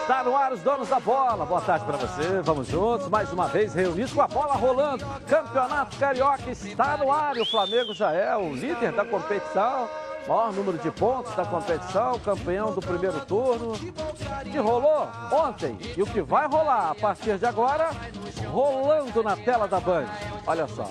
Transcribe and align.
Está 0.00 0.24
no 0.24 0.36
ar 0.36 0.52
os 0.52 0.60
donos 0.60 0.88
da 0.88 0.98
bola. 0.98 1.46
Boa 1.46 1.60
tarde 1.60 1.84
para 1.84 1.96
você. 1.96 2.40
Vamos 2.42 2.66
juntos, 2.66 3.08
mais 3.08 3.32
uma 3.32 3.46
vez 3.46 3.72
reunidos 3.72 4.12
com 4.12 4.20
a 4.20 4.26
bola 4.26 4.54
rolando. 4.54 5.06
Campeonato 5.28 5.96
Carioca 5.96 6.50
está 6.50 6.96
no 6.96 7.10
ar. 7.10 7.36
E 7.36 7.40
o 7.40 7.46
Flamengo 7.46 7.94
já 7.94 8.12
é 8.12 8.36
o 8.36 8.52
líder 8.52 8.92
da 8.92 9.04
competição. 9.04 9.88
Maior 10.26 10.52
número 10.52 10.78
de 10.78 10.90
pontos 10.90 11.34
da 11.34 11.44
competição, 11.44 12.18
campeão 12.20 12.72
do 12.72 12.80
primeiro 12.80 13.24
turno. 13.26 13.72
Que 14.42 14.58
rolou 14.58 15.08
ontem 15.32 15.76
e 15.96 16.02
o 16.02 16.06
que 16.06 16.20
vai 16.20 16.46
rolar 16.46 16.90
a 16.90 16.94
partir 16.94 17.38
de 17.38 17.46
agora, 17.46 17.90
rolando 18.48 19.22
na 19.22 19.36
tela 19.36 19.66
da 19.66 19.80
Band. 19.80 20.06
Olha 20.46 20.66
só. 20.68 20.88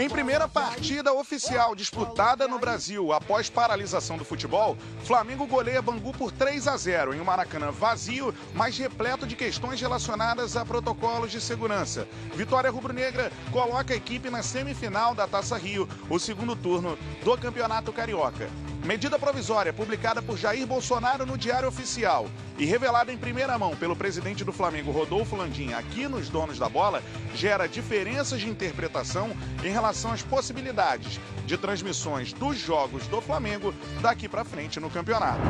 Em 0.00 0.08
primeira 0.08 0.46
partida 0.46 1.12
oficial 1.12 1.74
disputada 1.74 2.46
no 2.46 2.56
Brasil 2.56 3.12
após 3.12 3.50
paralisação 3.50 4.16
do 4.16 4.24
futebol, 4.24 4.76
Flamengo 5.02 5.44
goleia 5.44 5.82
Bangu 5.82 6.12
por 6.12 6.30
3 6.30 6.68
a 6.68 6.76
0 6.76 7.14
em 7.14 7.20
um 7.20 7.24
Maracanã 7.24 7.72
vazio, 7.72 8.32
mas 8.54 8.78
repleto 8.78 9.26
de 9.26 9.34
questões 9.34 9.80
relacionadas 9.80 10.56
a 10.56 10.64
protocolos 10.64 11.32
de 11.32 11.40
segurança. 11.40 12.06
Vitória 12.32 12.70
rubro-negra 12.70 13.32
coloca 13.50 13.92
a 13.92 13.96
equipe 13.96 14.30
na 14.30 14.40
semifinal 14.40 15.16
da 15.16 15.26
Taça 15.26 15.58
Rio, 15.58 15.88
o 16.08 16.16
segundo 16.20 16.54
turno 16.54 16.96
do 17.24 17.36
Campeonato 17.36 17.92
Carioca. 17.92 18.48
Medida 18.84 19.18
provisória 19.18 19.72
publicada 19.72 20.22
por 20.22 20.38
Jair 20.38 20.66
Bolsonaro 20.66 21.26
no 21.26 21.36
Diário 21.36 21.68
Oficial 21.68 22.28
e 22.56 22.64
revelada 22.64 23.12
em 23.12 23.18
primeira 23.18 23.58
mão 23.58 23.76
pelo 23.76 23.96
presidente 23.96 24.44
do 24.44 24.52
Flamengo, 24.52 24.90
Rodolfo 24.90 25.36
Landim, 25.36 25.72
aqui 25.72 26.08
nos 26.08 26.28
Donos 26.28 26.58
da 26.58 26.68
Bola, 26.68 27.02
gera 27.34 27.66
diferenças 27.66 28.40
de 28.40 28.48
interpretação 28.48 29.30
em 29.64 29.70
relação 29.70 30.12
às 30.12 30.22
possibilidades 30.22 31.20
de 31.44 31.58
transmissões 31.58 32.32
dos 32.32 32.58
jogos 32.58 33.06
do 33.08 33.20
Flamengo 33.20 33.74
daqui 34.00 34.28
para 34.28 34.44
frente 34.44 34.80
no 34.80 34.88
campeonato. 34.88 35.40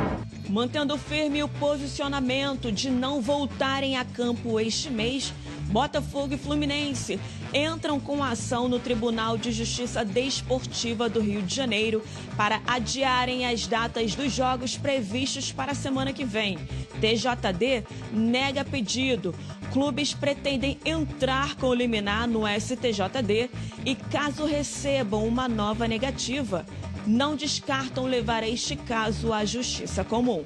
Mantendo 0.49 0.97
firme 0.97 1.43
o 1.43 1.47
posicionamento 1.47 2.71
de 2.71 2.89
não 2.89 3.21
voltarem 3.21 3.95
a 3.95 4.03
campo 4.03 4.59
este 4.59 4.89
mês, 4.89 5.33
Botafogo 5.69 6.33
e 6.33 6.37
Fluminense 6.37 7.19
entram 7.53 7.99
com 7.99 8.23
ação 8.23 8.67
no 8.67 8.79
Tribunal 8.79 9.37
de 9.37 9.51
Justiça 9.51 10.03
Desportiva 10.05 11.09
do 11.09 11.19
Rio 11.19 11.41
de 11.41 11.55
Janeiro 11.55 12.03
para 12.37 12.61
adiarem 12.67 13.45
as 13.45 13.67
datas 13.67 14.15
dos 14.15 14.31
jogos 14.31 14.77
previstos 14.77 15.51
para 15.51 15.71
a 15.71 15.75
semana 15.75 16.13
que 16.13 16.25
vem. 16.25 16.57
TJD 16.99 17.83
nega 18.11 18.63
pedido. 18.63 19.33
Clubes 19.71 20.13
pretendem 20.13 20.79
entrar 20.83 21.55
com 21.55 21.73
liminar 21.73 22.27
no 22.27 22.41
STJD 22.47 23.49
e, 23.85 23.95
caso 23.95 24.45
recebam 24.45 25.27
uma 25.27 25.47
nova 25.47 25.87
negativa, 25.87 26.65
não 27.05 27.35
descartam 27.35 28.05
levar 28.05 28.43
este 28.43 28.75
caso 28.75 29.31
à 29.31 29.45
Justiça 29.45 30.03
Comum. 30.03 30.43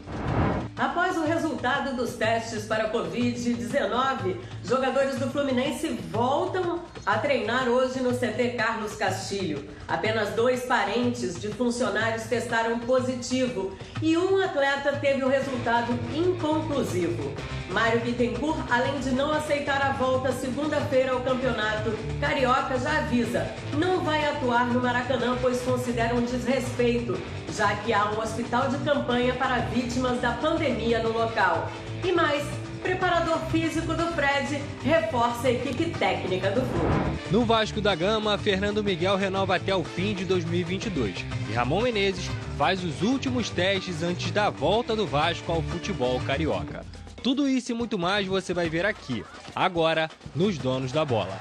Após 0.77 1.15
o 1.17 1.23
resultado 1.23 1.95
dos 1.95 2.15
testes 2.15 2.65
para 2.65 2.85
a 2.85 2.91
Covid-19, 2.91 4.37
jogadores 4.63 5.19
do 5.19 5.29
Fluminense 5.29 5.87
voltam 6.11 6.81
a 7.05 7.17
treinar 7.17 7.67
hoje 7.67 7.99
no 7.99 8.13
CT 8.13 8.55
Carlos 8.57 8.95
Castilho. 8.95 9.67
Apenas 9.87 10.29
dois 10.29 10.65
parentes 10.65 11.39
de 11.39 11.49
funcionários 11.49 12.23
testaram 12.23 12.79
positivo 12.79 13.77
e 14.01 14.17
um 14.17 14.41
atleta 14.41 14.93
teve 14.93 15.23
o 15.23 15.27
resultado 15.27 15.91
inconclusivo. 16.15 17.33
Mário 17.69 17.99
Bittencourt, 18.01 18.59
além 18.69 18.99
de 18.99 19.09
não 19.11 19.33
aceitar 19.33 19.81
a 19.81 19.91
volta 19.93 20.31
segunda-feira 20.31 21.11
ao 21.11 21.21
campeonato 21.21 21.91
carioca, 22.21 22.79
já 22.79 22.99
avisa: 22.99 23.47
não 23.73 24.01
vai 24.01 24.25
atuar 24.25 24.67
no 24.67 24.81
Maracanã, 24.81 25.37
pois 25.41 25.61
considera 25.61 26.15
um 26.15 26.21
desrespeito, 26.21 27.19
já 27.52 27.75
que 27.77 27.92
há 27.92 28.11
um 28.11 28.19
hospital 28.19 28.69
de 28.69 28.77
campanha 28.77 29.33
para 29.33 29.58
vítimas 29.58 30.21
da 30.21 30.31
pandemia 30.31 30.99
no 30.99 31.11
local. 31.11 31.69
E 32.03 32.11
mais, 32.11 32.43
preparador 32.83 33.39
físico 33.49 33.94
do 33.94 34.08
Fred 34.14 34.61
reforça 34.83 35.48
a 35.48 35.52
equipe 35.52 35.86
técnica 35.98 36.52
do 36.52 36.61
clube. 36.61 37.20
No 37.32 37.45
Vasco 37.45 37.80
da 37.80 37.95
Gama, 37.95 38.38
Fernando 38.38 38.83
Miguel 38.83 39.16
renova 39.16 39.55
até 39.55 39.73
o 39.73 39.83
fim 39.83 40.14
de 40.14 40.26
2022 40.26 41.26
e 41.49 41.54
Ramon 41.54 41.82
Menezes 41.82 42.30
faz 42.58 42.83
os 42.83 43.02
últimos 43.02 43.49
testes 43.49 44.04
antes 44.04 44.30
da 44.32 44.49
volta 44.49 44.95
do 44.95 45.08
Vasco 45.08 45.52
ao 45.52 45.61
futebol 45.61 46.20
carioca. 46.20 46.86
Tudo 47.23 47.48
isso 47.48 47.72
e 47.72 47.76
muito 47.76 47.98
mais 47.98 48.27
você 48.27 48.54
vai 48.54 48.70
ver 48.70 48.86
aqui, 48.86 49.23
agora, 49.55 50.10
nos 50.36 50.58
Donos 50.58 50.92
da 50.92 51.05
Bola. 51.05 51.39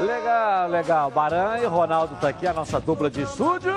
Legal, 0.00 0.68
legal. 0.68 1.10
Baran 1.10 1.58
e 1.58 1.66
Ronaldo 1.66 2.16
tá 2.20 2.28
aqui, 2.28 2.46
a 2.46 2.52
nossa 2.52 2.80
dupla 2.80 3.08
de 3.10 3.22
estúdio. 3.22 3.72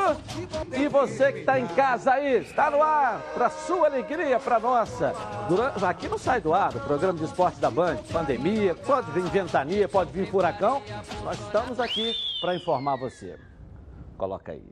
E 0.74 0.88
você 0.88 1.32
que 1.32 1.40
está 1.40 1.60
em 1.60 1.68
casa 1.68 2.14
aí, 2.14 2.38
está 2.42 2.72
no 2.72 2.82
ar, 2.82 3.22
para 3.34 3.50
sua 3.50 3.88
alegria, 3.88 4.40
para 4.40 4.60
nossa. 4.60 5.14
Durante, 5.48 5.84
aqui 5.86 6.08
não 6.08 6.18
sai 6.18 6.42
do 6.42 6.54
ar, 6.54 6.76
o 6.76 6.80
programa 6.80 7.20
de 7.20 7.26
esporte 7.26 7.60
da 7.60 7.70
Band, 7.70 7.98
pandemia, 8.12 8.74
pode 8.76 9.12
vir 9.12 9.24
ventania, 9.24 9.88
pode 9.88 10.12
vir 10.12 10.30
furacão. 10.30 10.82
Nós 11.24 11.40
estamos 11.40 11.80
aqui 11.80 12.16
para 12.42 12.56
informar 12.56 12.98
você. 12.98 13.38
Coloca 14.18 14.52
aí. 14.52 14.64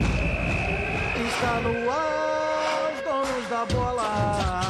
Está 0.00 1.60
no 1.60 1.90
ar, 1.90 2.92
os 2.92 3.00
donos 3.02 3.48
da 3.48 3.66
bola. 3.66 4.61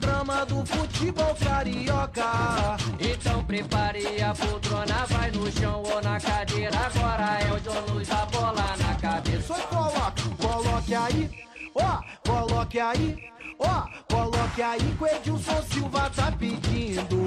Programa 0.00 0.46
do 0.46 0.64
futebol 0.64 1.34
carioca. 1.34 2.76
Então 2.98 3.44
prepare 3.44 4.22
a 4.22 4.34
poltrona, 4.34 5.06
vai 5.06 5.30
no 5.30 5.52
chão 5.52 5.82
ou 5.82 6.00
na 6.00 6.18
cadeira. 6.18 6.74
Agora 6.74 7.38
é 7.42 7.52
o 7.52 7.60
dono 7.60 8.04
da 8.06 8.26
bola 8.26 8.76
na 8.78 8.94
cabeça. 8.94 9.54
Só 9.54 9.60
coloque, 9.66 10.28
coloque 10.40 10.94
aí, 10.94 11.30
ó, 11.74 12.00
coloque 12.26 12.80
aí. 12.80 13.30
Ó, 13.58 13.86
coloque 14.10 14.62
aí 14.62 14.96
que 14.96 15.04
o 15.04 15.06
Edilson 15.06 15.62
Silva 15.70 16.10
tá 16.16 16.32
pedindo. 16.32 17.26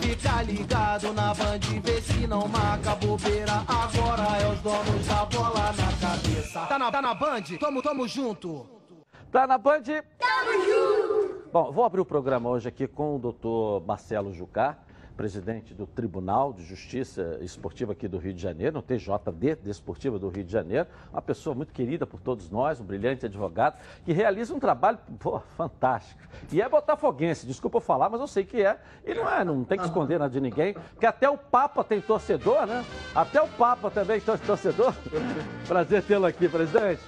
Fica 0.00 0.42
ligado 0.42 1.12
na 1.12 1.34
band, 1.34 1.58
vê 1.82 2.00
se 2.00 2.24
não 2.28 2.46
marca 2.46 2.94
bobeira. 2.94 3.64
Agora 3.66 4.38
é 4.40 4.46
os 4.46 4.60
donos 4.60 5.06
da 5.08 5.24
bola 5.24 5.72
na 5.72 6.08
cabeça. 6.08 6.60
Tá 6.66 6.78
na, 6.78 6.92
tá 6.92 7.02
na 7.02 7.14
band? 7.14 7.42
Tamo, 7.58 7.82
tamo 7.82 8.06
junto. 8.06 8.64
Tá 9.32 9.46
na 9.46 9.56
Band? 9.56 9.82
Tamo 10.18 10.52
junto! 10.66 11.21
Bom, 11.52 11.70
vou 11.70 11.84
abrir 11.84 12.00
o 12.00 12.04
programa 12.06 12.48
hoje 12.48 12.66
aqui 12.66 12.86
com 12.86 13.16
o 13.16 13.18
doutor 13.18 13.84
Marcelo 13.84 14.32
Jucá, 14.32 14.78
presidente 15.14 15.74
do 15.74 15.86
Tribunal 15.86 16.50
de 16.50 16.64
Justiça 16.64 17.38
Esportiva 17.42 17.92
aqui 17.92 18.08
do 18.08 18.16
Rio 18.16 18.32
de 18.32 18.40
Janeiro, 18.40 18.76
no 18.76 18.80
TJD 18.80 19.56
Desportiva 19.56 20.18
do 20.18 20.30
Rio 20.30 20.44
de 20.44 20.50
Janeiro, 20.50 20.88
uma 21.12 21.20
pessoa 21.20 21.54
muito 21.54 21.70
querida 21.70 22.06
por 22.06 22.22
todos 22.22 22.48
nós, 22.48 22.80
um 22.80 22.84
brilhante 22.84 23.26
advogado, 23.26 23.78
que 24.02 24.14
realiza 24.14 24.54
um 24.54 24.58
trabalho 24.58 24.98
pô, 25.20 25.40
fantástico. 25.54 26.22
E 26.50 26.62
é 26.62 26.66
botafoguense, 26.66 27.46
desculpa 27.46 27.76
eu 27.76 27.82
falar, 27.82 28.08
mas 28.08 28.22
eu 28.22 28.26
sei 28.26 28.46
que 28.46 28.62
é. 28.62 28.78
E 29.04 29.12
não 29.12 29.28
é, 29.28 29.44
não 29.44 29.62
tem 29.62 29.76
que 29.76 29.84
esconder 29.84 30.18
nada 30.18 30.32
de 30.32 30.40
ninguém, 30.40 30.72
porque 30.72 31.04
até 31.04 31.28
o 31.28 31.36
Papa 31.36 31.84
tem 31.84 32.00
torcedor, 32.00 32.64
né? 32.64 32.82
Até 33.14 33.42
o 33.42 33.48
Papa 33.48 33.90
também 33.90 34.22
tem 34.22 34.38
torcedor. 34.38 34.94
Prazer 35.68 36.02
tê-lo 36.02 36.24
aqui, 36.24 36.48
presidente. 36.48 37.02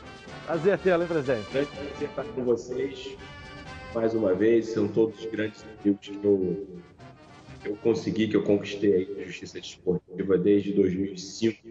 Prazer 0.45 0.79
tê-lo, 0.81 1.03
hein, 1.03 1.09
presidente? 1.09 1.51
Prazer 1.51 1.67
estar 2.03 2.25
com 2.25 2.45
vocês 2.45 3.17
mais 3.95 4.15
uma 4.15 4.35
vez. 4.35 4.67
São 4.67 4.89
todos 4.89 5.25
grandes 5.27 5.65
amigos 5.81 6.09
que 6.09 6.25
eu, 6.25 6.67
eu 7.65 7.77
consegui, 7.77 8.29
que 8.29 8.37
eu 8.37 8.43
conquistei 8.43 9.15
na 9.17 9.25
Justiça 9.25 9.61
Desportiva 9.61 10.37
desde 10.37 10.73
2005, 10.73 11.69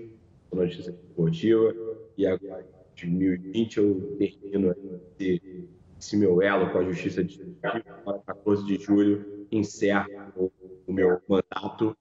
na 0.54 0.66
Justiça 0.66 0.92
Desportiva, 0.92 1.76
e 2.18 2.26
agora 2.26 2.66
em 2.96 3.18
2020 3.18 3.78
eu 3.78 4.18
termino 4.18 4.76
esse, 5.20 5.68
esse 6.00 6.18
meu 6.18 6.42
elo 6.42 6.72
com 6.72 6.78
a 6.78 6.84
Justiça 6.86 7.24
Desportiva. 7.24 7.84
Agora, 8.02 8.20
14 8.26 8.66
de 8.66 8.78
julho, 8.78 9.46
encerro 9.52 10.52
o 10.88 10.94
meu 10.94 11.20
mandato 11.28 11.96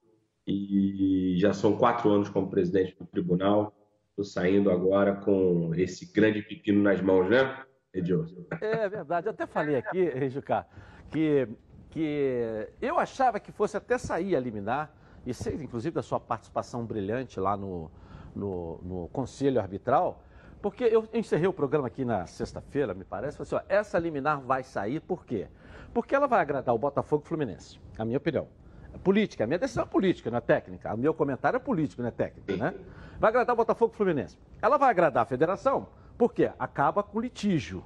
e 0.47 1.35
já 1.37 1.53
são 1.53 1.77
quatro 1.77 2.09
anos 2.09 2.29
como 2.29 2.49
presidente 2.49 2.95
do 2.97 3.05
tribunal. 3.05 3.73
Estou 4.09 4.25
saindo 4.25 4.69
agora 4.69 5.15
com 5.15 5.73
esse 5.75 6.13
grande 6.13 6.41
pepino 6.41 6.81
nas 6.83 7.01
mãos, 7.01 7.27
né, 7.29 7.63
Edilson? 7.93 8.43
É 8.59 8.89
verdade, 8.89 9.27
eu 9.27 9.31
até 9.31 9.45
falei 9.45 9.75
aqui, 9.75 10.29
Jucá, 10.29 10.65
que, 11.09 11.47
que 11.89 12.67
eu 12.81 12.97
achava 12.97 13.39
que 13.39 13.51
fosse 13.51 13.77
até 13.77 13.97
sair 13.97 14.35
a 14.35 14.39
liminar, 14.39 14.91
e 15.25 15.33
sei, 15.33 15.55
inclusive, 15.55 15.93
da 15.93 16.01
sua 16.01 16.19
participação 16.19 16.85
brilhante 16.85 17.39
lá 17.39 17.55
no, 17.55 17.89
no, 18.35 18.79
no 18.81 19.07
Conselho 19.09 19.59
Arbitral, 19.61 20.21
porque 20.61 20.83
eu 20.85 21.07
encerrei 21.13 21.47
o 21.47 21.53
programa 21.53 21.87
aqui 21.87 22.03
na 22.03 22.25
sexta-feira, 22.25 22.93
me 22.93 23.03
parece, 23.03 23.37
falei 23.37 23.47
assim, 23.47 23.67
ó, 23.67 23.73
essa 23.73 23.99
liminar 23.99 24.41
vai 24.41 24.63
sair, 24.63 24.99
por 25.01 25.25
quê? 25.25 25.47
Porque 25.93 26.15
ela 26.15 26.25
vai 26.25 26.41
agradar 26.41 26.73
o 26.73 26.77
Botafogo 26.77 27.21
e 27.21 27.25
o 27.25 27.27
Fluminense, 27.27 27.79
a 27.97 28.05
minha 28.05 28.17
opinião. 28.17 28.47
É 28.93 28.97
política, 28.97 29.43
a 29.43 29.47
minha 29.47 29.59
decisão 29.59 29.83
é 29.83 29.87
política, 29.87 30.29
não 30.31 30.37
é 30.37 30.41
técnica. 30.41 30.93
O 30.93 30.97
meu 30.97 31.13
comentário 31.13 31.57
é 31.57 31.59
político, 31.59 32.01
não 32.01 32.09
é 32.09 32.11
técnico, 32.11 32.51
né? 32.53 32.73
Vai 33.19 33.29
agradar 33.29 33.53
o 33.53 33.57
Botafogo 33.57 33.93
Fluminense. 33.93 34.37
Ela 34.61 34.77
vai 34.77 34.89
agradar 34.89 35.23
a 35.23 35.25
federação, 35.25 35.87
porque 36.17 36.51
acaba 36.59 37.03
com 37.03 37.19
litígio. 37.19 37.83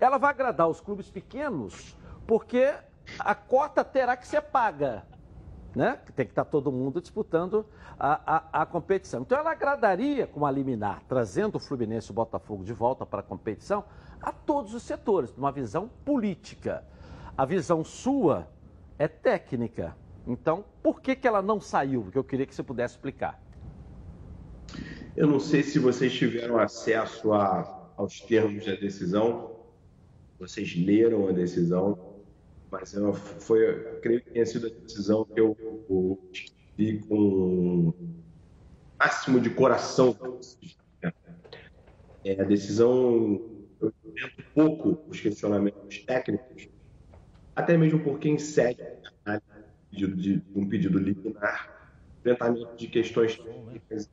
Ela 0.00 0.18
vai 0.18 0.30
agradar 0.30 0.68
os 0.68 0.80
clubes 0.80 1.10
pequenos, 1.10 1.96
porque 2.26 2.74
a 3.18 3.34
cota 3.34 3.84
terá 3.84 4.16
que 4.16 4.26
ser 4.26 4.42
paga. 4.42 5.04
né? 5.74 5.98
Tem 6.14 6.26
que 6.26 6.32
estar 6.32 6.44
todo 6.44 6.72
mundo 6.72 7.00
disputando 7.00 7.66
a, 7.98 8.36
a, 8.36 8.62
a, 8.62 8.66
competição. 8.66 9.22
Então 9.22 9.38
ela 9.38 9.50
agradaria 9.50 10.26
com 10.26 10.46
a 10.46 10.50
liminar, 10.50 11.02
trazendo 11.08 11.56
o 11.56 11.58
Fluminense 11.58 12.08
e 12.08 12.10
o 12.10 12.14
Botafogo 12.14 12.64
de 12.64 12.72
volta 12.72 13.04
para 13.04 13.20
a 13.20 13.22
competição, 13.22 13.84
a 14.20 14.32
todos 14.32 14.74
os 14.74 14.82
setores, 14.82 15.36
uma 15.36 15.52
visão 15.52 15.88
política. 16.04 16.84
A 17.36 17.44
visão 17.44 17.84
sua 17.84 18.48
é 18.98 19.06
técnica. 19.06 19.96
Então, 20.26 20.64
por 20.82 21.00
que, 21.00 21.14
que 21.16 21.26
ela 21.26 21.40
não 21.40 21.60
saiu? 21.60 22.08
Que 22.10 22.18
eu 22.18 22.24
queria 22.24 22.46
que 22.46 22.54
você 22.54 22.62
pudesse 22.62 22.94
explicar. 22.94 23.40
Eu 25.18 25.26
não 25.26 25.40
sei 25.40 25.64
se 25.64 25.80
vocês 25.80 26.12
tiveram 26.12 26.60
acesso 26.60 27.32
a, 27.32 27.92
aos 27.96 28.20
termos 28.20 28.64
da 28.64 28.76
decisão, 28.76 29.50
vocês 30.38 30.76
leram 30.76 31.26
a 31.26 31.32
decisão, 31.32 32.20
mas 32.70 32.94
ela 32.94 33.12
foi, 33.12 33.98
creio 34.00 34.22
que 34.22 34.30
tenha 34.30 34.46
sido 34.46 34.68
a 34.68 34.70
decisão 34.70 35.24
que 35.24 35.40
eu, 35.40 35.56
vi 36.76 37.00
com 37.00 37.92
máximo 38.96 39.40
de 39.40 39.50
coração. 39.50 40.16
É, 42.24 42.40
a 42.40 42.44
decisão, 42.44 43.42
eu 43.80 43.92
entendo 44.04 44.44
pouco 44.54 45.10
os 45.10 45.20
questionamentos 45.20 45.98
técnicos, 45.98 46.68
até 47.56 47.76
mesmo 47.76 47.98
porque 48.04 48.28
em 48.28 48.38
sede 48.38 48.84
de, 49.90 50.06
de 50.06 50.42
um 50.54 50.68
pedido 50.68 50.96
liminar, 50.96 51.92
enfrentamento 52.20 52.76
de 52.76 52.86
questões 52.86 53.36
técnicas 53.36 54.08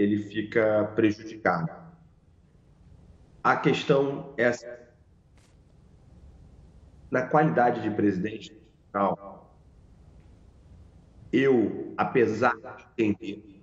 ele 0.00 0.16
fica 0.16 0.90
prejudicado. 0.94 1.70
A 3.42 3.56
questão 3.56 4.32
é 4.38 4.46
assim, 4.46 4.66
na 7.10 7.26
qualidade 7.26 7.82
de 7.82 7.90
presidente 7.90 8.50
eu, 11.32 11.94
apesar 11.96 12.54
de 12.96 13.04
entender 13.04 13.62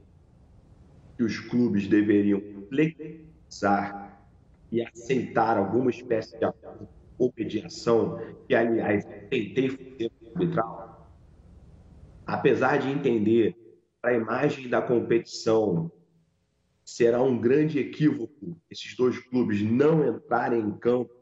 que 1.18 1.24
os 1.24 1.40
clubes 1.40 1.88
deveriam 1.88 2.42
flexibilizar 2.70 4.22
e 4.72 4.82
aceitar 4.82 5.58
alguma 5.58 5.90
espécie 5.90 6.38
de 6.38 6.46
acordo 6.46 6.88
ou 7.18 7.34
mediação, 7.36 8.20
que 8.48 8.54
aliás 8.54 9.04
tentei 9.30 9.70
fazer 9.70 10.12
no 10.22 10.30
arbitral, 10.30 11.12
apesar 12.26 12.78
de 12.78 12.90
entender 12.90 13.56
para 14.02 14.12
a 14.12 14.16
imagem 14.18 14.70
da 14.70 14.82
competição 14.82 15.92
será 16.88 17.22
um 17.22 17.38
grande 17.38 17.80
equívoco 17.80 18.58
esses 18.72 18.96
dois 18.96 19.20
clubes 19.20 19.62
não 19.62 20.08
entrarem 20.08 20.62
em 20.62 20.72
campo. 20.72 21.14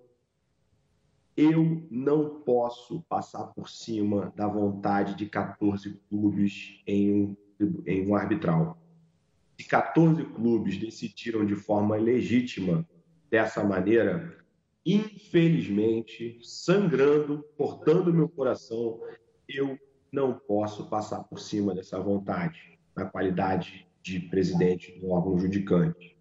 Eu 1.35 1.87
não 1.89 2.41
posso 2.41 3.01
passar 3.09 3.47
por 3.47 3.67
cima 3.67 4.31
da 4.35 4.47
vontade 4.47 5.15
de 5.15 5.25
14 5.25 5.99
clubes 6.07 6.83
em 6.85 7.11
um, 7.11 7.35
em 7.87 8.07
um 8.07 8.15
arbitral. 8.15 8.79
Se 9.57 9.67
14 9.67 10.23
clubes 10.25 10.77
decidiram 10.77 11.43
de 11.43 11.55
forma 11.55 11.95
legítima 11.95 12.87
dessa 13.31 13.63
maneira, 13.63 14.37
infelizmente, 14.85 16.39
sangrando, 16.43 17.43
cortando 17.57 18.13
meu 18.13 18.29
coração, 18.29 19.01
eu 19.49 19.79
não 20.11 20.37
posso 20.37 20.87
passar 20.91 21.23
por 21.23 21.39
cima 21.39 21.73
dessa 21.73 21.99
vontade, 21.99 22.77
na 22.95 23.05
qualidade 23.05 23.84
de 24.05 24.19
presidente 24.19 24.99
do 24.99 25.09
órgão 25.09 25.35
judicante. 25.39 26.15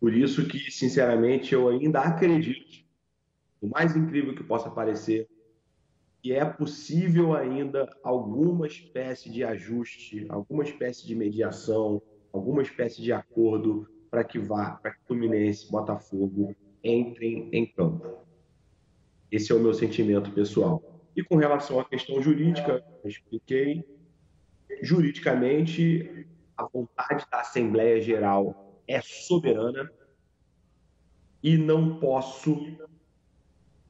Por 0.00 0.14
isso 0.14 0.48
que, 0.48 0.58
sinceramente, 0.70 1.52
eu 1.52 1.68
ainda 1.68 2.00
acredito, 2.00 2.82
o 3.60 3.68
mais 3.68 3.94
incrível 3.94 4.34
que 4.34 4.42
possa 4.42 4.70
parecer, 4.70 5.28
que 6.22 6.32
é 6.32 6.44
possível 6.46 7.34
ainda 7.34 7.86
alguma 8.02 8.66
espécie 8.66 9.30
de 9.30 9.44
ajuste, 9.44 10.24
alguma 10.30 10.64
espécie 10.64 11.06
de 11.06 11.14
mediação, 11.14 12.00
alguma 12.32 12.62
espécie 12.62 13.02
de 13.02 13.12
acordo 13.12 13.86
para 14.10 14.24
que 14.24 14.38
vá, 14.38 14.70
para 14.70 14.92
que 14.92 15.04
Fluminense, 15.06 15.70
Botafogo 15.70 16.56
entrem 16.82 17.50
em 17.52 17.66
campo. 17.66 18.16
Esse 19.30 19.52
é 19.52 19.54
o 19.54 19.60
meu 19.60 19.74
sentimento 19.74 20.30
pessoal. 20.30 20.82
E 21.14 21.22
com 21.22 21.36
relação 21.36 21.78
à 21.80 21.84
questão 21.84 22.22
jurídica, 22.22 22.82
expliquei, 23.04 23.84
juridicamente 24.82 26.26
a 26.56 26.64
vontade 26.64 27.26
da 27.30 27.40
Assembleia 27.40 28.00
Geral 28.00 28.80
é 28.88 29.00
soberana 29.02 29.90
e 31.42 31.56
não 31.56 31.98
posso, 31.98 32.56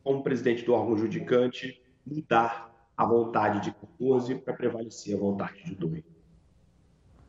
como 0.02 0.22
presidente 0.22 0.64
do 0.64 0.74
órgão 0.74 0.96
judicante, 0.96 1.80
mudar 2.04 2.74
a 2.96 3.04
vontade 3.04 3.60
de 3.60 3.72
14 3.72 4.34
para 4.36 4.54
prevalecer 4.54 5.16
a 5.16 5.18
vontade 5.18 5.64
de 5.64 5.74
2. 5.74 6.02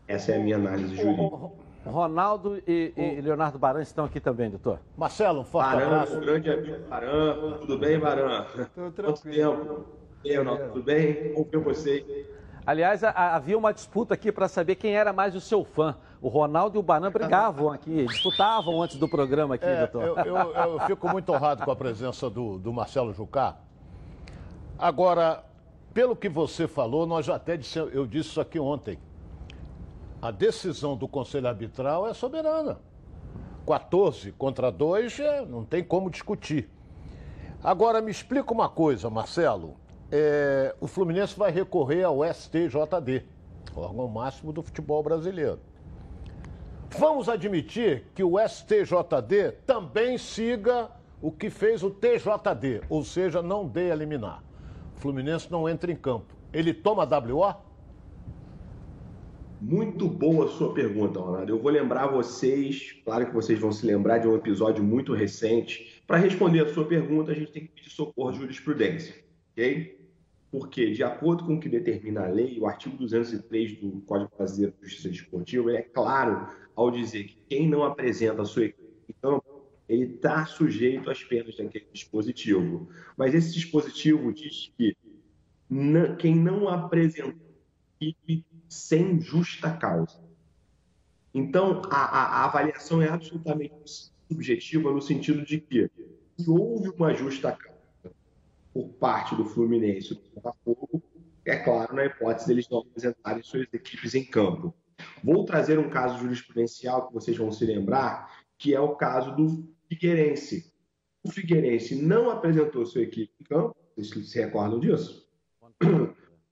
Essa 0.07 0.31
é 0.31 0.37
a 0.37 0.39
minha 0.39 0.55
análise 0.55 0.95
jurídica. 0.95 1.67
Ronaldo 1.85 2.61
e, 2.67 2.93
e 2.97 3.21
Leonardo 3.21 3.57
Baran 3.57 3.81
estão 3.81 4.05
aqui 4.05 4.19
também, 4.19 4.49
doutor. 4.49 4.79
Marcelo, 4.97 5.41
um 5.41 5.45
forte 5.45 5.71
Baran, 5.71 5.85
abraço. 5.85 6.19
Grande 6.19 6.49
amigo 6.49 6.87
Baran. 6.89 7.57
Tudo 7.59 7.77
bem, 7.77 7.99
Baran? 7.99 8.45
Tudo 8.73 9.03
Quanto 9.03 9.21
tempo? 9.23 9.85
Leonardo, 10.23 10.73
tudo 10.73 10.83
bem? 10.83 11.33
Como 11.33 11.45
ver 11.45 11.59
você? 11.59 12.36
Aliás, 12.67 13.01
havia 13.01 13.57
uma 13.57 13.73
disputa 13.73 14.13
aqui 14.13 14.29
para 14.29 14.49
saber 14.49 14.75
quem 14.75 14.93
era 14.93 15.13
mais 15.13 15.33
o 15.33 15.39
seu 15.39 15.63
fã. 15.63 15.95
O 16.21 16.27
Ronaldo 16.27 16.77
e 16.77 16.79
o 16.79 16.83
Banan 16.83 17.09
brigavam 17.09 17.71
aqui, 17.71 18.05
disputavam 18.07 18.81
antes 18.81 18.97
do 18.97 19.07
programa 19.07 19.55
aqui, 19.55 19.63
É, 19.65 19.87
doutor. 19.87 20.03
eu, 20.03 20.35
eu- 20.35 20.53
eu 20.53 20.79
fico 20.85 21.07
muito 21.07 21.31
honrado 21.31 21.63
com 21.63 21.71
a 21.71 21.75
presença 21.77 22.29
do, 22.29 22.57
do 22.57 22.73
Marcelo 22.73 23.13
Jucá. 23.13 23.55
Agora, 24.77 25.45
pelo 25.93 26.13
que 26.13 26.27
você 26.27 26.67
falou, 26.67 27.07
nós 27.07 27.29
até 27.29 27.55
disse, 27.55 27.79
eu 27.79 28.05
disse 28.05 28.31
isso 28.31 28.41
aqui 28.41 28.59
ontem. 28.59 28.99
A 30.21 30.29
decisão 30.29 30.97
do 30.97 31.07
Conselho 31.07 31.47
Arbitral 31.47 32.05
é 32.05 32.13
soberana. 32.13 32.79
14 33.65 34.33
contra 34.33 34.69
2 34.69 35.21
é, 35.21 35.45
não 35.45 35.63
tem 35.63 35.81
como 35.81 36.09
discutir. 36.09 36.69
Agora, 37.63 38.01
me 38.01 38.11
explica 38.11 38.51
uma 38.53 38.67
coisa, 38.67 39.09
Marcelo. 39.09 39.75
É, 40.11 40.75
o 40.79 40.87
Fluminense 40.87 41.37
vai 41.37 41.51
recorrer 41.51 42.03
ao 42.03 42.23
STJD, 42.23 43.23
órgão 43.75 44.07
máximo 44.07 44.53
do 44.53 44.63
futebol 44.63 45.03
brasileiro. 45.03 45.59
Vamos 46.97 47.27
admitir 47.27 48.05
que 48.15 48.23
o 48.23 48.35
STJD 48.39 49.51
também 49.65 50.17
siga 50.17 50.89
o 51.21 51.31
que 51.31 51.49
fez 51.49 51.83
o 51.83 51.89
TJD, 51.89 52.81
ou 52.89 53.03
seja, 53.03 53.41
não 53.41 53.67
dê 53.67 53.91
a 53.91 53.95
liminar. 53.95 54.41
O 54.95 54.99
Fluminense 54.99 55.51
não 55.51 55.67
entra 55.67 55.91
em 55.91 55.95
campo. 55.95 56.33
Ele 56.53 56.73
toma 56.73 57.03
WO? 57.03 57.67
Muito 59.59 60.07
boa 60.07 60.45
a 60.45 60.47
sua 60.47 60.73
pergunta, 60.73 61.19
Ronaldo. 61.19 61.51
Eu 61.51 61.59
vou 61.59 61.71
lembrar 61.71 62.07
vocês, 62.07 62.95
claro 63.03 63.25
que 63.25 63.33
vocês 63.33 63.59
vão 63.59 63.71
se 63.71 63.85
lembrar 63.85 64.19
de 64.19 64.27
um 64.27 64.35
episódio 64.35 64.83
muito 64.83 65.13
recente. 65.13 66.01
Para 66.05 66.17
responder 66.17 66.61
a 66.61 66.73
sua 66.73 66.85
pergunta, 66.85 67.31
a 67.31 67.35
gente 67.35 67.51
tem 67.51 67.63
que 67.63 67.69
pedir 67.69 67.89
socorro 67.89 68.31
de 68.31 68.37
jurisprudência, 68.37 69.15
ok? 69.51 69.96
Porque, 70.51 70.91
de 70.91 71.03
acordo 71.03 71.45
com 71.45 71.55
o 71.55 71.59
que 71.59 71.67
determina 71.69 72.25
a 72.25 72.27
lei, 72.29 72.57
o 72.59 72.65
artigo 72.67 72.95
203 72.97 73.79
do 73.79 74.01
Código 74.01 74.31
Brasileiro 74.37 74.73
de 74.81 74.87
Justiça 74.87 75.09
Desportiva 75.09 75.71
é 75.73 75.81
claro 75.81 76.47
ao 76.75 76.89
dizer 76.89 77.25
que 77.25 77.37
quem 77.49 77.67
não 77.69 77.83
apresenta 77.83 78.41
a 78.41 78.45
sua 78.45 78.65
equipe 78.65 79.13
campo, 79.21 79.67
ele 79.89 80.15
está 80.15 80.45
sujeito 80.45 81.09
às 81.09 81.23
penas 81.23 81.55
daquele 81.57 81.87
dispositivo. 81.91 82.89
Mas 83.17 83.33
esse 83.33 83.53
dispositivo 83.53 84.33
diz 84.33 84.71
que 84.77 84.95
quem 86.19 86.35
não 86.35 86.69
apresentou 86.69 87.33
a 88.01 88.05
equipe 88.05 88.45
sem 88.69 89.19
justa 89.19 89.75
causa. 89.75 90.19
Então, 91.33 91.81
a, 91.89 91.97
a- 91.97 92.25
a 92.41 92.45
avaliação 92.45 93.01
é 93.01 93.09
absolutamente 93.09 93.73
subjetiva 94.31 94.91
no 94.91 95.01
sentido 95.01 95.45
de 95.45 95.59
que 95.59 95.89
se 96.37 96.49
houve 96.49 96.89
uma 96.89 97.13
justa 97.13 97.51
causa 97.51 97.76
por 98.77 98.89
parte 98.99 99.35
do 99.35 99.43
Fluminense 99.43 100.13
e 100.13 100.15
do 100.15 100.29
Botafogo, 100.35 101.01
é 101.43 101.57
claro, 101.57 101.95
na 101.95 102.05
hipótese 102.05 102.47
deles 102.47 102.69
não 102.69 102.79
apresentarem 102.79 103.41
suas 103.41 103.65
equipes 103.73 104.13
em 104.13 104.23
campo. 104.23 104.71
Vou 105.23 105.43
trazer 105.45 105.79
um 105.79 105.89
caso 105.89 106.19
jurisprudencial 106.19 107.07
que 107.07 107.13
vocês 107.15 107.35
vão 107.35 107.51
se 107.51 107.65
lembrar, 107.65 108.45
que 108.55 108.75
é 108.75 108.79
o 108.79 108.95
caso 108.95 109.35
do 109.35 109.67
Figueirense. 109.89 110.71
O 111.23 111.31
Figueirense 111.31 111.95
não 111.99 112.29
apresentou 112.29 112.85
sua 112.85 113.01
equipe 113.01 113.33
em 113.41 113.43
campo, 113.45 113.75
vocês 113.95 114.29
se 114.29 114.39
recordam 114.39 114.79
disso? 114.79 115.27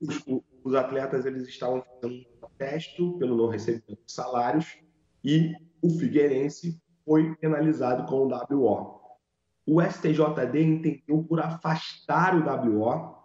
Os, 0.01 0.25
os 0.63 0.73
atletas 0.73 1.27
eles 1.27 1.47
estavam 1.47 1.83
fazendo 1.83 2.21
um 2.21 2.23
protesto 2.39 3.19
pelo 3.19 3.37
não 3.37 3.49
recebimento 3.49 4.01
de 4.03 4.11
salários 4.11 4.79
e 5.23 5.53
o 5.79 5.91
Figueirense 5.91 6.81
foi 7.05 7.35
penalizado 7.35 8.07
com 8.07 8.25
o 8.25 8.27
WO. 8.27 9.04
O 9.65 9.81
STJD 9.81 10.61
entendeu 10.61 11.23
por 11.23 11.39
afastar 11.39 12.35
o 12.35 12.43
WO, 12.43 13.15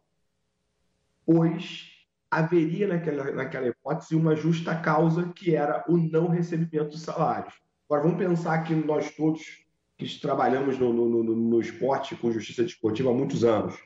pois 1.26 1.90
haveria 2.30 2.86
naquela, 2.86 3.30
naquela 3.32 3.68
hipótese 3.68 4.14
uma 4.14 4.34
justa 4.34 4.74
causa 4.80 5.32
que 5.32 5.54
era 5.54 5.84
o 5.88 5.96
não 5.96 6.28
recebimento 6.28 6.90
de 6.90 7.00
salários. 7.00 7.54
Agora 7.88 8.04
vamos 8.04 8.18
pensar 8.18 8.62
que 8.62 8.74
nós 8.74 9.10
todos 9.14 9.66
que 9.98 10.20
trabalhamos 10.20 10.78
no, 10.78 10.92
no, 10.92 11.08
no, 11.08 11.36
no 11.36 11.60
esporte 11.60 12.16
com 12.16 12.32
justiça 12.32 12.62
desportiva 12.62 13.10
há 13.10 13.12
muitos 13.12 13.44
anos. 13.44 13.78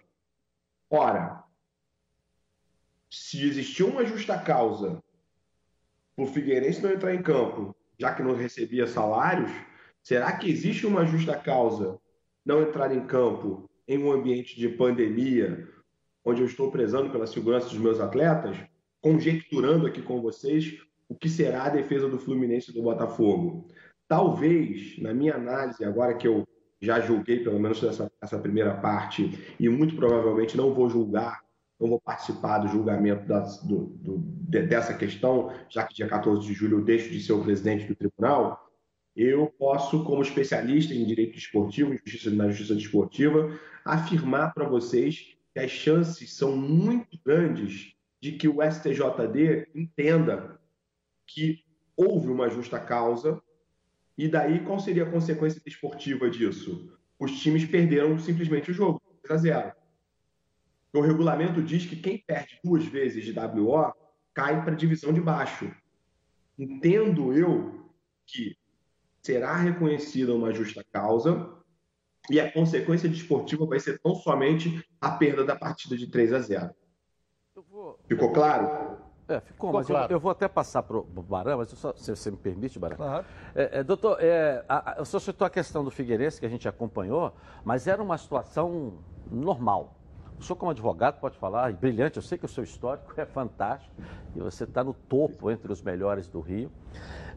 Ora, 0.89 1.43
se 3.11 3.43
existiu 3.43 3.89
uma 3.89 4.05
justa 4.05 4.39
causa 4.39 5.03
para 6.15 6.25
o 6.25 6.29
Figueirense 6.29 6.83
não 6.83 6.93
entrar 6.93 7.15
em 7.15 7.23
campo, 7.23 7.75
já 7.99 8.15
que 8.15 8.23
não 8.23 8.37
recebia 8.37 8.87
salários, 8.87 9.51
será 10.03 10.37
que 10.37 10.49
existe 10.49 10.87
uma 10.87 11.05
justa 11.05 11.37
causa 11.37 11.99
não 12.45 12.63
entrar 12.63 12.95
em 12.95 13.07
campo 13.07 13.69
em 13.87 13.99
um 13.99 14.13
ambiente 14.13 14.57
de 14.57 14.69
pandemia, 14.69 15.69
onde 16.25 16.41
eu 16.41 16.47
estou 16.47 16.71
prezando 16.71 17.11
pela 17.11 17.27
segurança 17.27 17.69
dos 17.69 17.79
meus 17.79 18.01
atletas, 18.01 18.57
conjecturando 19.01 19.87
aqui 19.87 20.01
com 20.01 20.21
vocês 20.21 20.79
o 21.09 21.15
que 21.15 21.29
será 21.29 21.65
a 21.65 21.71
defesa 21.71 22.09
do 22.09 22.19
Fluminense 22.19 22.73
do 22.73 22.83
Botafogo? 22.83 23.69
Talvez, 24.09 24.99
na 24.99 25.13
minha 25.13 25.35
análise, 25.35 25.85
agora 25.85 26.15
que 26.15 26.27
eu 26.27 26.47
já 26.81 27.01
julguei 27.01 27.43
pelo 27.43 27.59
menos 27.59 27.83
essa, 27.83 28.11
essa 28.21 28.39
primeira 28.39 28.75
parte 28.75 29.55
e 29.59 29.69
muito 29.69 29.97
provavelmente 29.97 30.57
não 30.57 30.75
vou 30.75 30.89
julgar, 30.89 31.41
não 31.81 31.89
vou 31.89 32.01
participar 32.01 32.59
do 32.59 32.69
julgamento 32.69 33.27
das, 33.27 33.63
do, 33.63 33.87
do, 33.87 34.19
de, 34.19 34.63
dessa 34.63 34.95
questão, 34.95 35.53
já 35.69 35.85
que 35.85 35.95
dia 35.95 36.07
14 36.07 36.47
de 36.47 36.53
julho 36.53 36.79
eu 36.79 36.85
deixo 36.85 37.11
de 37.11 37.21
ser 37.21 37.33
o 37.33 37.43
presidente 37.43 37.87
do 37.87 37.95
tribunal, 37.95 38.64
eu 39.17 39.47
posso, 39.59 40.05
como 40.05 40.23
especialista 40.23 40.93
em 40.93 41.05
direito 41.05 41.35
desportivo, 41.35 41.97
justiça, 42.05 42.31
na 42.31 42.49
justiça 42.49 42.75
desportiva, 42.75 43.59
afirmar 43.85 44.53
para 44.53 44.69
vocês 44.69 45.37
que 45.53 45.61
as 45.61 45.71
chances 45.71 46.33
são 46.33 46.57
muito 46.57 47.19
grandes 47.25 47.95
de 48.21 48.33
que 48.33 48.49
o 48.49 48.59
STJD 48.63 49.69
entenda 49.75 50.61
que 51.27 51.65
houve 51.97 52.29
uma 52.29 52.49
justa 52.49 52.81
causa 52.81 53.41
e 54.17 54.29
daí, 54.29 54.65
qual 54.65 54.79
seria 54.79 55.03
a 55.03 55.11
consequência 55.11 55.61
desportiva 55.65 56.31
disso? 56.31 56.97
Os 57.19 57.41
times 57.41 57.65
perderam 57.65 58.19
simplesmente 58.19 58.71
o 58.71 58.75
jogo, 58.75 59.03
3 59.23 59.31
a 59.33 59.43
0. 59.43 59.73
O 60.93 61.01
regulamento 61.01 61.61
diz 61.61 61.85
que 61.85 61.97
quem 61.97 62.19
perde 62.19 62.61
duas 62.63 62.85
vezes 62.85 63.25
de 63.25 63.33
WO 63.33 63.93
cai 64.33 64.63
para 64.63 64.73
a 64.73 64.77
divisão 64.77 65.13
de 65.13 65.21
baixo. 65.21 65.71
Entendo 66.57 67.33
eu 67.33 67.91
que 68.25 68.57
será 69.25 69.57
reconhecida 69.57 70.35
uma 70.35 70.53
justa 70.53 70.85
causa 70.93 71.51
e 72.31 72.39
a 72.39 72.53
consequência 72.53 73.09
desportiva 73.09 73.65
vai 73.67 73.81
ser 73.81 73.99
tão 74.01 74.15
somente 74.15 74.85
a 75.01 75.11
perda 75.13 75.45
da 75.45 75.57
partida 75.57 75.97
de 75.97 76.07
3 76.07 76.33
a 76.35 76.41
0. 76.41 76.75
Ficou 78.07 78.33
claro? 78.33 78.99
É, 79.27 79.41
ficou, 79.41 79.69
ficou 79.69 79.73
mas 79.73 79.87
claro. 79.87 80.13
eu, 80.13 80.17
eu, 80.17 80.21
vou 80.21 80.31
até 80.31 80.47
passar 80.47 80.83
para 80.83 80.99
o 80.99 81.03
Baran, 81.03 81.57
mas 81.57 81.71
só, 81.71 81.95
se 81.95 82.15
você 82.15 82.31
me 82.31 82.37
permite, 82.37 82.79
Baran. 82.79 82.97
Claro. 82.97 83.27
É, 83.55 83.79
é, 83.79 83.83
doutor, 83.83 84.19
é, 84.21 84.63
a, 84.69 84.99
a, 84.99 85.03
o 85.03 85.05
senhor 85.07 85.21
citou 85.21 85.47
a 85.47 85.51
questão 85.51 85.83
do 85.83 85.91
Figueirense, 85.91 86.39
que 86.39 86.45
a 86.45 86.51
gente 86.51 86.69
acompanhou, 86.69 87.35
mas 87.65 87.87
era 87.87 88.03
uma 88.03 88.19
situação 88.19 88.99
normal. 89.31 89.95
O 90.39 90.43
senhor, 90.43 90.57
como 90.57 90.71
advogado, 90.71 91.21
pode 91.21 91.37
falar, 91.39 91.73
brilhante, 91.73 92.17
eu 92.17 92.23
sei 92.23 92.37
que 92.37 92.45
o 92.45 92.49
seu 92.49 92.65
histórico 92.65 93.13
é 93.21 93.25
fantástico 93.25 93.95
e 94.35 94.41
você 94.41 94.65
está 94.65 94.83
no 94.83 94.95
topo 94.95 95.51
entre 95.51 95.73
os 95.73 95.83
melhores 95.83 96.29
do 96.29 96.41
Rio. 96.41 96.71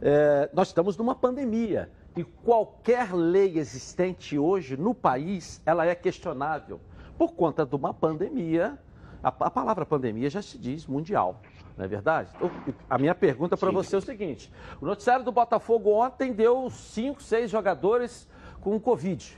É, 0.01 0.49
nós 0.53 0.69
estamos 0.69 0.97
numa 0.97 1.15
pandemia 1.15 1.89
e 2.15 2.23
qualquer 2.23 3.13
lei 3.13 3.57
existente 3.57 4.37
hoje 4.37 4.75
no 4.75 4.93
país, 4.93 5.61
ela 5.65 5.85
é 5.85 5.93
questionável 5.93 6.79
por 7.17 7.33
conta 7.33 7.65
de 7.65 7.75
uma 7.75 7.93
pandemia. 7.93 8.77
A, 9.23 9.29
a 9.29 9.49
palavra 9.49 9.85
pandemia 9.85 10.29
já 10.29 10.41
se 10.41 10.57
diz 10.57 10.85
mundial. 10.85 11.41
Não 11.75 11.85
é 11.85 11.87
verdade? 11.87 12.31
Então, 12.35 12.49
a 12.89 12.97
minha 12.97 13.13
pergunta 13.13 13.55
para 13.55 13.71
você 13.71 13.95
é 13.95 13.99
o 13.99 14.01
seguinte: 14.01 14.51
o 14.81 14.85
noticiário 14.85 15.23
do 15.23 15.31
Botafogo 15.31 15.91
ontem 15.91 16.33
deu 16.33 16.69
cinco, 16.69 17.21
seis 17.21 17.49
jogadores 17.51 18.27
com 18.59 18.79
Covid. 18.79 19.37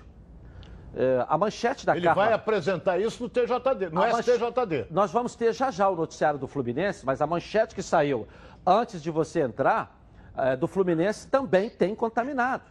É, 0.95 1.25
a 1.27 1.37
manchete 1.37 1.85
da 1.85 1.95
Ele 1.95 2.05
capa... 2.05 2.25
vai 2.25 2.33
apresentar 2.33 2.99
isso 2.99 3.21
no 3.23 3.29
TJD, 3.29 3.89
no 3.91 4.01
a 4.01 4.21
STJD. 4.21 4.87
Nós 4.89 5.11
vamos 5.11 5.35
ter 5.35 5.53
já 5.53 5.69
já 5.69 5.87
o 5.87 5.95
noticiário 5.95 6.39
do 6.39 6.47
Fluminense, 6.47 7.05
mas 7.05 7.21
a 7.21 7.27
manchete 7.27 7.75
que 7.75 7.83
saiu 7.83 8.27
antes 8.65 9.01
de 9.01 9.11
você 9.11 9.41
entrar, 9.41 9.97
é, 10.35 10.55
do 10.55 10.67
Fluminense, 10.67 11.27
também 11.27 11.69
tem 11.69 11.95
contaminado. 11.95 12.63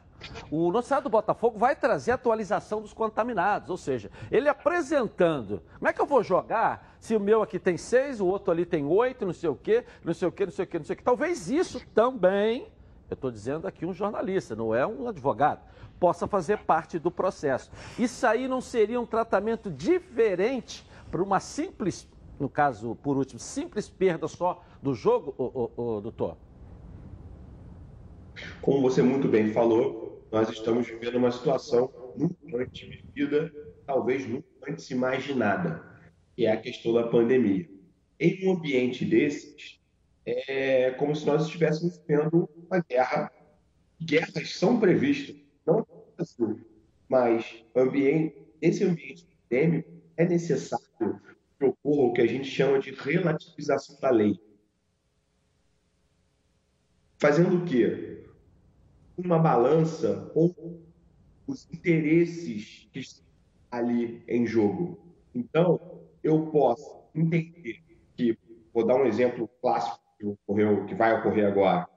O 0.50 0.72
noticiário 0.72 1.04
do 1.04 1.10
Botafogo 1.10 1.58
vai 1.58 1.76
trazer 1.76 2.12
atualização 2.12 2.80
dos 2.80 2.92
contaminados, 2.92 3.70
ou 3.70 3.76
seja, 3.76 4.10
ele 4.30 4.48
apresentando. 4.48 5.62
Como 5.78 5.88
é 5.88 5.92
que 5.92 6.00
eu 6.00 6.06
vou 6.06 6.22
jogar 6.22 6.96
se 6.98 7.14
o 7.14 7.20
meu 7.20 7.42
aqui 7.42 7.58
tem 7.58 7.76
seis, 7.76 8.20
o 8.20 8.26
outro 8.26 8.50
ali 8.50 8.66
tem 8.66 8.84
oito, 8.84 9.24
não 9.24 9.32
sei 9.32 9.48
o 9.48 9.54
quê, 9.54 9.84
não 10.04 10.12
sei 10.12 10.28
o 10.28 10.32
quê, 10.32 10.46
não 10.46 10.52
sei 10.52 10.64
o 10.64 10.68
quê, 10.68 10.78
não 10.78 10.84
sei 10.84 10.94
o 10.94 10.96
quê. 10.96 11.04
Talvez 11.04 11.48
isso 11.48 11.80
também, 11.94 12.66
eu 13.10 13.14
estou 13.14 13.30
dizendo 13.30 13.66
aqui 13.66 13.86
um 13.86 13.92
jornalista, 13.92 14.54
não 14.54 14.74
é 14.74 14.86
um 14.86 15.08
advogado, 15.08 15.60
possa 15.98 16.26
fazer 16.26 16.58
parte 16.58 16.98
do 16.98 17.10
processo. 17.10 17.70
Isso 17.98 18.26
aí 18.26 18.46
não 18.46 18.60
seria 18.60 19.00
um 19.00 19.06
tratamento 19.06 19.70
diferente 19.70 20.86
para 21.10 21.22
uma 21.22 21.40
simples, 21.40 22.06
no 22.38 22.48
caso, 22.48 22.94
por 22.96 23.16
último, 23.16 23.40
simples 23.40 23.88
perda 23.88 24.28
só 24.28 24.62
do 24.82 24.94
jogo, 24.94 25.34
ô, 25.38 25.70
ô, 25.76 25.96
ô, 25.96 26.00
doutor? 26.00 26.36
Como 28.60 28.82
você 28.82 29.02
muito 29.02 29.26
bem 29.26 29.52
falou, 29.52 30.26
nós 30.30 30.48
estamos 30.50 30.86
vivendo 30.86 31.16
uma 31.16 31.32
situação 31.32 31.90
nunca 32.16 32.62
antes 32.62 32.88
vivida, 32.88 33.52
talvez 33.86 34.28
nunca 34.28 34.46
antes 34.68 34.90
imaginada, 34.90 35.82
que 36.36 36.44
é 36.44 36.52
a 36.52 36.60
questão 36.60 36.92
da 36.92 37.08
pandemia. 37.08 37.68
Em 38.20 38.46
um 38.46 38.52
ambiente 38.52 39.04
desses, 39.04 39.77
é 40.48 40.90
como 40.92 41.14
se 41.14 41.26
nós 41.26 41.44
estivéssemos 41.44 41.98
vivendo 41.98 42.48
uma 42.68 42.80
guerra. 42.80 43.32
Guerras 44.00 44.54
são 44.54 44.78
previstas, 44.78 45.36
não 45.66 45.86
assim, 46.16 46.60
mas 47.08 47.64
ambiente, 47.74 48.36
esse 48.60 48.84
ambiente 48.84 49.26
pandêmico 49.48 49.90
é 50.16 50.24
necessário 50.24 51.20
que 51.58 51.64
ocorra 51.64 52.02
o 52.02 52.12
que 52.12 52.20
a 52.20 52.26
gente 52.26 52.48
chama 52.48 52.78
de 52.78 52.90
relativização 52.92 53.98
da 54.00 54.10
lei. 54.10 54.40
Fazendo 57.18 57.56
o 57.56 57.64
quê? 57.64 58.18
uma 59.18 59.38
balança 59.38 60.30
ou 60.34 60.80
os 61.44 61.68
interesses 61.72 62.88
que 62.92 63.00
estão 63.00 63.26
ali 63.68 64.22
em 64.28 64.46
jogo. 64.46 64.98
Então, 65.34 66.00
eu 66.22 66.46
posso 66.46 67.02
entender 67.14 67.82
que, 68.16 68.38
vou 68.72 68.86
dar 68.86 68.94
um 68.94 69.06
exemplo 69.06 69.48
clássico 69.60 70.00
que, 70.18 70.26
ocorreu, 70.26 70.84
que 70.86 70.94
vai 70.94 71.18
ocorrer 71.18 71.46
agora. 71.46 71.88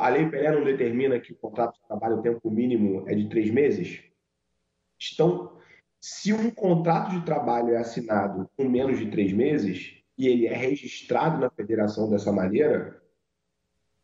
A 0.00 0.08
Lei 0.08 0.28
Pelé 0.28 0.50
não 0.50 0.64
determina 0.64 1.20
que 1.20 1.32
o 1.32 1.36
contrato 1.36 1.74
de 1.74 1.86
trabalho, 1.86 2.18
o 2.18 2.22
tempo 2.22 2.50
mínimo 2.50 3.08
é 3.08 3.14
de 3.14 3.28
três 3.28 3.50
meses? 3.50 4.02
Então, 5.12 5.56
se 6.00 6.32
um 6.32 6.50
contrato 6.50 7.10
de 7.10 7.24
trabalho 7.24 7.74
é 7.74 7.78
assinado 7.78 8.50
com 8.56 8.68
menos 8.68 8.98
de 8.98 9.10
três 9.10 9.32
meses 9.32 10.02
e 10.18 10.26
ele 10.26 10.46
é 10.46 10.54
registrado 10.54 11.38
na 11.38 11.50
federação 11.50 12.10
dessa 12.10 12.32
maneira, 12.32 13.00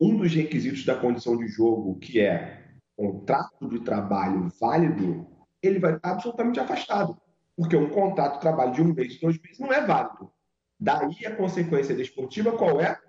um 0.00 0.16
dos 0.16 0.34
requisitos 0.34 0.84
da 0.84 0.94
condição 0.94 1.36
de 1.36 1.48
jogo, 1.48 1.98
que 1.98 2.20
é 2.20 2.64
contrato 2.96 3.68
de 3.68 3.80
trabalho 3.80 4.48
válido, 4.60 5.26
ele 5.62 5.78
vai 5.78 5.96
estar 5.96 6.12
absolutamente 6.12 6.60
afastado. 6.60 7.20
Porque 7.56 7.76
um 7.76 7.88
contrato 7.88 8.34
de 8.34 8.40
trabalho 8.40 8.72
de 8.72 8.82
um 8.82 8.92
mês, 8.92 9.18
dois 9.20 9.40
meses, 9.40 9.58
não 9.58 9.72
é 9.72 9.84
válido. 9.84 10.30
Daí 10.78 11.26
a 11.26 11.34
consequência 11.34 11.94
desportiva 11.94 12.52
qual 12.52 12.80
é? 12.80 13.00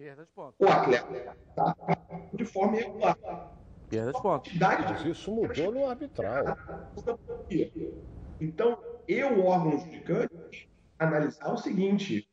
Perda 0.00 0.24
de 0.24 0.32
pontos. 0.32 0.56
O 0.58 0.66
atleta 0.66 1.36
está 1.46 1.76
de 2.32 2.44
forma 2.46 2.78
irregular. 2.78 3.18
Perda 3.90 4.12
de 4.14 4.22
pontos. 4.22 4.52
Mas 4.54 5.04
isso 5.04 5.30
mudou 5.30 5.72
no 5.72 5.84
arbitral. 5.84 6.56
Então, 8.40 8.82
eu, 9.06 9.44
órgão 9.44 9.78
judicante, 9.78 10.70
analisar 10.98 11.52
o 11.52 11.58
seguinte: 11.58 12.26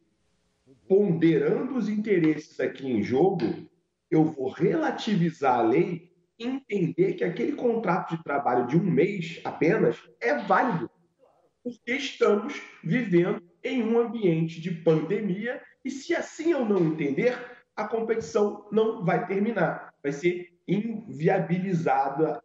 ponderando 0.87 1.75
os 1.77 1.89
interesses 1.89 2.57
aqui 2.61 2.89
em 2.89 3.03
jogo, 3.03 3.43
eu 4.09 4.23
vou 4.23 4.47
relativizar 4.47 5.59
a 5.59 5.63
lei 5.63 6.09
e 6.39 6.47
entender 6.47 7.15
que 7.15 7.25
aquele 7.25 7.51
contrato 7.51 8.15
de 8.15 8.23
trabalho 8.23 8.65
de 8.67 8.77
um 8.77 8.83
mês 8.83 9.41
apenas 9.43 10.01
é 10.21 10.37
válido, 10.37 10.89
porque 11.61 11.95
estamos 11.95 12.61
vivendo 12.81 13.43
em 13.61 13.83
um 13.83 13.99
ambiente 13.99 14.61
de 14.61 14.71
pandemia 14.71 15.61
e 15.83 15.91
se 15.91 16.15
assim 16.15 16.51
eu 16.51 16.63
não 16.65 16.79
entender, 16.79 17.56
a 17.77 17.87
competição 17.87 18.65
não 18.71 19.05
vai 19.05 19.27
terminar, 19.27 19.93
vai 20.01 20.11
ser 20.11 20.51
inviabilizada, 20.67 22.41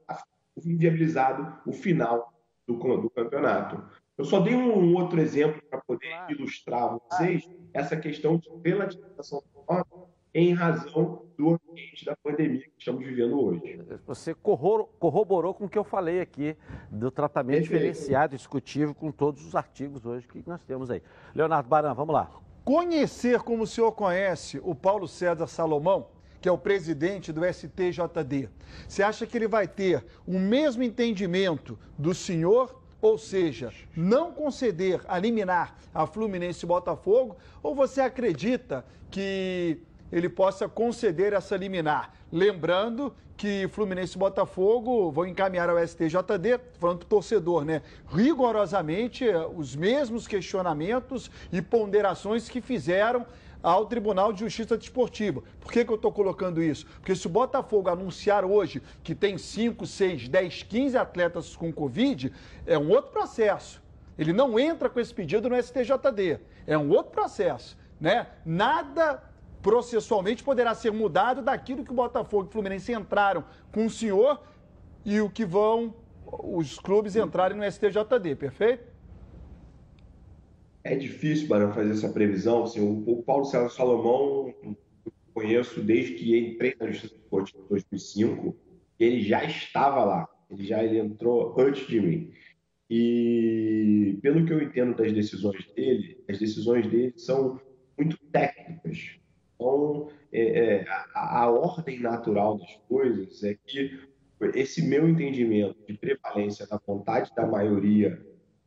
inviabilizado 0.62 1.59
o 1.67 1.73
final 1.73 2.33
do, 2.69 2.75
do 2.75 3.11
campeonato. 3.11 3.83
Eu 4.17 4.27
só 4.27 4.41
dei 4.41 4.55
um 4.55 4.95
outro 4.95 5.19
exemplo 5.19 5.61
para 5.71 5.81
poder 5.81 6.11
claro. 6.11 6.33
ilustrar 6.33 6.83
a 6.83 6.99
vocês 6.99 7.49
essa 7.73 7.97
questão 7.97 8.37
de 8.37 8.49
relativização 8.62 9.43
em 10.35 10.53
razão 10.53 11.27
do 11.37 11.51
ambiente 11.51 12.05
da 12.05 12.15
pandemia 12.17 12.61
que 12.61 12.73
estamos 12.79 13.05
vivendo 13.05 13.41
hoje. 13.41 13.81
Você 14.07 14.35
corroborou 14.35 15.55
com 15.55 15.65
o 15.65 15.69
que 15.69 15.79
eu 15.79 15.85
falei 15.85 16.21
aqui 16.21 16.57
do 16.91 17.11
tratamento 17.11 17.69
Perfeito. 17.69 17.81
diferenciado, 17.81 18.37
discutível 18.37 18.95
com 18.95 19.11
todos 19.11 19.45
os 19.47 19.57
artigos 19.57 20.05
hoje 20.05 20.29
que 20.29 20.43
nós 20.47 20.62
temos 20.65 20.91
aí. 20.91 21.03
Leonardo 21.35 21.69
Baran, 21.69 21.95
vamos 21.95 22.15
lá. 22.15 22.31
Conhecer 22.64 23.40
como 23.40 23.64
o 23.64 23.66
senhor 23.66 23.92
conhece 23.92 24.61
o 24.62 24.75
Paulo 24.75 25.09
César 25.09 25.47
Salomão, 25.47 26.07
que 26.40 26.49
é 26.49 26.52
o 26.52 26.59
presidente 26.59 27.33
do 27.33 27.42
STJD, 27.45 28.49
você 28.88 29.02
acha 29.02 29.26
que 29.26 29.37
ele 29.37 29.49
vai 29.49 29.66
ter 29.66 30.04
o 30.26 30.38
mesmo 30.38 30.83
entendimento 30.83 31.78
do 31.99 32.14
senhor 32.14 32.83
ou 33.02 33.19
seja, 33.19 33.73
não 33.97 34.31
conceder 34.31 35.00
a 35.09 35.19
liminar 35.19 35.76
a 35.92 36.07
Fluminense 36.07 36.64
e 36.64 36.69
Botafogo, 36.69 37.37
ou 37.61 37.75
você 37.75 38.00
acredita 38.00 38.87
que 39.11 39.78
ele 40.12 40.28
possa 40.28 40.69
conceder 40.69 41.33
essa 41.33 41.57
liminar? 41.57 42.12
Lembrando 42.31 43.14
que 43.37 43.66
Fluminense 43.69 44.14
e 44.14 44.19
Botafogo 44.19 45.11
vão 45.11 45.26
encaminhar 45.26 45.69
ao 45.69 45.76
STJD, 45.85 46.61
falando 46.78 46.99
para 46.99 47.07
o 47.07 47.09
torcedor, 47.09 47.64
né? 47.64 47.83
Rigorosamente 48.09 49.26
eh, 49.26 49.47
os 49.57 49.75
mesmos 49.75 50.28
questionamentos 50.28 51.31
e 51.50 51.61
ponderações 51.61 52.49
que 52.49 52.61
fizeram 52.61 53.26
ao 53.62 53.87
Tribunal 53.87 54.33
de 54.33 54.40
Justiça 54.40 54.76
Desportiva. 54.76 55.42
Por 55.61 55.73
que, 55.73 55.85
que 55.85 55.90
eu 55.90 55.97
estou 55.97 56.12
colocando 56.12 56.62
isso? 56.62 56.87
Porque 56.97 57.14
se 57.14 57.26
o 57.26 57.31
Botafogo 57.31 57.88
anunciar 57.88 58.45
hoje 58.45 58.83
que 59.02 59.14
tem 59.14 59.38
5, 59.38 59.87
6, 59.87 60.28
10, 60.28 60.62
15 60.64 60.97
atletas 60.97 61.57
com 61.57 61.73
Covid, 61.73 62.33
é 62.66 62.76
um 62.76 62.90
outro 62.90 63.12
processo. 63.12 63.81
Ele 64.19 64.33
não 64.33 64.59
entra 64.59 64.90
com 64.90 65.00
esse 65.00 65.14
pedido 65.14 65.49
no 65.49 65.61
STJD. 65.61 66.38
É 66.66 66.76
um 66.76 66.90
outro 66.90 67.12
processo. 67.12 67.76
Né? 68.00 68.26
Nada 68.45 69.23
processualmente 69.62 70.42
poderá 70.42 70.75
ser 70.75 70.90
mudado 70.90 71.40
daquilo 71.40 71.85
que 71.85 71.92
o 71.92 71.95
Botafogo 71.95 72.45
e 72.45 72.49
o 72.49 72.52
Fluminense 72.52 72.92
entraram 72.92 73.45
com 73.73 73.87
o 73.87 73.90
senhor 73.90 74.42
e 75.04 75.21
o 75.21 75.31
que 75.31 75.45
vão 75.45 75.95
os 76.26 76.78
clubes 76.78 77.16
entrarem 77.16 77.57
no 77.57 77.71
STJD, 77.71 78.35
perfeito? 78.37 78.92
É 80.85 80.97
difícil, 80.97 81.47
para 81.47 81.73
fazer 81.73 81.92
essa 81.92 82.09
previsão. 82.09 82.64
Assim, 82.64 82.81
o 83.07 83.23
Paulo 83.23 83.45
César 83.45 83.69
Salomão, 83.69 84.52
eu 84.64 84.76
conheço 85.33 85.81
desde 85.81 86.14
que 86.14 86.37
entrei 86.37 86.75
na 86.78 86.90
Justiça 86.90 87.14
Esportiva 87.14 87.64
em 87.64 87.69
2005, 87.69 88.57
ele 88.99 89.23
já 89.23 89.45
estava 89.45 90.04
lá, 90.04 90.28
ele 90.50 90.64
já 90.64 90.83
ele 90.83 90.99
entrou 90.99 91.54
antes 91.59 91.87
de 91.87 92.00
mim. 92.00 92.33
E 92.90 94.19
pelo 94.23 94.45
que 94.45 94.52
eu 94.52 94.62
entendo 94.62 94.97
das 94.97 95.12
decisões 95.12 95.66
dele, 95.75 96.23
as 96.28 96.38
decisões 96.38 96.87
dele 96.88 97.14
são 97.16 97.61
muito 97.97 98.19
técnicas. 98.31 99.22
Então, 99.62 100.09
é, 100.33 100.42
é, 100.42 100.88
a, 101.14 101.42
a, 101.42 101.50
ordem 101.50 102.00
natural 102.00 102.59
das 102.59 102.76
coisas 102.88 103.45
é 103.45 103.57
que 103.64 104.00
esse 104.54 104.83
meu 104.83 105.09
entendimento 105.09 105.76
de 105.87 105.97
prevalência 105.97 106.66
da 106.66 106.81
vontade 106.85 107.31
da 107.37 107.47
maioria 107.47 108.21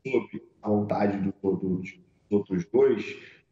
sobre 0.08 0.42
a 0.62 0.70
vontade 0.70 1.18
do, 1.18 1.34
do, 1.42 1.78
dos 1.78 2.00
outros 2.30 2.66
dois, 2.72 3.04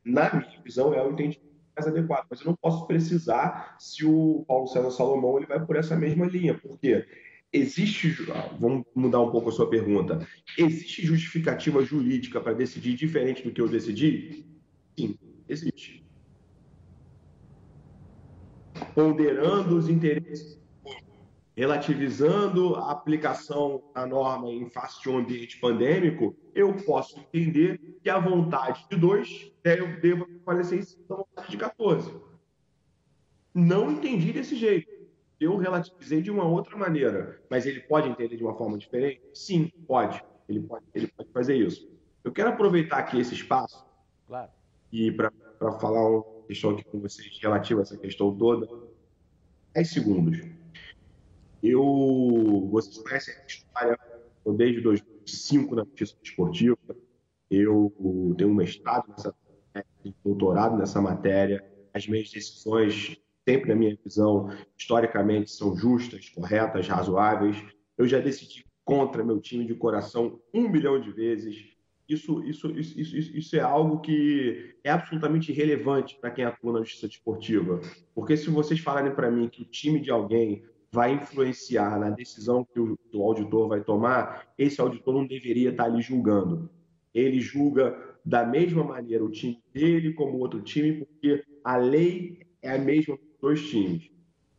na 0.06 0.34
minha 0.34 0.62
visão, 0.64 0.94
é 0.94 1.06
o 1.06 1.12
entendimento 1.12 1.52
mais 1.76 1.86
adequado. 1.86 2.28
Mas 2.30 2.40
eu 2.40 2.46
não 2.48 2.56
posso 2.56 2.88
precisar 2.88 3.76
se 3.78 4.06
o 4.06 4.46
Paulo 4.48 4.68
César 4.68 4.92
Salomão 4.92 5.38
ele 5.38 5.48
vai 5.48 5.64
por 5.66 5.76
essa 5.76 5.98
mesma 5.98 6.26
linha, 6.26 6.58
porque 6.58 7.06
existe, 7.52 8.16
vamos 8.58 8.86
mudar 8.96 9.20
um 9.20 9.32
pouco 9.32 9.50
a 9.50 9.52
sua 9.52 9.70
pergunta, 9.70 10.26
existe 10.58 11.06
justificativa 11.06 11.84
jurídica 11.84 12.40
para 12.40 12.54
decidir 12.54 12.96
diferente 12.96 13.44
do 13.44 13.52
que 13.52 13.60
eu 13.60 13.68
decidi? 13.68 14.46
Sim, 14.98 15.18
existe 15.50 16.03
ponderando 18.94 19.76
os 19.76 19.90
interesses, 19.90 20.60
relativizando 21.56 22.76
a 22.76 22.92
aplicação 22.92 23.84
da 23.94 24.06
norma 24.06 24.50
em 24.50 24.68
face 24.70 25.02
de 25.02 25.10
um 25.10 25.18
ambiente 25.18 25.60
pandêmico, 25.60 26.36
eu 26.54 26.74
posso 26.86 27.20
entender 27.20 27.80
que 28.02 28.10
a 28.10 28.20
vontade 28.20 28.86
de 28.90 28.98
dois 28.98 29.52
deva 29.64 29.88
prevalecer 30.26 30.80
em 30.80 30.82
cima 30.82 31.06
da 31.08 31.16
vontade 31.16 31.52
de 31.52 31.58
14. 31.58 32.12
Não 33.54 33.92
entendi 33.92 34.34
desse 34.34 34.56
jeito. 34.56 34.92
Eu 35.40 35.58
relativizei 35.58 36.22
de 36.22 36.32
uma 36.32 36.46
outra 36.46 36.76
maneira. 36.76 37.42
Mas 37.50 37.66
ele 37.66 37.82
pode 37.82 38.10
entender 38.10 38.36
de 38.36 38.44
uma 38.44 38.56
forma 38.56 38.78
diferente? 38.78 39.22
Sim, 39.34 39.72
pode. 39.88 40.24
Ele 40.50 40.62
pode, 40.62 40.86
ele 40.94 41.08
pode 41.08 41.30
fazer 41.32 41.56
isso. 41.56 41.88
Eu 42.24 42.32
quero 42.32 42.50
aproveitar 42.50 42.98
aqui 42.98 43.20
esse 43.20 43.36
espaço 43.36 43.86
claro. 44.28 44.50
e 44.92 45.12
para 45.12 45.32
falar 45.80 46.02
uma 46.44 46.48
questão 46.48 46.72
aqui 46.72 46.84
com 46.84 47.00
vocês 47.00 47.40
relativa 47.42 47.80
a 47.80 47.84
essa 47.84 47.98
questão 47.98 48.36
toda 48.36 48.68
10 49.74 49.90
segundos. 49.90 50.40
Eu, 51.62 52.68
vocês 52.72 52.98
conhecem 52.98 53.34
a 53.34 53.46
história, 53.46 54.00
eu 54.46 54.54
desde 54.54 54.82
2005 54.82 55.76
na 55.76 55.84
justiça 55.86 56.16
esportiva, 56.22 56.78
eu 57.50 58.36
tenho 58.38 58.50
um 58.50 58.54
mestrado 58.54 59.10
nessa 59.10 59.34
doutorado 60.24 60.78
nessa 60.78 61.02
matéria, 61.02 61.64
as 61.94 62.06
minhas 62.08 62.30
decisões, 62.30 63.18
sempre 63.48 63.70
na 63.70 63.76
minha 63.76 63.98
visão, 64.04 64.50
historicamente 64.78 65.50
são 65.52 65.76
justas, 65.76 66.30
corretas, 66.30 66.88
razoáveis. 66.88 67.58
Eu 67.98 68.06
já 68.06 68.20
decidi 68.20 68.66
contra 68.84 69.24
meu 69.24 69.40
time 69.40 69.66
de 69.66 69.74
coração 69.74 70.42
um 70.54 70.68
milhão 70.68 71.00
de 71.00 71.12
vezes 71.12 71.73
isso, 72.08 72.44
isso, 72.44 72.70
isso, 72.72 73.00
isso, 73.00 73.38
isso 73.38 73.56
é 73.56 73.62
algo 73.62 74.02
que 74.02 74.76
é 74.84 74.90
absolutamente 74.90 75.52
irrelevante 75.52 76.18
para 76.20 76.32
quem 76.32 76.44
atua 76.44 76.74
na 76.74 76.80
justiça 76.80 77.08
desportiva. 77.08 77.80
Porque 78.14 78.36
se 78.36 78.50
vocês 78.50 78.80
falarem 78.80 79.14
para 79.16 79.32
mim 79.32 79.48
que 79.48 79.62
o 79.62 79.66
time 79.66 80.00
de 80.00 80.12
alguém 80.12 80.64
vai 80.92 81.14
influenciar 81.14 82.00
na 82.00 82.10
decisão 82.10 82.64
que 82.64 82.80
o, 82.80 82.98
o 83.14 83.24
auditor 83.24 83.68
vai 83.68 83.82
tomar, 83.82 84.48
esse 84.58 84.80
auditor 84.80 85.14
não 85.14 85.26
deveria 85.26 85.72
estar 85.72 85.86
ali 85.86 86.02
julgando. 86.02 86.70
Ele 87.14 87.40
julga 87.40 87.98
da 88.24 88.46
mesma 88.46 88.84
maneira 88.84 89.24
o 89.24 89.32
time 89.32 89.62
dele 89.74 90.14
como 90.14 90.38
o 90.38 90.40
outro 90.40 90.62
time, 90.62 91.06
porque 91.06 91.44
a 91.64 91.78
lei 91.78 92.40
é 92.62 92.74
a 92.74 92.78
mesma 92.78 93.18
para 93.18 93.26
os 93.26 93.40
dois 93.42 93.70
times. 93.70 94.12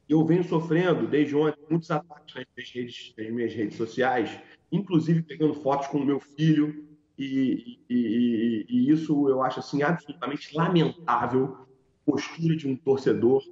Eu 0.08 0.24
venho 0.24 0.44
sofrendo 0.44 1.06
desde 1.06 1.34
ontem 1.34 1.60
muitos 1.70 1.90
ataques 1.90 2.34
nas 2.34 2.44
minhas 2.54 2.70
redes, 2.70 3.14
nas 3.16 3.30
minhas 3.30 3.54
redes 3.54 3.76
sociais, 3.76 4.38
inclusive 4.70 5.22
pegando 5.22 5.54
fotos 5.54 5.86
com 5.86 5.98
o 5.98 6.04
meu 6.04 6.20
filho, 6.20 6.83
e, 7.16 7.80
e, 7.88 8.90
isso 8.90 9.28
eu 9.28 9.42
acho 9.42 9.60
assim 9.60 9.82
absolutamente 9.82 10.54
lamentável 10.54 11.56
postura 12.04 12.56
de 12.56 12.68
um 12.68 12.76
torcedor 12.76 13.42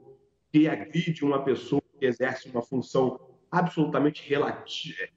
que 0.53 0.69
agride 0.69 1.25
uma 1.25 1.43
pessoa 1.43 1.81
que 1.99 2.05
exerce 2.05 2.49
uma 2.49 2.63
função 2.63 3.21
absolutamente 3.51 4.23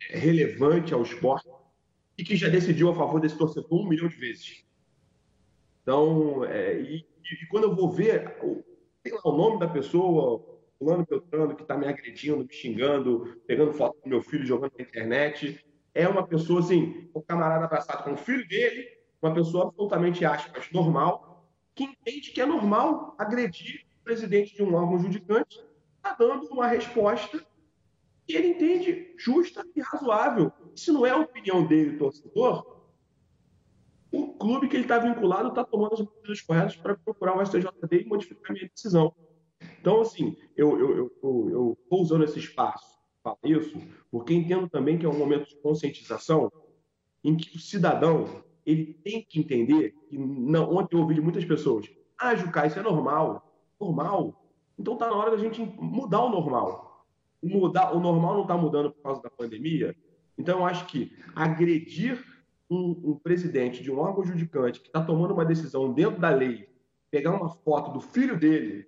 relevante 0.10 0.93
ao 0.93 1.01
esporte 1.01 1.49
e 2.17 2.23
que 2.23 2.36
já 2.36 2.47
decidiu 2.47 2.89
a 2.89 2.95
favor 2.95 3.19
desse 3.19 3.38
torcedor 3.38 3.81
um 3.81 3.88
milhão 3.88 4.08
de 4.08 4.15
vezes. 4.15 4.63
Então, 5.81 6.43
é, 6.45 6.79
e, 6.79 6.97
e, 6.97 7.45
quando 7.49 7.65
eu 7.65 7.75
vou 7.75 7.91
ver, 7.91 8.38
tem 9.03 9.13
lá 9.13 9.21
o 9.25 9.38
nome 9.38 9.60
da 9.60 9.67
pessoa, 9.67 10.43
fulano 10.79 11.05
Beltrano, 11.08 11.55
que 11.55 11.62
está 11.62 11.77
me 11.77 11.88
agredindo, 11.88 12.45
me 12.45 12.53
xingando, 12.53 13.39
pegando 13.45 13.73
foto 13.73 13.99
do 14.01 14.10
meu 14.10 14.21
filho 14.21 14.45
jogando 14.45 14.73
na 14.77 14.84
internet, 14.84 15.65
é 15.95 16.08
uma 16.10 16.27
pessoa, 16.27 16.60
assim, 16.60 17.10
o 17.13 17.21
camarada 17.21 17.63
abraçado 17.63 18.03
com 18.03 18.13
o 18.13 18.17
filho 18.17 18.45
dele, 18.47 18.86
uma 19.21 19.34
pessoa 19.34 19.67
absolutamente, 19.67 20.25
aspas, 20.25 20.69
normal, 20.71 21.49
que 21.73 21.86
entende 21.86 22.31
que 22.31 22.41
é 22.41 22.45
normal 22.45 23.15
agredir 23.17 23.86
o 24.01 24.03
presidente 24.03 24.53
de 24.53 24.62
um 24.62 24.75
órgão 24.75 24.99
judicante, 24.99 25.63
está 25.95 26.13
dando 26.13 26.47
uma 26.47 26.67
resposta 26.67 27.43
que 28.27 28.36
ele 28.36 28.49
entende 28.49 29.15
justa 29.17 29.65
e 29.73 29.81
razoável. 29.81 30.51
Se 30.75 30.91
não 30.91 31.05
é 31.05 31.12
a 31.12 31.17
opinião 31.17 31.65
dele, 31.65 31.97
torcedor, 31.97 32.84
o 34.12 34.34
clube 34.34 34.67
que 34.67 34.75
ele 34.75 34.84
está 34.84 34.99
vinculado 34.99 35.49
está 35.49 35.63
tomando 35.63 35.93
as 35.93 35.99
medidas 36.01 36.41
corretas 36.41 36.75
para 36.75 36.97
procurar 36.97 37.38
o 37.38 37.45
STJD 37.45 38.01
e 38.01 38.05
modificar 38.05 38.51
a 38.51 38.53
minha 38.53 38.67
decisão. 38.67 39.15
Então, 39.79 40.01
assim, 40.01 40.36
eu 40.58 41.08
estou 41.08 42.01
usando 42.01 42.25
esse 42.25 42.39
espaço 42.39 42.94
falo 43.25 43.39
isso 43.43 43.81
porque 44.11 44.35
entendo 44.35 44.69
também 44.69 44.99
que 44.99 45.05
é 45.05 45.09
um 45.09 45.17
momento 45.17 45.49
de 45.49 45.55
conscientização 45.55 46.51
em 47.23 47.35
que 47.35 47.57
o 47.57 47.59
cidadão 47.59 48.43
ele 48.63 48.93
tem 49.03 49.25
que 49.27 49.39
entender 49.39 49.95
que 50.07 50.17
não, 50.17 50.71
ontem 50.75 50.95
eu 50.95 51.01
ouvi 51.01 51.15
de 51.15 51.21
muitas 51.21 51.43
pessoas, 51.43 51.89
ah, 52.17 52.35
Jucá, 52.35 52.65
isso 52.65 52.79
é 52.79 52.83
normal, 52.83 53.51
normal. 53.79 54.45
Então 54.77 54.93
está 54.93 55.07
na 55.07 55.15
hora 55.15 55.31
da 55.31 55.38
gente 55.38 55.61
mudar 55.79 56.21
o 56.21 56.29
normal. 56.29 57.05
Mudar, 57.43 57.95
o 57.95 57.99
normal 57.99 58.35
não 58.35 58.41
está 58.43 58.57
mudando 58.57 58.91
por 58.91 59.01
causa 59.01 59.21
da 59.21 59.29
pandemia. 59.29 59.95
Então 60.38 60.59
eu 60.59 60.65
acho 60.65 60.85
que 60.88 61.15
agredir 61.35 62.23
um, 62.69 63.11
um 63.11 63.19
presidente 63.19 63.83
de 63.83 63.91
um 63.91 63.99
órgão 63.99 64.23
judicante 64.23 64.79
que 64.79 64.88
está 64.88 65.03
tomando 65.03 65.33
uma 65.33 65.45
decisão 65.45 65.93
dentro 65.93 66.19
da 66.19 66.29
lei, 66.29 66.67
pegar 67.11 67.31
uma 67.31 67.49
foto 67.49 67.91
do 67.91 68.01
filho 68.01 68.38
dele, 68.39 68.88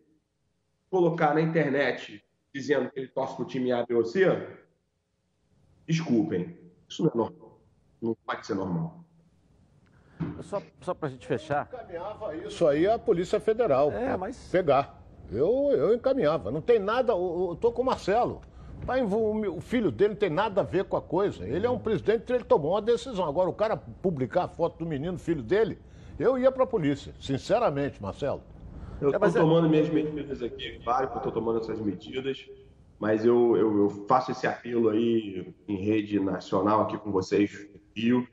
colocar 0.90 1.34
na 1.34 1.42
internet 1.42 2.24
dizendo 2.58 2.90
que 2.90 3.00
ele 3.00 3.08
torce 3.08 3.36
para 3.36 3.44
o 3.44 3.48
time 3.48 3.72
A, 3.72 3.86
B 3.86 3.94
ou 3.94 4.04
C, 4.04 4.26
desculpem, 5.88 6.58
isso 6.90 7.04
não 7.04 7.12
é 7.12 7.16
normal. 7.16 7.62
Não 8.02 8.18
pode 8.26 8.46
ser 8.46 8.56
normal. 8.56 9.04
Só, 10.42 10.62
só 10.82 10.94
para 10.94 11.10
a 11.10 11.12
gente 11.12 11.28
fechar. 11.28 11.70
Eu 11.72 11.78
encaminhava 11.78 12.36
isso 12.36 12.68
aí 12.68 12.88
à 12.88 12.98
Polícia 12.98 13.40
Federal. 13.40 13.92
É, 13.92 14.18
mas... 14.18 14.50
Pegar. 14.52 15.04
Eu, 15.32 15.70
eu 15.72 15.94
encaminhava. 15.94 16.50
Não 16.50 16.62
tem 16.62 16.80
nada. 16.80 17.14
Eu, 17.14 17.52
estou 17.54 17.72
com 17.72 17.82
o 17.82 17.86
Marcelo. 17.86 18.42
O 19.56 19.62
filho 19.62 19.92
dele 19.92 20.16
tem 20.16 20.30
nada 20.30 20.62
a 20.62 20.64
ver 20.64 20.86
com 20.86 20.98
a 20.98 21.02
coisa. 21.02 21.46
Ele 21.48 21.66
é 21.66 21.70
um 21.70 21.80
presidente, 21.80 22.32
ele 22.32 22.44
tomou 22.44 22.72
uma 22.72 22.82
decisão. 22.82 23.26
Agora, 23.26 23.50
o 23.50 23.54
cara 23.54 23.78
publicar 23.78 24.46
a 24.46 24.48
foto 24.48 24.80
do 24.80 24.86
menino, 24.86 25.18
filho 25.18 25.44
dele, 25.44 25.78
eu 26.18 26.38
ia 26.38 26.52
para 26.52 26.64
a 26.64 26.68
polícia. 26.68 27.14
Sinceramente, 27.20 28.02
Marcelo. 28.02 28.42
Eu 29.00 29.10
estou 29.10 29.28
é, 29.28 29.30
é, 29.30 29.34
tomando 29.34 29.70
minhas 29.70 29.90
medidas 29.90 30.42
aqui, 30.42 30.80
claro 30.84 31.08
que 31.08 31.14
eu 31.14 31.18
estou 31.18 31.32
tomando 31.32 31.60
essas 31.60 31.80
medidas, 31.80 32.46
mas 33.00 33.24
eu, 33.24 33.56
eu, 33.56 33.78
eu, 33.78 33.90
faço 34.08 34.32
esse 34.32 34.48
apelo 34.48 34.90
aí 34.90 35.54
em 35.68 35.78
rede 35.78 36.20
nacional 36.20 36.82
aqui 36.82 36.98
com 36.98 37.12
vocês, 37.12 37.68
Rio, 37.96 38.28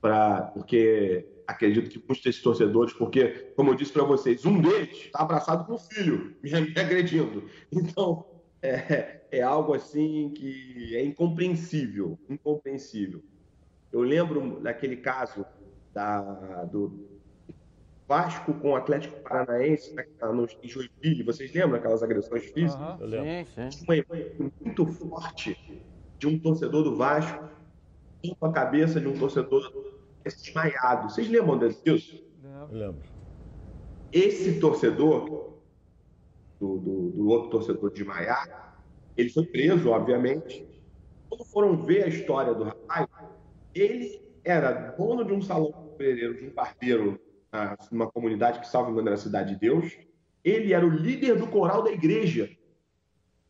para 0.00 0.42
porque 0.42 1.26
acredito 1.46 1.90
que 1.90 1.98
muitos 1.98 2.22
desses 2.22 2.42
torcedores, 2.42 2.92
porque, 2.92 3.52
como 3.56 3.70
eu 3.70 3.74
disse 3.74 3.92
para 3.92 4.04
vocês, 4.04 4.44
um 4.44 4.60
deles 4.60 5.06
está 5.06 5.20
abraçado 5.20 5.64
com 5.66 5.74
o 5.74 5.78
filho, 5.78 6.36
me, 6.42 6.50
me 6.60 6.80
agredindo. 6.80 7.44
Então, 7.72 8.26
é, 8.62 9.20
é 9.30 9.42
algo 9.42 9.74
assim 9.74 10.32
que 10.34 10.94
é 10.94 11.04
incompreensível, 11.04 12.18
incompreensível. 12.28 13.22
Eu 13.92 14.02
lembro 14.02 14.60
daquele 14.60 14.96
caso 14.96 15.44
da, 15.92 16.20
do 16.64 17.19
Vasco 18.10 18.52
com 18.54 18.72
o 18.72 18.74
Atlético 18.74 19.20
Paranaense 19.20 19.94
né, 19.94 20.04
no, 20.20 20.44
em 20.44 20.68
Joinville, 20.68 21.22
vocês 21.22 21.54
lembram 21.54 21.76
aquelas 21.76 22.02
agressões 22.02 22.42
físicas? 22.46 23.00
Uhum. 23.00 23.08
Sim, 23.08 23.70
sim. 23.70 23.84
Uma 23.84 23.96
imagem 23.96 24.52
muito 24.60 24.84
forte 24.84 25.86
de 26.18 26.26
um 26.26 26.36
torcedor 26.36 26.82
do 26.82 26.96
Vasco 26.96 27.48
com 28.36 28.46
a 28.46 28.52
cabeça 28.52 29.00
de 29.00 29.06
um 29.06 29.16
torcedor 29.16 29.72
desmaiado. 30.24 31.08
Vocês 31.08 31.28
lembram 31.28 31.56
disso? 31.56 32.20
Eu 32.42 32.76
lembro. 32.76 33.08
Esse 34.10 34.58
torcedor, 34.58 35.60
do, 36.58 36.78
do, 36.78 37.10
do 37.10 37.28
outro 37.28 37.50
torcedor 37.50 37.92
desmaiado, 37.92 38.50
ele 39.16 39.30
foi 39.30 39.46
preso, 39.46 39.88
obviamente. 39.88 40.66
Quando 41.28 41.44
foram 41.44 41.76
ver 41.76 42.02
a 42.02 42.08
história 42.08 42.54
do 42.54 42.64
rapaz, 42.64 43.06
ele 43.72 44.20
era 44.42 44.72
dono 44.98 45.24
de 45.24 45.32
um 45.32 45.40
salão 45.40 45.94
de 45.96 46.50
um 46.50 46.52
barbeiro, 46.52 47.20
numa 47.90 48.10
comunidade 48.10 48.60
que, 48.60 48.68
salvo 48.68 48.90
engano, 48.90 49.08
era 49.08 49.16
a 49.16 49.20
Cidade 49.20 49.54
de 49.54 49.60
Deus. 49.60 49.96
Ele 50.44 50.72
era 50.72 50.86
o 50.86 50.90
líder 50.90 51.36
do 51.36 51.46
coral 51.46 51.82
da 51.82 51.90
igreja. 51.90 52.50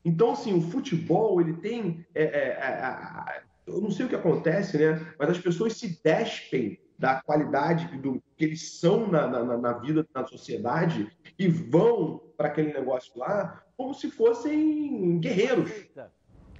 Então, 0.04 0.32
assim, 0.32 0.56
o 0.56 0.62
futebol, 0.62 1.40
ele 1.40 1.54
tem 1.54 2.06
é, 2.14 2.22
é, 2.22 2.28
é, 2.58 3.42
eu 3.66 3.80
não 3.80 3.90
sei 3.90 4.06
o 4.06 4.08
que 4.08 4.14
acontece, 4.14 4.78
né? 4.78 5.14
Mas 5.18 5.30
as 5.30 5.38
pessoas 5.38 5.74
se 5.74 6.00
despem 6.02 6.78
da 6.98 7.20
qualidade 7.22 7.96
do 7.98 8.22
que 8.36 8.44
eles 8.44 8.78
são 8.78 9.06
na, 9.06 9.26
na, 9.26 9.56
na 9.56 9.72
vida, 9.74 10.06
na 10.14 10.26
sociedade, 10.26 11.10
e 11.38 11.48
vão 11.48 12.20
para 12.36 12.48
aquele 12.48 12.72
negócio 12.72 13.12
lá 13.16 13.62
como 13.76 13.94
se 13.94 14.10
fossem 14.10 15.18
guerreiros. 15.18 15.70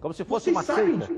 Como 0.00 0.14
se 0.14 0.24
fosse 0.24 0.50
uma 0.50 0.62
seita. 0.62 1.08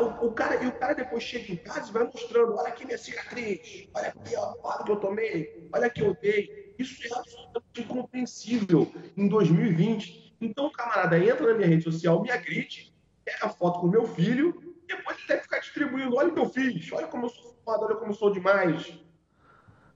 O, 0.00 0.26
o, 0.26 0.32
cara, 0.32 0.62
e 0.62 0.66
o 0.66 0.72
cara 0.72 0.94
depois 0.94 1.22
chega 1.22 1.52
em 1.52 1.56
casa 1.56 1.88
e 1.88 1.92
vai 1.92 2.04
mostrando: 2.04 2.56
olha 2.56 2.68
aqui 2.68 2.84
minha 2.84 2.98
cicatriz, 2.98 3.88
olha 3.94 4.08
aqui 4.08 4.34
a 4.34 4.84
que 4.84 4.90
eu 4.90 4.96
tomei, 4.96 5.68
olha 5.72 5.88
que 5.88 6.02
eu 6.02 6.16
dei. 6.20 6.74
Isso 6.78 7.02
é 7.06 7.18
absolutamente 7.18 7.80
incompreensível 7.80 8.92
em 9.16 9.28
2020. 9.28 10.36
Então, 10.40 10.70
camarada, 10.70 11.18
entra 11.18 11.46
na 11.46 11.54
minha 11.54 11.68
rede 11.68 11.84
social, 11.84 12.22
me 12.22 12.30
agride, 12.30 12.92
pega 13.24 13.46
a 13.46 13.48
foto 13.48 13.80
com 13.80 13.86
meu 13.86 14.06
filho, 14.06 14.74
depois 14.86 15.16
ele 15.18 15.28
deve 15.28 15.42
ficar 15.42 15.60
distribuindo. 15.60 16.16
Olha 16.16 16.28
o 16.28 16.34
que 16.34 16.40
eu 16.40 16.48
fiz, 16.50 16.92
olha 16.92 17.06
como 17.06 17.26
eu 17.26 17.30
sou 17.30 17.56
foda, 17.64 17.86
olha 17.86 17.96
como 17.96 18.10
eu 18.10 18.14
sou 18.14 18.30
demais. 18.30 18.98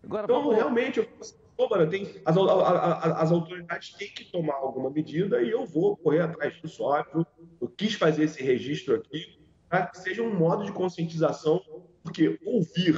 Agora, 0.02 0.24
então, 0.24 0.42
vamos... 0.42 0.56
realmente, 0.56 1.00
eu, 1.00 1.68
mano, 1.68 1.90
tem, 1.90 2.22
as, 2.24 2.36
a, 2.36 2.40
a, 2.40 3.22
as 3.22 3.32
autoridades 3.32 3.92
têm 3.94 4.08
que 4.08 4.24
tomar 4.32 4.54
alguma 4.54 4.88
medida 4.88 5.42
e 5.42 5.50
eu 5.50 5.66
vou 5.66 5.96
correr 5.96 6.20
atrás 6.20 6.54
disso, 6.54 6.84
óbvio. 6.84 7.26
Eu 7.60 7.68
quis 7.68 7.94
fazer 7.94 8.24
esse 8.24 8.42
registro 8.42 8.94
aqui 8.94 9.39
que 9.78 9.98
seja 9.98 10.22
um 10.22 10.34
modo 10.34 10.64
de 10.64 10.72
conscientização, 10.72 11.62
porque 12.02 12.38
ouvir 12.44 12.96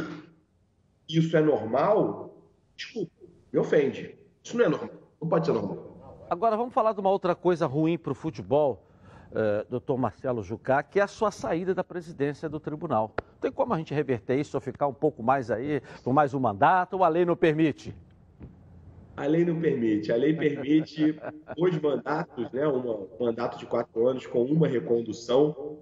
isso 1.09 1.37
é 1.37 1.43
normal, 1.43 2.35
desculpa, 2.77 3.13
me 3.53 3.59
ofende. 3.59 4.17
Isso 4.43 4.57
não 4.57 4.65
é 4.65 4.69
normal, 4.69 4.91
não 5.21 5.29
pode 5.29 5.47
ser 5.47 5.53
normal. 5.53 6.27
Agora, 6.31 6.57
vamos 6.57 6.73
falar 6.73 6.93
de 6.95 7.01
uma 7.01 7.11
outra 7.11 7.35
coisa 7.35 7.67
ruim 7.67 7.99
para 7.99 8.13
o 8.13 8.15
futebol 8.15 8.83
uh, 9.33 9.69
doutor 9.69 9.99
Marcelo 9.99 10.43
Jucá, 10.43 10.83
que 10.83 10.99
é 10.99 11.03
a 11.03 11.07
sua 11.07 11.31
saída 11.31 11.75
da 11.75 11.85
presidência 11.85 12.49
do 12.49 12.59
tribunal. 12.59 13.13
Tem 13.41 13.53
como 13.53 13.75
a 13.75 13.79
gente 13.79 13.93
reverter 13.93 14.39
isso 14.39 14.57
ou 14.57 14.61
ficar 14.61 14.87
um 14.87 14.95
pouco 14.95 15.23
mais 15.23 15.51
aí, 15.51 15.83
por 16.03 16.13
mais 16.13 16.33
um 16.33 16.41
mandato, 16.41 16.95
ou 16.95 17.05
a 17.05 17.09
lei 17.09 17.25
não 17.25 17.37
permite? 17.37 17.95
A 19.17 19.27
lei 19.27 19.45
não 19.45 19.61
permite. 19.61 20.11
A 20.11 20.17
lei 20.17 20.33
permite 20.35 21.19
dois 21.57 21.79
mandatos, 21.79 22.51
né? 22.51 22.67
um 22.67 23.09
mandato 23.21 23.59
de 23.59 23.67
quatro 23.67 24.07
anos 24.07 24.27
com 24.27 24.43
uma 24.43 24.67
recondução. 24.67 25.79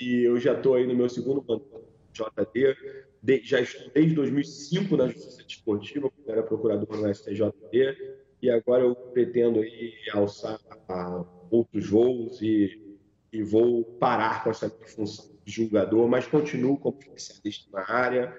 E 0.00 0.24
eu 0.24 0.38
já 0.38 0.54
estou 0.54 0.74
aí 0.74 0.86
no 0.86 0.94
meu 0.94 1.08
segundo 1.08 1.44
mandato 1.46 1.84
JD. 2.14 2.76
De, 3.22 3.40
já 3.42 3.60
estou 3.60 3.90
desde 3.92 4.14
2005 4.14 4.96
na 4.96 5.08
Justiça 5.08 5.42
Desportiva, 5.44 6.10
quando 6.10 6.30
era 6.30 6.42
procurador 6.42 6.96
no 6.96 7.14
STJD. 7.14 8.16
E 8.42 8.50
agora 8.50 8.82
eu 8.82 8.94
pretendo 8.94 9.60
aí 9.60 9.94
alçar 10.12 10.60
a 10.88 11.24
outros 11.50 11.88
voos 11.88 12.40
e, 12.42 12.98
e 13.32 13.42
vou 13.42 13.84
parar 13.98 14.44
com 14.44 14.50
essa 14.50 14.68
função 14.68 15.34
de 15.44 15.52
julgador, 15.52 16.08
mas 16.08 16.26
continuo 16.26 16.78
como 16.78 16.98
especialista 16.98 17.70
na 17.72 17.90
área, 17.90 18.36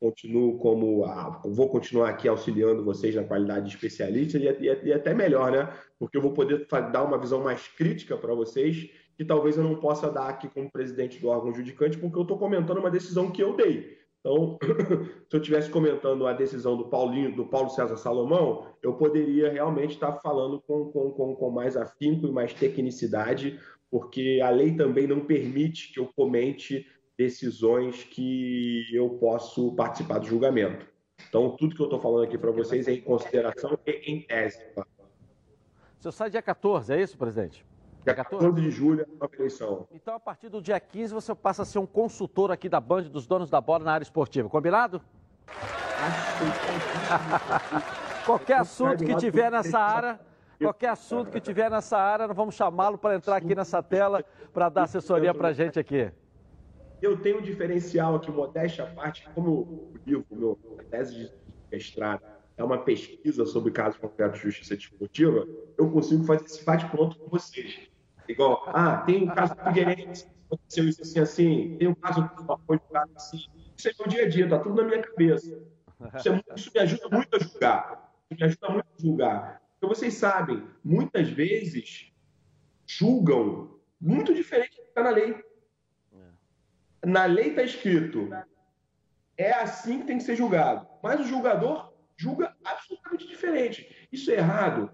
continuo 0.00 0.58
como 0.58 1.04
a, 1.04 1.42
vou 1.44 1.68
continuar 1.68 2.10
aqui 2.10 2.28
auxiliando 2.28 2.84
vocês 2.84 3.14
na 3.14 3.24
qualidade 3.24 3.68
de 3.68 3.74
especialista 3.74 4.38
e, 4.38 4.46
e, 4.46 4.84
e 4.84 4.92
até 4.92 5.14
melhor, 5.14 5.52
né? 5.52 5.72
Porque 5.98 6.16
eu 6.16 6.22
vou 6.22 6.32
poder 6.32 6.66
dar 6.92 7.04
uma 7.04 7.18
visão 7.18 7.42
mais 7.42 7.68
crítica 7.68 8.16
para 8.16 8.34
vocês 8.34 8.90
que 9.16 9.24
talvez 9.24 9.56
eu 9.56 9.64
não 9.64 9.76
possa 9.76 10.10
dar 10.10 10.28
aqui 10.28 10.48
como 10.48 10.70
presidente 10.70 11.20
do 11.20 11.28
órgão 11.28 11.54
judicante, 11.54 11.98
porque 11.98 12.18
eu 12.18 12.22
estou 12.22 12.38
comentando 12.38 12.78
uma 12.78 12.90
decisão 12.90 13.30
que 13.30 13.42
eu 13.42 13.56
dei. 13.56 13.98
Então, 14.20 14.58
se 15.28 15.36
eu 15.36 15.40
estivesse 15.40 15.68
comentando 15.68 16.26
a 16.26 16.32
decisão 16.32 16.76
do 16.76 16.88
Paulinho, 16.88 17.36
do 17.36 17.44
Paulo 17.44 17.68
César 17.68 17.96
Salomão, 17.98 18.66
eu 18.82 18.94
poderia 18.94 19.52
realmente 19.52 19.92
estar 19.92 20.12
falando 20.14 20.60
com, 20.62 20.86
com, 20.86 21.10
com, 21.10 21.36
com 21.36 21.50
mais 21.50 21.76
afinco 21.76 22.26
e 22.26 22.32
mais 22.32 22.54
tecnicidade, 22.54 23.60
porque 23.90 24.40
a 24.42 24.48
lei 24.48 24.74
também 24.74 25.06
não 25.06 25.20
permite 25.20 25.92
que 25.92 26.00
eu 26.00 26.10
comente 26.16 26.86
decisões 27.18 28.02
que 28.02 28.84
eu 28.92 29.10
posso 29.10 29.74
participar 29.74 30.18
do 30.18 30.26
julgamento. 30.26 30.86
Então, 31.28 31.54
tudo 31.56 31.76
que 31.76 31.80
eu 31.80 31.86
estou 31.86 32.00
falando 32.00 32.24
aqui 32.24 32.38
para 32.38 32.50
vocês 32.50 32.88
é 32.88 32.92
em 32.92 33.00
consideração 33.02 33.78
e 33.86 34.10
em 34.10 34.22
tese. 34.22 34.58
O 34.76 36.02
senhor 36.02 36.12
sai 36.12 36.30
dia 36.30 36.42
14, 36.42 36.92
é 36.92 37.02
isso, 37.02 37.16
presidente? 37.16 37.64
Dia 38.04 38.14
14 38.14 38.60
de 38.60 38.70
julho, 38.70 39.06
a 39.18 39.26
eleição. 39.38 39.88
Então, 39.90 40.14
a 40.14 40.20
partir 40.20 40.50
do 40.50 40.60
dia 40.60 40.78
15, 40.78 41.14
você 41.14 41.34
passa 41.34 41.62
a 41.62 41.64
ser 41.64 41.78
um 41.78 41.86
consultor 41.86 42.52
aqui 42.52 42.68
da 42.68 42.78
Band 42.78 43.04
dos 43.04 43.26
donos 43.26 43.48
da 43.48 43.62
bola 43.62 43.82
na 43.82 43.92
área 43.92 44.04
esportiva. 44.04 44.46
Combinado? 44.48 45.00
qualquer 48.26 48.58
assunto 48.58 49.02
que 49.02 49.16
tiver 49.16 49.50
nessa 49.50 49.78
área, 49.78 50.20
qualquer 50.60 50.90
assunto 50.90 51.30
que 51.30 51.40
tiver 51.40 51.70
nessa 51.70 51.96
área, 51.96 52.28
nós 52.28 52.36
vamos 52.36 52.54
chamá-lo 52.54 52.98
para 52.98 53.16
entrar 53.16 53.36
aqui 53.36 53.54
nessa 53.54 53.82
tela 53.82 54.22
para 54.52 54.68
dar 54.68 54.82
assessoria 54.82 55.32
para 55.32 55.48
a 55.48 55.52
gente 55.54 55.78
aqui. 55.78 56.12
Eu 57.00 57.18
tenho 57.18 57.38
um 57.38 57.42
diferencial 57.42 58.16
aqui, 58.16 58.30
modéstia 58.30 58.84
à 58.84 58.86
parte, 58.86 59.26
como 59.34 59.50
o 59.50 59.94
livro, 60.06 60.26
meu 60.30 60.58
tese 60.90 61.14
de 61.14 61.32
mestrado, 61.72 62.20
é 62.56 62.62
uma 62.62 62.78
pesquisa 62.78 63.44
sobre 63.46 63.72
casos 63.72 63.98
concretos 63.98 64.40
de 64.40 64.44
justiça 64.44 64.76
desportiva, 64.76 65.44
eu 65.76 65.90
consigo 65.90 66.22
fazer 66.24 66.44
esse 66.44 66.64
bate-pronto 66.64 67.18
com 67.18 67.28
vocês. 67.28 67.92
Igual, 68.28 68.64
ah, 68.68 68.98
tem 68.98 69.24
um 69.24 69.34
caso 69.34 69.54
do 69.54 69.62
Figueirense, 69.62 70.26
aconteceu 70.46 70.88
isso 70.88 71.02
assim, 71.02 71.20
assim, 71.20 71.76
tem 71.78 71.88
um 71.88 71.94
caso 71.94 72.22
do 72.22 72.52
apoio 72.52 72.80
do 72.90 72.96
assim. 73.16 73.44
Isso 73.76 73.88
é 73.88 73.92
meu 73.98 74.08
dia 74.08 74.24
a 74.24 74.28
dia, 74.28 74.48
tá 74.48 74.58
tudo 74.58 74.82
na 74.82 74.88
minha 74.88 75.02
cabeça. 75.02 75.62
Isso, 76.16 76.28
é, 76.28 76.42
isso 76.56 76.70
me 76.74 76.80
ajuda 76.80 77.08
muito 77.08 77.36
a 77.36 77.38
julgar. 77.38 78.14
Isso 78.30 78.40
me 78.40 78.46
ajuda 78.46 78.68
muito 78.70 78.86
a 78.86 79.02
julgar. 79.02 79.62
Porque 79.80 79.94
vocês 79.94 80.14
sabem, 80.14 80.66
muitas 80.82 81.28
vezes 81.28 82.12
julgam 82.86 83.78
muito 84.00 84.34
diferente 84.34 84.76
do 84.76 84.82
que 84.82 84.88
está 84.88 85.02
na 85.02 85.10
lei. 85.10 85.42
Na 87.04 87.24
lei 87.26 87.48
está 87.48 87.62
escrito, 87.62 88.30
é 89.36 89.52
assim 89.52 90.00
que 90.00 90.06
tem 90.06 90.18
que 90.18 90.24
ser 90.24 90.36
julgado. 90.36 90.86
Mas 91.02 91.20
o 91.20 91.24
julgador 91.24 91.92
julga 92.16 92.54
absolutamente 92.64 93.26
diferente. 93.26 94.08
Isso 94.10 94.30
é 94.30 94.34
errado. 94.34 94.90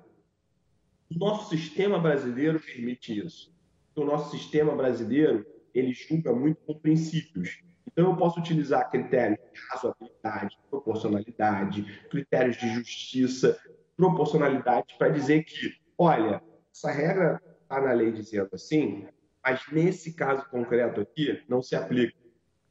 O 1.10 1.18
nosso 1.18 1.50
sistema 1.50 1.98
brasileiro 1.98 2.60
permite 2.60 3.18
isso. 3.18 3.52
O 3.96 4.04
nosso 4.04 4.30
sistema 4.30 4.74
brasileiro 4.76 5.44
ele 5.74 5.92
julga 5.92 6.32
muito 6.32 6.60
com 6.64 6.78
princípios. 6.78 7.62
Então, 7.86 8.10
eu 8.10 8.16
posso 8.16 8.38
utilizar 8.38 8.88
critérios 8.90 9.38
de 9.52 9.60
razoabilidade, 9.70 10.58
proporcionalidade, 10.70 11.82
critérios 12.08 12.56
de 12.56 12.68
justiça, 12.72 13.58
proporcionalidade, 13.96 14.94
para 14.96 15.08
dizer 15.08 15.42
que, 15.42 15.74
olha, 15.98 16.40
essa 16.72 16.90
regra 16.90 17.42
está 17.62 17.80
na 17.80 17.92
lei 17.92 18.12
dizendo 18.12 18.48
assim, 18.52 19.08
mas 19.44 19.60
nesse 19.72 20.14
caso 20.14 20.48
concreto 20.48 21.00
aqui 21.00 21.42
não 21.48 21.60
se 21.60 21.74
aplica. 21.74 22.16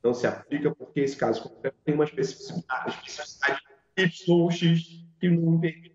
Não 0.02 0.14
se 0.14 0.26
aplica 0.26 0.74
porque 0.74 1.02
esse 1.02 1.18
caso 1.18 1.44
concreto 1.44 1.78
tem 1.84 1.94
uma 1.94 2.06
especificidade, 2.06 2.90
especificidade 2.90 3.62
Y 3.98 4.34
ou 4.34 4.50
X 4.50 5.06
que 5.20 5.30
não 5.30 5.60
permite 5.60 5.94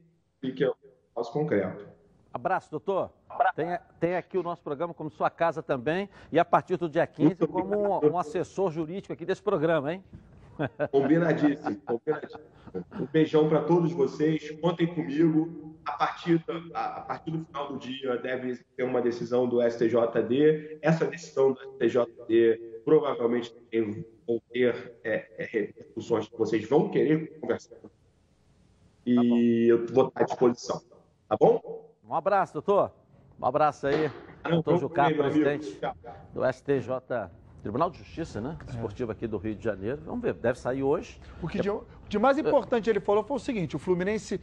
que 0.55 0.67
o 0.67 0.77
caso 1.17 1.33
concreto. 1.33 1.94
Abraço, 2.35 2.69
doutor. 2.69 3.13
Tem, 3.55 3.79
tem, 4.01 4.17
aqui 4.17 4.37
o 4.37 4.43
nosso 4.43 4.61
programa 4.61 4.93
como 4.93 5.09
sua 5.09 5.31
casa 5.31 5.63
também, 5.63 6.09
e 6.33 6.39
a 6.39 6.45
partir 6.45 6.77
do 6.77 6.89
dia 6.89 7.07
15 7.07 7.47
como 7.47 8.05
um, 8.05 8.11
um 8.11 8.19
assessor 8.19 8.73
jurídico 8.73 9.13
aqui 9.13 9.25
desse 9.25 9.41
programa, 9.41 9.95
hein? 9.95 10.05
Combinadíssimo, 10.91 11.81
combinadíssimo. 11.87 12.43
Um 13.01 13.07
beijão 13.07 13.49
para 13.49 13.63
todos 13.63 13.93
vocês, 13.93 14.51
contem 14.61 14.89
comigo. 14.89 15.77
A 15.87 15.93
partir, 15.93 16.39
do, 16.39 16.73
a, 16.75 16.85
a 16.97 17.01
partir 17.03 17.31
do 17.31 17.45
final 17.45 17.69
do 17.69 17.79
dia 17.79 18.17
deve 18.17 18.57
ter 18.77 18.83
uma 18.83 19.01
decisão 19.01 19.49
do 19.49 19.63
STJD. 19.63 20.79
Essa 20.83 21.07
decisão 21.07 21.53
do 21.53 21.61
STJD 21.61 22.81
provavelmente 22.85 23.55
também 23.55 24.05
vou 24.27 24.43
ter 24.51 24.97
é, 25.05 25.29
é, 25.39 25.45
repercussões 25.45 26.27
que 26.27 26.37
vocês 26.37 26.69
vão 26.69 26.89
querer 26.89 27.39
conversar. 27.39 27.77
E 29.07 29.69
eu 29.71 29.87
vou 29.87 30.09
estar 30.09 30.23
à 30.23 30.25
disposição. 30.25 30.83
Tá 31.29 31.37
bom? 31.39 31.94
Um 32.07 32.15
abraço, 32.15 32.53
doutor. 32.53 32.93
Um 33.41 33.47
abraço 33.47 33.87
aí. 33.87 34.11
Doutor 34.49 34.79
Jucá, 34.79 35.11
presidente 35.11 35.81
do 36.35 36.53
STJ 36.53 37.31
Tribunal 37.63 37.89
de 37.89 37.97
Justiça, 37.97 38.43
né? 38.43 38.59
Esportivo 38.69 39.11
aqui 39.11 39.27
do 39.27 39.39
Rio 39.39 39.55
de 39.55 39.65
Janeiro. 39.65 40.03
Vamos 40.05 40.21
ver, 40.21 40.35
deve 40.35 40.59
sair 40.59 40.83
hoje. 40.83 41.19
O 41.43 41.49
que 41.49 41.59
de, 41.61 41.71
de 42.07 42.19
mais 42.19 42.37
importante 42.37 42.91
ele 42.91 43.01
falou 43.01 43.25
foi 43.25 43.39
o 43.39 43.41
seguinte: 43.41 43.75
o 43.75 43.79
Fluminense 43.79 44.39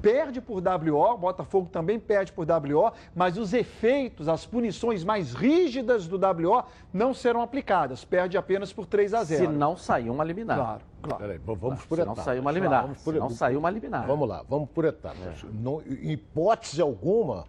perde 0.00 0.40
por 0.40 0.62
WO, 0.62 1.16
Botafogo 1.16 1.68
também 1.70 1.98
perde 1.98 2.32
por 2.32 2.46
WO, 2.46 2.92
mas 3.14 3.38
os 3.38 3.52
efeitos, 3.54 4.28
as 4.28 4.44
punições 4.44 5.02
mais 5.04 5.32
rígidas 5.32 6.06
do 6.06 6.16
WO 6.16 6.62
não 6.92 7.14
serão 7.14 7.40
aplicadas. 7.42 8.04
Perde 8.04 8.36
apenas 8.36 8.72
por 8.72 8.86
3 8.86 9.14
a 9.14 9.24
0. 9.24 9.46
Se 9.46 9.48
não 9.50 9.76
sair 9.76 10.10
uma 10.10 10.24
liminar. 10.24 10.56
Claro, 10.58 10.80
claro. 11.02 11.22
Peraí, 11.22 11.38
vamos 11.44 11.84
por 11.84 11.96
Se 11.96 12.04
não 12.04 12.12
etapas. 12.12 12.24
sair 12.24 12.38
uma 12.40 12.50
liminar. 12.52 12.82
Vamos 12.82 12.98
Se 12.98 13.04
por- 13.04 13.14
não 13.14 13.30
sair 13.30 13.56
uma 13.56 13.70
liminar. 13.70 14.06
Vamos 14.06 14.28
lá, 14.28 14.44
vamos 14.48 14.68
por 14.70 14.84
etapas. 14.84 15.44
Não- 15.52 15.80
em 15.82 16.12
hipótese 16.12 16.80
alguma, 16.82 17.46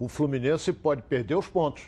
o 0.00 0.08
Fluminense 0.08 0.72
pode 0.72 1.02
perder 1.02 1.34
os 1.36 1.46
pontos. 1.48 1.84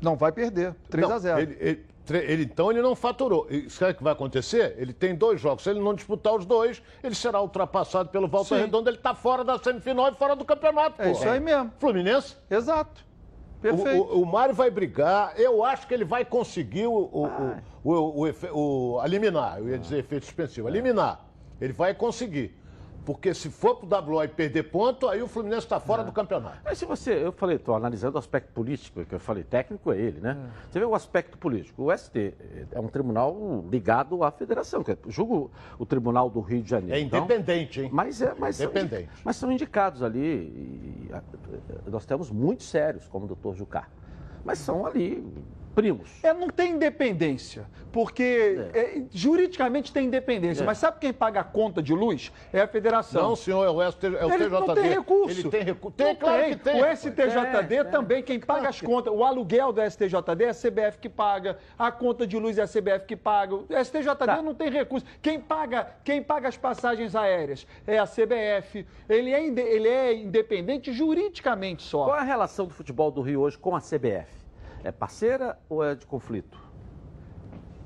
Não 0.00 0.16
vai 0.16 0.30
perder. 0.32 0.74
3 0.88 1.08
Não, 1.08 1.16
a 1.16 1.18
0. 1.18 1.40
Ele, 1.40 1.56
ele- 1.60 1.86
ele, 2.10 2.44
então 2.44 2.70
ele 2.70 2.80
não 2.82 2.94
faturou. 2.94 3.46
E 3.50 3.68
Sabe 3.70 3.92
o 3.92 3.94
que 3.96 4.02
vai 4.02 4.12
acontecer? 4.12 4.74
Ele 4.78 4.92
tem 4.92 5.14
dois 5.14 5.40
jogos. 5.40 5.64
Se 5.64 5.70
ele 5.70 5.80
não 5.80 5.94
disputar 5.94 6.34
os 6.34 6.44
dois, 6.46 6.82
ele 7.02 7.14
será 7.14 7.40
ultrapassado 7.40 8.08
pelo 8.08 8.28
Volta 8.28 8.54
Sim. 8.56 8.62
Redonda. 8.62 8.90
Ele 8.90 8.96
está 8.96 9.14
fora 9.14 9.44
da 9.44 9.58
semifinal 9.58 10.08
e 10.10 10.14
fora 10.14 10.34
do 10.36 10.44
campeonato. 10.44 11.00
É 11.02 11.06
pô. 11.06 11.12
isso 11.12 11.28
aí 11.28 11.40
mesmo. 11.40 11.72
Fluminense? 11.78 12.36
Exato. 12.50 13.04
O, 13.58 13.60
Perfeito. 13.60 14.00
o, 14.02 14.22
o 14.22 14.26
Mário 14.26 14.54
vai 14.54 14.70
brigar. 14.70 15.32
Eu 15.38 15.64
acho 15.64 15.86
que 15.88 15.92
ele 15.94 16.04
vai 16.04 16.24
conseguir 16.24 16.86
o, 16.86 16.92
o, 16.92 17.26
o, 17.26 17.92
o, 17.92 18.20
o 18.20 18.26
efe- 18.26 18.50
o- 18.52 19.00
eliminar. 19.04 19.58
Eu 19.58 19.68
ia 19.68 19.78
dizer 19.78 19.98
efeito 19.98 20.24
suspensivo. 20.26 20.68
Eliminar. 20.68 21.24
Ele 21.60 21.72
vai 21.72 21.92
conseguir. 21.92 22.56
Porque 23.08 23.32
se 23.32 23.48
for 23.48 23.76
pro 23.76 23.88
WO 24.12 24.22
e 24.22 24.28
perder 24.28 24.64
ponto, 24.64 25.08
aí 25.08 25.22
o 25.22 25.26
Fluminense 25.26 25.64
está 25.64 25.80
fora 25.80 26.04
do 26.04 26.12
campeonato. 26.12 26.58
Mas 26.62 26.76
se 26.76 26.84
você, 26.84 27.24
eu 27.24 27.32
falei, 27.32 27.56
estou 27.56 27.74
analisando 27.74 28.16
o 28.16 28.18
aspecto 28.18 28.52
político, 28.52 29.02
que 29.06 29.14
eu 29.14 29.18
falei, 29.18 29.42
técnico 29.42 29.90
é 29.90 29.96
ele, 29.98 30.20
né? 30.20 30.36
Você 30.70 30.78
vê 30.78 30.84
o 30.84 30.94
aspecto 30.94 31.38
político. 31.38 31.84
O 31.90 31.96
ST 31.96 32.34
é 32.70 32.78
um 32.78 32.86
tribunal 32.86 33.64
ligado 33.70 34.22
à 34.22 34.30
federação, 34.30 34.84
que 34.84 34.90
é, 34.92 34.98
julgo 35.06 35.50
o 35.78 35.86
Tribunal 35.86 36.28
do 36.28 36.40
Rio 36.40 36.60
de 36.62 36.68
Janeiro. 36.68 36.94
É 36.96 37.00
Então, 37.00 37.20
independente, 37.24 37.80
hein? 37.80 37.88
mas 37.90 38.20
é, 38.20 38.34
mas 38.38 38.56
são 38.56 38.66
Independente. 38.66 39.04
indi- 39.04 39.22
mas 39.24 39.36
são 39.36 39.50
indicados 39.50 40.02
ali. 40.02 40.20
e, 40.20 41.10
nós 41.90 42.04
temos 42.04 42.30
muito 42.30 42.62
sérios, 42.62 43.08
como 43.08 43.24
o 43.24 43.28
doutor 43.28 43.54
Jucá. 43.56 43.88
Mas 44.44 44.58
são 44.58 44.84
ali 44.84 45.26
primos. 45.78 46.10
É, 46.24 46.32
não 46.34 46.48
tem 46.48 46.72
independência, 46.72 47.64
porque 47.92 48.58
é, 48.74 49.02
juridicamente 49.12 49.92
tem 49.92 50.06
independência, 50.06 50.64
É. 50.64 50.66
mas 50.66 50.78
sabe 50.78 50.98
quem 51.00 51.12
paga 51.12 51.40
a 51.40 51.44
conta 51.44 51.80
de 51.80 51.94
luz? 51.94 52.32
É 52.52 52.60
a 52.62 52.66
federação. 52.66 53.22
Não, 53.28 53.36
senhor, 53.36 53.64
é 53.64 53.70
o, 53.70 53.92
ST, 53.92 54.06
é 54.06 54.10
o 54.10 54.32
Ele 54.32 54.44
TJD. 54.44 54.48
não 54.50 54.74
tem 54.74 54.88
recurso. 54.88 55.40
Ele 55.40 55.48
tem 55.50 55.62
recurso. 55.62 55.96
Tem, 55.96 56.06
Não 56.08 56.14
claro 56.16 56.44
que 56.44 56.56
tem. 56.56 56.82
O. 56.82 56.96
STJD 56.96 57.66
Tem, 57.68 57.82
tem. 57.82 57.84
também, 57.92 58.22
quem 58.24 58.40
paga 58.40 58.68
as 58.68 58.80
contas, 58.80 59.12
o 59.14 59.22
aluguel 59.22 59.72
do 59.72 59.80
STJD 59.80 60.44
é 60.44 60.48
a 60.48 60.54
CBF 60.54 60.98
que 61.00 61.08
paga, 61.08 61.58
a 61.78 61.92
conta 61.92 62.26
de 62.26 62.36
luz 62.36 62.58
é 62.58 62.62
a 62.62 62.66
CBF 62.66 63.06
que 63.06 63.14
paga. 63.16 63.54
O 63.54 63.66
STJD 63.84 64.16
Tá. 64.26 64.42
não 64.42 64.54
tem 64.54 64.70
recurso. 64.70 65.06
Quem 65.22 65.38
paga, 65.40 65.86
quem 66.02 66.20
paga 66.20 66.48
as 66.48 66.56
passagens 66.56 67.14
aéreas 67.14 67.66
é 67.86 67.98
a 67.98 68.04
CBF. 68.06 68.84
Ele 69.08 69.30
é, 69.32 69.44
ele 69.46 69.88
é 69.88 70.14
independente 70.14 70.92
juridicamente 70.92 71.82
só. 71.84 72.04
Qual 72.06 72.16
é 72.16 72.20
a 72.20 72.24
relação 72.24 72.66
do 72.66 72.74
futebol 72.74 73.10
do 73.12 73.20
Rio 73.22 73.42
hoje 73.42 73.56
com 73.56 73.76
a 73.76 73.80
CBF? 73.80 74.37
É 74.88 74.92
parceira 74.92 75.58
ou 75.68 75.84
é 75.84 75.94
de 75.94 76.06
conflito? 76.06 76.58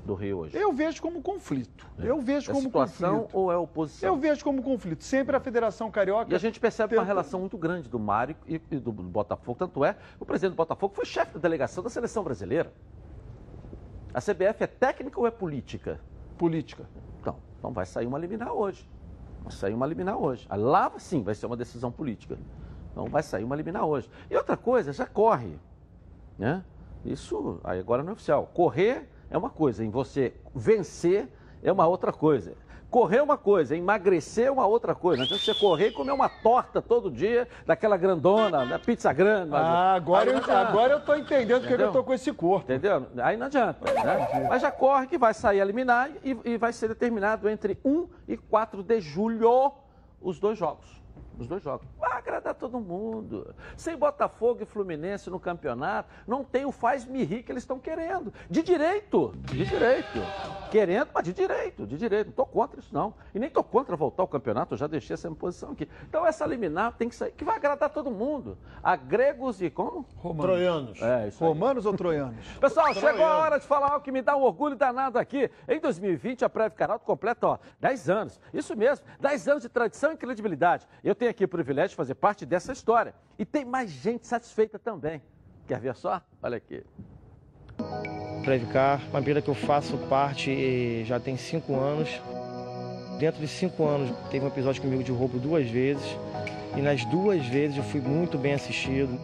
Do 0.05 0.13
Rio 0.13 0.37
hoje? 0.37 0.55
Eu 0.57 0.71
vejo 0.71 1.01
como 1.01 1.21
conflito. 1.21 1.85
Eu 1.97 2.21
vejo 2.21 2.49
é 2.49 2.53
como 2.53 2.63
situação 2.65 3.15
conflito. 3.23 3.37
ou 3.37 3.51
é 3.51 3.57
oposição? 3.57 4.07
Eu 4.09 4.15
vejo 4.15 4.41
como 4.41 4.63
conflito. 4.63 5.03
Sempre 5.03 5.35
a 5.35 5.39
Federação 5.41 5.91
Carioca. 5.91 6.31
E 6.31 6.35
a 6.35 6.37
gente 6.39 6.61
percebe 6.61 6.95
uma 6.95 7.01
tenta- 7.01 7.07
relação 7.07 7.41
muito 7.41 7.57
grande 7.57 7.89
do 7.89 7.99
Mário 7.99 8.37
e, 8.47 8.55
e 8.71 8.77
do 8.79 8.93
Botafogo. 8.93 9.59
Tanto 9.59 9.83
é, 9.83 9.97
o 10.17 10.25
presidente 10.25 10.53
do 10.53 10.55
Botafogo 10.55 10.95
foi 10.95 11.03
chefe 11.03 11.33
da 11.33 11.39
delegação 11.41 11.83
da 11.83 11.89
seleção 11.89 12.23
brasileira. 12.23 12.71
A 14.13 14.21
CBF 14.21 14.63
é 14.63 14.67
técnica 14.67 15.19
ou 15.19 15.27
é 15.27 15.31
política? 15.31 15.99
política. 16.37 16.85
Então, 17.19 17.35
então 17.59 17.73
vai 17.73 17.85
sair 17.85 18.05
uma 18.07 18.17
liminar 18.17 18.53
hoje. 18.53 18.89
Vai 19.43 19.51
sair 19.51 19.73
uma 19.73 19.85
liminar 19.85 20.17
hoje. 20.17 20.45
Ah, 20.49 20.55
Lá, 20.55 20.89
sim, 20.99 21.21
vai 21.21 21.35
ser 21.35 21.47
uma 21.47 21.57
decisão 21.57 21.91
política. 21.91 22.37
Então 22.91 23.07
vai 23.07 23.23
sair 23.23 23.43
uma 23.43 23.57
liminar 23.57 23.85
hoje. 23.85 24.09
E 24.29 24.35
outra 24.37 24.55
coisa, 24.55 24.93
já 24.93 25.05
corre. 25.05 25.59
Né? 26.37 26.63
Isso 27.05 27.59
aí 27.63 27.79
agora 27.79 28.03
não 28.03 28.11
é 28.11 28.13
oficial. 28.13 28.49
Correr 28.53 29.09
é 29.29 29.37
uma 29.37 29.49
coisa, 29.49 29.83
em 29.83 29.89
você 29.89 30.33
vencer 30.53 31.27
é 31.61 31.71
uma 31.71 31.87
outra 31.87 32.11
coisa. 32.11 32.53
Correr 32.93 33.17
é 33.17 33.23
uma 33.23 33.37
coisa, 33.37 33.75
emagrecer 33.75 34.45
é 34.45 34.51
uma 34.51 34.67
outra 34.67 34.93
coisa. 34.93 35.17
Não 35.17 35.25
adianta 35.25 35.43
você 35.43 35.53
correr 35.55 35.87
e 35.87 35.91
comer 35.91 36.11
uma 36.11 36.29
torta 36.29 36.79
todo 36.79 37.09
dia, 37.09 37.47
daquela 37.65 37.97
grandona, 37.97 38.67
da 38.67 38.77
pizza 38.77 39.11
grande. 39.11 39.49
Ah, 39.55 39.95
agora, 39.95 40.29
eu, 40.29 40.37
agora 40.37 40.93
eu 40.93 40.99
tô 40.99 41.15
entendendo 41.15 41.61
porque 41.61 41.73
Entendeu? 41.73 41.87
eu 41.87 41.91
tô 41.91 42.03
com 42.03 42.13
esse 42.13 42.31
corpo. 42.31 42.71
Entendeu? 42.71 43.07
Aí 43.17 43.35
não 43.35 43.47
adianta. 43.47 43.91
Né? 43.91 44.47
Mas 44.47 44.61
já 44.61 44.69
corre 44.69 45.07
que 45.07 45.17
vai 45.17 45.33
sair 45.33 45.59
a 45.59 45.65
liminar 45.65 46.11
e, 46.23 46.37
e 46.45 46.55
vai 46.55 46.71
ser 46.71 46.87
determinado 46.87 47.49
entre 47.49 47.79
1 47.83 48.07
e 48.27 48.37
4 48.37 48.83
de 48.83 49.01
julho 49.01 49.71
os 50.21 50.39
dois 50.39 50.55
jogos. 50.55 51.01
Os 51.39 51.47
dois 51.47 51.63
jogos. 51.63 51.87
Vai 51.99 52.11
agradar 52.11 52.53
todo 52.53 52.79
mundo. 52.79 53.53
Sem 53.75 53.97
Botafogo 53.97 54.63
e 54.63 54.65
Fluminense 54.65 55.29
no 55.29 55.39
campeonato, 55.39 56.09
não 56.27 56.43
tem 56.43 56.65
o 56.65 56.71
faz-me 56.71 57.23
rir 57.23 57.43
que 57.43 57.51
eles 57.51 57.63
estão 57.63 57.79
querendo. 57.79 58.33
De 58.49 58.61
direito. 58.61 59.33
De 59.43 59.65
direito. 59.65 60.19
Querendo, 60.71 61.09
mas 61.13 61.23
de 61.23 61.33
direito. 61.33 61.85
De 61.85 61.97
direito. 61.97 62.27
Não 62.27 62.31
estou 62.31 62.45
contra 62.45 62.79
isso, 62.79 62.93
não. 62.93 63.13
E 63.33 63.39
nem 63.39 63.47
estou 63.47 63.63
contra 63.63 63.95
voltar 63.95 64.23
ao 64.23 64.27
campeonato, 64.27 64.73
eu 64.73 64.77
já 64.77 64.87
deixei 64.87 65.13
essa 65.13 65.29
posição 65.31 65.71
aqui. 65.71 65.87
Então 66.07 66.25
essa 66.25 66.45
liminar 66.45 66.93
tem 66.93 67.09
que 67.09 67.15
sair, 67.15 67.31
que 67.31 67.43
vai 67.43 67.55
agradar 67.55 67.89
todo 67.89 68.11
mundo. 68.11 68.57
A 68.81 68.95
gregos 68.95 69.61
e 69.61 69.69
como? 69.69 70.05
Troianos. 70.39 71.01
É, 71.01 71.27
isso 71.27 71.43
aí. 71.43 71.49
Romanos 71.49 71.85
ou 71.85 71.93
troianos? 71.93 72.45
Pessoal, 72.59 72.93
chegou 72.93 73.25
a 73.25 73.37
hora 73.37 73.59
de 73.59 73.65
falar 73.65 73.93
algo 73.93 74.03
que 74.03 74.11
me 74.11 74.21
dá 74.21 74.35
um 74.35 74.41
orgulho 74.41 74.75
danado 74.75 75.17
aqui. 75.17 75.49
Em 75.67 75.79
2020, 75.79 76.45
a 76.45 76.49
Preve 76.49 76.75
Caralto 76.75 77.05
completa, 77.05 77.47
ó, 77.47 77.57
10 77.79 78.09
anos. 78.09 78.39
Isso 78.53 78.75
mesmo, 78.75 79.05
10 79.19 79.47
anos 79.47 79.63
de 79.63 79.69
tradição 79.69 80.11
e 80.11 80.17
credibilidade. 80.17 80.87
Eu 81.03 81.15
tenho 81.23 81.31
aqui 81.31 81.45
o 81.45 81.47
privilégio 81.47 81.91
de 81.91 81.95
fazer 81.95 82.15
parte 82.15 82.45
dessa 82.45 82.73
história. 82.73 83.13
E 83.39 83.45
tem 83.45 83.63
mais 83.63 83.89
gente 83.89 84.27
satisfeita 84.27 84.77
também. 84.77 85.21
Quer 85.65 85.79
ver 85.79 85.95
só? 85.95 86.21
Olha 86.41 86.57
aqui. 86.57 86.83
Previcar, 88.43 89.01
uma 89.09 89.21
empresa 89.21 89.41
que 89.41 89.49
eu 89.49 89.55
faço 89.55 89.97
parte 90.09 91.05
já 91.05 91.21
tem 91.21 91.37
cinco 91.37 91.79
anos. 91.79 92.09
Dentro 93.19 93.39
de 93.39 93.47
cinco 93.47 93.85
anos, 93.85 94.11
teve 94.29 94.43
um 94.43 94.49
episódio 94.49 94.81
comigo 94.81 95.01
de 95.01 95.13
roubo 95.13 95.39
duas 95.39 95.65
vezes. 95.69 96.03
E 96.75 96.81
nas 96.81 97.05
duas 97.05 97.45
vezes 97.45 97.77
eu 97.77 97.83
fui 97.83 98.01
muito 98.01 98.37
bem 98.37 98.53
assistido. 98.53 99.17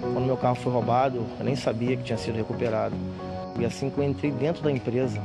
Quando 0.00 0.26
meu 0.26 0.36
carro 0.36 0.54
foi 0.54 0.72
roubado, 0.72 1.26
eu 1.40 1.44
nem 1.44 1.56
sabia 1.56 1.96
que 1.96 2.04
tinha 2.04 2.18
sido 2.18 2.36
recuperado. 2.36 2.94
E 3.58 3.64
assim 3.64 3.90
que 3.90 3.98
eu 3.98 4.04
entrei 4.04 4.30
dentro 4.30 4.62
da 4.62 4.70
empresa, 4.70 5.20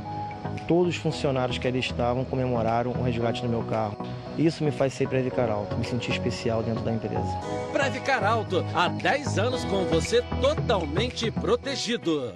todos 0.66 0.94
os 0.94 1.00
funcionários 1.00 1.58
que 1.58 1.66
ali 1.66 1.78
estavam 1.78 2.24
comemoraram 2.24 2.92
o 2.92 3.02
resgate 3.02 3.42
do 3.42 3.48
meu 3.48 3.62
carro. 3.64 3.96
Isso 4.38 4.62
me 4.62 4.70
faz 4.70 4.92
ser 4.92 5.08
Previcar 5.08 5.50
Alto, 5.50 5.76
me 5.76 5.84
sentir 5.84 6.12
especial 6.12 6.62
dentro 6.62 6.82
da 6.82 6.92
empresa. 6.92 7.38
Previcar 7.72 8.24
Alto, 8.24 8.64
há 8.74 8.88
10 8.88 9.38
anos 9.38 9.64
com 9.64 9.84
você 9.84 10.22
totalmente 10.40 11.30
protegido. 11.30 12.34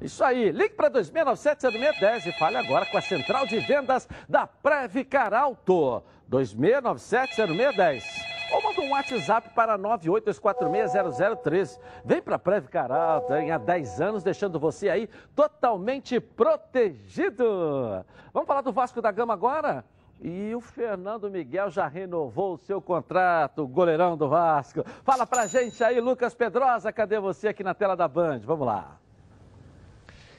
Isso 0.00 0.22
aí, 0.22 0.50
ligue 0.50 0.74
para 0.74 0.90
2697-0610 0.90 2.26
e 2.26 2.32
fale 2.32 2.56
agora 2.56 2.84
com 2.86 2.98
a 2.98 3.00
central 3.00 3.46
de 3.46 3.58
vendas 3.60 4.06
da 4.28 4.46
Previcar 4.46 5.32
Alto. 5.32 6.02
2697-0610. 6.30 8.25
Ou 8.52 8.62
manda 8.62 8.80
um 8.80 8.90
WhatsApp 8.90 9.50
para 9.54 9.78
982460013. 9.78 11.78
Vem 12.04 12.22
para 12.22 12.36
a 12.36 12.38
Previcar 12.38 12.92
Alto, 12.92 13.34
hein? 13.34 13.50
há 13.50 13.58
10 13.58 14.00
anos, 14.00 14.22
deixando 14.22 14.58
você 14.58 14.88
aí 14.88 15.08
totalmente 15.34 16.20
protegido. 16.20 18.04
Vamos 18.32 18.46
falar 18.46 18.60
do 18.60 18.72
Vasco 18.72 19.02
da 19.02 19.10
Gama 19.10 19.32
agora? 19.32 19.84
E 20.20 20.54
o 20.54 20.60
Fernando 20.60 21.30
Miguel 21.30 21.70
já 21.70 21.86
renovou 21.86 22.54
o 22.54 22.58
seu 22.58 22.80
contrato, 22.80 23.66
goleirão 23.66 24.16
do 24.16 24.28
Vasco. 24.28 24.82
Fala 25.04 25.26
pra 25.26 25.46
gente 25.46 25.82
aí, 25.84 26.00
Lucas 26.00 26.34
Pedrosa, 26.34 26.92
cadê 26.92 27.20
você 27.20 27.48
aqui 27.48 27.62
na 27.62 27.74
tela 27.74 27.94
da 27.94 28.08
Band? 28.08 28.40
Vamos 28.44 28.66
lá. 28.66 28.98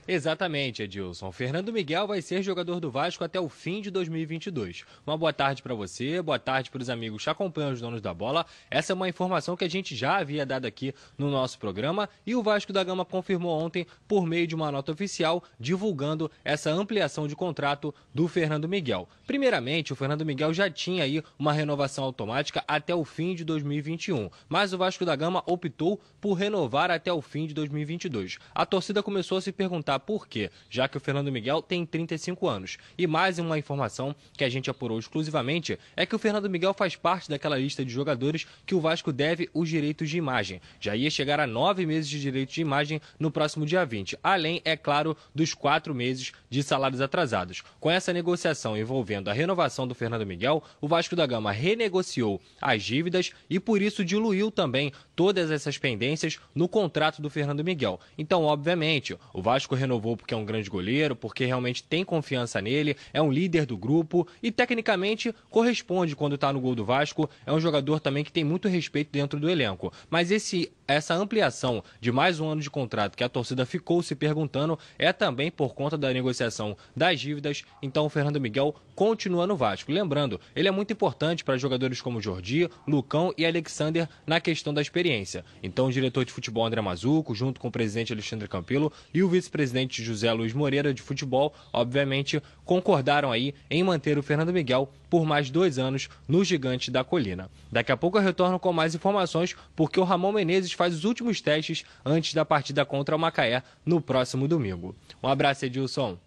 Exatamente, 0.09 0.81
Edilson. 0.83 1.33
Fernando 1.33 1.73
Miguel 1.73 2.07
vai 2.07 2.21
ser 2.21 2.41
jogador 2.41 2.79
do 2.79 2.89
Vasco 2.89 3.25
até 3.25 3.41
o 3.41 3.49
fim 3.49 3.81
de 3.81 3.91
2022. 3.91 4.85
Uma 5.05 5.17
boa 5.17 5.33
tarde 5.33 5.61
para 5.61 5.75
você, 5.75 6.21
boa 6.21 6.39
tarde 6.39 6.71
para 6.71 6.81
os 6.81 6.89
amigos 6.89 7.25
que 7.25 7.29
acompanham 7.29 7.73
os 7.73 7.81
donos 7.81 7.99
da 7.99 8.13
bola. 8.13 8.45
Essa 8.71 8.93
é 8.93 8.95
uma 8.95 9.09
informação 9.09 9.57
que 9.57 9.65
a 9.65 9.69
gente 9.69 9.97
já 9.97 10.15
havia 10.15 10.45
dado 10.45 10.65
aqui 10.65 10.95
no 11.17 11.29
nosso 11.29 11.59
programa 11.59 12.07
e 12.25 12.33
o 12.35 12.41
Vasco 12.41 12.71
da 12.71 12.85
Gama 12.85 13.03
confirmou 13.03 13.61
ontem 13.61 13.85
por 14.07 14.25
meio 14.25 14.47
de 14.47 14.55
uma 14.55 14.71
nota 14.71 14.93
oficial 14.93 15.43
divulgando 15.59 16.31
essa 16.41 16.71
ampliação 16.71 17.27
de 17.27 17.35
contrato 17.35 17.93
do 18.13 18.29
Fernando 18.29 18.69
Miguel. 18.69 19.09
Primeiramente, 19.25 19.91
o 19.91 19.95
Fernando 19.97 20.25
Miguel 20.25 20.53
já 20.53 20.69
tinha 20.69 21.03
aí 21.03 21.21
uma 21.37 21.51
renovação 21.51 22.05
automática 22.05 22.63
até 22.65 22.95
o 22.95 23.03
fim 23.03 23.35
de 23.35 23.43
2021, 23.43 24.29
mas 24.47 24.71
o 24.71 24.77
Vasco 24.77 25.03
da 25.03 25.17
Gama 25.17 25.43
optou 25.45 25.99
por 26.21 26.35
renovar 26.35 26.91
até 26.91 27.11
o 27.11 27.21
fim 27.21 27.45
de 27.45 27.53
2022. 27.53 28.37
A 28.55 28.65
torcida 28.65 29.03
começou 29.03 29.37
a 29.37 29.41
se 29.41 29.51
perguntar 29.51 29.96
por 29.99 30.27
quê, 30.27 30.49
já 30.69 30.87
que 30.87 30.97
o 30.97 30.99
Fernando 30.99 31.31
Miguel 31.31 31.61
tem 31.61 31.85
35 31.85 32.47
anos. 32.47 32.77
E 32.97 33.07
mais 33.07 33.39
uma 33.39 33.57
informação 33.57 34.15
que 34.33 34.43
a 34.43 34.49
gente 34.49 34.69
apurou 34.69 34.99
exclusivamente 34.99 35.77
é 35.95 36.05
que 36.05 36.15
o 36.15 36.19
Fernando 36.19 36.49
Miguel 36.49 36.73
faz 36.73 36.95
parte 36.95 37.29
daquela 37.29 37.57
lista 37.57 37.83
de 37.83 37.91
jogadores 37.91 38.45
que 38.65 38.75
o 38.75 38.81
Vasco 38.81 39.11
deve 39.11 39.49
os 39.53 39.69
direitos 39.69 40.09
de 40.09 40.17
imagem. 40.17 40.61
Já 40.79 40.95
ia 40.95 41.09
chegar 41.09 41.39
a 41.39 41.47
nove 41.47 41.85
meses 41.85 42.09
de 42.09 42.19
direitos 42.19 42.53
de 42.53 42.61
imagem 42.61 43.01
no 43.19 43.31
próximo 43.31 43.65
dia 43.65 43.85
20, 43.85 44.17
além, 44.23 44.61
é 44.63 44.75
claro, 44.75 45.15
dos 45.33 45.53
quatro 45.53 45.93
meses 45.93 46.31
de 46.49 46.63
salários 46.63 47.01
atrasados. 47.01 47.63
Com 47.79 47.89
essa 47.89 48.13
negociação 48.13 48.77
envolvendo 48.77 49.29
a 49.29 49.33
renovação 49.33 49.87
do 49.87 49.95
Fernando 49.95 50.25
Miguel, 50.25 50.63
o 50.81 50.87
Vasco 50.87 51.15
da 51.15 51.25
Gama 51.25 51.51
renegociou 51.51 52.41
as 52.61 52.83
dívidas 52.83 53.31
e 53.49 53.59
por 53.59 53.81
isso 53.81 54.05
diluiu 54.05 54.51
também 54.51 54.91
todas 55.15 55.51
essas 55.51 55.77
pendências 55.77 56.39
no 56.53 56.67
contrato 56.67 57.21
do 57.21 57.29
Fernando 57.29 57.63
Miguel. 57.63 57.99
Então, 58.17 58.43
obviamente, 58.43 59.17
o 59.33 59.41
Vasco 59.41 59.75
renovou 59.75 59.86
porque 60.17 60.33
é 60.33 60.37
um 60.37 60.45
grande 60.45 60.69
goleiro, 60.69 61.15
porque 61.15 61.45
realmente 61.45 61.83
tem 61.83 62.03
confiança 62.03 62.61
nele, 62.61 62.95
é 63.13 63.21
um 63.21 63.31
líder 63.31 63.65
do 63.65 63.77
grupo 63.77 64.27
e 64.41 64.51
tecnicamente 64.51 65.33
corresponde 65.49 66.15
quando 66.15 66.35
está 66.35 66.51
no 66.51 66.59
gol 66.59 66.75
do 66.75 66.85
Vasco. 66.85 67.29
É 67.45 67.53
um 67.53 67.59
jogador 67.59 67.99
também 67.99 68.23
que 68.23 68.31
tem 68.31 68.43
muito 68.43 68.67
respeito 68.67 69.11
dentro 69.11 69.39
do 69.39 69.49
elenco. 69.49 69.91
Mas 70.09 70.31
esse 70.31 70.71
essa 70.87 71.13
ampliação 71.13 71.83
de 71.99 72.11
mais 72.11 72.39
um 72.39 72.47
ano 72.47 72.61
de 72.61 72.69
contrato 72.69 73.17
que 73.17 73.23
a 73.23 73.29
torcida 73.29 73.65
ficou 73.65 74.01
se 74.01 74.15
perguntando 74.15 74.79
é 74.97 75.11
também 75.11 75.51
por 75.51 75.75
conta 75.75 75.97
da 75.97 76.13
negociação 76.13 76.77
das 76.95 77.19
dívidas. 77.19 77.63
Então 77.81 78.05
o 78.05 78.09
Fernando 78.09 78.39
Miguel 78.39 78.73
continua 78.95 79.45
no 79.45 79.57
Vasco. 79.57 79.91
Lembrando, 79.91 80.39
ele 80.55 80.67
é 80.67 80.71
muito 80.71 80.93
importante 80.93 81.43
para 81.43 81.57
jogadores 81.57 82.01
como 82.01 82.21
Jordi, 82.21 82.69
Lucão 82.87 83.33
e 83.37 83.45
Alexander 83.45 84.07
na 84.25 84.39
questão 84.39 84.73
da 84.73 84.81
experiência. 84.81 85.43
Então 85.61 85.87
o 85.87 85.91
diretor 85.91 86.23
de 86.23 86.31
futebol 86.31 86.65
André 86.65 86.81
Mazuco, 86.81 87.35
junto 87.35 87.59
com 87.59 87.67
o 87.67 87.71
presidente 87.71 88.13
Alexandre 88.13 88.47
Campelo 88.47 88.91
e 89.13 89.21
o 89.21 89.29
vice-presidente 89.29 89.76
José 90.03 90.31
Luiz 90.31 90.53
Moreira 90.53 90.93
de 90.93 91.01
futebol, 91.01 91.53
obviamente 91.71 92.41
concordaram 92.65 93.31
aí 93.31 93.53
em 93.69 93.83
manter 93.83 94.17
o 94.17 94.23
Fernando 94.23 94.51
Miguel 94.51 94.91
por 95.09 95.25
mais 95.25 95.49
dois 95.49 95.77
anos 95.77 96.09
no 96.27 96.43
Gigante 96.43 96.89
da 96.89 97.03
Colina. 97.03 97.49
Daqui 97.71 97.91
a 97.91 97.97
pouco 97.97 98.17
eu 98.17 98.21
retorno 98.21 98.59
com 98.59 98.73
mais 98.73 98.95
informações, 98.95 99.55
porque 99.75 99.99
o 99.99 100.03
Ramon 100.03 100.31
Menezes 100.31 100.73
faz 100.73 100.93
os 100.93 101.03
últimos 101.03 101.41
testes 101.41 101.83
antes 102.05 102.33
da 102.33 102.43
partida 102.43 102.85
contra 102.85 103.15
o 103.15 103.19
Macaé 103.19 103.63
no 103.85 104.01
próximo 104.01 104.47
domingo. 104.47 104.95
Um 105.21 105.27
abraço, 105.27 105.65
Edilson. 105.65 106.17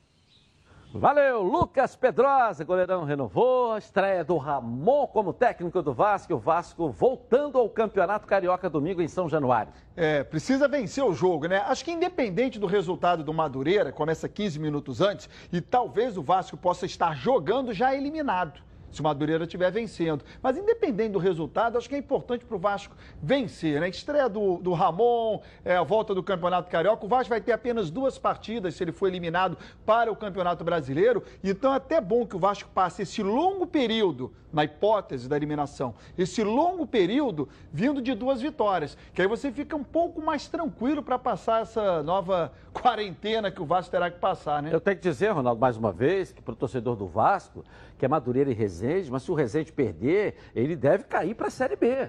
Valeu, 0.92 1.40
Lucas 1.40 1.94
Pedrosa, 1.94 2.64
goleirão 2.64 3.04
renovou, 3.04 3.74
a 3.74 3.78
estreia 3.78 4.24
do 4.24 4.36
Ramon 4.36 5.06
como 5.06 5.32
técnico 5.32 5.80
do 5.80 5.94
Vasco, 5.94 6.34
o 6.34 6.38
Vasco 6.38 6.90
voltando 6.90 7.58
ao 7.58 7.70
Campeonato 7.70 8.26
Carioca 8.26 8.68
domingo 8.68 9.00
em 9.00 9.06
São 9.06 9.28
Januário. 9.28 9.72
É, 9.96 10.24
precisa 10.24 10.66
vencer 10.66 11.04
o 11.04 11.14
jogo, 11.14 11.46
né? 11.46 11.58
Acho 11.58 11.84
que 11.84 11.92
independente 11.92 12.58
do 12.58 12.66
resultado 12.66 13.22
do 13.22 13.32
Madureira, 13.32 13.92
começa 13.92 14.28
15 14.28 14.58
minutos 14.58 15.00
antes, 15.00 15.30
e 15.52 15.60
talvez 15.60 16.18
o 16.18 16.22
Vasco 16.22 16.56
possa 16.56 16.86
estar 16.86 17.14
jogando 17.16 17.72
já 17.72 17.94
eliminado 17.94 18.60
se 18.90 19.00
o 19.00 19.04
Madureira 19.04 19.44
estiver 19.44 19.70
vencendo. 19.70 20.24
Mas 20.42 20.56
independente 20.56 21.12
do 21.12 21.18
resultado, 21.18 21.78
acho 21.78 21.88
que 21.88 21.94
é 21.94 21.98
importante 21.98 22.44
para 22.44 22.56
o 22.56 22.58
Vasco 22.58 22.94
vencer. 23.22 23.80
Né? 23.80 23.88
Estreia 23.88 24.28
do, 24.28 24.58
do 24.58 24.72
Ramon, 24.72 25.40
é, 25.64 25.76
a 25.76 25.82
volta 25.82 26.14
do 26.14 26.22
Campeonato 26.22 26.70
Carioca. 26.70 27.04
O 27.04 27.08
Vasco 27.08 27.30
vai 27.30 27.40
ter 27.40 27.52
apenas 27.52 27.90
duas 27.90 28.18
partidas 28.18 28.74
se 28.74 28.84
ele 28.84 28.92
for 28.92 29.08
eliminado 29.08 29.56
para 29.86 30.10
o 30.10 30.16
Campeonato 30.16 30.64
Brasileiro. 30.64 31.22
Então 31.42 31.72
é 31.72 31.76
até 31.76 32.00
bom 32.00 32.26
que 32.26 32.36
o 32.36 32.38
Vasco 32.38 32.68
passe 32.74 33.02
esse 33.02 33.22
longo 33.22 33.66
período, 33.66 34.32
na 34.52 34.64
hipótese 34.64 35.28
da 35.28 35.36
eliminação, 35.36 35.94
esse 36.18 36.42
longo 36.42 36.86
período 36.86 37.48
vindo 37.72 38.02
de 38.02 38.14
duas 38.14 38.40
vitórias. 38.40 38.96
Que 39.14 39.22
aí 39.22 39.28
você 39.28 39.52
fica 39.52 39.76
um 39.76 39.84
pouco 39.84 40.20
mais 40.20 40.48
tranquilo 40.48 41.02
para 41.02 41.18
passar 41.18 41.62
essa 41.62 42.02
nova 42.02 42.52
quarentena 42.72 43.50
que 43.50 43.62
o 43.62 43.64
Vasco 43.64 43.90
terá 43.90 44.10
que 44.10 44.18
passar, 44.18 44.62
né? 44.62 44.70
Eu 44.72 44.80
tenho 44.80 44.96
que 44.96 45.02
dizer, 45.02 45.30
Ronaldo, 45.30 45.60
mais 45.60 45.76
uma 45.76 45.92
vez, 45.92 46.32
que 46.32 46.42
para 46.42 46.52
o 46.52 46.56
torcedor 46.56 46.96
do 46.96 47.06
Vasco, 47.06 47.64
que 48.00 48.06
é 48.06 48.08
Madureira 48.08 48.50
e 48.50 48.54
Resende, 48.54 49.10
mas 49.10 49.22
se 49.22 49.30
o 49.30 49.34
Resende 49.34 49.70
perder, 49.70 50.34
ele 50.54 50.74
deve 50.74 51.04
cair 51.04 51.34
para 51.34 51.48
a 51.48 51.50
Série 51.50 51.76
B. 51.76 52.08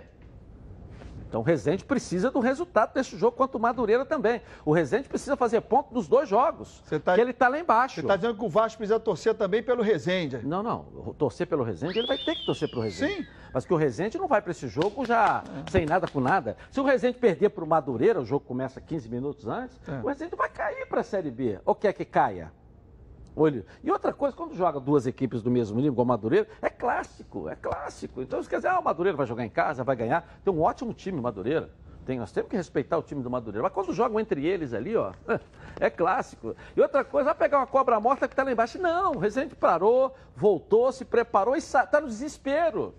Então 1.27 1.41
o 1.41 1.43
Resende 1.43 1.83
precisa 1.83 2.31
do 2.31 2.39
resultado 2.39 2.93
desse 2.93 3.17
jogo, 3.17 3.35
quanto 3.35 3.55
o 3.55 3.59
Madureira 3.59 4.05
também. 4.05 4.41
O 4.63 4.71
Resende 4.71 5.09
precisa 5.09 5.35
fazer 5.35 5.59
ponto 5.59 5.93
dos 5.93 6.07
dois 6.07 6.29
jogos, 6.29 6.81
tá, 7.03 7.13
que 7.13 7.19
ele 7.19 7.31
está 7.31 7.49
lá 7.49 7.59
embaixo. 7.59 7.95
Você 7.95 8.01
está 8.01 8.15
dizendo 8.15 8.37
que 8.37 8.45
o 8.45 8.47
Vasco 8.47 8.77
precisa 8.77 9.01
torcer 9.01 9.35
também 9.35 9.61
pelo 9.61 9.83
Resende. 9.83 10.39
Não, 10.45 10.63
não. 10.63 11.13
Torcer 11.17 11.45
pelo 11.45 11.61
Resende, 11.61 11.99
ele 11.99 12.07
vai 12.07 12.17
ter 12.17 12.35
que 12.35 12.45
torcer 12.45 12.69
pelo 12.69 12.81
Resende. 12.81 13.15
Sim. 13.15 13.27
Mas 13.53 13.65
que 13.65 13.73
o 13.73 13.77
Resende 13.77 14.17
não 14.17 14.29
vai 14.29 14.41
para 14.41 14.51
esse 14.51 14.69
jogo 14.69 15.05
já 15.05 15.43
é. 15.67 15.71
sem 15.71 15.85
nada 15.85 16.07
com 16.07 16.21
nada. 16.21 16.55
Se 16.69 16.79
o 16.79 16.83
Resende 16.83 17.17
perder 17.17 17.49
para 17.49 17.65
o 17.65 17.67
Madureira, 17.67 18.21
o 18.21 18.25
jogo 18.25 18.45
começa 18.45 18.79
15 18.79 19.09
minutos 19.09 19.45
antes, 19.45 19.77
é. 19.89 19.99
o 20.01 20.07
Resende 20.07 20.37
vai 20.37 20.49
cair 20.49 20.87
para 20.87 21.01
a 21.01 21.03
Série 21.03 21.31
B. 21.31 21.59
Ou 21.65 21.75
quer 21.75 21.91
que 21.91 22.05
caia? 22.05 22.49
Olho. 23.35 23.65
E 23.83 23.91
outra 23.91 24.13
coisa, 24.13 24.35
quando 24.35 24.53
joga 24.55 24.79
duas 24.79 25.07
equipes 25.07 25.41
do 25.41 25.49
mesmo 25.49 25.77
nível, 25.77 25.93
igual 25.93 26.05
o 26.05 26.07
Madureira, 26.07 26.47
é 26.61 26.69
clássico, 26.69 27.47
é 27.47 27.55
clássico. 27.55 28.21
Então, 28.21 28.39
isso 28.39 28.49
quer 28.49 28.57
dizer, 28.57 28.67
ah, 28.69 28.79
o 28.79 28.83
Madureira 28.83 29.17
vai 29.17 29.25
jogar 29.25 29.45
em 29.45 29.49
casa, 29.49 29.83
vai 29.83 29.95
ganhar. 29.95 30.39
Tem 30.43 30.53
um 30.53 30.61
ótimo 30.61 30.93
time, 30.93 31.21
Madureira. 31.21 31.71
Tem, 32.05 32.17
nós 32.17 32.31
temos 32.31 32.49
que 32.49 32.57
respeitar 32.57 32.97
o 32.97 33.03
time 33.03 33.21
do 33.21 33.29
Madureira. 33.29 33.63
Mas 33.63 33.73
quando 33.73 33.93
jogam 33.93 34.19
entre 34.19 34.45
eles 34.45 34.73
ali, 34.73 34.95
ó, 34.95 35.13
é 35.79 35.89
clássico. 35.89 36.55
E 36.75 36.81
outra 36.81 37.03
coisa, 37.03 37.25
vai 37.25 37.35
pegar 37.35 37.59
uma 37.59 37.67
cobra 37.67 37.99
morta 37.99 38.27
que 38.27 38.33
está 38.33 38.43
lá 38.43 38.51
embaixo. 38.51 38.79
Não, 38.79 39.13
o 39.13 39.19
Resende 39.19 39.55
parou, 39.55 40.15
voltou, 40.35 40.91
se 40.91 41.05
preparou 41.05 41.55
e 41.55 41.59
está 41.59 42.01
no 42.01 42.07
desespero. 42.07 42.95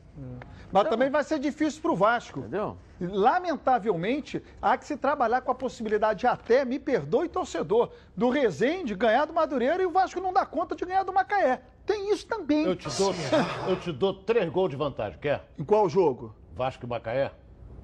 Mas 0.70 0.88
também 0.88 1.10
vai 1.10 1.24
ser 1.24 1.38
difícil 1.38 1.82
para 1.82 1.92
o 1.92 1.96
Vasco. 1.96 2.40
Entendeu? 2.40 2.76
Lamentavelmente, 3.00 4.42
há 4.60 4.78
que 4.78 4.86
se 4.86 4.96
trabalhar 4.96 5.40
com 5.40 5.50
a 5.50 5.54
possibilidade 5.54 6.26
até, 6.26 6.64
me 6.64 6.78
perdoe, 6.78 7.28
torcedor, 7.28 7.90
do 8.16 8.30
Resende 8.30 8.94
ganhar 8.94 9.24
do 9.26 9.32
Madureira 9.32 9.82
e 9.82 9.86
o 9.86 9.90
Vasco 9.90 10.20
não 10.20 10.32
dá 10.32 10.46
conta 10.46 10.76
de 10.76 10.84
ganhar 10.84 11.02
do 11.02 11.12
Macaé. 11.12 11.60
Tem 11.84 12.12
isso 12.12 12.26
também. 12.26 12.64
Eu 12.64 12.76
te 12.76 12.88
dou, 12.96 13.12
eu 13.68 13.80
te 13.80 13.92
dou 13.92 14.14
três 14.14 14.48
gols 14.48 14.70
de 14.70 14.76
vantagem, 14.76 15.18
quer? 15.18 15.44
Em 15.58 15.64
qual 15.64 15.88
jogo? 15.88 16.34
Vasco 16.54 16.86
e 16.86 16.88
Macaé. 16.88 17.32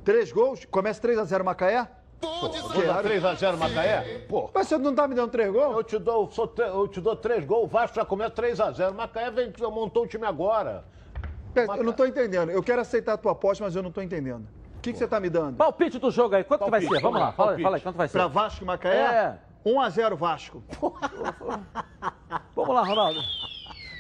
Três 0.05 0.33
gols? 0.33 0.65
Começa 0.65 1.01
3x0 1.01 1.43
Macaé? 1.43 1.87
Pô, 2.21 2.49
dar 2.49 3.05
3x0 3.05 3.57
Macaé? 3.57 4.25
Pô. 4.29 4.51
Mas 4.53 4.67
você 4.67 4.77
não 4.79 4.95
tá 4.95 5.07
me 5.07 5.15
dando 5.15 5.31
três 5.31 5.53
gols? 5.53 5.77
Eu 5.77 5.85
te 5.85 5.99
dou, 5.99 6.31
sou, 6.31 6.53
eu 6.57 6.89
te 6.89 7.01
dou 7.01 7.15
três 7.15 7.45
gols, 7.45 7.65
o 7.65 7.67
Vasco 7.67 7.97
já 7.97 8.05
começa 8.05 8.31
3x0. 8.33 8.93
Macaé 8.93 9.31
vem, 9.31 9.53
montou 9.71 10.05
o 10.05 10.07
time 10.07 10.27
agora. 10.27 10.85
Eu 11.55 11.85
não 11.85 11.93
tô 11.93 12.05
entendendo. 12.05 12.51
Eu 12.51 12.63
quero 12.63 12.81
aceitar 12.81 13.15
a 13.15 13.17
tua 13.17 13.33
aposta, 13.33 13.65
mas 13.65 13.75
eu 13.75 13.83
não 13.83 13.91
tô 13.91 14.01
entendendo. 14.01 14.47
O 14.77 14.81
que, 14.81 14.93
que 14.93 14.99
você 14.99 15.09
tá 15.09 15.19
me 15.19 15.29
dando? 15.29 15.57
Palpite 15.57 15.99
do 15.99 16.11
jogo 16.11 16.37
aí, 16.37 16.45
quanto 16.45 16.65
que 16.65 16.71
vai 16.71 16.81
ser? 16.81 17.01
Vamos 17.01 17.21
lá, 17.21 17.33
fala, 17.33 17.59
fala 17.59 17.77
aí, 17.77 17.83
quanto 17.83 17.97
vai 17.97 18.09
ser? 18.09 18.19
Pra 18.19 18.29
Vasco 18.29 18.63
e 18.63 18.67
Macaé? 18.67 18.97
É. 18.97 19.39
1x0 19.67 20.15
Vasco. 20.17 20.63
Vamos 22.55 22.75
lá, 22.75 22.83
Ronaldo. 22.85 23.21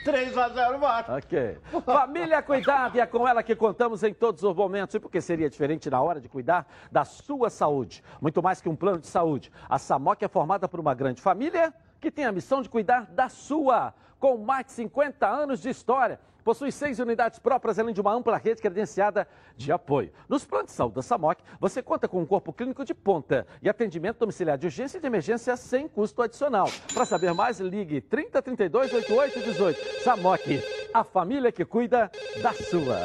3x0 0.04 0.78
Vasco. 0.78 1.12
Ok. 1.12 1.58
Família 1.84 2.42
Cuidado, 2.42 2.96
e 2.96 3.00
é 3.00 3.06
com 3.06 3.26
ela 3.26 3.42
que 3.42 3.54
contamos 3.54 4.02
em 4.02 4.14
todos 4.14 4.42
os 4.42 4.54
momentos. 4.54 4.94
E 4.94 5.00
porque 5.00 5.20
seria 5.20 5.48
diferente 5.48 5.90
na 5.90 6.00
hora 6.00 6.20
de 6.20 6.28
cuidar 6.28 6.66
da 6.90 7.04
sua 7.04 7.50
saúde? 7.50 8.02
Muito 8.20 8.42
mais 8.42 8.60
que 8.60 8.68
um 8.68 8.76
plano 8.76 8.98
de 8.98 9.06
saúde. 9.06 9.52
A 9.68 9.78
SAMOC 9.78 10.24
é 10.24 10.28
formada 10.28 10.68
por 10.68 10.80
uma 10.80 10.94
grande 10.94 11.20
família 11.20 11.72
que 12.00 12.10
tem 12.10 12.24
a 12.24 12.32
missão 12.32 12.62
de 12.62 12.68
cuidar 12.68 13.06
da 13.06 13.28
sua. 13.28 13.94
Com 14.18 14.36
mais 14.36 14.66
de 14.66 14.72
50 14.72 15.28
anos 15.28 15.60
de 15.60 15.68
história, 15.68 16.18
possui 16.48 16.72
seis 16.72 16.98
unidades 16.98 17.38
próprias, 17.38 17.78
além 17.78 17.92
de 17.92 18.00
uma 18.00 18.10
ampla 18.10 18.38
rede 18.38 18.62
credenciada 18.62 19.28
de 19.54 19.70
apoio. 19.70 20.10
Nos 20.26 20.46
planos 20.46 20.70
de 20.70 20.72
saúde 20.72 20.94
da 20.94 21.02
SAMOC, 21.02 21.42
você 21.60 21.82
conta 21.82 22.08
com 22.08 22.22
um 22.22 22.24
corpo 22.24 22.54
clínico 22.54 22.86
de 22.86 22.94
ponta 22.94 23.46
e 23.60 23.68
atendimento 23.68 24.20
domiciliar 24.20 24.56
de 24.56 24.64
urgência 24.64 24.96
e 24.96 25.00
de 25.02 25.06
emergência 25.06 25.54
sem 25.58 25.86
custo 25.86 26.22
adicional. 26.22 26.66
Para 26.94 27.04
saber 27.04 27.34
mais, 27.34 27.60
ligue 27.60 28.00
3032 28.00 28.94
8818. 28.94 30.02
SAMOC, 30.02 30.62
a 30.94 31.04
família 31.04 31.52
que 31.52 31.66
cuida 31.66 32.10
da 32.40 32.54
sua. 32.54 32.96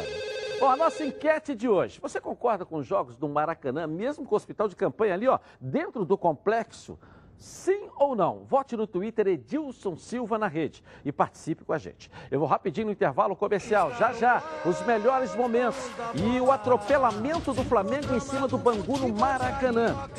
Bom, 0.58 0.70
a 0.70 0.78
nossa 0.78 1.04
enquete 1.04 1.54
de 1.54 1.68
hoje. 1.68 2.00
Você 2.00 2.22
concorda 2.22 2.64
com 2.64 2.78
os 2.78 2.88
jogos 2.88 3.18
do 3.18 3.28
Maracanã, 3.28 3.86
mesmo 3.86 4.26
com 4.26 4.36
o 4.36 4.38
hospital 4.38 4.70
de 4.70 4.76
campanha 4.78 5.16
ali, 5.16 5.28
ó, 5.28 5.38
dentro 5.60 6.06
do 6.06 6.18
complexo? 6.18 6.98
Sim 7.44 7.90
ou 7.98 8.16
não? 8.16 8.46
Vote 8.46 8.78
no 8.78 8.88
Twitter 8.88 9.28
Edilson 9.28 9.98
Silva 9.98 10.40
na 10.40 10.48
rede 10.48 10.82
e 11.04 11.12
participe 11.12 11.66
com 11.66 11.74
a 11.74 11.78
gente. 11.78 12.10
Eu 12.32 12.40
vou 12.40 12.48
rapidinho 12.48 12.86
no 12.86 12.94
intervalo 12.94 13.36
comercial. 13.36 13.94
Já 13.96 14.14
já, 14.14 14.42
os 14.66 14.82
melhores 14.86 15.36
momentos 15.36 15.78
e 16.16 16.40
o 16.40 16.54
atropelamento 16.54 17.54
do 17.54 17.62
Flamengo 17.66 18.16
em 18.16 18.20
cima 18.22 18.48
do 18.48 18.58
Bangu 18.58 18.98
no 18.98 19.10
Maracanã. 19.10 20.10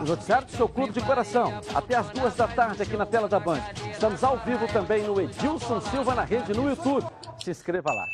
O 0.00 0.04
noticiário 0.04 0.46
do 0.46 0.52
seu 0.52 0.68
clube 0.68 0.92
de 0.92 1.00
coração. 1.00 1.60
Até 1.74 1.96
as 1.96 2.08
duas 2.10 2.36
da 2.36 2.46
tarde 2.46 2.80
aqui 2.80 2.96
na 2.96 3.04
tela 3.04 3.26
da 3.26 3.40
Band. 3.40 3.58
Estamos 3.90 4.22
ao 4.22 4.38
vivo 4.38 4.68
também 4.68 5.02
no 5.02 5.20
Edilson 5.20 5.80
Silva 5.80 6.14
na 6.14 6.22
rede 6.22 6.54
no 6.54 6.68
YouTube. 6.68 7.04
Se 7.42 7.50
inscreva 7.50 7.92
lá. 7.92 8.06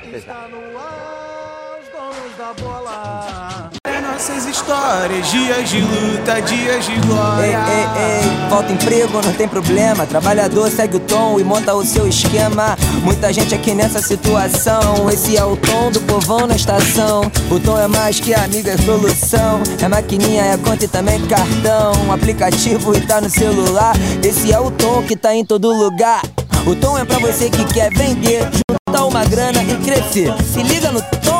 Até 0.00 0.18
já. 0.18 0.48
donos 0.48 2.36
da 2.36 2.54
bola. 2.54 3.89
Nossas 4.20 4.44
histórias, 4.44 5.30
dias 5.30 5.70
de 5.70 5.80
luta, 5.80 6.42
dias 6.42 6.84
de 6.84 6.94
glória. 7.06 7.46
Ei, 7.46 7.52
ei, 7.54 8.20
ei, 8.20 8.50
falta 8.50 8.70
emprego, 8.70 9.22
não 9.24 9.32
tem 9.32 9.48
problema. 9.48 10.04
Trabalhador 10.04 10.70
segue 10.70 10.98
o 10.98 11.00
tom 11.00 11.40
e 11.40 11.42
monta 11.42 11.74
o 11.74 11.82
seu 11.86 12.06
esquema. 12.06 12.76
Muita 13.02 13.32
gente 13.32 13.54
aqui 13.54 13.72
nessa 13.74 14.02
situação. 14.02 15.08
Esse 15.08 15.38
é 15.38 15.42
o 15.42 15.56
tom 15.56 15.90
do 15.90 16.02
povão 16.02 16.46
na 16.46 16.54
estação. 16.54 17.32
O 17.50 17.58
tom 17.58 17.78
é 17.78 17.88
mais 17.88 18.20
que 18.20 18.34
amiga, 18.34 18.72
é 18.72 18.76
solução. 18.76 19.62
É 19.80 19.88
maquininha, 19.88 20.42
é 20.42 20.58
conta 20.58 20.84
e 20.84 20.88
também 20.88 21.18
cartão. 21.26 22.12
Aplicativo 22.12 22.94
e 22.94 23.00
tá 23.00 23.22
no 23.22 23.30
celular. 23.30 23.96
Esse 24.22 24.52
é 24.52 24.60
o 24.60 24.70
tom 24.70 25.02
que 25.02 25.16
tá 25.16 25.34
em 25.34 25.46
todo 25.46 25.72
lugar. 25.72 26.20
O 26.66 26.76
tom 26.76 26.98
é 26.98 27.06
pra 27.06 27.18
você 27.20 27.48
que 27.48 27.64
quer 27.64 27.90
vender, 27.94 28.46
juntar 28.70 29.06
uma 29.06 29.24
grana 29.24 29.62
e 29.62 29.76
crescer. 29.78 30.30
Se 30.52 30.62
liga 30.62 30.92
no 30.92 31.00
tom. 31.22 31.39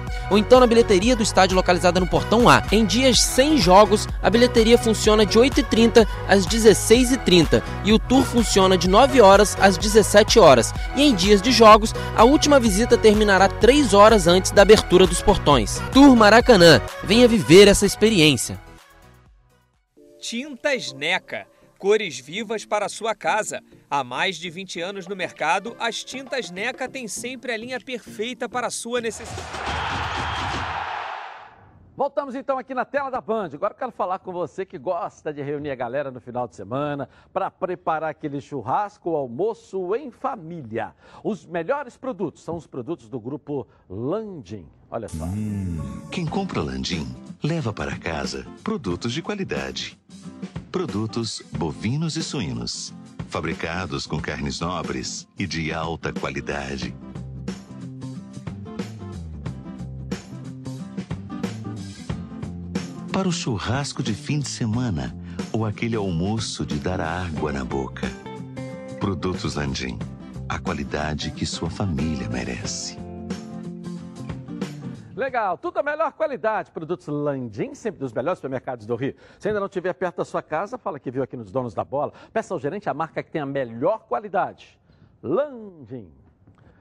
ou 0.31 0.37
então 0.37 0.61
na 0.61 0.65
bilheteria 0.65 1.13
do 1.13 1.21
estádio 1.21 1.57
localizada 1.57 1.99
no 1.99 2.07
Portão 2.07 2.47
A. 2.47 2.63
Em 2.71 2.85
dias 2.85 3.19
sem 3.19 3.57
jogos, 3.57 4.07
a 4.23 4.29
bilheteria 4.29 4.77
funciona 4.77 5.25
de 5.25 5.37
8h30 5.37 6.07
às 6.27 6.47
16h30 6.47 7.61
e 7.83 7.91
o 7.91 7.99
tour 7.99 8.23
funciona 8.23 8.77
de 8.77 8.89
9 8.89 9.19
horas 9.19 9.57
às 9.59 9.77
17 9.77 10.39
horas. 10.39 10.73
E 10.95 11.03
em 11.03 11.13
dias 11.13 11.41
de 11.41 11.51
jogos, 11.51 11.93
a 12.15 12.23
última 12.23 12.61
visita 12.61 12.97
terminará 12.97 13.49
3 13.49 13.93
horas 13.93 14.25
antes 14.25 14.51
da 14.51 14.61
abertura 14.61 15.05
dos 15.05 15.21
portões. 15.21 15.81
Tour 15.91 16.15
Maracanã, 16.15 16.81
venha 17.03 17.27
viver 17.27 17.67
essa 17.67 17.85
experiência. 17.85 18.57
Tintas 20.21 20.93
Neca. 20.93 21.45
Cores 21.77 22.19
vivas 22.19 22.63
para 22.63 22.87
sua 22.87 23.15
casa. 23.15 23.59
Há 23.89 24.03
mais 24.03 24.37
de 24.37 24.51
20 24.51 24.79
anos 24.79 25.07
no 25.07 25.15
mercado, 25.15 25.75
as 25.79 26.03
tintas 26.03 26.51
NECA 26.51 26.87
têm 26.87 27.07
sempre 27.07 27.51
a 27.51 27.57
linha 27.57 27.79
perfeita 27.79 28.47
para 28.47 28.69
sua 28.69 29.01
necessidade. 29.01 29.70
Voltamos 32.01 32.33
então 32.33 32.57
aqui 32.57 32.73
na 32.73 32.83
tela 32.83 33.11
da 33.11 33.21
Band. 33.21 33.51
Agora 33.53 33.75
eu 33.75 33.77
quero 33.77 33.91
falar 33.91 34.17
com 34.17 34.31
você 34.31 34.65
que 34.65 34.79
gosta 34.79 35.31
de 35.31 35.39
reunir 35.43 35.69
a 35.69 35.75
galera 35.75 36.09
no 36.09 36.19
final 36.19 36.47
de 36.47 36.55
semana 36.55 37.07
para 37.31 37.51
preparar 37.51 38.09
aquele 38.09 38.41
churrasco 38.41 39.11
ou 39.11 39.15
almoço 39.15 39.95
em 39.95 40.09
família. 40.09 40.95
Os 41.23 41.45
melhores 41.45 41.97
produtos 41.97 42.41
são 42.41 42.55
os 42.55 42.65
produtos 42.65 43.07
do 43.07 43.19
grupo 43.19 43.67
Landim. 43.87 44.67
Olha 44.89 45.07
só. 45.07 45.25
Quem 46.11 46.25
compra 46.25 46.63
Landim 46.63 47.05
leva 47.43 47.71
para 47.71 47.95
casa 47.99 48.47
produtos 48.63 49.13
de 49.13 49.21
qualidade. 49.21 49.95
Produtos 50.71 51.43
bovinos 51.55 52.17
e 52.17 52.23
suínos, 52.23 52.91
fabricados 53.27 54.07
com 54.07 54.19
carnes 54.19 54.59
nobres 54.59 55.27
e 55.37 55.45
de 55.45 55.71
alta 55.71 56.11
qualidade. 56.11 56.95
Para 63.13 63.27
o 63.27 63.31
churrasco 63.31 64.01
de 64.01 64.13
fim 64.13 64.39
de 64.39 64.47
semana 64.47 65.13
ou 65.51 65.65
aquele 65.65 65.97
almoço 65.97 66.65
de 66.65 66.79
dar 66.79 67.01
água 67.01 67.51
na 67.51 67.65
boca. 67.65 68.07
Produtos 69.01 69.55
Landim, 69.55 69.99
a 70.47 70.57
qualidade 70.57 71.29
que 71.31 71.45
sua 71.45 71.69
família 71.69 72.29
merece. 72.29 72.97
Legal, 75.13 75.57
tudo 75.57 75.79
a 75.79 75.83
melhor 75.83 76.13
qualidade. 76.13 76.71
Produtos 76.71 77.05
Landim, 77.07 77.75
sempre 77.75 77.99
dos 77.99 78.13
melhores 78.13 78.39
supermercados 78.39 78.85
do 78.85 78.95
Rio. 78.95 79.13
Se 79.37 79.49
ainda 79.49 79.59
não 79.59 79.67
estiver 79.67 79.93
perto 79.93 80.17
da 80.17 80.25
sua 80.25 80.41
casa, 80.41 80.77
fala 80.77 80.97
que 80.97 81.11
viu 81.11 81.21
aqui 81.21 81.35
nos 81.35 81.51
Donos 81.51 81.73
da 81.73 81.83
Bola. 81.83 82.13
Peça 82.31 82.53
ao 82.53 82.59
gerente 82.61 82.89
a 82.89 82.93
marca 82.93 83.21
que 83.21 83.29
tem 83.29 83.41
a 83.41 83.45
melhor 83.45 84.05
qualidade. 84.07 84.79
Landim. 85.21 86.09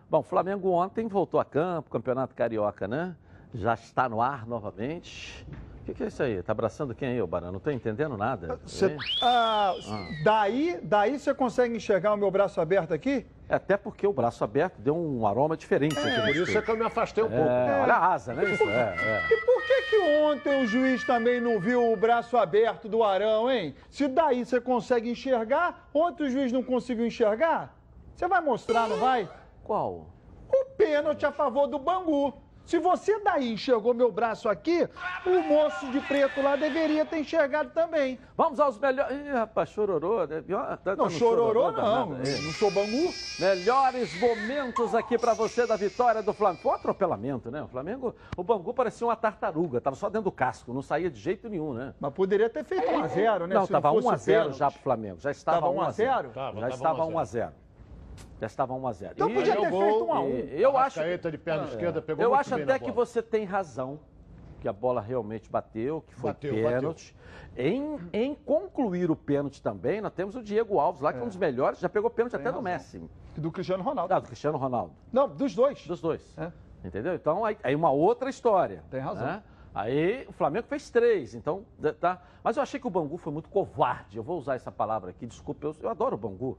Bom, 0.09 0.23
Flamengo 0.23 0.71
ontem 0.71 1.09
voltou 1.09 1.41
a 1.41 1.45
campo, 1.45 1.91
Campeonato 1.91 2.37
Carioca, 2.37 2.87
né? 2.87 3.17
Já 3.53 3.75
está 3.75 4.09
no 4.09 4.23
ar 4.23 4.47
novamente. 4.47 5.45
O 5.91 5.93
que, 5.93 5.97
que 5.99 6.05
é 6.05 6.07
isso 6.07 6.23
aí? 6.23 6.41
Tá 6.41 6.53
abraçando 6.53 6.95
quem 6.95 7.09
aí, 7.09 7.21
ô 7.21 7.27
Barão? 7.27 7.51
Não 7.51 7.59
tô 7.59 7.69
entendendo 7.69 8.17
nada. 8.17 8.61
Cê- 8.65 8.87
Hein? 8.87 8.97
ah, 9.21 9.75
Ah. 9.89 10.07
Daí, 10.23 10.79
daí 10.85 11.19
você 11.19 11.35
consegue 11.35 11.77
enxergar 11.77 12.15
o 12.15 12.17
meu 12.17 12.31
braço 12.31 12.61
aberto 12.61 12.95
aqui? 12.95 13.27
É, 13.49 13.57
Até 13.57 13.77
porque 13.77 14.07
o 14.07 14.13
braço 14.13 14.45
aberto 14.45 14.79
deu 14.81 14.97
um 14.97 15.27
aroma 15.27 15.57
diferente. 15.57 15.99
aqui 15.99 16.07
no 16.17 16.23
por 16.23 16.37
isso 16.37 16.57
é 16.59 16.63
que 16.63 16.71
eu 16.71 16.77
me 16.77 16.85
afastei 16.85 17.25
um 17.25 17.27
É, 17.27 17.31
pouco. 17.37 17.51
Olha 17.83 17.95
a 17.95 18.13
asa, 18.13 18.33
né? 18.35 18.45
Isso, 18.53 18.63
é, 18.63 18.95
é. 18.97 19.35
E 19.35 19.37
por 19.45 19.63
que 19.67 19.83
que 19.91 19.99
ontem 20.23 20.63
o 20.63 20.67
juiz 20.69 21.03
também 21.05 21.41
não 21.41 21.59
viu 21.59 21.93
o 21.93 21.97
braço 21.97 22.37
aberto 22.37 22.89
do 22.89 23.03
Arão, 23.03 23.51
hein? 23.51 23.75
Se 23.91 24.07
daí 24.07 24.45
você 24.45 24.61
consegue 24.61 25.11
enxergar, 25.11 25.89
ontem 25.93 26.23
o 26.25 26.31
juiz 26.31 26.53
não 26.53 26.63
conseguiu 26.63 27.05
enxergar? 27.05 27.77
Você 28.15 28.29
vai 28.29 28.41
mostrar, 28.41 28.89
não 28.89 28.99
vai? 28.99 29.29
Qual? 29.65 30.07
O 30.49 30.65
pênalti 30.77 31.27
a 31.27 31.33
favor 31.33 31.67
do 31.67 31.79
Bangu. 31.81 32.33
Se 32.65 32.79
você 32.79 33.19
daí 33.21 33.53
enxergou 33.55 33.93
meu 33.93 34.13
braço 34.13 34.49
aqui, 34.49 34.89
o 35.27 35.41
moço 35.43 35.91
de 35.91 36.01
preto 36.03 36.41
lá 36.41 36.55
deveria 36.55 37.05
ter 37.05 37.19
enxergado 37.19 37.71
também. 37.71 38.17
Vamos 38.37 38.61
aos 38.61 38.79
melhores. 38.79 39.17
Ih, 39.27 39.31
rapaz, 39.33 39.71
chororô. 39.71 40.25
Né? 40.25 40.41
Tá- 40.43 40.77
tá 40.77 40.97
Não, 40.97 41.07
no 41.07 41.11
chororô 41.11 41.73
não. 41.73 42.15
É. 42.15 42.41
Não 42.43 42.53
sou 42.53 42.71
bangu. 42.71 43.13
Melhores 43.41 44.21
momentos 44.21 44.95
aqui 44.95 45.19
pra 45.19 45.35
você 45.35 45.67
da 45.67 45.75
vitória 45.75 46.23
do 46.23 46.33
Flamengo. 46.33 46.63
Foi 46.63 46.71
um 46.73 46.75
atropelamento, 46.77 47.51
né? 47.51 47.61
O 47.63 47.67
Flamengo, 47.69 48.15
o 48.37 48.45
Bangu 48.45 48.73
parecia 48.73 49.05
uma 49.07 49.17
tartaruga, 49.17 49.81
tava 49.81 49.97
só 49.97 50.09
dentro 50.09 50.25
do 50.27 50.33
casco, 50.33 50.73
não 50.73 50.83
saía 50.83 51.11
de 51.11 51.19
jeito 51.19 51.49
nenhum, 51.49 51.73
né? 51.75 51.93
Mas 51.99 52.13
poderia 52.15 52.49
ter 52.49 52.63
feito 52.65 52.87
1x0, 52.87 53.47
né? 53.49 53.55
Não, 53.55 53.67
se 53.67 53.73
tava 53.73 53.91
fosse 53.91 54.07
1 54.07 54.11
a 54.11 54.17
0 54.17 54.39
pênalti. 54.43 54.59
já 54.59 54.71
pro 54.71 54.81
Flamengo. 54.81 55.19
Já 55.21 55.31
estava 55.33 55.61
Tava 55.61 55.73
1 55.73 55.81
a 55.83 55.91
0. 55.91 56.29
1x0? 56.29 56.33
Tava, 56.33 56.55
Já 56.55 56.61
tava 56.61 56.75
estava 56.75 57.05
1 57.05 57.13
1 57.15 57.19
a 57.19 57.25
0. 57.25 57.53
Já 58.41 58.47
estava 58.47 58.73
1 58.75 58.87
a 58.87 58.93
0. 58.93 59.13
Então 59.15 59.33
podia 59.33 59.55
ter 59.55 59.61
feito 59.71 60.05
um 60.05 60.13
a 60.13 60.21
um. 60.21 60.31
e- 60.31 60.63
Eu 60.63 60.77
acho, 60.77 61.01
de 61.31 61.39
perna 61.39 61.65
É. 61.65 61.67
esquerda 61.69 62.01
pegou 62.03 62.23
eu 62.25 62.35
acho 62.35 62.55
até 62.55 62.79
que 62.79 62.91
você 62.91 63.23
tem 63.23 63.45
razão, 63.45 64.01
que 64.61 64.69
a 64.69 64.73
bola 64.73 65.01
realmente 65.01 65.51
bateu, 65.51 66.03
que 66.07 66.15
foi 66.15 66.31
Bateu, 66.33 66.55
pênalti. 66.55 67.15
Em, 67.57 67.99
em 68.13 68.35
concluir 68.35 69.11
o 69.11 69.17
pênalti 69.17 69.61
também, 69.63 70.01
nós 70.01 70.13
temos 70.13 70.35
o 70.37 70.43
Diego 70.43 70.79
Alves 70.79 71.01
lá, 71.03 71.13
que 71.13 71.19
é 71.19 71.23
um 71.23 71.29
dos 71.29 71.37
melhores, 71.37 71.79
já 71.81 71.89
pegou 71.89 72.09
pênalti 72.11 72.35
até 72.37 72.45
do 72.45 72.61
razão. 72.61 72.63
Messi. 72.63 73.03
Do 73.37 73.51
Cristiano 73.51 73.83
Ronaldo. 73.83 74.15
Ah, 74.15 74.19
do 74.21 74.27
Cristiano 74.27 74.57
Ronaldo. 74.59 74.93
Não, 75.13 75.29
dos 75.29 75.55
dois. 75.55 75.87
Dos 75.87 76.01
dois. 76.01 76.23
É. 76.39 76.51
Entendeu? 76.85 77.15
Então, 77.15 77.45
aí, 77.45 77.59
aí 77.63 77.75
uma 77.75 77.91
outra 77.91 78.31
história. 78.31 78.83
Tem 78.91 79.01
razão. 79.01 79.27
né? 79.27 79.43
Aí 79.75 80.27
o 80.29 80.33
Flamengo 80.33 80.67
fez 80.67 80.91
três, 80.91 81.35
então, 81.35 81.65
tá. 82.01 82.21
Mas 82.43 82.57
eu 82.57 82.63
achei 82.63 82.81
que 82.81 82.87
o 82.87 82.91
Bangu 82.91 83.17
foi 83.17 83.33
muito 83.33 83.49
covarde. 83.49 84.17
Eu 84.17 84.23
vou 84.23 84.37
usar 84.39 84.57
essa 84.57 84.73
palavra 84.73 85.11
aqui, 85.11 85.27
desculpa, 85.27 85.67
eu, 85.67 85.77
eu 85.83 85.89
adoro 85.91 86.17
o 86.17 86.19
Bangu. 86.19 86.59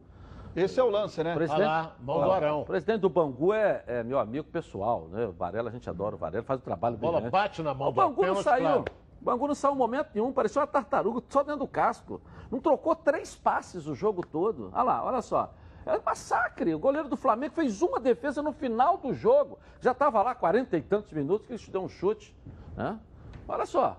Esse 0.55 0.79
é 0.79 0.83
o 0.83 0.89
lance, 0.89 1.23
né? 1.23 1.33
Presidente, 1.33 1.61
Olha 1.61 1.69
lá, 1.71 1.95
mão 2.01 2.21
do 2.21 2.27
Ó, 2.27 2.31
Arão. 2.33 2.61
O 2.61 2.65
presidente 2.65 2.99
do 3.01 3.09
Bangu 3.09 3.53
é, 3.53 3.83
é 3.87 4.03
meu 4.03 4.19
amigo 4.19 4.47
pessoal, 4.49 5.07
né? 5.09 5.25
O 5.27 5.31
Varela, 5.31 5.69
a 5.69 5.71
gente 5.71 5.89
adora 5.89 6.15
o 6.15 6.17
Varela, 6.17 6.43
faz 6.43 6.59
um 6.59 6.63
trabalho 6.63 6.95
A 6.95 6.99
bola 6.99 7.13
brilhante. 7.21 7.31
bate 7.31 7.61
na 7.61 7.73
mão 7.73 7.87
O 7.87 7.91
do 7.91 7.95
Bangu 7.95 8.25
não 8.25 8.35
saiu. 8.41 8.63
claro. 8.65 8.85
O 9.21 9.23
Bangu 9.23 9.47
não 9.47 9.55
saiu 9.55 9.73
em 9.75 9.77
momento 9.77 10.09
nenhum, 10.15 10.31
parecia 10.33 10.59
uma 10.61 10.67
tartaruga 10.67 11.21
só 11.29 11.43
dentro 11.43 11.59
do 11.59 11.67
casco. 11.67 12.19
Não 12.49 12.59
trocou 12.59 12.95
três 12.95 13.35
passes 13.35 13.87
o 13.87 13.93
jogo 13.95 14.25
todo. 14.25 14.71
Olha 14.73 14.83
lá, 14.83 15.05
olha 15.05 15.21
só. 15.21 15.53
É 15.85 15.97
um 15.97 16.01
massacre. 16.05 16.73
O 16.75 16.79
goleiro 16.79 17.07
do 17.07 17.15
Flamengo 17.15 17.53
fez 17.53 17.81
uma 17.81 17.99
defesa 17.99 18.41
no 18.41 18.51
final 18.51 18.97
do 18.97 19.13
jogo. 19.13 19.57
Já 19.79 19.91
estava 19.93 20.21
lá 20.21 20.35
40 20.35 20.75
e 20.75 20.81
tantos 20.81 21.11
minutos 21.13 21.47
que 21.47 21.53
ele 21.53 21.63
deu 21.71 21.81
um 21.83 21.89
chute. 21.89 22.35
né? 22.75 22.99
Olha 23.47 23.65
só. 23.65 23.97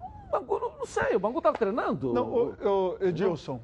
O 0.00 0.30
Bangu, 0.32 0.58
não, 0.58 0.78
não 0.78 0.86
sei, 0.86 1.14
o 1.14 1.20
Bangu 1.20 1.38
estava 1.38 1.56
treinando? 1.58 2.12
Não, 2.12 2.26
o, 2.26 2.48
o, 2.50 2.96
Edilson. 3.04 3.60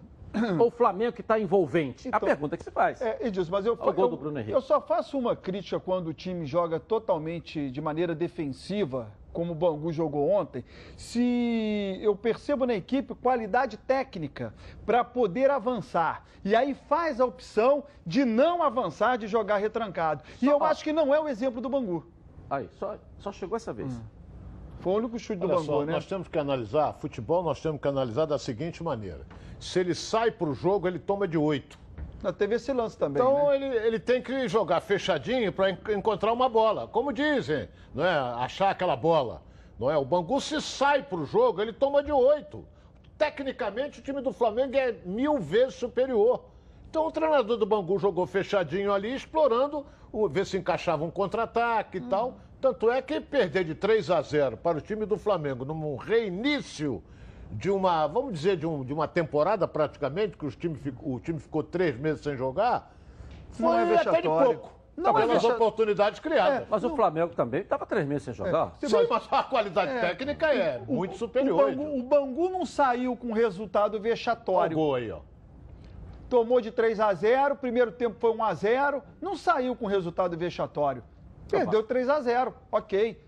Ou 0.58 0.68
o 0.68 0.70
Flamengo 0.70 1.12
que 1.12 1.20
está 1.20 1.38
envolvente? 1.38 2.08
a 2.08 2.16
Então- 2.16 2.20
pergunta 2.28 2.56
que 2.56 2.64
se 2.64 2.70
faz. 2.70 3.00
É, 3.00 3.26
Edilson, 3.26 3.50
mas 3.50 3.64
eu, 3.66 3.76
eu, 3.80 4.08
do 4.08 4.16
Bruno 4.16 4.38
Henrique. 4.38 4.52
eu 4.52 4.60
só 4.60 4.80
faço 4.80 5.18
uma 5.18 5.34
crítica 5.34 5.80
quando 5.80 6.08
o 6.08 6.14
time 6.14 6.44
joga 6.46 6.78
totalmente 6.78 7.70
de 7.70 7.80
maneira 7.80 8.14
defensiva, 8.14 9.10
como 9.32 9.52
o 9.52 9.54
Bangu 9.54 9.92
jogou 9.92 10.28
ontem, 10.30 10.64
se 10.96 11.98
eu 12.02 12.14
percebo 12.16 12.66
na 12.66 12.74
equipe 12.74 13.14
qualidade 13.14 13.76
técnica 13.76 14.52
para 14.84 15.02
poder 15.04 15.50
avançar. 15.50 16.24
E 16.44 16.54
aí 16.54 16.74
faz 16.74 17.20
a 17.20 17.24
opção 17.24 17.84
de 18.06 18.24
não 18.24 18.62
avançar, 18.62 19.16
de 19.16 19.26
jogar 19.26 19.58
retrancado. 19.58 20.22
E 20.40 20.46
eu 20.46 20.62
acho 20.64 20.82
que 20.84 20.92
não 20.92 21.14
é 21.14 21.20
o 21.20 21.28
exemplo 21.28 21.60
do 21.60 21.68
Bangu. 21.68 22.06
Aí, 22.50 22.68
só, 22.78 22.96
só 23.18 23.30
chegou 23.32 23.56
essa 23.56 23.72
vez. 23.72 23.92
Hum. 23.92 24.02
Foi 24.88 24.94
o 24.94 24.98
único 25.00 25.18
chute 25.18 25.38
do 25.38 25.44
Olha 25.44 25.56
Bangu, 25.56 25.66
só, 25.66 25.84
né? 25.84 25.92
nós 25.92 26.06
temos 26.06 26.28
que 26.28 26.38
analisar, 26.38 26.94
futebol 26.94 27.42
nós 27.42 27.60
temos 27.60 27.78
que 27.78 27.86
analisar 27.86 28.24
da 28.24 28.38
seguinte 28.38 28.82
maneira. 28.82 29.20
Se 29.60 29.80
ele 29.80 29.94
sai 29.94 30.30
pro 30.30 30.54
jogo, 30.54 30.88
ele 30.88 30.98
toma 30.98 31.28
de 31.28 31.36
oito. 31.36 31.78
Na 32.22 32.32
teve 32.32 32.54
esse 32.54 32.72
lance 32.72 32.96
também, 32.96 33.22
Então 33.22 33.48
né? 33.48 33.56
ele, 33.56 33.66
ele 33.86 33.98
tem 33.98 34.22
que 34.22 34.48
jogar 34.48 34.80
fechadinho 34.80 35.52
para 35.52 35.68
encontrar 35.92 36.32
uma 36.32 36.48
bola. 36.48 36.88
Como 36.88 37.12
dizem, 37.12 37.68
não 37.94 38.02
é? 38.02 38.18
Achar 38.42 38.70
aquela 38.70 38.96
bola. 38.96 39.42
Não 39.78 39.90
é? 39.90 39.96
O 39.98 40.06
Bangu 40.06 40.40
se 40.40 40.58
sai 40.62 41.02
pro 41.02 41.26
jogo, 41.26 41.60
ele 41.60 41.74
toma 41.74 42.02
de 42.02 42.10
oito. 42.10 42.64
Tecnicamente, 43.18 44.00
o 44.00 44.02
time 44.02 44.22
do 44.22 44.32
Flamengo 44.32 44.74
é 44.74 44.92
mil 45.04 45.38
vezes 45.38 45.74
superior. 45.74 46.44
Então 46.88 47.06
o 47.06 47.10
treinador 47.12 47.58
do 47.58 47.66
Bangu 47.66 47.98
jogou 47.98 48.26
fechadinho 48.26 48.90
ali, 48.90 49.14
explorando, 49.14 49.84
o, 50.10 50.26
ver 50.30 50.46
se 50.46 50.56
encaixava 50.56 51.04
um 51.04 51.10
contra-ataque 51.10 51.98
e 51.98 52.00
tal. 52.00 52.38
Tanto 52.60 52.90
é 52.90 53.00
que 53.00 53.20
perder 53.20 53.64
de 53.64 53.74
3 53.74 54.10
a 54.10 54.20
0 54.20 54.56
para 54.56 54.78
o 54.78 54.80
time 54.80 55.06
do 55.06 55.16
Flamengo 55.16 55.64
num 55.64 55.96
reinício 55.96 57.02
de 57.52 57.70
uma, 57.70 58.06
vamos 58.06 58.32
dizer, 58.32 58.56
de, 58.56 58.66
um- 58.66 58.84
de 58.84 58.92
uma 58.92 59.06
temporada 59.06 59.66
praticamente, 59.68 60.36
que 60.36 60.44
os 60.44 60.56
time, 60.56 60.76
o 61.02 61.20
time 61.20 61.38
ficou 61.38 61.62
três 61.62 61.96
meses 61.98 62.20
sem 62.22 62.36
jogar, 62.36 62.92
foi 63.50 63.64
Não 63.66 63.78
é 63.78 63.96
até 63.96 64.20
de 64.22 64.28
pouco. 64.28 64.78
Não 64.96 65.10
é 65.10 65.20
pelas 65.22 65.40
vexa- 65.42 65.54
oportunidades 65.54 66.18
criadas. 66.18 66.66
Mas 66.68 66.82
o 66.82 66.94
Flamengo 66.96 67.32
também 67.32 67.60
estava 67.60 67.86
três 67.86 68.04
meses 68.04 68.24
sem 68.24 68.34
jogar. 68.34 68.72
Sim, 68.80 68.88
mas 69.08 69.28
a 69.30 69.42
qualidade 69.44 69.92
técnica 70.00 70.46
é 70.52 70.78
muito 70.78 71.16
superior. 71.16 71.70
O 71.70 71.76
Bangu, 71.76 71.98
o 71.98 72.02
Bangu 72.02 72.48
não 72.50 72.66
saiu 72.66 73.16
com 73.16 73.32
resultado 73.32 73.96
o 73.96 74.00
vexatório. 74.00 74.76
gol 74.76 74.96
aí, 74.96 75.10
ó. 75.12 75.20
Tomou 76.28 76.60
de 76.60 76.72
3 76.72 76.98
a 76.98 77.14
0 77.14 77.54
primeiro 77.56 77.92
tempo 77.92 78.16
foi 78.18 78.32
1 78.32 78.42
a 78.42 78.52
0 78.52 79.02
não 79.22 79.36
saiu 79.36 79.76
com 79.76 79.86
resultado 79.86 80.36
vexatório. 80.36 81.02
Perdeu 81.50 81.82
3 81.82 82.08
a 82.08 82.20
0 82.20 82.54
ok. 82.70 83.27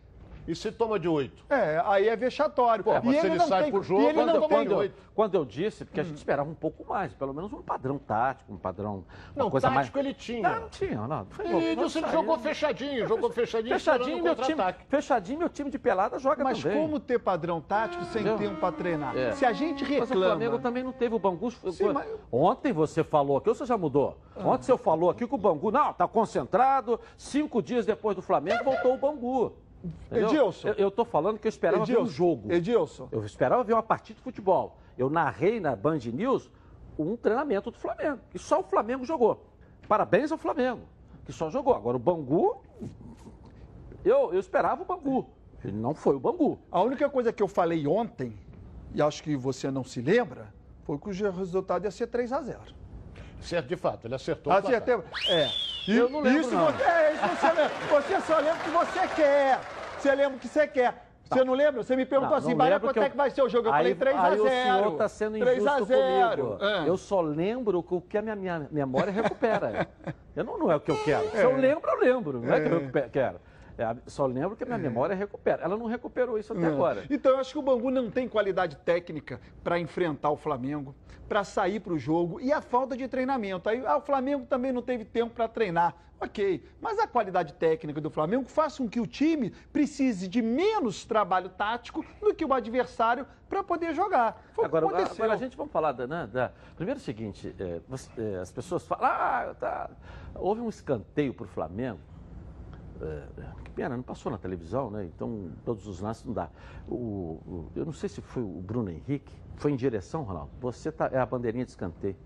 E 0.51 0.55
se 0.57 0.73
toma 0.73 0.99
de 0.99 1.07
8? 1.09 1.45
É, 1.49 1.81
aí 1.87 2.09
é 2.09 2.17
vexatório. 2.17 2.83
Pô, 2.83 2.91
mas 3.05 3.21
se 3.21 3.27
ele 3.27 3.39
sai 3.39 3.71
pro 3.71 3.83
jogo, 3.85 4.03
e 4.03 4.05
ele 4.07 4.15
Quando, 4.15 4.27
não 4.27 4.35
eu, 4.35 4.41
tem, 4.41 4.49
quando, 4.51 4.83
eu, 4.83 4.91
quando 5.15 5.35
eu 5.37 5.45
disse, 5.45 5.85
porque 5.85 6.01
a 6.01 6.03
gente 6.03 6.17
esperava 6.17 6.51
um 6.51 6.55
pouco 6.55 6.85
mais, 6.89 7.15
pelo 7.15 7.33
menos 7.33 7.53
um 7.53 7.63
padrão 7.63 7.99
tático, 7.99 8.53
um 8.53 8.57
padrão. 8.57 9.05
Uma 9.37 9.45
Não, 9.45 9.49
coisa 9.51 9.71
tático 9.71 9.97
mais... 9.97 10.07
ele 10.07 10.13
tinha. 10.15 10.49
Não, 10.49 10.61
não 10.63 10.69
tinha, 10.69 11.07
não. 11.07 11.27
Foi 11.27 11.47
E 11.47 11.49
não 11.53 11.61
ele 11.61 11.89
saiu. 11.89 12.09
jogou 12.09 12.37
fechadinho, 12.39 13.07
jogou 13.07 13.31
fechadinho, 13.31 13.75
Fechadinho, 13.75 14.23
meu 14.25 14.33
o 14.33 14.37
time, 14.37 14.61
fechadinho, 14.89 15.39
meu 15.39 15.49
time 15.49 15.71
de 15.71 15.79
pelada 15.79 16.19
joga 16.19 16.43
Mas 16.43 16.61
também. 16.61 16.77
como 16.83 16.99
ter 16.99 17.21
padrão 17.21 17.61
tático 17.61 18.05
sem 18.07 18.23
Entendeu? 18.23 18.37
tempo 18.39 18.57
para 18.61 18.73
treinar? 18.73 19.17
É. 19.17 19.31
Se 19.33 19.47
a 19.47 19.53
gente 19.53 19.85
Mas 19.85 19.91
o 19.91 19.95
reclama. 20.01 20.27
Flamengo 20.27 20.59
também 20.59 20.83
não 20.83 20.93
teve 20.93 21.15
o 21.15 21.19
Bangu. 21.21 21.49
Sim, 21.53 21.93
mas- 21.93 22.09
Ontem 22.33 22.73
você 22.73 23.05
falou 23.05 23.37
aqui, 23.37 23.49
ou 23.49 23.55
você 23.55 23.65
já 23.65 23.79
mudou? 23.79 24.19
Ontem 24.37 24.65
você 24.65 24.77
falou 24.77 25.11
aqui 25.11 25.29
que 25.29 25.35
o 25.35 25.39
Bangu, 25.39 25.71
não, 25.71 25.93
tá 25.93 26.09
concentrado, 26.09 26.99
cinco 27.17 27.63
dias 27.63 27.87
depois 27.87 28.17
do 28.17 28.23
Flamengo, 28.23 28.65
voltou 28.65 28.95
o 28.95 28.99
Bangu. 28.99 29.53
Entendeu? 29.83 30.29
Edilson. 30.29 30.69
Eu, 30.69 30.75
eu 30.75 30.91
tô 30.91 31.05
falando 31.05 31.39
que 31.39 31.47
eu 31.47 31.49
esperava 31.49 31.85
ver 31.85 31.97
um 31.97 32.01
Edilson, 32.03 32.13
jogo. 32.15 32.53
Edilson. 32.53 33.09
Eu 33.11 33.25
esperava 33.25 33.65
ver 33.65 33.73
uma 33.73 33.83
partida 33.83 34.17
de 34.17 34.23
futebol. 34.23 34.79
Eu 34.99 35.09
narrei 35.09 35.61
na 35.61 35.75
Band 35.75 35.99
News 36.13 36.51
um 36.99 37.17
treinamento 37.17 37.71
do 37.71 37.79
Flamengo, 37.79 38.21
que 38.31 38.39
só 38.39 38.61
o 38.61 38.63
Flamengo 38.63 39.05
jogou. 39.05 39.47
Parabéns 39.89 40.31
ao 40.31 40.39
Flamengo, 40.39 40.83
que 41.25 41.33
só 41.33 41.49
jogou. 41.51 41.75
Agora 41.75 41.97
o 41.97 42.01
Bangu, 42.01 42.63
eu, 44.05 44.33
eu 44.33 44.41
esperava 44.41 44.83
o 44.83 44.85
Bangu. 44.85 45.27
Ele 45.65 45.77
não 45.77 45.95
foi 45.95 46.15
o 46.15 46.21
Bangu. 46.21 46.59
A 46.71 46.83
única 46.83 47.09
coisa 47.09 47.33
que 47.33 47.43
eu 47.43 47.49
falei 47.49 47.87
ontem, 47.87 48.39
e 48.95 49.01
acho 49.01 49.23
que 49.23 49.37
você 49.37 49.71
não 49.71 49.85
se 49.85 50.01
lembra, 50.01 50.53
foi 50.85 50.99
que 50.99 51.09
o 51.09 51.31
resultado 51.33 51.85
ia 51.85 51.91
ser 51.91 52.07
3 52.07 52.33
a 52.33 52.43
0 52.43 52.80
Certo, 53.41 53.67
de 53.67 53.77
fato, 53.77 54.07
ele 54.07 54.15
acertou. 54.15 54.53
Acertei. 54.53 54.99
É. 55.29 55.49
E- 55.89 55.97
Eu 55.97 56.09
não 56.09 56.21
lembro, 56.21 56.41
isso 56.41 56.51
não. 56.55 56.67
Você, 56.67 56.83
é, 56.85 57.13
isso 57.15 57.27
você 57.37 57.47
lembra. 57.47 57.71
Você 57.91 58.21
só 58.21 58.37
lembra 58.37 58.55
o 58.55 58.59
que 58.59 58.71
você 58.71 59.09
quer. 59.17 59.61
Você 59.99 60.15
lembra 60.15 60.37
o 60.37 60.39
que 60.41 60.49
você 60.49 60.67
quer. 60.67 61.07
Você 61.25 61.45
não 61.45 61.55
lembra? 61.55 61.83
Você 61.85 61.95
me 61.95 62.05
perguntou 62.05 62.33
Não, 62.33 62.39
assim, 62.39 62.57
Bahia, 62.57 62.81
quanto 62.81 63.01
é 63.01 63.09
que 63.09 63.17
vai 63.17 63.31
ser 63.31 63.43
o 63.43 63.49
jogo? 63.49 63.69
Eu 63.69 63.73
falei 63.73 63.95
3 63.95 64.17
a 64.17 64.31
0 64.31 64.33
Aí 64.33 64.41
o 64.41 64.49
senhor 64.49 64.93
está 64.93 65.09
sendo 65.09 65.39
3 65.39 65.59
a 65.65 65.75
injusto 65.77 65.85
0. 65.85 66.43
comigo. 66.47 66.65
É. 66.65 66.89
Eu 66.89 66.97
só 66.97 67.21
lembro 67.21 67.85
o 67.89 68.01
que 68.01 68.19
a 68.19 68.23
minha, 68.23 68.35
minha 68.35 68.69
memória 68.71 69.13
recupera. 69.13 69.87
eu 70.35 70.43
não, 70.43 70.59
não 70.59 70.73
é 70.73 70.77
o 70.77 70.81
que 70.81 70.91
eu 70.91 70.99
quero. 71.05 71.31
Se 71.31 71.37
eu 71.43 71.57
lembro, 71.57 71.89
eu 71.89 72.01
lembro. 72.01 72.41
Não 72.41 72.53
é, 72.53 72.61
que 72.61 72.67
eu 72.67 72.79
recupe- 72.81 73.09
quero. 73.11 73.41
É, 73.81 73.97
só 74.07 74.27
lembro 74.27 74.55
que 74.57 74.63
a 74.63 74.67
minha 74.67 74.79
memória 74.79 75.17
recupera. 75.17 75.63
Ela 75.63 75.75
não 75.75 75.87
recuperou 75.87 76.39
isso 76.39 76.53
até 76.53 76.61
Não. 76.61 76.75
agora. 76.75 77.05
Então 77.09 77.33
eu 77.33 77.39
acho 77.39 77.51
que 77.53 77.59
o 77.59 77.63
Bangu 77.63 77.91
não 77.91 78.11
tem 78.11 78.29
qualidade 78.29 78.77
técnica 78.77 79.41
para 79.65 79.79
enfrentar 79.79 80.29
o 80.31 80.37
Flamengo, 80.37 80.95
para 81.27 81.43
sair 81.45 81.81
para 81.81 81.95
o 81.95 81.99
jogo 81.99 82.39
e 82.43 82.53
a 82.53 82.61
falta 82.61 82.95
de 82.95 83.09
treinamento. 83.09 83.67
Aí 83.71 83.83
ah, 83.87 83.97
o 83.97 84.03
Flamengo 84.03 84.45
também 84.45 84.71
não 84.71 84.83
teve 84.83 85.07
tempo 85.07 85.35
para 85.35 85.49
treinar. 85.49 85.95
Ok, 86.23 86.63
mas 86.83 86.99
a 86.99 87.07
qualidade 87.07 87.55
técnica 87.55 87.99
do 87.99 88.11
Flamengo 88.11 88.47
faz 88.47 88.77
com 88.77 88.87
que 88.87 89.01
o 89.01 89.07
time 89.07 89.49
precise 89.73 90.29
de 90.29 90.43
menos 90.43 91.03
trabalho 91.07 91.49
tático 91.49 92.05
do 92.21 92.35
que 92.35 92.45
o 92.45 92.53
adversário 92.53 93.27
para 93.49 93.65
poder 93.65 93.95
jogar. 93.95 94.45
Foi 94.53 94.67
Agora, 94.67 94.85
aconteceu. 94.85 95.15
agora 95.25 95.33
a 95.33 95.37
gente 95.39 95.57
vamos 95.57 95.73
falar 95.73 95.93
da, 95.93 96.07
né, 96.07 96.29
da- 96.31 96.53
Primeiro 96.77 97.01
é 97.01 97.01
o 97.01 97.05
seguinte, 97.05 97.57
é, 97.59 97.81
você- 97.89 98.11
é, 98.19 98.37
as 98.41 98.53
pessoas 98.53 98.87
falam, 98.87 99.07
ah, 99.07 99.55
tá. 99.59 99.89
houve 100.35 100.61
um 100.61 100.69
escanteio 100.69 101.33
para 101.33 101.45
o 101.47 101.49
Flamengo. 101.49 101.99
É, 103.03 103.25
que 103.65 103.71
pena, 103.71 103.97
não 103.97 104.03
passou 104.03 104.31
na 104.31 104.37
televisão, 104.37 104.91
né? 104.91 105.05
Então 105.05 105.51
todos 105.65 105.87
os 105.87 106.01
lances 106.01 106.25
não 106.25 106.35
dá. 106.35 106.51
O, 106.87 106.95
o- 106.95 107.73
eu 107.75 107.85
não 107.87 107.93
sei 107.93 108.09
se 108.09 108.21
foi 108.21 108.43
o 108.43 108.61
Bruno 108.61 108.91
Henrique, 108.91 109.33
foi 109.57 109.73
em 109.73 109.77
direção, 109.77 110.23
Ronaldo. 110.23 110.51
Você 110.61 110.93
tá, 110.93 111.09
é 111.13 111.19
a 111.19 111.25
bandeirinha 111.25 111.65
de 111.65 111.71
escanteio. 111.71 112.17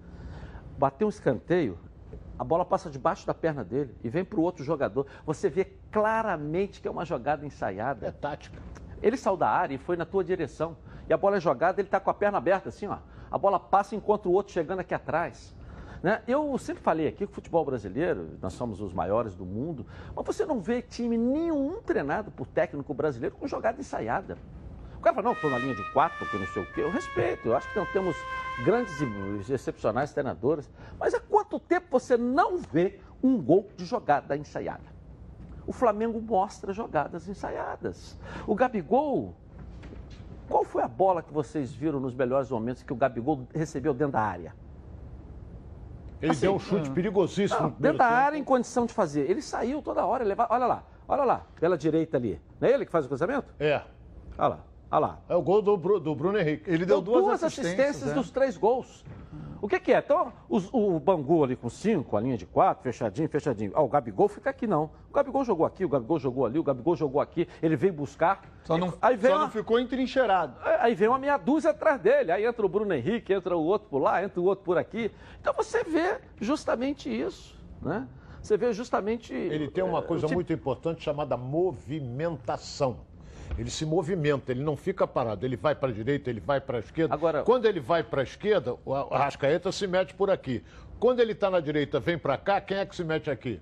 Bateu 0.76 1.06
um 1.06 1.10
escanteio, 1.10 1.78
a 2.36 2.42
bola 2.42 2.64
passa 2.64 2.90
debaixo 2.90 3.24
da 3.26 3.32
perna 3.34 3.62
dele 3.62 3.94
e 4.02 4.08
vem 4.08 4.24
para 4.24 4.40
o 4.40 4.42
outro 4.42 4.64
jogador. 4.64 5.06
Você 5.24 5.48
vê 5.48 5.64
claramente 5.92 6.80
que 6.80 6.88
é 6.88 6.90
uma 6.90 7.04
jogada 7.04 7.46
ensaiada. 7.46 8.06
É 8.06 8.10
tática. 8.10 8.60
Ele 9.00 9.16
saiu 9.16 9.36
da 9.36 9.48
área 9.48 9.74
e 9.74 9.78
foi 9.78 9.96
na 9.96 10.04
tua 10.04 10.24
direção. 10.24 10.76
E 11.08 11.12
a 11.12 11.16
bola 11.16 11.36
é 11.36 11.40
jogada, 11.40 11.80
ele 11.80 11.86
está 11.86 12.00
com 12.00 12.10
a 12.10 12.14
perna 12.14 12.38
aberta 12.38 12.70
assim, 12.70 12.86
ó. 12.88 12.98
A 13.30 13.38
bola 13.38 13.60
passa 13.60 13.94
enquanto 13.94 14.26
o 14.26 14.32
outro 14.32 14.52
chegando 14.52 14.80
aqui 14.80 14.94
atrás. 14.94 15.54
Né? 16.04 16.20
Eu 16.28 16.58
sempre 16.58 16.82
falei 16.82 17.08
aqui 17.08 17.26
que 17.26 17.32
o 17.32 17.34
futebol 17.34 17.64
brasileiro, 17.64 18.36
nós 18.42 18.52
somos 18.52 18.78
os 18.78 18.92
maiores 18.92 19.34
do 19.34 19.46
mundo, 19.46 19.86
mas 20.14 20.26
você 20.26 20.44
não 20.44 20.60
vê 20.60 20.82
time 20.82 21.16
nenhum 21.16 21.80
treinado 21.80 22.30
por 22.30 22.46
técnico 22.46 22.92
brasileiro 22.92 23.34
com 23.36 23.48
jogada 23.48 23.80
ensaiada. 23.80 24.36
O 24.98 25.00
cara 25.00 25.14
fala, 25.14 25.28
não, 25.28 25.32
estou 25.32 25.48
na 25.48 25.56
linha 25.56 25.74
de 25.74 25.92
quatro, 25.94 26.18
porque 26.18 26.36
não 26.36 26.46
sei 26.48 26.62
o 26.62 26.72
quê. 26.74 26.82
Eu 26.82 26.90
respeito, 26.90 27.48
eu 27.48 27.56
acho 27.56 27.72
que 27.72 27.78
não 27.78 27.86
temos 27.86 28.14
grandes 28.66 28.92
e 29.00 29.50
excepcionais 29.54 30.12
treinadores. 30.12 30.70
Mas 31.00 31.14
há 31.14 31.20
quanto 31.20 31.58
tempo 31.58 31.86
você 31.90 32.18
não 32.18 32.58
vê 32.58 33.00
um 33.22 33.40
gol 33.40 33.66
de 33.74 33.86
jogada 33.86 34.36
ensaiada? 34.36 34.84
O 35.66 35.72
Flamengo 35.72 36.20
mostra 36.20 36.74
jogadas 36.74 37.30
ensaiadas. 37.30 38.14
O 38.46 38.54
Gabigol, 38.54 39.34
qual 40.50 40.64
foi 40.64 40.82
a 40.82 40.88
bola 40.88 41.22
que 41.22 41.32
vocês 41.32 41.72
viram 41.72 41.98
nos 41.98 42.14
melhores 42.14 42.50
momentos 42.50 42.82
que 42.82 42.92
o 42.92 42.96
Gabigol 42.96 43.48
recebeu 43.54 43.94
dentro 43.94 44.12
da 44.12 44.20
área? 44.20 44.63
Ele 46.20 46.32
assim, 46.32 46.42
deu 46.42 46.54
um 46.54 46.58
chute 46.58 46.90
hum. 46.90 46.94
perigosíssimo. 46.94 47.62
Não, 47.62 47.70
dentro 47.78 47.98
da 47.98 48.06
área 48.06 48.38
em 48.38 48.44
condição 48.44 48.86
de 48.86 48.92
fazer. 48.92 49.28
Ele 49.30 49.42
saiu 49.42 49.82
toda 49.82 50.04
hora. 50.04 50.24
Leva... 50.24 50.46
Olha 50.50 50.66
lá, 50.66 50.84
olha 51.06 51.24
lá, 51.24 51.46
pela 51.60 51.76
direita 51.76 52.16
ali. 52.16 52.40
Não 52.60 52.68
é 52.68 52.72
ele 52.72 52.86
que 52.86 52.92
faz 52.92 53.04
o 53.04 53.08
cruzamento? 53.08 53.52
É. 53.58 53.82
Olha 54.38 54.48
lá, 54.48 54.60
olha 54.90 55.00
lá. 55.00 55.18
É 55.28 55.34
o 55.34 55.42
gol 55.42 55.62
do, 55.62 55.76
do 55.76 56.14
Bruno 56.14 56.38
Henrique. 56.38 56.68
Ele 56.68 56.86
deu, 56.86 57.00
deu 57.00 57.02
duas, 57.02 57.24
duas 57.24 57.44
assistências, 57.44 57.78
assistências 57.78 58.10
é. 58.10 58.14
dos 58.14 58.30
três 58.30 58.56
gols. 58.56 59.04
O 59.64 59.66
que, 59.66 59.80
que 59.80 59.94
é? 59.94 59.98
Então, 59.98 60.30
os, 60.46 60.68
o 60.74 61.00
Bangu 61.00 61.42
ali 61.42 61.56
com 61.56 61.70
cinco, 61.70 62.18
a 62.18 62.20
linha 62.20 62.36
de 62.36 62.44
quatro, 62.44 62.82
fechadinho, 62.82 63.26
fechadinho. 63.30 63.72
Ah, 63.74 63.80
o 63.80 63.88
Gabigol 63.88 64.28
fica 64.28 64.50
aqui 64.50 64.66
não. 64.66 64.90
O 65.08 65.14
Gabigol 65.14 65.42
jogou 65.42 65.64
aqui, 65.64 65.86
o 65.86 65.88
Gabigol 65.88 66.18
jogou 66.18 66.44
ali, 66.44 66.58
o 66.58 66.62
Gabigol 66.62 66.94
jogou 66.94 67.18
aqui. 67.18 67.48
Ele 67.62 67.74
veio 67.74 67.94
buscar. 67.94 68.42
Só 68.62 68.76
não, 68.76 68.92
aí 69.00 69.18
só 69.18 69.28
uma, 69.28 69.38
não 69.38 69.50
ficou 69.50 69.80
entrincheirado. 69.80 70.54
É, 70.68 70.82
aí 70.82 70.94
vem 70.94 71.08
uma 71.08 71.18
meia 71.18 71.38
dúzia 71.38 71.70
atrás 71.70 71.98
dele. 71.98 72.30
Aí 72.30 72.44
entra 72.44 72.66
o 72.66 72.68
Bruno 72.68 72.92
Henrique, 72.92 73.32
entra 73.32 73.56
o 73.56 73.64
outro 73.64 73.88
por 73.88 74.00
lá, 74.00 74.22
entra 74.22 74.38
o 74.38 74.44
outro 74.44 74.62
por 74.62 74.76
aqui. 74.76 75.10
Então 75.40 75.54
você 75.54 75.82
vê 75.82 76.18
justamente 76.38 77.08
isso, 77.08 77.58
né? 77.80 78.06
Você 78.42 78.58
vê 78.58 78.70
justamente... 78.74 79.32
Ele 79.32 79.70
tem 79.70 79.82
uma 79.82 80.02
coisa 80.02 80.26
tipo... 80.26 80.36
muito 80.36 80.52
importante 80.52 81.02
chamada 81.02 81.38
movimentação. 81.38 82.98
Ele 83.58 83.70
se 83.70 83.84
movimenta, 83.86 84.52
ele 84.52 84.62
não 84.62 84.76
fica 84.76 85.06
parado. 85.06 85.46
Ele 85.46 85.56
vai 85.56 85.74
para 85.74 85.90
a 85.90 85.92
direita, 85.92 86.30
ele 86.30 86.40
vai 86.40 86.60
para 86.60 86.78
a 86.78 86.80
esquerda. 86.80 87.14
Agora, 87.14 87.42
Quando 87.42 87.66
ele 87.66 87.80
vai 87.80 88.02
para 88.02 88.20
a 88.20 88.24
esquerda, 88.24 88.76
o 88.84 88.94
Arrascaeta 88.94 89.70
se 89.70 89.86
mete 89.86 90.14
por 90.14 90.30
aqui. 90.30 90.62
Quando 90.98 91.20
ele 91.20 91.32
está 91.32 91.50
na 91.50 91.60
direita, 91.60 92.00
vem 92.00 92.18
para 92.18 92.36
cá, 92.36 92.60
quem 92.60 92.78
é 92.78 92.86
que 92.86 92.96
se 92.96 93.04
mete 93.04 93.30
aqui? 93.30 93.60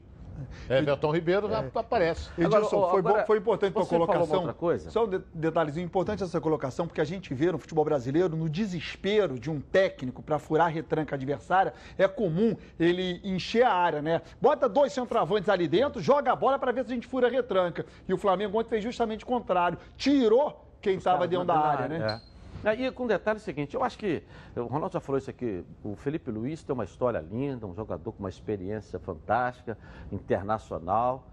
É, 0.68 0.78
Everton 0.78 1.10
Ribeiro 1.10 1.52
é. 1.52 1.70
aparece. 1.74 2.30
Edilson, 2.36 2.76
agora, 2.76 2.90
foi, 2.90 2.98
agora, 3.00 3.26
foi 3.26 3.38
importante 3.38 3.78
a 3.78 3.84
colocação. 3.84 4.38
Outra 4.38 4.54
coisa? 4.54 4.90
Só 4.90 5.04
um 5.04 5.22
detalhezinho 5.34 5.84
importante 5.84 6.22
essa 6.22 6.40
colocação, 6.40 6.86
porque 6.86 7.00
a 7.00 7.04
gente 7.04 7.32
vê 7.34 7.50
no 7.50 7.58
futebol 7.58 7.84
brasileiro, 7.84 8.36
no 8.36 8.48
desespero 8.48 9.38
de 9.38 9.50
um 9.50 9.60
técnico 9.60 10.22
para 10.22 10.38
furar 10.38 10.66
a 10.66 10.70
retranca 10.70 11.14
adversária, 11.14 11.74
é 11.96 12.06
comum 12.08 12.56
ele 12.78 13.20
encher 13.24 13.64
a 13.64 13.72
área, 13.72 14.02
né? 14.02 14.22
Bota 14.40 14.68
dois 14.68 14.92
centroavantes 14.92 15.48
ali 15.48 15.68
dentro, 15.68 16.00
joga 16.00 16.32
a 16.32 16.36
bola 16.36 16.58
para 16.58 16.72
ver 16.72 16.84
se 16.84 16.92
a 16.92 16.94
gente 16.94 17.06
fura 17.06 17.28
a 17.28 17.30
retranca. 17.30 17.84
E 18.08 18.14
o 18.14 18.18
Flamengo 18.18 18.58
ontem 18.58 18.70
fez 18.70 18.84
justamente 18.84 19.24
o 19.24 19.26
contrário. 19.26 19.78
Tirou 19.96 20.64
quem 20.80 20.96
estava 20.96 21.26
dentro 21.28 21.46
da 21.46 21.58
área, 21.58 21.88
né? 21.88 22.20
É. 22.28 22.31
E 22.76 22.90
com 22.92 23.04
o 23.04 23.08
detalhe 23.08 23.40
seguinte, 23.40 23.74
eu 23.74 23.82
acho 23.82 23.98
que, 23.98 24.22
o 24.54 24.64
Ronaldo 24.64 24.92
já 24.92 25.00
falou 25.00 25.18
isso 25.18 25.30
aqui, 25.30 25.64
o 25.82 25.96
Felipe 25.96 26.30
Luiz 26.30 26.62
tem 26.62 26.72
uma 26.72 26.84
história 26.84 27.18
linda, 27.18 27.66
um 27.66 27.74
jogador 27.74 28.12
com 28.12 28.20
uma 28.20 28.28
experiência 28.28 28.98
fantástica, 28.98 29.76
internacional, 30.12 31.26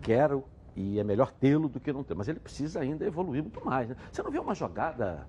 quero 0.00 0.44
e 0.74 0.98
é 0.98 1.04
melhor 1.04 1.30
tê-lo 1.30 1.68
do 1.68 1.78
que 1.78 1.92
não 1.92 2.02
ter, 2.02 2.14
mas 2.14 2.28
ele 2.28 2.40
precisa 2.40 2.80
ainda 2.80 3.04
evoluir 3.04 3.42
muito 3.42 3.64
mais. 3.64 3.88
Né? 3.90 3.96
Você 4.10 4.22
não 4.22 4.30
vê 4.30 4.38
uma 4.38 4.54
jogada 4.54 5.26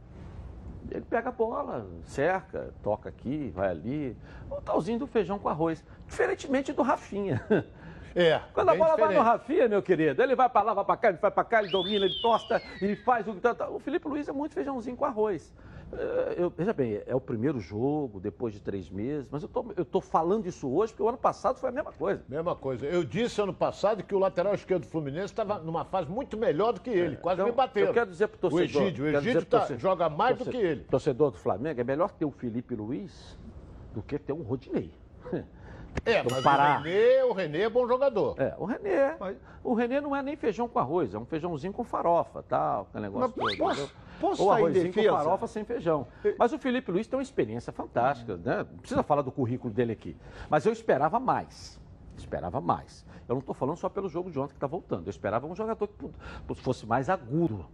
ele 0.92 1.06
pega 1.10 1.30
a 1.30 1.32
bola, 1.32 1.88
cerca, 2.06 2.74
toca 2.84 3.10
aqui, 3.10 3.52
vai 3.56 3.70
ali. 3.70 4.18
O 4.50 4.62
talzinho 4.62 5.00
do 5.00 5.08
feijão 5.08 5.40
com 5.40 5.50
arroz. 5.50 5.84
Diferentemente 6.08 6.74
do 6.74 6.82
Rafinha. 6.82 7.44
É. 8.16 8.40
Quando 8.54 8.70
a 8.70 8.76
bola 8.76 8.92
diferente. 8.92 9.16
vai 9.16 9.18
no 9.18 9.24
Rafinha, 9.24 9.68
meu 9.68 9.82
querido, 9.82 10.22
ele 10.22 10.36
vai 10.36 10.50
para 10.50 10.62
lá, 10.62 10.74
vai 10.74 10.86
para 10.86 10.98
cá, 10.98 11.10
ele 11.10 11.18
vai 11.18 11.32
para 11.32 11.44
cá, 11.44 11.62
ele 11.62 11.72
domina, 11.72 12.06
ele 12.06 12.22
tosta, 12.22 12.62
ele 12.82 12.96
faz 12.96 13.28
o. 13.28 13.36
O 13.72 13.80
Felipe 13.80 14.08
Luiz 14.08 14.28
é 14.28 14.32
muito 14.32 14.54
feijãozinho 14.54 14.96
com 14.96 15.06
arroz. 15.06 15.54
É, 15.98 16.36
eu, 16.38 16.50
veja 16.50 16.74
bem, 16.74 17.02
é 17.06 17.16
o 17.16 17.22
primeiro 17.22 17.60
jogo, 17.60 18.20
depois 18.20 18.54
de 18.54 18.60
três 18.60 18.90
meses, 18.90 19.28
mas 19.30 19.44
eu 19.44 19.50
tô, 19.50 19.66
eu 19.76 19.86
tô 19.86 20.02
falando 20.02 20.48
isso 20.48 20.68
hoje 20.68 20.92
porque 20.92 21.04
o 21.04 21.10
ano 21.10 21.18
passado 21.18 21.58
foi 21.60 21.70
a 21.70 21.72
mesma 21.72 21.92
coisa. 21.92 22.24
Mesma 22.28 22.56
coisa. 22.56 22.86
Eu 22.86 23.04
disse 23.04 23.40
ano 23.42 23.54
passado 23.54 24.04
que 24.04 24.16
o 24.16 24.20
lateral 24.20 24.54
esquerdo 24.54 24.84
do 24.84 24.88
Fluminense 24.88 25.26
estava 25.26 25.60
numa 25.60 25.86
fase 25.86 26.10
muito 26.10 26.38
melhor 26.38 26.74
do 26.74 26.82
que 26.82 26.90
ele, 26.90 27.16
é, 27.16 27.18
quase 27.18 27.42
então, 27.42 27.52
me 27.52 27.56
bateram. 27.56 27.88
Eu 27.88 27.94
quero 27.94 28.10
dizer 28.10 28.28
pro 28.28 28.40
torcedor. 28.40 28.82
O 28.82 28.86
Egídio, 28.86 29.06
o 29.06 29.08
Egídio 29.08 29.46
tá, 29.46 29.68
joga 29.78 30.10
mais 30.10 30.38
do 30.38 30.46
que 30.46 30.58
ele. 30.58 30.84
Torcedor 30.84 31.32
do 31.32 31.38
Flamengo, 31.38 31.80
é 31.80 31.84
melhor 31.84 32.12
ter 32.12 32.26
o 32.26 32.32
Felipe 32.32 32.76
Luiz 32.76 33.38
do 33.94 34.02
que 34.02 34.18
ter 34.18 34.34
um 34.34 34.42
Rodinei. 34.42 34.92
É, 36.06 36.24
mas 36.24 36.44
Pará. 36.44 36.80
o 36.80 37.34
Renê, 37.34 37.62
o 37.62 37.66
é 37.66 37.70
bom 37.70 37.88
jogador. 37.88 38.36
É, 38.40 38.56
o 38.58 38.66
Renê, 38.66 39.16
mas... 39.20 39.38
o 39.64 39.74
Renê 39.74 40.02
não 40.02 40.16
é 40.16 40.22
nem 40.22 40.36
feijão 40.36 40.68
com 40.68 40.80
arroz, 40.80 41.14
é 41.14 41.18
um 41.18 41.26
feijãozinho 41.26 41.72
com 41.72 41.84
farofa, 41.84 42.44
tal, 42.44 42.88
aquele 42.90 43.04
negócio 43.04 43.34
mas, 43.36 43.58
todo. 43.58 43.58
Posso, 43.58 43.96
posso 44.20 44.44
Ou 44.44 44.52
arrozinho 44.52 44.94
com 44.94 45.04
farofa 45.04 45.48
sem 45.48 45.64
feijão. 45.64 46.08
Mas 46.38 46.52
o 46.52 46.58
Felipe 46.58 46.92
Luiz 46.92 47.08
tem 47.08 47.18
uma 47.18 47.24
experiência 47.24 47.72
fantástica, 47.72 48.38
né? 48.38 48.58
Não 48.70 48.78
precisa 48.80 49.04
falar 49.04 49.22
do 49.22 49.32
currículo 49.32 49.74
dele 49.74 49.94
aqui. 49.94 50.18
Mas 50.50 50.66
eu 50.66 50.74
esperava 50.74 51.20
mais. 51.20 51.80
Esperava 52.18 52.60
mais. 52.60 53.06
Eu 53.28 53.36
não 53.36 53.40
estou 53.40 53.56
falando 53.56 53.78
só 53.78 53.90
pelo 53.90 54.10
jogo 54.10 54.30
de 54.30 54.38
ontem 54.38 54.52
que 54.52 54.58
está 54.58 54.68
voltando. 54.68 55.08
Eu 55.08 55.12
esperava 55.12 55.48
um 55.48 55.56
jogador 55.56 55.88
que 55.88 56.56
fosse 56.56 56.86
mais 56.86 57.10
agudo 57.10 57.66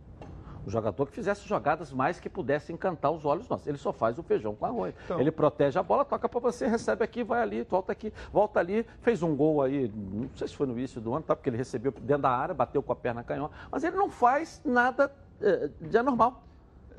um 0.65 0.69
jogador 0.69 1.05
que 1.05 1.13
fizesse 1.13 1.47
jogadas 1.47 1.91
mais 1.91 2.19
que 2.19 2.29
pudessem 2.29 2.73
encantar 2.73 3.11
os 3.11 3.25
olhos 3.25 3.47
nossos. 3.47 3.67
Ele 3.67 3.77
só 3.77 3.91
faz 3.91 4.17
o 4.19 4.23
feijão 4.23 4.55
com 4.55 4.65
arroz. 4.65 4.93
Então... 5.05 5.19
Ele 5.19 5.31
protege 5.31 5.77
a 5.79 5.83
bola, 5.83 6.05
toca 6.05 6.27
para 6.27 6.39
você, 6.39 6.67
recebe 6.67 7.03
aqui, 7.03 7.23
vai 7.23 7.41
ali, 7.41 7.63
volta 7.63 7.91
aqui, 7.91 8.13
volta 8.31 8.59
ali. 8.59 8.85
Fez 9.01 9.23
um 9.23 9.35
gol 9.35 9.61
aí, 9.61 9.91
não 9.93 10.29
sei 10.35 10.47
se 10.47 10.55
foi 10.55 10.67
no 10.67 10.77
início 10.77 10.99
do 11.01 11.13
ano, 11.13 11.23
tá? 11.23 11.35
porque 11.35 11.49
ele 11.49 11.57
recebeu 11.57 11.91
dentro 11.91 12.23
da 12.23 12.31
área, 12.31 12.53
bateu 12.53 12.81
com 12.81 12.91
a 12.91 12.95
perna 12.95 13.23
canhota. 13.23 13.53
Mas 13.71 13.83
ele 13.83 13.95
não 13.95 14.09
faz 14.09 14.61
nada 14.63 15.11
é, 15.41 15.69
de 15.81 15.97
anormal. 15.97 16.43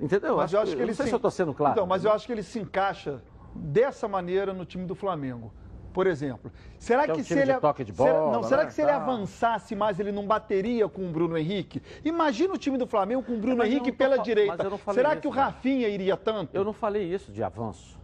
Entendeu? 0.01 0.37
Mas 0.37 0.53
eu 0.53 0.61
acho 0.61 0.71
que, 0.71 0.77
que 0.77 0.83
ele 0.83 0.91
não 0.91 0.97
sei 0.97 1.05
se... 1.05 1.11
se 1.11 1.15
eu 1.15 1.19
estou 1.19 1.31
sendo 1.31 1.53
claro. 1.53 1.75
Então, 1.75 1.87
mas 1.87 2.05
eu 2.05 2.13
acho 2.13 2.27
que 2.27 2.33
ele 2.33 2.43
se 2.43 2.59
encaixa 2.59 3.23
dessa 3.55 4.09
maneira 4.09 4.55
no 4.55 4.65
time 4.65 4.87
do 4.87 4.95
Flamengo 4.95 5.53
por 5.93 6.07
exemplo. 6.07 6.51
Será 6.79 7.07
que, 7.07 7.13
que 7.13 7.19
é 7.19 7.23
um 7.23 7.25
se 7.25 7.39
ele 7.39 7.55
toque 7.55 7.85
de 7.85 7.93
bola, 7.93 8.11
será, 8.11 8.21
não, 8.21 8.41
né? 8.41 8.49
será 8.49 8.67
que 8.67 8.73
se 8.73 8.83
ele 8.83 8.91
avançasse 8.91 9.75
mais 9.75 10.01
ele 10.01 10.13
não 10.13 10.27
bateria 10.27 10.89
com 10.89 11.09
o 11.09 11.11
Bruno 11.11 11.37
Henrique? 11.37 11.83
Imagina 12.05 12.55
o 12.55 12.59
time 12.59 12.79
do 12.79 12.87
Flamengo 12.87 13.23
com 13.23 13.35
o 13.35 13.39
Bruno 13.39 13.65
Henrique 13.65 13.93
pela 13.93 14.19
direita. 14.19 14.57
Será 14.93 15.13
isso, 15.13 15.23
que 15.23 15.29
o 15.29 15.31
Rafinha 15.31 15.89
iria 15.89 16.17
tanto? 16.17 16.55
Eu 16.55 16.65
não 16.65 16.73
falei 16.73 17.03
isso 17.13 17.33
de 17.33 17.43
avanço. 17.43 17.99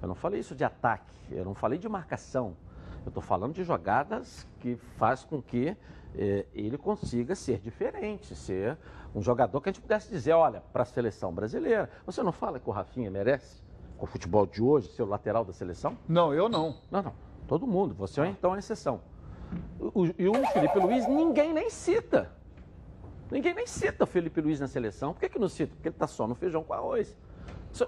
Eu 0.00 0.08
não 0.08 0.14
falei 0.14 0.40
isso 0.40 0.54
de 0.54 0.64
ataque. 0.64 1.14
Eu 1.30 1.44
não 1.44 1.54
falei 1.54 1.78
de 1.78 1.88
marcação. 1.88 2.56
Eu 3.04 3.08
estou 3.08 3.22
falando 3.22 3.54
de 3.54 3.64
jogadas 3.64 4.46
que 4.60 4.76
faz 4.96 5.24
com 5.24 5.40
que 5.40 5.76
eh, 6.14 6.46
ele 6.52 6.76
consiga 6.76 7.34
ser 7.34 7.58
diferente, 7.58 8.34
ser 8.34 8.76
um 9.14 9.22
jogador 9.22 9.60
que 9.60 9.68
a 9.68 9.72
gente 9.72 9.80
pudesse 9.80 10.10
dizer, 10.10 10.32
olha, 10.32 10.62
para 10.72 10.82
a 10.82 10.86
seleção 10.86 11.32
brasileira. 11.32 11.90
Você 12.04 12.22
não 12.22 12.32
fala 12.32 12.58
que 12.58 12.68
o 12.68 12.72
Rafinha 12.72 13.10
merece? 13.10 13.62
Com 13.96 14.04
o 14.04 14.08
futebol 14.08 14.46
de 14.46 14.62
hoje, 14.62 14.88
ser 14.88 15.02
o 15.02 15.06
lateral 15.06 15.44
da 15.44 15.52
seleção? 15.52 15.98
Não, 16.06 16.32
eu 16.32 16.48
não. 16.48 16.76
Não, 16.90 17.02
não. 17.02 17.27
Todo 17.48 17.66
mundo. 17.66 17.94
Você 17.94 18.20
é 18.20 18.26
então 18.26 18.52
a 18.52 18.58
exceção. 18.58 19.00
O, 19.80 20.06
e 20.18 20.28
o 20.28 20.46
Felipe 20.52 20.78
Luiz, 20.78 21.08
ninguém 21.08 21.52
nem 21.52 21.70
cita. 21.70 22.30
Ninguém 23.30 23.54
nem 23.54 23.66
cita 23.66 24.04
o 24.04 24.06
Felipe 24.06 24.40
Luiz 24.40 24.60
na 24.60 24.68
seleção. 24.68 25.14
Por 25.14 25.20
que, 25.20 25.30
que 25.30 25.38
não 25.38 25.48
cita? 25.48 25.74
Porque 25.74 25.88
ele 25.88 25.94
está 25.94 26.06
só 26.06 26.26
no 26.26 26.34
feijão 26.34 26.62
com 26.62 26.74
arroz. 26.74 27.16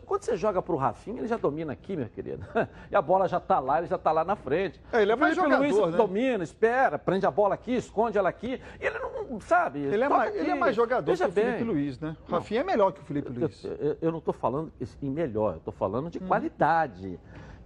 Quando 0.07 0.23
você 0.23 0.37
joga 0.37 0.61
para 0.61 0.75
o 0.75 0.77
Rafinha, 0.77 1.21
ele 1.21 1.27
já 1.27 1.37
domina 1.37 1.73
aqui, 1.73 1.97
meu 1.97 2.09
querido. 2.09 2.45
E 2.91 2.97
a 2.97 3.03
bola 3.03 3.29
já 3.29 3.39
está 3.39 3.59
lá, 3.59 3.79
ele 3.79 3.87
já 3.87 3.97
está 3.97 4.13
lá 4.13 4.25
na 4.25 4.37
frente. 4.37 4.81
É, 4.93 5.03
ele 5.03 5.13
é 5.13 5.17
mais 5.17 5.35
Felipe 5.35 5.53
jogador, 5.53 5.81
Luiz 5.81 5.93
né? 5.93 5.97
domina, 5.97 6.45
espera, 6.45 6.99
prende 6.99 7.27
a 7.27 7.31
bola 7.31 7.55
aqui, 7.55 7.75
esconde 7.75 8.17
ela 8.17 8.29
aqui. 8.29 8.61
Ele 8.79 8.99
não, 8.99 9.41
sabe... 9.41 9.81
Ele 9.81 10.05
é, 10.05 10.09
mais, 10.09 10.35
ele 10.35 10.51
é 10.51 10.55
mais 10.55 10.77
jogador 10.77 11.11
Veja 11.11 11.25
que 11.25 11.31
o 11.31 11.35
bem. 11.35 11.45
Felipe 11.45 11.65
Luiz, 11.65 11.99
né? 11.99 12.17
O 12.29 12.33
Rafinha 12.33 12.61
é 12.61 12.65
melhor 12.65 12.93
que 12.93 13.01
o 13.01 13.05
Felipe 13.05 13.31
Luiz. 13.33 13.65
Eu, 13.65 13.73
eu, 13.73 13.99
eu 14.01 14.11
não 14.13 14.19
estou 14.19 14.35
falando 14.35 14.73
em 15.03 15.11
melhor, 15.11 15.55
eu 15.55 15.59
estou 15.59 15.73
falando 15.73 16.11
de 16.11 16.19
hum. 16.19 16.27
qualidade 16.27 17.19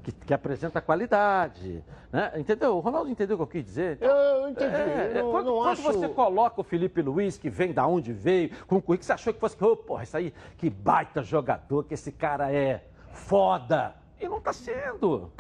que, 0.05 0.13
que 0.13 0.35
apresenta 0.35 0.81
qualidade. 0.81 1.83
Né? 2.13 2.33
Entendeu? 2.37 2.77
O 2.77 2.81
Ronaldo 2.81 3.11
entendeu 3.11 3.35
o 3.35 3.39
que 3.39 3.43
eu 3.43 3.47
quis 3.47 3.65
dizer? 3.65 3.99
Eu 4.01 4.49
entendi. 4.49 4.75
É, 4.75 5.13
eu 5.17 5.31
quando, 5.31 5.47
não 5.47 5.57
quando 5.57 5.69
acho... 5.71 5.83
você 5.83 6.09
coloca 6.09 6.61
o 6.61 6.65
Felipe 6.65 7.01
Luiz, 7.01 7.39
que 7.39 7.49
vem 7.49 7.73
da 7.73 7.87
onde 7.87 8.13
veio, 8.13 8.51
com 8.67 8.77
o 8.77 8.83
que 8.83 9.05
você 9.05 9.13
achou 9.13 9.33
que 9.33 9.41
fosse, 9.41 9.57
oh, 9.65 9.77
porra, 9.77 10.05
isso 10.05 10.17
aí, 10.17 10.33
que 10.59 10.69
baita 10.69 11.23
jogador 11.23 11.85
que 11.85 11.95
esse 11.95 12.13
cara 12.13 12.53
é. 12.53 12.87
Foda. 13.11 13.95
E 14.21 14.29
não 14.29 14.39
está 14.39 14.53
sendo. 14.53 15.33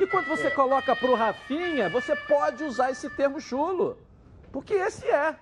E 0.00 0.06
quando 0.06 0.26
você 0.26 0.46
é. 0.46 0.50
coloca 0.50 0.96
para 0.96 1.10
o 1.10 1.14
Rafinha, 1.14 1.90
você 1.90 2.16
pode 2.16 2.64
usar 2.64 2.90
esse 2.90 3.10
termo 3.10 3.40
chulo. 3.40 3.98
Porque 4.50 4.74
esse 4.74 5.06
é. 5.06 5.36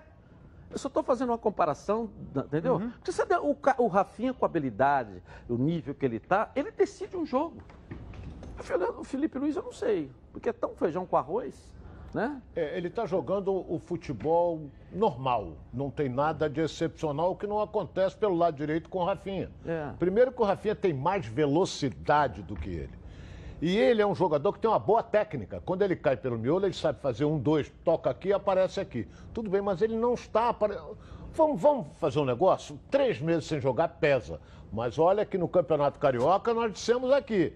Eu 0.71 0.77
só 0.77 0.87
estou 0.87 1.01
fazendo 1.01 1.29
uma 1.29 1.37
comparação, 1.37 2.11
entendeu? 2.35 2.75
Uhum. 2.75 2.91
Porque 2.91 3.11
você, 3.11 3.23
o, 3.23 3.57
o 3.79 3.87
Rafinha 3.87 4.33
com 4.33 4.45
a 4.45 4.47
habilidade, 4.47 5.23
o 5.47 5.55
nível 5.55 5.95
que 5.95 6.05
ele 6.05 6.17
está, 6.17 6.51
ele 6.55 6.71
decide 6.71 7.17
um 7.17 7.25
jogo. 7.25 7.57
O 8.97 9.03
Felipe 9.03 9.39
Luiz 9.39 9.55
eu 9.55 9.63
não 9.63 9.71
sei, 9.71 10.11
porque 10.31 10.49
é 10.49 10.53
tão 10.53 10.75
feijão 10.75 11.05
com 11.05 11.15
arroz. 11.15 11.55
Né? 12.13 12.41
É, 12.55 12.75
ele 12.75 12.87
está 12.87 13.05
jogando 13.05 13.53
o 13.53 13.79
futebol 13.79 14.61
normal, 14.91 15.53
não 15.71 15.91
tem 15.91 16.09
nada 16.09 16.49
de 16.49 16.59
excepcional, 16.59 17.31
o 17.31 17.35
que 17.35 17.45
não 17.45 17.61
acontece 17.61 18.17
pelo 18.17 18.35
lado 18.35 18.57
direito 18.57 18.89
com 18.89 18.99
o 18.99 19.05
Rafinha. 19.05 19.51
É. 19.65 19.91
Primeiro 19.99 20.31
que 20.31 20.41
o 20.41 20.45
Rafinha 20.45 20.75
tem 20.75 20.91
mais 20.91 21.25
velocidade 21.27 22.41
do 22.41 22.55
que 22.55 22.69
ele. 22.69 22.99
E 23.61 23.77
ele 23.77 24.01
é 24.01 24.07
um 24.07 24.15
jogador 24.15 24.53
que 24.53 24.59
tem 24.59 24.69
uma 24.69 24.79
boa 24.79 25.03
técnica. 25.03 25.61
Quando 25.65 25.81
ele 25.81 25.95
cai 25.95 26.15
pelo 26.15 26.37
miolo, 26.37 26.65
ele 26.65 26.73
sabe 26.73 26.99
fazer 27.01 27.25
um, 27.25 27.37
dois, 27.37 27.71
toca 27.83 28.09
aqui 28.09 28.29
e 28.29 28.33
aparece 28.33 28.79
aqui. 28.79 29.07
Tudo 29.33 29.49
bem, 29.49 29.61
mas 29.61 29.81
ele 29.81 29.97
não 29.97 30.13
está. 30.13 30.49
Apare... 30.49 30.77
Vamos, 31.33 31.61
vamos 31.61 31.87
fazer 31.97 32.19
um 32.19 32.25
negócio? 32.25 32.79
Três 32.89 33.19
meses 33.19 33.45
sem 33.45 33.59
jogar 33.59 33.89
pesa. 33.89 34.39
Mas 34.71 34.97
olha 34.97 35.25
que 35.25 35.37
no 35.37 35.47
Campeonato 35.47 35.99
Carioca 35.99 36.53
nós 36.53 36.71
dissemos 36.71 37.11
aqui 37.11 37.53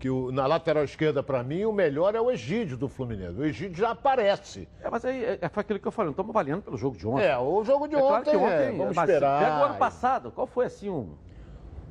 que 0.00 0.08
o, 0.08 0.32
na 0.32 0.46
lateral 0.46 0.82
esquerda, 0.82 1.22
para 1.22 1.44
mim, 1.44 1.66
o 1.66 1.72
melhor 1.72 2.14
é 2.14 2.20
o 2.20 2.30
Egídio 2.30 2.74
do 2.74 2.88
Fluminense. 2.88 3.38
O 3.38 3.44
Egídio 3.44 3.76
já 3.76 3.90
aparece. 3.90 4.66
É, 4.80 4.88
mas 4.88 5.04
aí 5.04 5.22
é, 5.22 5.48
foi 5.50 5.60
aquilo 5.60 5.78
que 5.78 5.86
eu 5.86 5.92
falei, 5.92 6.06
não 6.06 6.12
estamos 6.12 6.30
avaliando 6.30 6.62
pelo 6.62 6.78
jogo 6.78 6.96
de 6.96 7.06
ontem. 7.06 7.26
É, 7.26 7.36
o 7.36 7.62
jogo 7.62 7.86
de 7.86 7.96
é 7.96 7.98
claro 7.98 8.22
ontem, 8.22 8.30
que 8.30 8.36
ontem 8.36 8.54
é, 8.54 8.72
vamos 8.72 8.96
mas, 8.96 9.08
esperar. 9.08 9.44
Pega 9.44 9.60
o 9.60 9.64
ano 9.64 9.74
passado, 9.74 10.30
qual 10.32 10.46
foi 10.46 10.64
assim 10.64 10.88
um. 10.88 11.10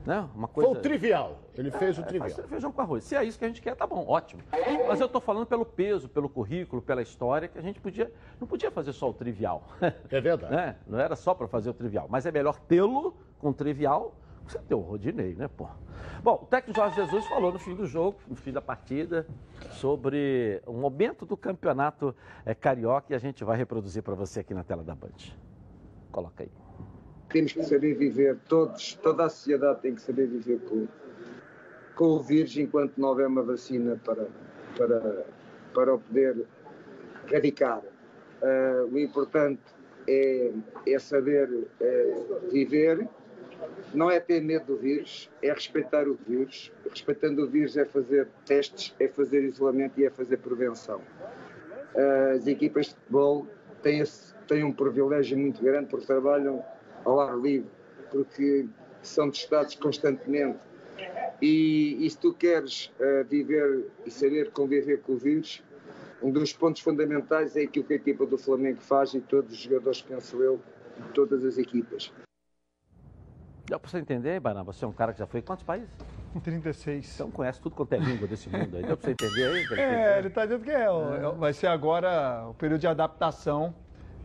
Né, 0.04 0.28
uma 0.34 0.48
coisa... 0.48 0.72
Foi 0.72 0.80
o 0.80 0.82
trivial. 0.82 1.38
Ele 1.56 1.70
fez 1.70 2.00
o 2.00 2.02
É, 2.02 2.06
trivial. 2.06 2.32
faz 2.32 2.48
feijão 2.50 2.72
com 2.72 2.82
arroz. 2.82 3.04
Se 3.04 3.16
é 3.16 3.24
isso 3.24 3.38
que 3.38 3.46
a 3.46 3.48
gente 3.48 3.62
quer, 3.62 3.76
tá 3.76 3.86
bom, 3.86 4.04
ótimo. 4.08 4.42
Mas 4.88 5.00
eu 5.00 5.06
estou 5.06 5.22
falando 5.22 5.46
pelo 5.46 5.64
peso, 5.64 6.10
pelo 6.10 6.28
currículo, 6.28 6.82
pela 6.82 7.04
história, 7.04 7.48
que 7.48 7.60
a 7.60 7.62
gente 7.62 7.80
podia. 7.80 8.12
Não 8.40 8.48
podia 8.48 8.72
fazer 8.72 8.92
só 8.92 9.08
o 9.10 9.14
trivial. 9.14 9.62
É 10.10 10.20
verdade. 10.20 10.50
né? 10.56 10.78
Não 10.88 11.00
era 11.00 11.16
só 11.16 11.36
para 11.36 11.48
fazer 11.48 11.70
o 11.70 11.74
trivial. 11.74 12.08
Mas 12.10 12.26
é 12.26 12.32
melhor 12.32 12.58
tê-lo 12.62 13.16
com 13.38 13.50
o 13.50 13.54
trivial 13.54 14.16
você 14.52 14.60
ter 14.60 14.76
o 14.76 14.80
Rodinei, 14.80 15.36
né, 15.36 15.48
pô? 15.48 15.68
Bom, 16.24 16.40
o 16.44 16.46
técnico 16.46 16.80
Jorge 16.80 16.96
Jesus 16.96 17.26
falou 17.28 17.52
no 17.52 17.60
fim 17.60 17.76
do 17.76 17.86
jogo, 17.86 18.20
no 18.28 18.36
fim 18.36 18.52
da 18.52 18.62
partida, 18.62 19.26
sobre 19.72 20.62
o 20.66 20.74
momento 20.74 21.26
do 21.26 21.38
campeonato 21.38 22.16
é, 22.46 22.54
carioca 22.54 23.14
e 23.14 23.16
a 23.16 23.20
gente 23.20 23.44
vai 23.44 23.58
reproduzir 23.58 24.04
para 24.04 24.16
você 24.16 24.42
aqui 24.42 24.54
na 24.54 24.64
tela 24.64 24.84
da 24.84 24.96
Band. 24.96 25.10
Coloca 26.12 26.44
aí. 26.44 26.52
Temos 27.30 27.54
que 27.54 27.64
saber 27.64 27.94
viver, 27.94 28.38
todos, 28.48 28.96
toda 28.96 29.26
a 29.26 29.30
sociedade 29.30 29.82
tem 29.82 29.94
que 29.94 30.02
saber 30.02 30.28
viver 30.28 30.60
com, 30.62 30.88
com 31.96 32.06
o 32.06 32.20
vírus 32.20 32.58
enquanto 32.58 32.98
não 32.98 33.10
houver 33.10 33.28
uma 33.28 33.44
vacina 33.44 34.00
para, 34.04 34.28
para, 34.76 35.26
para 35.74 35.94
o 35.94 36.00
poder 36.00 36.48
erradicar. 37.30 37.82
Ah, 38.42 38.86
o 38.92 38.98
importante 38.98 39.62
é, 40.08 40.52
é 40.88 41.00
saber 41.00 41.68
eh, 41.80 42.14
viver, 42.52 43.08
não 43.94 44.10
é 44.10 44.20
ter 44.20 44.42
medo 44.42 44.66
do 44.68 44.78
vírus, 44.78 45.30
é 45.42 45.52
respeitar 45.52 46.08
o 46.08 46.18
vírus. 46.28 46.72
Respeitando 46.90 47.44
o 47.44 47.48
vírus 47.48 47.78
é 47.78 47.86
fazer 47.86 48.28
testes, 48.46 48.96
é 49.00 49.08
fazer 49.08 49.44
isolamento 49.44 50.00
e 50.00 50.06
é 50.06 50.10
fazer 50.10 50.38
prevenção. 50.38 51.02
As 52.36 52.46
equipas 52.48 52.88
de 52.88 52.94
futebol 52.96 53.48
têm, 53.82 54.00
esse- 54.00 54.34
têm 54.48 54.64
um 54.64 54.72
privilégio 54.72 55.38
muito 55.38 55.62
grande 55.62 55.88
porque 55.90 56.06
trabalham 56.06 56.64
ao 57.04 57.20
ar 57.20 57.38
livre, 57.38 57.70
porque 58.12 58.68
são 59.02 59.30
testados 59.32 59.76
constantemente. 59.76 60.60
E, 61.42 62.06
e 62.06 62.10
se 62.10 62.18
tu 62.18 62.34
queres 62.34 62.92
ah, 63.00 63.24
viver 63.24 63.86
e 64.06 64.12
saber 64.12 64.52
conviver 64.52 65.02
com 65.02 65.14
o 65.14 65.18
vírus, 65.18 65.64
um 66.22 66.32
dos 66.32 66.52
pontos 66.52 66.82
fundamentais 66.82 67.56
é 67.56 67.62
aquilo 67.62 67.86
que 67.86 67.94
a 67.94 67.96
equipa 67.96 68.26
do 68.26 68.38
Flamengo 68.38 68.82
faz 68.82 69.14
e 69.14 69.22
todos 69.22 69.54
os 69.54 69.60
jogadores, 69.60 70.02
penso 70.02 70.44
eu, 70.44 70.60
de 70.98 71.14
todas 71.14 71.46
as 71.46 71.58
equipas. 71.58 72.12
Dá 73.70 73.80
para 73.80 73.90
você 73.90 74.00
entender, 74.00 74.40
Barão? 74.40 74.64
Você 74.66 74.84
é 74.84 74.88
um 74.88 74.92
cara 74.92 75.14
que 75.14 75.20
já 75.20 75.28
foi 75.28 75.40
em 75.42 75.44
quantos 75.44 75.64
países? 75.64 75.90
Em 76.36 76.40
36. 76.40 77.14
Então 77.16 77.32
conhece 77.32 77.60
tudo 77.62 77.76
quanto 77.76 77.94
é 77.94 77.98
língua 77.98 78.28
desse 78.28 78.50
mundo 78.50 78.78
aí. 78.78 78.84
Deu 78.84 78.98
para 78.98 79.06
você 79.06 79.12
entender 79.12 79.48
aí? 79.74 79.80
É, 79.80 80.18
ele 80.20 80.28
está 80.28 80.46
dizendo 80.46 80.64
que 80.64 80.72
é, 80.72 80.84
é, 80.86 81.32
vai 81.38 81.54
ser 81.54 81.68
agora 81.68 82.46
o 82.50 82.54
período 82.54 82.82
de 82.82 82.88
adaptação, 82.88 83.74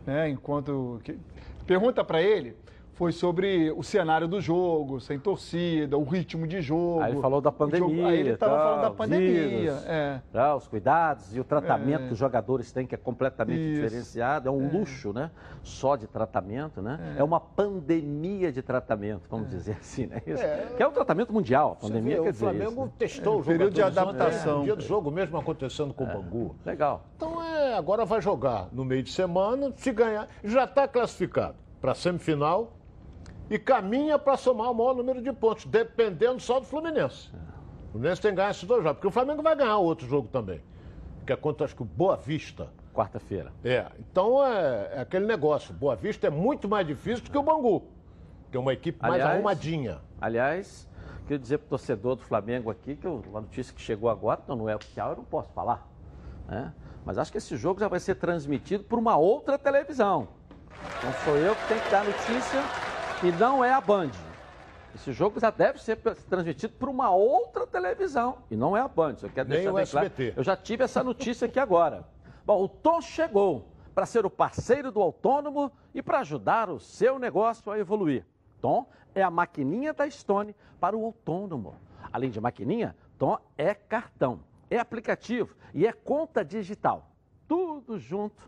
né? 0.05 0.29
Enquanto. 0.29 0.99
que- 1.03 1.17
Pergunta 1.65 2.03
para 2.03 2.21
ele 2.21 2.55
foi 2.95 3.11
sobre 3.11 3.71
o 3.75 3.83
cenário 3.83 4.25
do 4.25 4.39
jogo, 4.39 5.01
sem 5.01 5.19
torcida, 5.19 5.97
o 5.97 6.03
ritmo 6.03 6.47
de 6.47 6.61
jogo. 6.61 7.01
Aí 7.01 7.11
ele 7.11 7.21
falou 7.21 7.41
da 7.41 7.49
o 7.49 7.51
jogo- 7.53 7.71
pandemia. 7.71 8.07
Aí 8.07 8.19
ele 8.21 8.29
estava 8.31 8.57
falando 8.57 8.81
da 8.83 8.91
pandemia. 8.91 9.47
vírus, 9.49 9.85
é. 9.85 10.21
tal, 10.31 10.57
os 10.57 10.67
cuidados 10.67 11.35
e 11.35 11.39
o 11.41 11.43
tratamento 11.43 12.03
É. 12.03 12.07
que 12.07 12.13
os 12.13 12.17
jogadores 12.19 12.71
têm, 12.71 12.87
que 12.87 12.95
é 12.95 12.97
completamente 12.97 13.59
Isso. 13.59 13.81
diferenciado. 13.81 14.47
É 14.47 14.51
um 14.51 14.65
É. 14.65 14.71
luxo, 14.71 15.11
né? 15.11 15.29
Só 15.61 15.97
de 15.97 16.07
tratamento, 16.07 16.81
né? 16.81 17.15
É, 17.17 17.23
uma 17.23 17.39
pandemia 17.39 18.49
de 18.51 18.61
tratamento, 18.61 19.23
vamos 19.29 19.49
dizer 19.49 19.77
assim, 19.81 20.05
né? 20.07 20.21
Isso. 20.25 20.41
É. 20.41 20.67
Que 20.77 20.81
é 20.81 20.87
um 20.87 20.91
tratamento 20.91 21.33
mundial. 21.33 21.73
A 21.73 21.87
pandemia 21.87 22.15
vê, 22.15 22.21
quer 22.23 22.29
o 22.29 22.31
dizer 22.31 22.45
Flamengo 22.45 22.71
isso, 22.71 22.81
né? 22.85 22.91
testou 22.97 23.37
É, 23.37 23.41
o 23.41 23.43
período 23.43 23.73
de 23.73 23.81
adaptação. 23.81 24.59
No 24.59 24.63
dia 24.63 24.75
do 24.77 24.83
jogo 24.83 25.11
mesmo 25.11 25.37
acontecendo 25.37 25.93
com 25.93 26.05
o 26.05 26.07
Bangu. 26.07 26.55
Legal. 26.65 27.03
Então 27.17 27.43
é, 27.43 27.75
agora 27.75 28.05
vai 28.05 28.21
jogar 28.21 28.69
no 28.71 28.85
meio 28.85 29.03
de 29.03 29.11
semana, 29.11 29.73
se 29.75 29.91
ganhar, 29.91 30.29
já 30.45 30.63
está 30.63 30.87
classificado 30.87 31.55
para 31.81 31.91
a 31.91 31.95
semifinal 31.95 32.71
e 33.49 33.59
caminha 33.59 34.17
para 34.17 34.35
somar 34.37 34.71
o 34.71 34.73
maior 34.73 34.95
número 34.95 35.21
de 35.21 35.31
pontos, 35.33 35.65
dependendo 35.65 36.39
só 36.39 36.59
do 36.59 36.65
Fluminense. 36.65 37.29
O 37.89 37.91
Fluminense 37.93 38.21
tem 38.21 38.31
que 38.31 38.37
ganhar 38.37 38.51
esses 38.51 38.63
dois 38.63 38.81
jogos, 38.83 38.97
porque 38.97 39.07
o 39.07 39.11
Flamengo 39.11 39.41
vai 39.43 39.55
ganhar 39.55 39.77
outro 39.77 40.07
jogo 40.07 40.27
também, 40.27 40.61
que 41.25 41.31
é 41.31 41.35
contra, 41.35 41.65
acho 41.65 41.75
que 41.75 41.81
o 41.81 41.85
Boa 41.85 42.15
Vista. 42.17 42.69
Quarta-feira. 42.93 43.51
É, 43.63 43.85
então 43.99 44.43
é, 44.45 44.91
é 44.95 45.01
aquele 45.01 45.25
negócio, 45.25 45.73
Boa 45.73 45.95
Vista 45.95 46.27
é 46.27 46.29
muito 46.29 46.67
mais 46.67 46.87
difícil 46.87 47.23
do 47.25 47.29
que 47.31 47.37
o 47.37 47.43
Bangu, 47.43 47.83
que 48.49 48.57
é 48.57 48.59
uma 48.59 48.73
equipe 48.73 49.01
mais 49.01 49.15
Aliás, 49.15 49.31
arrumadinha. 49.33 49.99
Aliás, 50.19 50.87
queria 51.23 51.37
dizer 51.39 51.57
para 51.59 51.65
o 51.65 51.69
torcedor 51.69 52.15
do 52.15 52.21
Flamengo 52.23 52.69
aqui 52.71 52.95
que 52.95 53.05
eu- 53.05 53.21
a 53.33 53.41
notícia 53.41 53.73
que 53.73 53.81
chegou 53.81 54.09
agora, 54.09 54.39
então 54.43 54.55
não 54.55 54.69
é 54.69 54.75
oficial, 54.75 55.11
eu 55.11 55.17
não 55.17 55.25
posso 55.25 55.49
falar. 55.51 55.87
né? 56.47 56.73
Mas 57.03 57.17
acho 57.17 57.31
que 57.31 57.37
esse 57.37 57.55
jogo 57.57 57.79
já 57.79 57.87
vai 57.87 57.99
ser 57.99 58.15
transmitido 58.15 58.83
por 58.83 58.97
uma 58.97 59.17
outra 59.17 59.57
televisão. 59.57 60.27
Então 60.97 61.11
sou 61.23 61.35
eu 61.37 61.55
que 61.55 61.67
tenho 61.67 61.81
que 61.81 61.89
dar 61.91 62.01
a 62.01 62.03
notícia 62.03 62.61
e 63.25 63.31
não 63.31 63.65
é 63.65 63.73
a 63.73 63.81
Band. 63.81 64.11
Esse 64.93 65.11
jogo 65.11 65.39
já 65.39 65.49
deve 65.49 65.81
ser 65.81 65.97
transmitido 66.29 66.73
por 66.75 66.87
uma 66.87 67.09
outra 67.09 67.65
televisão 67.65 68.37
e 68.51 68.55
não 68.55 68.77
é 68.77 68.81
a 68.81 68.87
Band. 68.87 69.15
Eu 69.23 69.29
quero 69.31 69.49
Nem 69.49 69.57
deixar 69.57 69.71
o 69.71 69.75
bem 69.75 69.85
claro. 69.87 70.11
Eu 70.37 70.43
já 70.43 70.55
tive 70.55 70.83
essa 70.83 71.03
notícia 71.03 71.47
aqui 71.47 71.59
agora. 71.59 72.07
Bom, 72.45 72.63
o 72.63 72.67
Tom 72.69 73.01
chegou 73.01 73.67
para 73.95 74.05
ser 74.05 74.27
o 74.27 74.29
parceiro 74.29 74.91
do 74.91 75.01
autônomo 75.01 75.71
e 75.91 76.03
para 76.03 76.19
ajudar 76.19 76.69
o 76.69 76.79
seu 76.79 77.17
negócio 77.17 77.71
a 77.71 77.79
evoluir. 77.79 78.23
Tom 78.61 78.87
é 79.15 79.23
a 79.23 79.31
maquininha 79.31 79.91
da 79.91 80.07
Stone 80.07 80.55
para 80.79 80.95
o 80.95 81.03
autônomo. 81.03 81.75
Além 82.13 82.29
de 82.29 82.39
maquininha, 82.39 82.95
Tom 83.17 83.39
é 83.57 83.73
cartão, 83.73 84.41
é 84.69 84.77
aplicativo 84.77 85.55
e 85.73 85.87
é 85.87 85.91
conta 85.91 86.45
digital. 86.45 87.09
Tudo 87.47 87.97
junto 87.97 88.47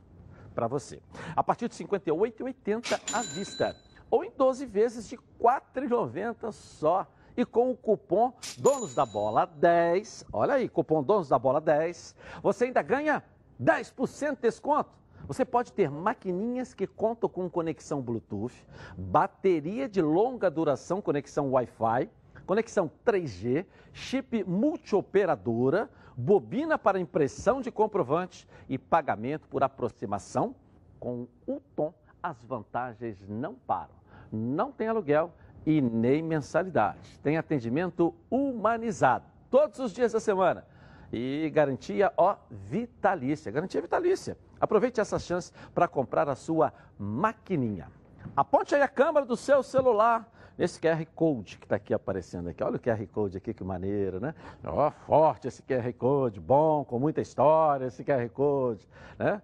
para 0.54 0.68
você. 0.68 1.02
A 1.36 1.44
partir 1.44 1.68
de 1.68 1.76
R$ 1.76 1.84
58,80 1.84 3.16
à 3.16 3.22
vista. 3.24 3.87
Ou 4.10 4.24
em 4.24 4.32
12 4.32 4.66
vezes 4.66 5.08
de 5.08 5.16
R$ 5.16 5.22
4,90 5.40 6.52
só. 6.52 7.08
E 7.36 7.46
com 7.46 7.70
o 7.70 7.78
cupom 7.78 8.34
Donos 8.58 8.96
da 8.96 9.06
Bola 9.06 9.46
10, 9.46 10.26
olha 10.34 10.56
aí, 10.56 10.68
cupom 10.68 11.04
Donos 11.04 11.30
da 11.30 11.38
Bola 11.38 11.62
10, 11.62 12.16
você 12.42 12.66
ainda 12.66 12.82
ganha 12.82 13.24
10% 13.62 14.36
de 14.36 14.42
desconto. 14.42 14.90
Você 15.28 15.44
pode 15.44 15.74
ter 15.74 15.92
maquininhas 15.92 16.74
que 16.74 16.88
contam 16.88 17.30
com 17.30 17.50
conexão 17.50 18.02
Bluetooth, 18.02 18.66
bateria 18.98 19.88
de 19.88 20.02
longa 20.02 20.50
duração, 20.50 21.02
conexão 21.02 21.52
Wi-Fi, 21.52 22.10
conexão 22.46 22.90
3G, 23.06 23.66
chip 23.92 24.44
multioperadora, 24.46 25.90
bobina 26.16 26.78
para 26.78 27.00
impressão 27.00 27.62
de 27.62 27.70
comprovante 27.70 28.48
e 28.70 28.78
pagamento 28.78 29.48
por 29.50 29.64
aproximação. 29.64 30.56
Com 31.00 31.28
o 31.46 31.60
Tom, 31.76 31.94
as 32.24 32.42
vantagens 32.44 33.18
não 33.28 33.54
param. 33.54 33.97
Não 34.32 34.72
tem 34.72 34.88
aluguel 34.88 35.32
e 35.66 35.82
nem 35.82 36.22
mensalidade. 36.22 37.20
Tem 37.22 37.38
atendimento 37.38 38.14
humanizado 38.30 39.26
todos 39.50 39.80
os 39.80 39.92
dias 39.92 40.14
da 40.14 40.20
semana. 40.20 40.66
E 41.12 41.50
garantia, 41.54 42.12
ó, 42.18 42.36
vitalícia. 42.50 43.52
Garantia 43.52 43.82
vitalícia. 43.82 44.38
Aproveite 44.60 45.00
essa 45.00 45.20
chance 45.20 45.52
para 45.74 45.88
comprar 45.88 46.28
a 46.30 46.36
sua 46.36 46.74
maquininha. 46.98 47.90
Aponte 48.36 48.76
aí 48.76 48.82
a 48.82 48.88
câmera 48.88 49.26
do 49.26 49.38
seu 49.38 49.64
celular 49.64 50.30
nesse 50.58 50.80
QR 50.80 51.06
Code 51.14 51.58
que 51.58 51.66
está 51.66 51.76
aqui 51.76 51.94
aparecendo 51.94 52.50
aqui. 52.50 52.64
Olha 52.64 52.78
o 52.78 52.80
QR 52.80 53.06
Code 53.08 53.38
aqui, 53.38 53.54
que 53.54 53.64
maneiro, 53.64 54.20
né? 54.20 54.34
Ó, 54.64 54.92
forte 54.92 55.48
esse 55.48 55.62
QR 55.62 55.94
Code, 55.94 56.40
bom, 56.40 56.84
com 56.84 57.00
muita 57.00 57.22
história 57.22 57.86
esse 57.86 58.04
QR 58.04 58.28
Code, 58.30 58.88
né? 59.18 59.42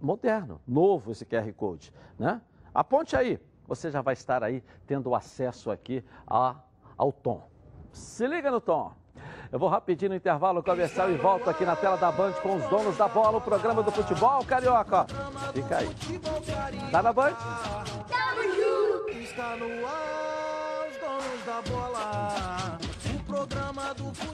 Moderno, 0.00 0.60
novo 0.66 1.10
esse 1.10 1.26
QR 1.26 1.52
Code, 1.52 1.92
né? 2.18 2.40
Aponte 2.72 3.16
aí, 3.16 3.40
você 3.66 3.90
já 3.90 4.02
vai 4.02 4.14
estar 4.14 4.42
aí 4.42 4.62
tendo 4.86 5.14
acesso 5.14 5.70
aqui 5.70 6.04
a, 6.26 6.56
ao 6.96 7.12
Tom. 7.12 7.48
Se 7.92 8.26
liga 8.26 8.50
no 8.50 8.60
Tom. 8.60 8.92
Eu 9.52 9.58
vou 9.58 9.68
rapidinho 9.68 10.10
no 10.10 10.16
intervalo 10.16 10.62
comercial 10.62 11.10
e 11.10 11.16
volto 11.16 11.48
aqui 11.48 11.64
na 11.64 11.76
tela 11.76 11.96
da 11.96 12.10
Band 12.10 12.32
com 12.42 12.56
os 12.56 12.64
donos 12.68 12.96
da 12.96 13.06
bola, 13.06 13.38
o 13.38 13.40
programa 13.40 13.82
do 13.82 13.92
futebol 13.92 14.44
carioca. 14.44 15.06
Fica 15.52 15.78
aí. 15.78 15.94
Tá 16.90 17.02
na 17.02 17.12
Band? 17.12 17.36
Está 19.20 19.56
no 19.56 19.86
ar, 19.86 20.88
os 20.90 20.98
donos 20.98 21.44
da 21.46 21.62
bola. 21.70 22.78
O 23.14 23.24
programa 23.24 23.94
do 23.94 24.04
futebol. 24.14 24.33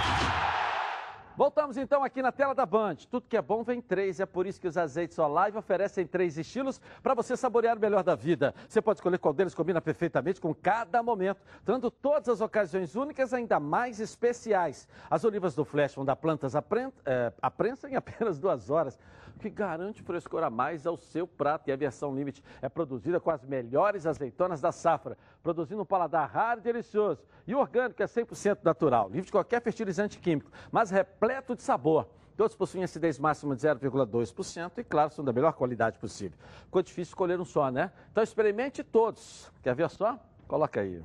Voltamos 1.41 1.75
então 1.75 2.03
aqui 2.03 2.21
na 2.21 2.31
tela 2.31 2.53
da 2.53 2.67
Band. 2.67 2.97
Tudo 3.09 3.25
que 3.27 3.35
é 3.35 3.41
bom 3.41 3.63
vem 3.63 3.81
três. 3.81 4.19
É 4.19 4.27
por 4.27 4.45
isso 4.45 4.61
que 4.61 4.67
os 4.67 4.77
azeites 4.77 5.17
Olive 5.17 5.57
oferecem 5.57 6.05
três 6.05 6.37
estilos 6.37 6.79
para 7.01 7.15
você 7.15 7.35
saborear 7.35 7.75
o 7.75 7.81
melhor 7.81 8.03
da 8.03 8.13
vida. 8.13 8.53
Você 8.69 8.79
pode 8.79 8.99
escolher 8.99 9.17
qual 9.17 9.33
deles 9.33 9.55
combina 9.55 9.81
perfeitamente 9.81 10.39
com 10.39 10.53
cada 10.53 11.01
momento, 11.01 11.41
dando 11.65 11.89
todas 11.89 12.29
as 12.29 12.41
ocasiões 12.41 12.95
únicas 12.95 13.33
ainda 13.33 13.59
mais 13.59 13.99
especiais. 13.99 14.87
As 15.09 15.23
olivas 15.23 15.55
do 15.55 15.65
Flash 15.65 15.95
vão 15.95 16.05
dar 16.05 16.15
plantas 16.15 16.55
à 16.55 16.63
eh, 17.05 17.33
prensa 17.57 17.89
em 17.89 17.95
apenas 17.97 18.37
duas 18.37 18.69
horas, 18.69 18.99
que 19.41 19.49
garante 19.49 20.01
frescor 20.03 20.43
a 20.43 20.49
mais 20.49 20.85
ao 20.85 20.95
seu 20.95 21.27
prato. 21.27 21.69
E 21.69 21.71
a 21.71 21.75
versão 21.75 22.15
Limite 22.15 22.43
é 22.61 22.69
produzida 22.69 23.19
com 23.19 23.31
as 23.31 23.43
melhores 23.43 24.05
azeitonas 24.05 24.61
da 24.61 24.71
safra, 24.71 25.17
produzindo 25.41 25.81
um 25.81 25.85
paladar 25.85 26.29
raro 26.29 26.59
e 26.59 26.63
delicioso. 26.63 27.23
E 27.47 27.55
orgânico 27.55 28.01
é 28.01 28.05
100% 28.05 28.59
natural, 28.63 29.09
livre 29.09 29.25
de 29.25 29.31
qualquer 29.31 29.61
fertilizante 29.61 30.19
químico, 30.19 30.51
mas 30.71 30.91
repleto 30.91 31.55
de 31.55 31.63
sabor. 31.63 32.07
Todos 32.37 32.55
possuem 32.55 32.83
acidez 32.83 33.19
máxima 33.19 33.55
de 33.55 33.61
0,2% 33.61 34.71
e, 34.77 34.83
claro, 34.83 35.11
são 35.11 35.23
da 35.23 35.33
melhor 35.33 35.53
qualidade 35.53 35.97
possível. 35.99 36.37
Ficou 36.65 36.81
difícil 36.81 37.11
escolher 37.11 37.39
um 37.39 37.45
só, 37.45 37.69
né? 37.69 37.91
Então 38.11 38.23
experimente 38.23 38.83
todos. 38.83 39.51
Quer 39.61 39.75
ver 39.75 39.89
só? 39.89 40.17
Coloca 40.47 40.81
aí. 40.81 41.01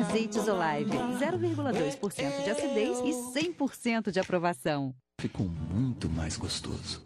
Azeites 0.00 0.48
Olive, 0.48 0.90
0,2% 0.90 2.42
de 2.42 2.50
acidez 2.50 2.98
e 2.98 3.12
100% 3.38 4.10
de 4.10 4.18
aprovação. 4.18 4.92
Ficou 5.20 5.46
muito 5.46 6.10
mais 6.10 6.36
gostoso. 6.36 7.00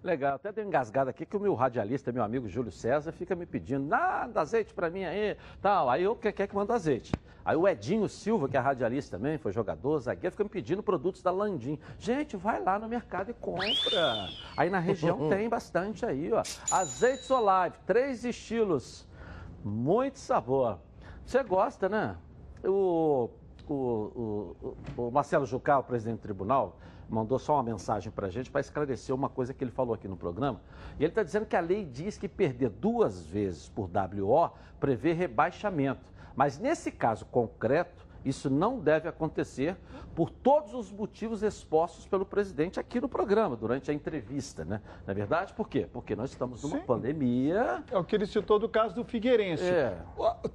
Legal, 0.00 0.36
até 0.36 0.52
deu 0.52 0.64
engasgado 0.64 1.10
aqui 1.10 1.26
que 1.26 1.36
o 1.36 1.40
meu 1.40 1.54
radialista, 1.54 2.12
meu 2.12 2.22
amigo 2.22 2.48
Júlio 2.48 2.70
César, 2.70 3.10
fica 3.10 3.34
me 3.34 3.46
pedindo, 3.46 3.84
nada, 3.84 4.40
azeite 4.40 4.72
pra 4.72 4.88
mim 4.88 5.02
aí, 5.04 5.36
tal. 5.60 5.90
Aí 5.90 6.04
eu 6.04 6.14
quer, 6.14 6.32
que 6.32 6.54
manda 6.54 6.72
azeite. 6.74 7.10
Aí 7.44 7.56
o 7.56 7.66
Edinho 7.66 8.08
Silva, 8.08 8.48
que 8.48 8.56
é 8.56 8.60
radialista 8.60 9.16
também, 9.16 9.38
foi 9.38 9.50
jogador, 9.50 9.98
zagueiro, 9.98 10.30
fica 10.30 10.44
me 10.44 10.50
pedindo 10.50 10.84
produtos 10.84 11.20
da 11.20 11.32
Landim. 11.32 11.80
Gente, 11.98 12.36
vai 12.36 12.62
lá 12.62 12.78
no 12.78 12.88
mercado 12.88 13.32
e 13.32 13.34
compra. 13.34 14.28
Aí 14.56 14.70
na 14.70 14.78
região 14.78 15.26
tem 15.28 15.48
bastante 15.48 16.06
aí, 16.06 16.32
ó. 16.32 16.42
Azeites 16.70 17.28
Olive, 17.28 17.76
três 17.84 18.24
estilos, 18.24 19.04
muito 19.64 20.20
sabor. 20.20 20.78
Você 21.28 21.42
gosta, 21.42 21.90
né? 21.90 22.16
O, 22.64 23.28
o, 23.68 23.74
o, 23.74 24.76
o 24.96 25.10
Marcelo 25.10 25.44
Jucá, 25.44 25.78
o 25.78 25.82
presidente 25.82 26.20
do 26.20 26.22
tribunal, 26.22 26.78
mandou 27.06 27.38
só 27.38 27.56
uma 27.56 27.62
mensagem 27.62 28.10
para 28.10 28.28
a 28.28 28.30
gente 28.30 28.50
para 28.50 28.62
esclarecer 28.62 29.14
uma 29.14 29.28
coisa 29.28 29.52
que 29.52 29.62
ele 29.62 29.70
falou 29.70 29.94
aqui 29.94 30.08
no 30.08 30.16
programa. 30.16 30.58
E 30.98 31.02
ele 31.02 31.10
está 31.10 31.22
dizendo 31.22 31.44
que 31.44 31.54
a 31.54 31.60
lei 31.60 31.84
diz 31.84 32.16
que 32.16 32.26
perder 32.26 32.70
duas 32.70 33.26
vezes 33.26 33.68
por 33.68 33.90
WO 33.90 34.50
prevê 34.80 35.12
rebaixamento. 35.12 36.00
Mas 36.34 36.58
nesse 36.58 36.90
caso 36.90 37.26
concreto, 37.26 38.06
isso 38.28 38.48
não 38.50 38.78
deve 38.78 39.08
acontecer 39.08 39.76
por 40.14 40.30
todos 40.30 40.74
os 40.74 40.90
motivos 40.92 41.42
expostos 41.42 42.06
pelo 42.06 42.24
presidente 42.26 42.78
aqui 42.80 43.00
no 43.00 43.08
programa, 43.08 43.54
durante 43.56 43.90
a 43.90 43.94
entrevista, 43.94 44.64
né? 44.64 44.80
Na 45.06 45.12
verdade, 45.14 45.52
por 45.54 45.68
quê? 45.68 45.86
Porque 45.92 46.16
nós 46.16 46.30
estamos 46.30 46.62
numa 46.62 46.78
Sim. 46.78 46.84
pandemia. 46.84 47.84
É 47.90 47.96
o 47.96 48.02
que 48.04 48.16
ele 48.16 48.26
citou 48.26 48.58
do 48.58 48.68
caso 48.68 48.94
do 48.94 49.04
Figueirense. 49.04 49.62
É. 49.64 49.96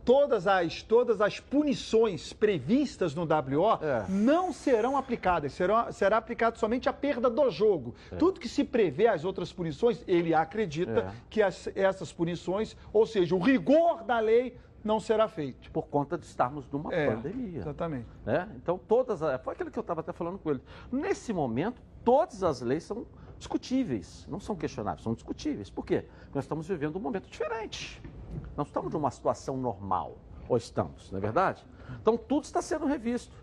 Todas 0.03 0.47
as, 0.47 0.83
todas 0.83 1.21
as 1.21 1.39
punições 1.39 2.33
previstas 2.33 3.15
no 3.15 3.23
WO 3.23 3.73
É. 3.81 4.05
não 4.09 4.51
serão 4.51 4.97
aplicadas. 4.97 5.53
Serão, 5.53 5.91
será 5.91 6.17
aplicado 6.17 6.57
somente 6.59 6.89
a 6.89 6.93
perda 6.93 7.29
do 7.29 7.49
jogo. 7.49 7.95
É. 8.11 8.15
Tudo 8.15 8.39
que 8.39 8.49
se 8.49 8.63
prevê 8.63 9.07
as 9.07 9.23
outras 9.23 9.51
punições, 9.53 10.03
ele 10.07 10.33
acredita 10.33 10.99
É. 10.99 11.11
que 11.29 11.41
as- 11.41 11.67
essas 11.75 12.11
punições, 12.11 12.75
ou 12.91 13.05
seja, 13.05 13.35
o 13.35 13.39
rigor 13.39 14.03
da 14.03 14.19
lei, 14.19 14.57
não 14.83 14.99
será 14.99 15.27
feito. 15.27 15.71
Por 15.71 15.87
conta 15.87 16.17
de 16.17 16.25
estarmos 16.25 16.69
numa 16.71 16.93
É, 16.93 17.13
pandemia. 17.15 17.59
Exatamente. 17.59 18.07
né? 18.25 18.49
Então, 18.55 18.77
todas. 18.77 19.21
as- 19.23 19.41
Foi 19.41 19.53
aquilo 19.53 19.71
que 19.71 19.79
eu 19.79 19.81
estava 19.81 20.01
até 20.01 20.11
falando 20.11 20.37
com 20.37 20.49
ele. 20.49 20.61
Nesse 20.91 21.31
momento, 21.33 21.81
todas 22.03 22.43
as 22.43 22.61
leis 22.61 22.83
são 22.83 23.05
discutíveis, 23.37 24.25
não 24.29 24.39
são 24.39 24.55
questionáveis, 24.55 25.03
são 25.03 25.13
discutíveis. 25.13 25.69
Por 25.69 25.85
quê? 25.85 26.05
Porque 26.19 26.31
nós 26.35 26.43
estamos 26.45 26.67
vivendo 26.67 26.95
um 26.95 26.99
momento 26.99 27.29
diferente. 27.29 28.01
Não 28.55 28.63
estamos 28.63 28.91
numa 28.93 29.11
situação 29.11 29.57
normal. 29.57 30.17
Ou 30.49 30.57
estamos, 30.57 31.09
não 31.11 31.17
é 31.17 31.21
verdade? 31.21 31.65
Então, 32.01 32.17
tudo 32.17 32.43
está 32.43 32.61
sendo 32.61 32.85
revisto. 32.85 33.33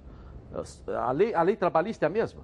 A 0.99 1.13
lei, 1.13 1.33
a 1.35 1.43
lei 1.43 1.57
trabalhista 1.57 2.05
é 2.05 2.09
a 2.09 2.11
mesma? 2.11 2.43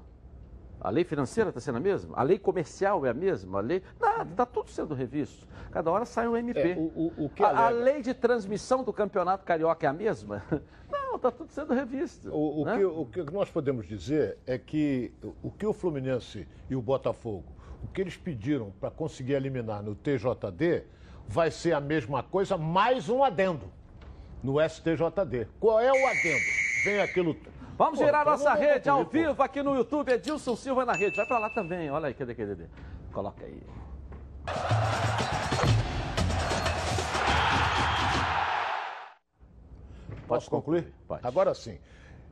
A 0.80 0.90
lei 0.90 1.04
financeira 1.04 1.48
está 1.50 1.60
sendo 1.60 1.76
a 1.78 1.80
mesma? 1.80 2.16
A 2.16 2.22
lei 2.22 2.38
comercial 2.38 3.04
é 3.06 3.10
a 3.10 3.14
mesma? 3.14 3.58
A 3.58 3.62
lei. 3.62 3.82
Nada, 4.00 4.30
está 4.30 4.46
tudo 4.46 4.70
sendo 4.70 4.94
revisto. 4.94 5.46
Cada 5.72 5.90
hora 5.90 6.04
sai 6.04 6.28
um 6.28 6.36
MP. 6.36 6.60
É, 6.72 6.74
o- 6.76 7.12
o- 7.18 7.24
o 7.24 7.30
a, 7.44 7.66
a 7.66 7.68
lei 7.70 8.02
de 8.02 8.12
transmissão 8.14 8.84
do 8.84 8.92
campeonato 8.92 9.44
carioca 9.44 9.86
é 9.86 9.88
a 9.88 9.92
mesma? 9.92 10.42
Não, 10.90 11.16
está 11.16 11.30
tudo 11.30 11.50
sendo 11.50 11.72
revisto. 11.74 12.28
Né? 12.64 12.76
que, 12.78 12.84
o 12.84 13.06
que 13.06 13.22
nós 13.32 13.50
podemos 13.50 13.86
dizer 13.88 14.38
é 14.46 14.56
que 14.58 15.12
o 15.42 15.50
que 15.50 15.66
o 15.66 15.72
Fluminense 15.72 16.46
e 16.70 16.76
o 16.76 16.82
Botafogo, 16.82 17.44
o 17.82 17.88
que 17.88 18.00
eles 18.00 18.16
pediram 18.16 18.70
para 18.80 18.90
conseguir 18.90 19.32
eliminar 19.32 19.82
no 19.82 19.94
TJD, 19.94 20.84
vai 21.26 21.50
ser 21.50 21.72
a 21.72 21.80
mesma 21.80 22.22
coisa, 22.22 22.56
mais 22.56 23.08
um 23.08 23.24
adendo 23.24 23.64
no 24.42 24.60
STJD. 24.60 25.48
Qual 25.58 25.80
é 25.80 25.90
o 25.90 26.06
adendo? 26.06 26.44
Vem 26.84 27.00
aquilo. 27.00 27.34
Vamos 27.76 27.98
Pô, 27.98 28.06
girar 28.06 28.24
nossa 28.24 28.54
rede 28.54 28.88
ao 28.88 29.04
concluir, 29.04 29.28
vivo 29.28 29.42
aqui 29.42 29.62
no 29.62 29.74
YouTube. 29.74 30.10
Edilson 30.10 30.56
Silva 30.56 30.86
na 30.86 30.94
rede. 30.94 31.16
Vai 31.16 31.26
pra 31.26 31.38
lá 31.38 31.50
também. 31.50 31.90
Olha 31.90 32.08
aí, 32.08 32.14
cadê, 32.14 32.34
cadê, 32.34 32.56
cadê? 32.56 32.68
Coloca 33.12 33.44
aí. 33.44 33.62
Posso 40.26 40.50
concluir? 40.50 40.92
Agora 41.22 41.54
sim. 41.54 41.78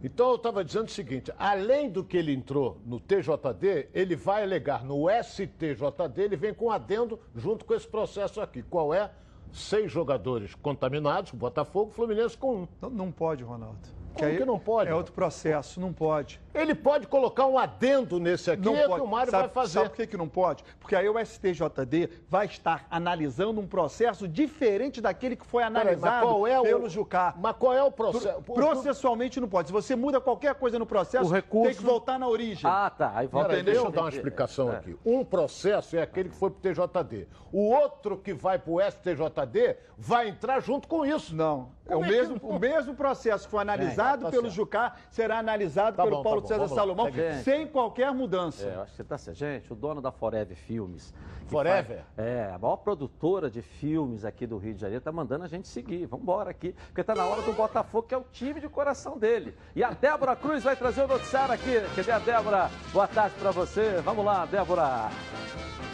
Então 0.02 0.30
eu 0.30 0.36
estava 0.36 0.64
dizendo 0.64 0.86
o 0.86 0.90
seguinte: 0.90 1.32
além 1.38 1.90
do 1.90 2.02
que 2.02 2.16
ele 2.16 2.32
entrou 2.32 2.78
no 2.84 2.98
TJD, 2.98 3.90
ele 3.92 4.16
vai 4.16 4.42
alegar 4.42 4.82
no 4.82 5.06
STJD, 5.10 6.22
ele 6.22 6.36
vem 6.36 6.54
com 6.54 6.70
adendo 6.70 7.20
junto 7.34 7.66
com 7.66 7.74
esse 7.74 7.86
processo 7.86 8.40
aqui. 8.40 8.62
Qual 8.62 8.94
é? 8.94 9.10
Seis 9.52 9.92
jogadores 9.92 10.54
contaminados, 10.54 11.30
Botafogo, 11.32 11.92
Fluminense 11.92 12.36
com 12.36 12.62
um. 12.62 12.68
Não, 12.80 12.90
não 12.90 13.12
pode, 13.12 13.44
Ronaldo. 13.44 14.03
Como 14.14 14.36
que 14.36 14.44
não 14.44 14.58
pode? 14.58 14.90
É 14.90 14.94
outro 14.94 15.12
processo, 15.12 15.80
não 15.80 15.92
pode. 15.92 16.40
Ele 16.54 16.74
pode 16.74 17.06
colocar 17.08 17.46
um 17.46 17.58
adendo 17.58 18.20
nesse 18.20 18.50
aqui, 18.50 18.64
Não 18.64 18.76
é 18.76 18.84
o 18.84 18.88
pode. 18.88 19.00
que 19.02 19.06
o 19.06 19.10
Mário 19.10 19.30
sabe, 19.30 19.42
vai 19.44 19.52
fazer. 19.52 19.72
Sabe 19.72 19.88
por 19.90 19.96
que, 19.96 20.06
que 20.06 20.16
não 20.16 20.28
pode? 20.28 20.64
Porque 20.78 20.94
aí 20.94 21.08
o 21.08 21.18
STJD 21.18 22.10
vai 22.28 22.46
estar 22.46 22.86
analisando 22.90 23.60
um 23.60 23.66
processo 23.66 24.28
diferente 24.28 25.00
daquele 25.00 25.34
que 25.34 25.44
foi 25.44 25.62
analisado 25.64 26.26
qual 26.26 26.46
é 26.46 26.58
o- 26.60 26.62
pelo 26.62 26.88
Jucá. 26.88 27.34
Mas 27.38 27.56
qual 27.56 27.72
é 27.74 27.82
o 27.82 27.90
processo? 27.90 28.40
Pro- 28.42 28.54
Processualmente 28.54 29.40
não 29.40 29.48
pode. 29.48 29.68
Se 29.68 29.72
você 29.72 29.96
muda 29.96 30.20
qualquer 30.20 30.54
coisa 30.54 30.78
no 30.78 30.86
processo, 30.86 31.24
O 31.28 31.32
recurso- 31.32 31.66
tem 31.70 31.76
que 31.76 31.82
voltar 31.84 32.18
na 32.18 32.28
origem. 32.28 32.70
Ah, 32.70 32.88
tá. 32.88 33.12
Aí 33.14 33.26
volta 33.26 33.48
Peraí, 33.48 33.62
deixa 33.64 33.80
eu 33.80 33.90
dar 33.90 34.02
uma 34.02 34.08
explicação 34.10 34.72
É. 34.72 34.76
aqui. 34.76 34.96
Um 35.04 35.24
processo 35.24 35.96
é 35.96 36.02
aquele 36.02 36.28
que 36.28 36.36
foi 36.36 36.50
para 36.50 36.58
o 36.58 36.60
TJD. 36.60 37.26
O 37.52 37.68
outro 37.70 38.16
que 38.16 38.32
vai 38.32 38.58
para 38.58 38.70
o 38.72 38.80
STJD 38.80 39.76
vai 39.98 40.28
entrar 40.28 40.60
junto 40.60 40.86
com 40.88 41.04
isso. 41.04 41.34
Não. 41.34 41.70
É 41.86 41.94
o 41.96 42.02
é 42.04 42.08
mesmo, 42.08 42.36
o 42.42 42.58
mesmo 42.58 42.94
processo 42.94 43.44
que 43.44 43.50
foi 43.50 43.60
analisado 43.60 44.22
É, 44.22 44.24
tá 44.26 44.30
pelo 44.30 44.44
certo. 44.44 44.54
Jucá 44.54 44.94
será 45.10 45.38
analisado 45.38 45.96
Tá 45.96 46.02
pelo 46.02 46.16
bom, 46.16 46.22
Paulo 46.22 46.42
César 46.48 46.60
vamos. 46.60 46.74
Salomão, 46.74 47.10
Gente. 47.10 47.42
sem 47.44 47.66
qualquer 47.66 48.12
mudança. 48.12 48.66
É, 48.66 48.74
eu 48.74 48.82
acho 48.82 48.90
que 48.92 48.96
você 48.96 49.04
tá 49.04 49.18
certo. 49.18 49.36
Gente, 49.38 49.72
o 49.72 49.76
dono 49.76 50.00
da 50.00 50.10
Forever 50.12 50.56
Filmes. 50.56 51.12
Forever? 51.46 52.04
faz- 52.16 52.26
é, 52.26 52.50
a 52.54 52.58
maior 52.58 52.76
produtora 52.76 53.50
de 53.50 53.60
filmes 53.60 54.24
aqui 54.24 54.46
do 54.46 54.56
Rio 54.56 54.74
de 54.74 54.80
Janeiro, 54.80 55.02
tá 55.04 55.12
mandando 55.12 55.44
a 55.44 55.48
gente 55.48 55.68
seguir. 55.68 56.06
Vamos 56.06 56.22
embora 56.24 56.50
aqui, 56.50 56.74
porque 56.86 57.04
tá 57.04 57.14
na 57.14 57.24
hora 57.26 57.42
do 57.42 57.52
Botafogo, 57.52 58.06
que 58.08 58.14
é 58.14 58.18
o 58.18 58.24
time 58.32 58.60
de 58.60 58.68
coração 58.68 59.18
dele. 59.18 59.54
E 59.76 59.82
a 59.84 59.90
Débora 59.90 60.34
Cruz 60.36 60.62
vai 60.64 60.74
trazer 60.76 61.02
o 61.04 61.08
noticiário 61.08 61.54
aqui. 61.54 61.80
Cadê 61.94 62.10
a 62.10 62.18
Débora? 62.18 62.70
Boa 62.92 63.06
tarde 63.06 63.36
pra 63.38 63.50
você. 63.50 64.00
Vamos 64.02 64.24
lá, 64.24 64.46
Débora. 64.46 65.10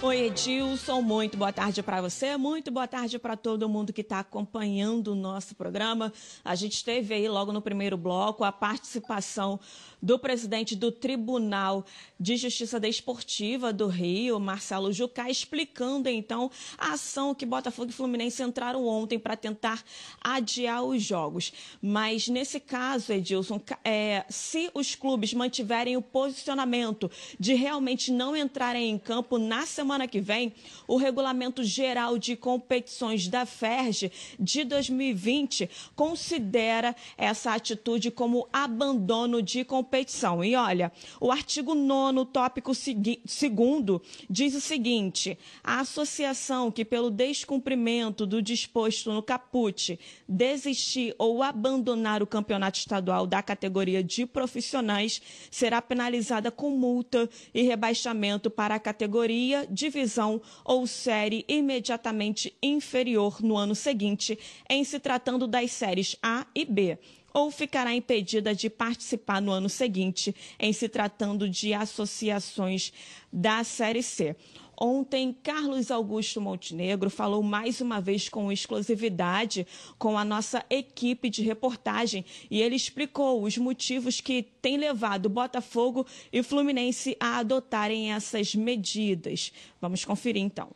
Oi, 0.02 0.16
Edilson, 0.28 1.02
muito 1.02 1.36
boa 1.36 1.52
tarde 1.52 1.82
para 1.82 2.00
você, 2.00 2.34
muito 2.34 2.70
boa 2.70 2.88
tarde 2.88 3.18
para 3.18 3.36
todo 3.36 3.68
mundo 3.68 3.92
que 3.92 4.00
está 4.00 4.20
acompanhando 4.20 5.08
o 5.08 5.14
nosso 5.14 5.54
programa. 5.54 6.10
A 6.42 6.54
gente 6.54 6.82
teve 6.82 7.12
aí 7.12 7.28
logo 7.28 7.52
no 7.52 7.60
primeiro 7.60 7.98
bloco 7.98 8.42
a 8.42 8.50
participação 8.50 9.60
do 10.02 10.18
presidente 10.18 10.74
do 10.74 10.90
Tribunal 10.90 11.84
de 12.18 12.36
Justiça 12.36 12.78
Desportiva 12.78 13.72
do 13.72 13.86
Rio, 13.86 14.38
Marcelo 14.38 14.92
Jucá, 14.92 15.30
explicando 15.30 16.08
então 16.08 16.50
a 16.76 16.92
ação 16.92 17.34
que 17.34 17.46
Botafogo 17.46 17.90
e 17.90 17.94
Fluminense 17.94 18.42
entraram 18.42 18.86
ontem 18.86 19.18
para 19.18 19.36
tentar 19.36 19.82
adiar 20.22 20.82
os 20.82 21.02
jogos. 21.02 21.52
Mas 21.80 22.28
nesse 22.28 22.60
caso, 22.60 23.12
Edilson, 23.12 23.60
é, 23.84 24.24
se 24.28 24.70
os 24.74 24.94
clubes 24.94 25.32
mantiverem 25.32 25.96
o 25.96 26.02
posicionamento 26.02 27.10
de 27.38 27.54
realmente 27.54 28.12
não 28.12 28.36
entrarem 28.36 28.90
em 28.90 28.98
campo 28.98 29.38
na 29.38 29.66
semana 29.66 30.06
que 30.06 30.20
vem, 30.20 30.52
o 30.86 30.96
Regulamento 30.96 31.62
Geral 31.64 32.18
de 32.18 32.36
Competições 32.36 33.28
da 33.28 33.46
FERJ 33.46 34.12
de 34.38 34.64
2020 34.64 35.70
considera 35.94 36.94
essa 37.16 37.54
atitude 37.54 38.10
como 38.10 38.48
abandono 38.52 39.42
de 39.42 39.64
competição. 39.90 40.44
E 40.44 40.54
olha, 40.54 40.92
o 41.20 41.32
artigo 41.32 41.74
9 41.74 42.24
tópico 42.26 42.72
segui- 42.74 43.20
segundo, 43.26 44.00
diz 44.28 44.54
o 44.54 44.60
seguinte: 44.60 45.36
a 45.64 45.80
associação 45.80 46.70
que, 46.70 46.84
pelo 46.84 47.10
descumprimento 47.10 48.24
do 48.24 48.40
disposto 48.40 49.12
no 49.12 49.22
caput, 49.22 49.98
desistir 50.28 51.14
ou 51.18 51.42
abandonar 51.42 52.22
o 52.22 52.26
campeonato 52.26 52.78
estadual 52.78 53.26
da 53.26 53.42
categoria 53.42 54.02
de 54.02 54.24
profissionais 54.24 55.20
será 55.50 55.82
penalizada 55.82 56.50
com 56.50 56.70
multa 56.70 57.28
e 57.52 57.62
rebaixamento 57.62 58.48
para 58.48 58.76
a 58.76 58.80
categoria, 58.80 59.66
divisão 59.68 60.40
ou 60.64 60.86
série 60.86 61.44
imediatamente 61.48 62.54
inferior 62.62 63.42
no 63.42 63.56
ano 63.56 63.74
seguinte, 63.74 64.38
em 64.68 64.84
se 64.84 65.00
tratando 65.00 65.48
das 65.48 65.72
séries 65.72 66.16
A 66.22 66.46
e 66.54 66.64
B 66.64 66.98
ou 67.32 67.50
ficará 67.50 67.94
impedida 67.94 68.54
de 68.54 68.68
participar 68.68 69.40
no 69.40 69.52
ano 69.52 69.68
seguinte, 69.68 70.34
em 70.58 70.72
se 70.72 70.88
tratando 70.88 71.48
de 71.48 71.72
associações 71.72 72.92
da 73.32 73.62
Série 73.64 74.02
C. 74.02 74.36
Ontem, 74.82 75.36
Carlos 75.42 75.90
Augusto 75.90 76.40
Montenegro 76.40 77.10
falou 77.10 77.42
mais 77.42 77.82
uma 77.82 78.00
vez 78.00 78.30
com 78.30 78.50
exclusividade 78.50 79.66
com 79.98 80.16
a 80.16 80.24
nossa 80.24 80.64
equipe 80.70 81.28
de 81.28 81.42
reportagem 81.42 82.24
e 82.50 82.62
ele 82.62 82.76
explicou 82.76 83.42
os 83.42 83.58
motivos 83.58 84.22
que 84.22 84.42
têm 84.42 84.78
levado 84.78 85.28
Botafogo 85.28 86.06
e 86.32 86.42
Fluminense 86.42 87.14
a 87.20 87.40
adotarem 87.40 88.14
essas 88.14 88.54
medidas. 88.54 89.52
Vamos 89.82 90.02
conferir 90.02 90.42
então. 90.42 90.70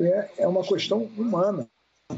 é, 0.00 0.30
é 0.38 0.48
uma 0.48 0.64
questão 0.64 1.04
humana. 1.16 1.70
É 2.10 2.16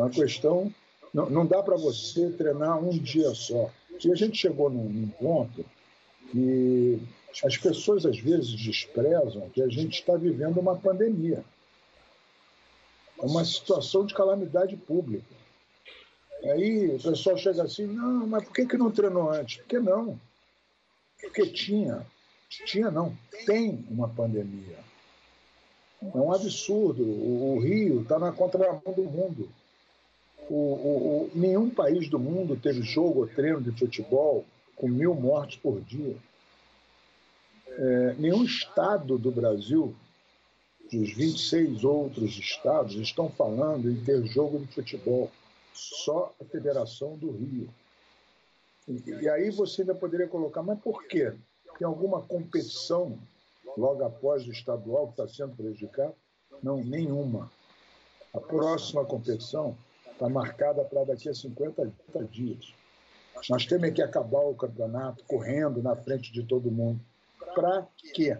uma 0.00 0.08
questão. 0.08 0.72
Não, 1.16 1.30
não 1.30 1.46
dá 1.46 1.62
para 1.62 1.76
você 1.76 2.28
treinar 2.32 2.78
um 2.78 2.90
dia 2.90 3.34
só. 3.34 3.70
E 4.04 4.12
a 4.12 4.14
gente 4.14 4.36
chegou 4.36 4.68
num, 4.68 4.86
num 4.86 5.08
ponto 5.08 5.64
que 6.30 7.00
as 7.42 7.56
pessoas 7.56 8.04
às 8.04 8.18
vezes 8.18 8.50
desprezam 8.50 9.48
que 9.48 9.62
a 9.62 9.68
gente 9.68 10.00
está 10.00 10.14
vivendo 10.14 10.60
uma 10.60 10.76
pandemia. 10.76 11.42
É 13.18 13.24
uma 13.24 13.46
situação 13.46 14.04
de 14.04 14.12
calamidade 14.12 14.76
pública. 14.76 15.34
Aí 16.44 16.94
o 16.94 17.02
pessoal 17.02 17.38
chega 17.38 17.62
assim, 17.62 17.86
não, 17.86 18.26
mas 18.26 18.44
por 18.44 18.52
que, 18.52 18.66
que 18.66 18.76
não 18.76 18.90
treinou 18.90 19.30
antes? 19.30 19.56
Por 19.56 19.68
que 19.68 19.78
não? 19.78 20.20
Porque 21.18 21.46
tinha. 21.46 22.06
Tinha 22.66 22.90
não, 22.90 23.16
tem 23.46 23.86
uma 23.88 24.06
pandemia. 24.06 24.78
É 26.02 26.18
um 26.18 26.30
absurdo. 26.30 27.02
O, 27.02 27.58
Rio 27.58 28.02
está 28.02 28.18
na 28.18 28.32
contramão 28.32 28.82
do 28.94 29.04
mundo. 29.04 29.48
O, 30.48 30.54
o- 30.54 31.24
o- 31.24 31.30
nenhum 31.34 31.68
país 31.70 32.08
do 32.08 32.18
mundo 32.18 32.56
teve 32.56 32.82
jogo 32.82 33.20
ou 33.20 33.26
treino 33.26 33.60
de 33.60 33.72
futebol 33.72 34.44
com 34.76 34.88
mil 34.88 35.14
mortes 35.14 35.56
por 35.58 35.80
dia. 35.80 36.16
É, 37.68 38.14
nenhum 38.18 38.44
estado 38.44 39.18
do 39.18 39.30
Brasil, 39.30 39.94
dos 40.92 41.12
26 41.12 41.84
outros 41.84 42.38
estados, 42.38 42.94
estão 42.94 43.28
falando 43.30 43.90
em 43.90 44.02
ter 44.04 44.24
jogo 44.26 44.60
de 44.60 44.66
futebol. 44.72 45.30
Só 45.72 46.32
a 46.40 46.44
Federação 46.44 47.16
do 47.16 47.30
Rio. 47.32 47.68
E, 48.88 49.10
e 49.10 49.28
aí 49.28 49.50
você 49.50 49.82
ainda 49.82 49.94
poderia 49.94 50.28
colocar, 50.28 50.62
mas 50.62 50.78
por 50.78 51.04
quê? 51.04 51.34
Tem 51.78 51.86
alguma 51.86 52.22
competição 52.22 53.18
logo 53.76 54.02
após 54.04 54.46
o 54.46 54.52
estadual 54.52 55.08
que 55.08 55.20
está 55.20 55.28
sendo 55.28 55.54
prejudicado? 55.56 56.14
Não, 56.62 56.82
nenhuma. 56.82 57.50
A 58.32 58.40
próxima 58.40 59.04
competição 59.04 59.76
está 60.16 60.28
marcada 60.28 60.82
para 60.84 61.04
daqui 61.04 61.28
a 61.28 61.34
50 61.34 61.92
dias. 62.30 62.74
Nós 63.50 63.66
temos 63.66 63.90
que 63.90 64.02
acabar 64.02 64.40
o 64.40 64.54
campeonato 64.54 65.22
correndo 65.24 65.82
na 65.82 65.94
frente 65.94 66.32
de 66.32 66.42
todo 66.42 66.70
mundo. 66.70 67.00
Para 67.54 67.86
quê? 68.14 68.38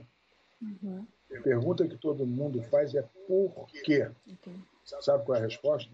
A 1.37 1.43
pergunta 1.43 1.87
que 1.87 1.97
todo 1.97 2.27
mundo 2.27 2.63
faz 2.65 2.95
é 2.95 3.05
por 3.29 3.69
quê? 3.85 4.11
Sabe 4.85 5.25
qual 5.25 5.37
é 5.37 5.41
a 5.41 5.45
resposta? 5.45 5.91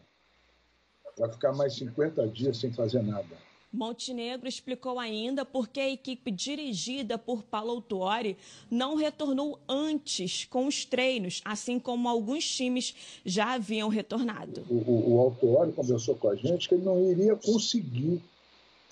vai 1.16 1.30
ficar 1.30 1.52
mais 1.52 1.74
50 1.76 2.26
dias 2.28 2.56
sem 2.56 2.72
fazer 2.72 3.02
nada. 3.02 3.36
Montenegro 3.72 4.48
explicou 4.48 4.98
ainda 4.98 5.44
por 5.44 5.66
que 5.66 5.80
a 5.80 5.90
equipe 5.90 6.30
dirigida 6.30 7.16
por 7.16 7.42
Paulo 7.42 7.70
Autuori 7.70 8.36
não 8.70 8.96
retornou 8.96 9.58
antes 9.68 10.44
com 10.44 10.66
os 10.66 10.84
treinos, 10.84 11.40
assim 11.44 11.78
como 11.78 12.08
alguns 12.08 12.44
times 12.44 12.94
já 13.24 13.54
haviam 13.54 13.88
retornado. 13.88 14.64
O, 14.68 14.74
o, 14.74 15.14
o 15.14 15.20
Autuori 15.20 15.72
conversou 15.72 16.14
com 16.16 16.28
a 16.28 16.36
gente 16.36 16.68
que 16.68 16.74
ele 16.74 16.84
não 16.84 17.10
iria 17.10 17.34
conseguir 17.34 18.20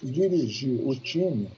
dirigir 0.02 0.80
o 0.86 0.96
time 0.96 1.48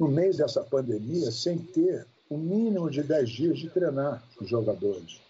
no 0.00 0.08
meio 0.08 0.36
dessa 0.36 0.62
pandemia 0.62 1.30
sem 1.30 1.58
ter 1.58 2.06
o 2.28 2.36
mínimo 2.36 2.90
de 2.90 3.02
10 3.02 3.30
dias 3.30 3.58
de 3.58 3.70
treinar 3.70 4.22
os 4.40 4.48
jogadores 4.48 5.20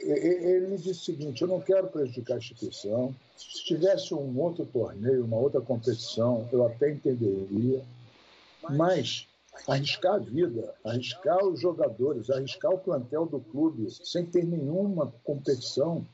ele 0.00 0.76
disse 0.76 1.00
o 1.00 1.04
seguinte: 1.04 1.42
eu 1.42 1.48
não 1.48 1.60
quero 1.60 1.88
prejudicar 1.88 2.34
a 2.34 2.38
instituição. 2.38 3.14
Se 3.36 3.64
tivesse 3.64 4.14
um 4.14 4.38
outro 4.40 4.66
torneio, 4.66 5.24
uma 5.24 5.36
outra 5.36 5.60
competição, 5.60 6.48
eu 6.52 6.66
até 6.66 6.90
entenderia. 6.90 7.82
Mas 8.70 9.28
arriscar 9.68 10.14
a 10.14 10.18
vida, 10.18 10.74
arriscar 10.84 11.44
os 11.44 11.60
jogadores, 11.60 12.30
arriscar 12.30 12.72
o 12.72 12.78
plantel 12.78 13.26
do 13.26 13.40
clube 13.40 13.90
sem 13.90 14.26
ter 14.26 14.44
nenhuma 14.44 15.12
competição. 15.22 16.04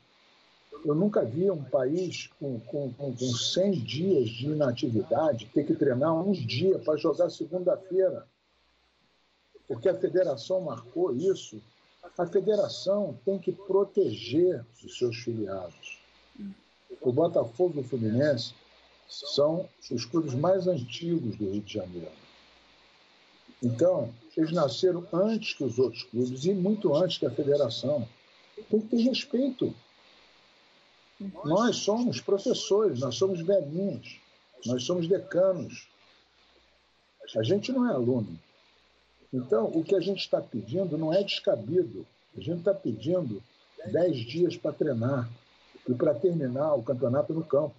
Eu 0.85 0.95
nunca 0.95 1.23
vi 1.23 1.49
um 1.49 1.63
país 1.63 2.29
com, 2.39 2.59
com, 2.61 2.91
com 2.91 3.13
100 3.15 3.71
dias 3.71 4.29
de 4.29 4.47
inatividade 4.47 5.49
ter 5.53 5.63
que 5.63 5.75
treinar 5.75 6.15
um 6.15 6.31
dia 6.31 6.79
para 6.79 6.97
jogar 6.97 7.29
segunda-feira. 7.29 8.25
Porque 9.67 9.87
a 9.87 9.97
federação 9.97 10.61
marcou 10.61 11.15
isso 11.15 11.61
a 12.17 12.25
federação 12.25 13.17
tem 13.25 13.39
que 13.39 13.51
proteger 13.51 14.65
os 14.83 14.97
seus 14.97 15.17
filiados. 15.17 15.99
O 17.01 17.11
Botafogo 17.11 17.73
e 17.77 17.81
o 17.81 17.83
Fluminense 17.83 18.53
são 19.07 19.67
os 19.89 20.05
clubes 20.05 20.33
mais 20.33 20.67
antigos 20.67 21.35
do 21.35 21.51
Rio 21.51 21.61
de 21.61 21.73
Janeiro. 21.73 22.11
Então, 23.63 24.13
eles 24.35 24.51
nasceram 24.51 25.07
antes 25.13 25.53
que 25.53 25.63
os 25.63 25.77
outros 25.77 26.03
clubes 26.03 26.45
e 26.45 26.53
muito 26.53 26.95
antes 26.95 27.17
que 27.17 27.25
a 27.25 27.31
federação. 27.31 28.07
Tem 28.69 28.79
que 28.79 28.87
ter 28.87 29.01
respeito. 29.03 29.73
Nós 31.43 31.77
somos 31.77 32.19
professores, 32.19 32.99
nós 32.99 33.15
somos 33.15 33.41
velhinhos, 33.41 34.19
nós 34.65 34.83
somos 34.83 35.07
decanos. 35.07 35.87
A 37.35 37.43
gente 37.43 37.71
não 37.71 37.89
é 37.89 37.93
aluno. 37.93 38.39
Então, 39.33 39.65
o 39.65 39.83
que 39.83 39.95
a 39.95 39.99
gente 39.99 40.19
está 40.19 40.41
pedindo 40.41 40.97
não 40.97 41.13
é 41.13 41.23
descabido. 41.23 42.05
A 42.35 42.41
gente 42.41 42.59
está 42.59 42.73
pedindo 42.73 43.41
10 43.85 44.17
dias 44.17 44.57
para 44.57 44.73
treinar 44.73 45.29
e 45.87 45.93
para 45.93 46.13
terminar 46.13 46.75
o 46.75 46.83
campeonato 46.83 47.33
no 47.33 47.43
campo. 47.43 47.75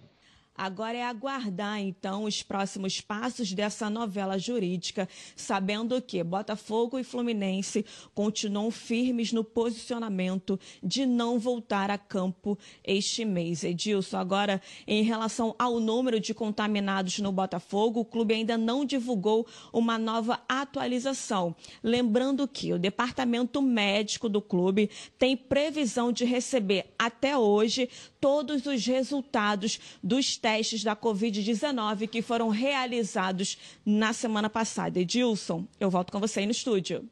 Agora 0.55 0.95
é 0.95 1.03
aguardar, 1.03 1.79
então, 1.79 2.25
os 2.25 2.43
próximos 2.43 3.01
passos 3.01 3.51
dessa 3.53 3.89
novela 3.89 4.37
jurídica, 4.37 5.09
sabendo 5.35 5.99
que 5.99 6.23
Botafogo 6.23 6.99
e 6.99 7.03
Fluminense 7.03 7.83
continuam 8.13 8.69
firmes 8.69 9.31
no 9.31 9.43
posicionamento 9.43 10.59
de 10.81 11.07
não 11.07 11.39
voltar 11.39 11.89
a 11.89 11.97
campo 11.97 12.57
este 12.83 13.25
mês. 13.25 13.63
Edilson, 13.63 14.17
agora, 14.17 14.61
em 14.85 15.01
relação 15.01 15.55
ao 15.57 15.79
número 15.79 16.19
de 16.19 16.35
contaminados 16.35 17.17
no 17.17 17.31
Botafogo, 17.31 18.01
o 18.01 18.05
clube 18.05 18.35
ainda 18.35 18.55
não 18.55 18.85
divulgou 18.85 19.47
uma 19.71 19.97
nova 19.97 20.39
atualização. 20.47 21.55
Lembrando 21.81 22.47
que 22.47 22.71
o 22.73 22.79
departamento 22.79 23.59
médico 23.59 24.29
do 24.29 24.41
clube 24.41 24.89
tem 25.17 25.35
previsão 25.35 26.11
de 26.11 26.25
receber 26.25 26.93
até 26.97 27.35
hoje 27.35 27.89
todos 28.19 28.65
os 28.65 28.85
resultados 28.85 29.79
dos 30.01 30.37
testes 30.43 30.83
da 30.83 30.93
Covid-19 30.93 32.05
que 32.09 32.21
foram 32.21 32.49
realizados 32.49 33.57
na 33.85 34.11
semana 34.11 34.49
passada. 34.49 34.99
Edilson, 34.99 35.65
eu 35.79 35.89
volto 35.89 36.11
com 36.11 36.19
você 36.19 36.41
aí 36.41 36.45
no 36.45 36.51
estúdio. 36.51 37.07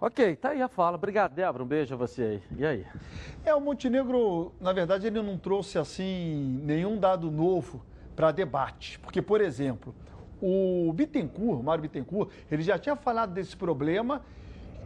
Ok, 0.00 0.34
tá 0.34 0.48
aí 0.48 0.60
a 0.60 0.66
fala. 0.66 0.96
Obrigado, 0.96 1.32
Débora. 1.32 1.62
Um 1.62 1.66
beijo 1.66 1.94
a 1.94 1.96
você 1.96 2.22
aí. 2.22 2.42
E 2.58 2.66
aí? 2.66 2.86
É, 3.44 3.54
o 3.54 3.60
Montenegro, 3.60 4.52
na 4.60 4.72
verdade, 4.72 5.06
ele 5.06 5.22
não 5.22 5.38
trouxe 5.38 5.78
assim 5.78 6.60
nenhum 6.64 6.98
dado 6.98 7.30
novo 7.30 7.84
para 8.16 8.32
debate. 8.32 8.98
Porque, 8.98 9.22
por 9.22 9.40
exemplo, 9.40 9.94
o 10.42 10.92
Bittencourt, 10.92 11.60
o 11.60 11.62
Mário 11.62 11.82
Bittencourt, 11.82 12.30
ele 12.50 12.64
já 12.64 12.76
tinha 12.76 12.96
falado 12.96 13.32
desse 13.32 13.56
problema 13.56 14.22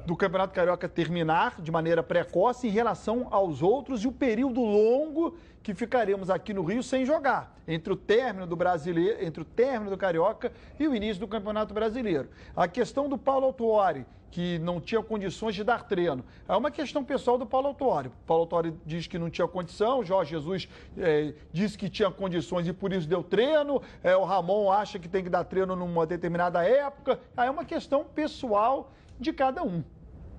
do 0.08 0.16
Campeonato 0.16 0.54
Carioca 0.54 0.88
terminar 0.88 1.60
de 1.60 1.70
maneira 1.70 2.02
precoce 2.02 2.66
em 2.66 2.70
relação 2.70 3.28
aos 3.30 3.60
outros 3.60 4.04
e 4.04 4.08
o 4.08 4.12
período 4.12 4.62
longo 4.62 5.36
que 5.62 5.74
ficaremos 5.74 6.30
aqui 6.30 6.54
no 6.54 6.62
Rio 6.62 6.82
sem 6.82 7.04
jogar, 7.04 7.54
entre 7.68 7.92
o 7.92 7.96
término 7.96 8.46
do 8.46 8.56
brasileiro, 8.56 9.22
entre 9.22 9.42
o 9.42 9.44
término 9.44 9.90
do 9.90 9.98
Carioca 9.98 10.50
e 10.80 10.88
o 10.88 10.94
início 10.94 11.20
do 11.20 11.28
Campeonato 11.28 11.74
Brasileiro. 11.74 12.30
A 12.56 12.66
questão 12.66 13.06
do 13.06 13.18
Paulo 13.18 13.44
Autuori, 13.44 14.06
que 14.30 14.58
não 14.60 14.80
tinha 14.80 15.02
condições 15.02 15.54
de 15.54 15.62
dar 15.62 15.86
treino, 15.86 16.24
é 16.48 16.56
uma 16.56 16.70
questão 16.70 17.04
pessoal 17.04 17.36
do 17.36 17.44
Paulo 17.44 17.66
Autuori. 17.66 18.10
Paulo 18.26 18.44
Autuori 18.44 18.74
diz 18.86 19.06
que 19.06 19.18
não 19.18 19.28
tinha 19.28 19.46
condição, 19.46 20.02
Jorge 20.02 20.30
Jesus 20.30 20.70
é, 20.96 21.34
que 21.76 21.90
tinha 21.90 22.10
condições 22.10 22.66
e 22.66 22.72
por 22.72 22.94
isso 22.94 23.06
deu 23.06 23.22
treino, 23.22 23.82
é, 24.02 24.16
o 24.16 24.24
Ramon 24.24 24.72
acha 24.72 24.98
que 24.98 25.06
tem 25.06 25.22
que 25.22 25.28
dar 25.28 25.44
treino 25.44 25.76
numa 25.76 26.06
determinada 26.06 26.64
época. 26.64 27.20
Aí 27.36 27.46
é 27.46 27.50
uma 27.50 27.66
questão 27.66 28.04
pessoal 28.04 28.90
de 29.20 29.34
cada 29.34 29.62
um. 29.62 29.84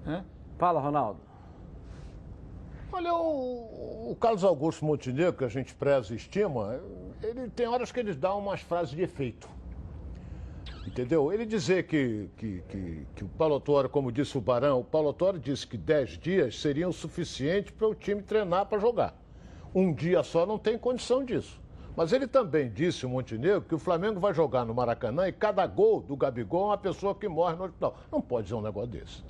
Né? 0.05 0.23
Fala, 0.57 0.79
Ronaldo. 0.79 1.29
Olha, 2.91 3.13
o, 3.13 4.11
o, 4.11 4.15
Carlos 4.19 4.43
Augusto 4.43 4.83
Montenegro, 4.83 5.33
que 5.33 5.43
a 5.43 5.47
gente 5.47 5.75
preza 5.75 6.11
e 6.11 6.17
estima, 6.17 6.79
ele 7.21 7.47
tem 7.49 7.67
horas 7.67 7.91
que 7.91 7.99
ele 7.99 8.13
dá 8.13 8.33
umas 8.33 8.61
frases 8.61 8.95
de 8.95 9.01
efeito. 9.03 9.47
Entendeu? 10.87 11.31
Ele 11.31 11.45
dizer 11.45 11.83
que, 11.83 12.29
que, 12.35 12.63
que, 12.67 13.07
que 13.15 13.23
o 13.23 13.27
Paulo 13.27 13.59
Torre, 13.59 13.87
como 13.87 14.11
disse 14.11 14.37
o 14.37 14.41
Barão, 14.41 14.79
o 14.79 14.83
Paulo 14.83 15.13
Torre 15.13 15.37
disse 15.37 15.67
que 15.67 15.77
10 15.77 16.17
dias 16.17 16.59
seriam 16.59 16.91
suficientes 16.91 17.71
para 17.71 17.87
o 17.87 17.93
time 17.93 18.23
treinar 18.23 18.65
para 18.65 18.79
jogar. 18.79 19.15
Um 19.73 19.93
dia 19.93 20.23
só 20.23 20.47
não 20.47 20.57
tem 20.57 20.77
condição 20.77 21.23
disso. 21.23 21.61
Mas 21.95 22.11
ele 22.11 22.27
também 22.27 22.71
disse, 22.71 23.05
o 23.05 23.09
Montenegro, 23.09 23.61
que 23.61 23.75
o 23.75 23.79
Flamengo 23.79 24.19
vai 24.19 24.33
jogar 24.33 24.65
no 24.65 24.73
Maracanã 24.73 25.27
e 25.27 25.31
cada 25.31 25.67
gol 25.67 26.01
do 26.01 26.15
Gabigol 26.15 26.63
é 26.63 26.67
uma 26.67 26.77
pessoa 26.77 27.13
que 27.13 27.27
morre 27.27 27.55
no 27.55 27.65
hospital. 27.65 27.97
Não 28.11 28.19
pode 28.19 28.45
dizer 28.45 28.55
um 28.55 28.61
negócio 28.61 28.89
desse 28.89 29.21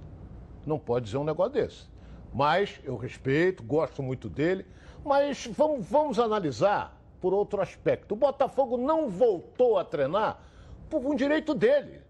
não 0.65 0.79
pode 0.79 1.05
dizer 1.05 1.17
um 1.17 1.23
negócio 1.23 1.53
desse. 1.53 1.87
Mas 2.33 2.79
eu 2.83 2.95
respeito, 2.95 3.63
gosto 3.63 4.03
muito 4.03 4.29
dele. 4.29 4.65
Mas 5.03 5.47
vamos, 5.47 5.87
vamos 5.87 6.19
analisar 6.19 6.97
por 7.21 7.33
outro 7.33 7.61
aspecto. 7.61 8.13
O 8.13 8.17
Botafogo 8.17 8.77
não 8.77 9.09
voltou 9.09 9.77
a 9.77 9.83
treinar 9.83 10.39
por 10.89 11.05
um 11.05 11.15
direito 11.15 11.53
dele. 11.53 12.01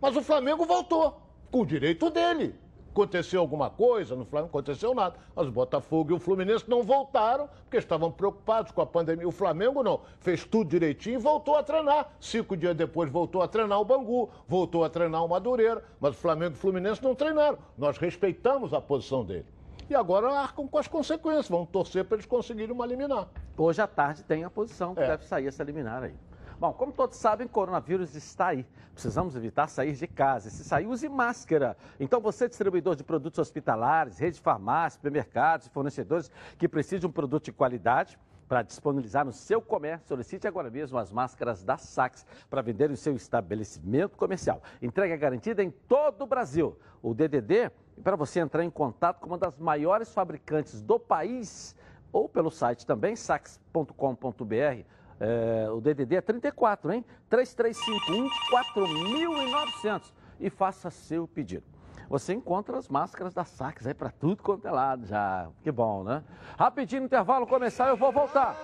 Mas 0.00 0.16
o 0.16 0.22
Flamengo 0.22 0.64
voltou 0.64 1.20
com 1.50 1.60
o 1.60 1.66
direito 1.66 2.10
dele. 2.10 2.54
Aconteceu 2.90 3.40
alguma 3.40 3.70
coisa 3.70 4.16
no 4.16 4.24
Flamengo? 4.24 4.50
Aconteceu 4.50 4.94
nada. 4.94 5.14
Mas 5.34 5.46
o 5.46 5.52
Botafogo 5.52 6.10
e 6.10 6.14
o 6.14 6.18
Fluminense 6.18 6.68
não 6.68 6.82
voltaram 6.82 7.48
porque 7.62 7.76
estavam 7.76 8.10
preocupados 8.10 8.72
com 8.72 8.82
a 8.82 8.86
pandemia. 8.86 9.28
O 9.28 9.32
Flamengo 9.32 9.82
não. 9.82 10.00
Fez 10.18 10.44
tudo 10.44 10.68
direitinho 10.68 11.14
e 11.14 11.22
voltou 11.22 11.56
a 11.56 11.62
treinar. 11.62 12.10
Cinco 12.20 12.56
dias 12.56 12.76
depois 12.76 13.10
voltou 13.10 13.42
a 13.42 13.48
treinar 13.48 13.80
o 13.80 13.84
Bangu, 13.84 14.28
voltou 14.48 14.84
a 14.84 14.90
treinar 14.90 15.24
o 15.24 15.28
Madureira. 15.28 15.84
Mas 16.00 16.16
o 16.16 16.18
Flamengo 16.18 16.54
e 16.54 16.56
o 16.56 16.58
Fluminense 16.58 17.02
não 17.02 17.14
treinaram. 17.14 17.58
Nós 17.78 17.96
respeitamos 17.96 18.74
a 18.74 18.80
posição 18.80 19.24
dele. 19.24 19.46
E 19.88 19.94
agora 19.94 20.32
arcam 20.32 20.66
com 20.66 20.78
as 20.78 20.88
consequências. 20.88 21.48
Vão 21.48 21.64
torcer 21.64 22.04
para 22.04 22.16
eles 22.16 22.26
conseguirem 22.26 22.74
uma 22.74 22.86
liminar. 22.86 23.28
Hoje 23.56 23.80
à 23.80 23.86
tarde 23.86 24.24
tem 24.24 24.42
a 24.42 24.50
posição 24.50 24.94
que 24.94 25.02
é. 25.02 25.06
deve 25.06 25.24
sair 25.26 25.46
essa 25.46 25.62
liminar 25.62 26.02
aí. 26.02 26.14
Bom, 26.60 26.74
como 26.74 26.92
todos 26.92 27.16
sabem, 27.16 27.48
coronavírus 27.48 28.14
está 28.14 28.48
aí. 28.48 28.66
Precisamos 28.92 29.34
evitar 29.34 29.66
sair 29.66 29.94
de 29.94 30.06
casa. 30.06 30.50
Se 30.50 30.62
sair, 30.62 30.86
use 30.86 31.08
máscara. 31.08 31.74
Então, 31.98 32.20
você, 32.20 32.46
distribuidor 32.46 32.94
de 32.94 33.02
produtos 33.02 33.38
hospitalares, 33.38 34.18
rede 34.18 34.36
de 34.36 34.42
farmácias, 34.42 34.92
supermercados 34.92 35.68
e 35.68 35.70
fornecedores 35.70 36.30
que 36.58 36.68
precisam 36.68 37.00
de 37.00 37.06
um 37.06 37.12
produto 37.12 37.46
de 37.46 37.52
qualidade, 37.52 38.18
para 38.46 38.60
disponibilizar 38.60 39.24
no 39.24 39.32
seu 39.32 39.62
comércio, 39.62 40.08
solicite 40.08 40.46
agora 40.46 40.68
mesmo 40.68 40.98
as 40.98 41.10
máscaras 41.10 41.62
da 41.62 41.78
Sax 41.78 42.26
para 42.50 42.60
vender 42.60 42.90
no 42.90 42.96
seu 42.96 43.14
estabelecimento 43.14 44.18
comercial. 44.18 44.60
Entrega 44.82 45.16
garantida 45.16 45.62
em 45.62 45.70
todo 45.70 46.22
o 46.22 46.26
Brasil. 46.26 46.76
O 47.00 47.14
DDD, 47.14 47.70
para 48.02 48.16
você 48.16 48.40
entrar 48.40 48.64
em 48.64 48.70
contato 48.70 49.20
com 49.20 49.28
uma 49.28 49.38
das 49.38 49.56
maiores 49.56 50.12
fabricantes 50.12 50.82
do 50.82 50.98
país, 50.98 51.74
ou 52.12 52.28
pelo 52.28 52.50
site 52.50 52.84
também, 52.84 53.16
sax.com.br 53.16 54.84
é, 55.20 55.68
o 55.70 55.80
DDD 55.80 56.16
é 56.16 56.20
34, 56.20 56.92
hein? 56.92 57.04
3351 57.28 58.28
4900 58.50 60.14
e 60.40 60.48
faça 60.48 60.90
seu 60.90 61.28
pedido. 61.28 61.64
Você 62.08 62.32
encontra 62.32 62.76
as 62.76 62.88
máscaras 62.88 63.34
da 63.34 63.44
Sax 63.44 63.86
aí 63.86 63.94
para 63.94 64.10
tudo 64.10 64.42
quanto 64.42 64.66
é 64.66 64.70
lado 64.70 65.06
já. 65.06 65.48
Que 65.62 65.70
bom, 65.70 66.02
né? 66.02 66.24
Rapidinho, 66.58 67.04
intervalo 67.04 67.46
começar, 67.46 67.88
eu 67.88 67.96
vou 67.96 68.10
voltar 68.10 68.56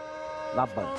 na 0.54 0.66
banda. 0.66 0.94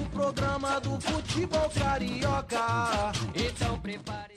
O 0.00 0.10
programa 0.10 0.80
do 0.80 0.98
futebol 1.00 1.68
carioca. 1.78 3.12
Então 3.34 3.78
prepare. 3.80 4.36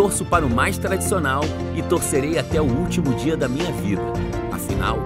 torço 0.00 0.24
para 0.24 0.46
o 0.46 0.48
mais 0.48 0.78
tradicional 0.78 1.42
e 1.76 1.82
torcerei 1.82 2.38
até 2.38 2.58
o 2.58 2.64
último 2.64 3.14
dia 3.16 3.36
da 3.36 3.46
minha 3.46 3.70
vida. 3.70 4.00
Afinal, 4.50 4.96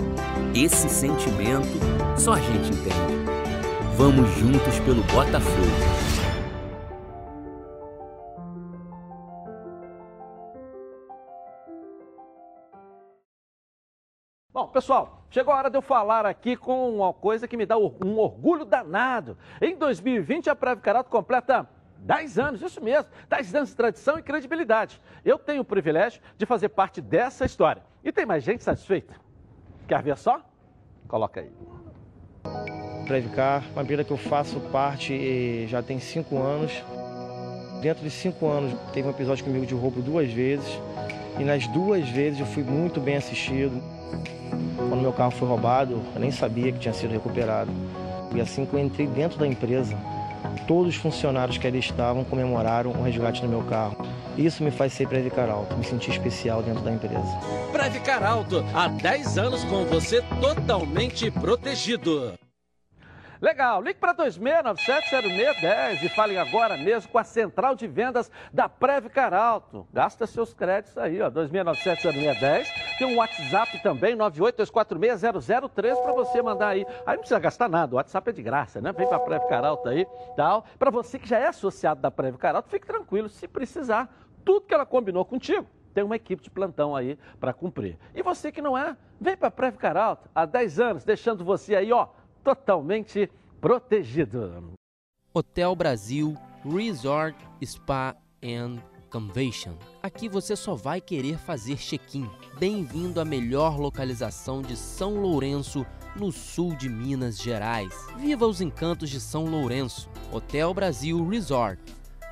esse 0.55 0.89
sentimento 0.89 1.67
só 2.17 2.35
a 2.35 2.39
gente 2.39 2.71
entende. 2.71 2.95
Vamos 3.97 4.31
juntos 4.37 4.79
pelo 4.85 5.03
Botafogo. 5.03 5.67
Bom, 14.53 14.69
pessoal, 14.69 15.27
chegou 15.29 15.53
a 15.53 15.57
hora 15.57 15.71
de 15.71 15.77
eu 15.77 15.83
falar 15.83 16.25
aqui 16.25 16.57
com 16.57 16.95
uma 16.95 17.13
coisa 17.13 17.49
que 17.49 17.57
me 17.57 17.67
dá 17.67 17.77
um 17.77 18.17
orgulho 18.17 18.65
danado. 18.65 19.37
Em 19.61 19.77
2020, 19.77 20.49
a 20.51 20.55
Preve 20.55 20.81
Carato 20.81 21.11
completa 21.11 21.69
10 22.05 22.39
anos, 22.39 22.61
isso 22.61 22.83
mesmo, 22.83 23.11
10 23.31 23.55
anos 23.55 23.71
de 23.71 23.77
tradição 23.77 24.19
e 24.19 24.23
credibilidade. 24.23 25.01
Eu 25.25 25.39
tenho 25.39 25.63
o 25.63 25.65
privilégio 25.65 26.21
de 26.37 26.45
fazer 26.45 26.69
parte 26.69 27.01
dessa 27.01 27.47
história. 27.47 27.83
E 28.05 28.13
tem 28.13 28.27
mais 28.27 28.45
gente 28.45 28.63
satisfeita? 28.63 29.15
Quer 29.89 30.03
ver 30.03 30.17
só? 30.19 30.41
Coloca 31.09 31.41
aí. 31.41 31.51
Previcar, 33.07 33.65
uma 33.73 33.83
empresa 33.83 34.05
que 34.05 34.11
eu 34.11 34.19
faço 34.19 34.61
parte 34.71 35.67
já 35.67 35.83
tem 35.83 35.99
5 35.99 36.37
anos. 36.39 36.73
Dentro 37.81 38.03
de 38.03 38.11
5 38.11 38.47
anos, 38.47 38.75
teve 38.93 39.09
um 39.09 39.11
episódio 39.11 39.43
comigo 39.43 39.65
de 39.65 39.75
roubo 39.75 40.03
duas 40.03 40.31
vezes. 40.31 40.79
E 41.39 41.45
nas 41.45 41.67
duas 41.69 42.07
vezes 42.09 42.39
eu 42.39 42.47
fui 42.47 42.63
muito 42.63 43.01
bem 43.01 43.17
assistido. 43.17 43.83
Quando 44.77 45.01
meu 45.01 45.13
carro 45.13 45.31
foi 45.31 45.49
roubado, 45.49 46.03
eu 46.15 46.21
nem 46.21 46.31
sabia 46.31 46.71
que 46.71 46.79
tinha 46.79 46.93
sido 46.93 47.13
recuperado. 47.13 47.71
E 48.35 48.41
assim 48.41 48.67
que 48.67 48.75
eu 48.75 48.81
entrei 48.81 49.07
dentro 49.07 49.39
da 49.39 49.47
empresa, 49.47 49.97
todos 50.67 50.95
os 50.95 50.97
funcionários 50.97 51.59
que 51.59 51.67
ali 51.67 51.79
estavam 51.79 52.25
comemoraram 52.25 52.91
o 52.91 53.03
resgate 53.03 53.41
do 53.41 53.49
meu 53.49 53.63
carro. 53.63 53.97
Isso 54.37 54.63
me 54.63 54.71
faz 54.71 54.93
ser 54.93 55.09
Previcar 55.09 55.49
Alto, 55.49 55.77
me 55.77 55.85
sentir 55.85 56.11
especial 56.11 56.63
dentro 56.63 56.83
da 56.83 56.93
empresa. 56.93 57.39
Previcar 57.73 58.23
Alto, 58.23 58.65
há 58.75 58.89
10 58.89 59.39
anos 59.39 59.65
com 59.65 59.85
você 59.85 60.23
totalmente 60.41 61.31
protegido. 61.31 62.35
Legal, 63.45 63.83
ligue 63.83 63.99
para 64.01 64.15
26970610 64.15 66.03
e 66.03 66.09
falem 66.09 66.39
agora 66.39 66.79
mesmo 66.79 67.13
com 67.13 67.19
a 67.19 67.25
central 67.25 67.75
de 67.75 67.87
vendas 67.87 68.31
da 68.51 68.71
Previcar 68.71 69.35
Alto. 69.35 69.87
Gasta 69.93 70.27
seus 70.27 70.55
créditos 70.55 70.97
aí, 70.97 71.21
ó, 71.21 71.31
26970610. 71.31 72.97
Tem 72.97 73.07
um 73.07 73.19
WhatsApp 73.19 73.83
também, 73.83 74.17
982460003 74.17 76.03
para 76.03 76.13
você 76.15 76.41
mandar 76.41 76.69
aí. 76.69 76.87
Aí 77.05 77.17
não 77.17 77.19
precisa 77.19 77.39
gastar 77.39 77.69
nada, 77.69 77.93
o 77.93 77.97
WhatsApp 77.97 78.31
é 78.31 78.33
de 78.33 78.43
graça, 78.43 78.81
né? 78.81 78.95
Vem 78.95 79.07
para 79.07 79.19
a 79.19 79.21
Previcar 79.21 79.63
Alto 79.63 79.91
aí, 79.91 80.07
tal. 80.35 80.65
Para 80.79 80.91
você 80.91 81.19
que 81.19 81.29
já 81.29 81.39
é 81.39 81.49
associado 81.49 82.01
da 82.01 82.11
Previcar 82.11 82.57
Alto, 82.57 82.71
fique 82.71 82.87
tranquilo, 82.87 83.29
se 83.29 83.47
precisar, 83.47 84.09
tudo 84.43 84.63
que 84.63 84.73
ela 84.73 84.87
combinou 84.87 85.23
contigo, 85.23 85.67
tem 85.93 86.03
uma 86.03 86.17
equipe 86.17 86.43
de 86.43 86.49
plantão 86.49 86.97
aí 86.97 87.19
para 87.39 87.53
cumprir. 87.53 87.99
E 88.15 88.23
você 88.23 88.51
que 88.51 88.63
não 88.63 88.77
é, 88.77 88.97
vem 89.21 89.37
para 89.37 89.49
a 89.49 89.51
Previcar 89.51 89.99
Alto 89.99 90.31
há 90.35 90.47
10 90.47 90.81
anos, 90.81 91.05
deixando 91.05 91.45
você 91.45 91.77
aí, 91.77 91.93
ó, 91.93 92.09
totalmente 92.45 93.31
protegido. 93.61 94.75
Hotel 95.33 95.75
Brasil 95.75 96.37
Resort 96.65 97.37
Spa 97.65 98.15
and 98.45 98.79
Convention. 99.11 99.75
Aqui 100.03 100.29
você 100.29 100.55
só 100.55 100.75
vai 100.75 101.01
querer 101.01 101.39
fazer 101.39 101.77
check-in. 101.79 102.29
Bem-vindo 102.59 103.21
à 103.21 103.25
melhor 103.25 103.79
localização 103.79 104.61
de 104.61 104.77
São 104.77 105.21
Lourenço, 105.21 105.87
no 106.15 106.31
sul 106.31 106.77
de 106.77 106.89
Minas 106.89 107.39
Gerais. 107.39 107.93
Viva 108.19 108.47
os 108.47 108.61
encantos 108.61 109.09
de 109.09 109.21
São 109.21 109.47
Lourenço. 109.47 110.11
Hotel 110.31 110.73
Brasil 110.75 111.27
Resort, 111.27 111.81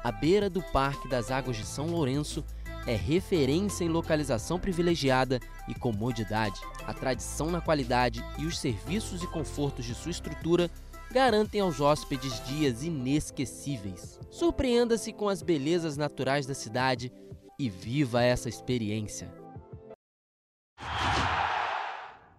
à 0.04 0.12
beira 0.12 0.50
do 0.50 0.62
Parque 0.62 1.08
das 1.08 1.30
Águas 1.30 1.56
de 1.56 1.64
São 1.64 1.86
Lourenço 1.86 2.44
é 2.86 2.94
referência 2.94 3.84
em 3.84 3.88
localização 3.88 4.58
privilegiada 4.58 5.38
e 5.68 5.74
comodidade. 5.74 6.60
A 6.86 6.92
tradição 6.92 7.50
na 7.50 7.60
qualidade 7.60 8.24
e 8.38 8.46
os 8.46 8.58
serviços 8.58 9.22
e 9.22 9.26
confortos 9.26 9.84
de 9.84 9.94
sua 9.94 10.10
estrutura 10.10 10.70
garantem 11.12 11.60
aos 11.60 11.80
hóspedes 11.80 12.44
dias 12.46 12.82
inesquecíveis. 12.82 14.18
Surpreenda-se 14.30 15.12
com 15.12 15.28
as 15.28 15.42
belezas 15.42 15.96
naturais 15.96 16.46
da 16.46 16.54
cidade 16.54 17.12
e 17.58 17.68
viva 17.68 18.22
essa 18.22 18.48
experiência. 18.48 19.32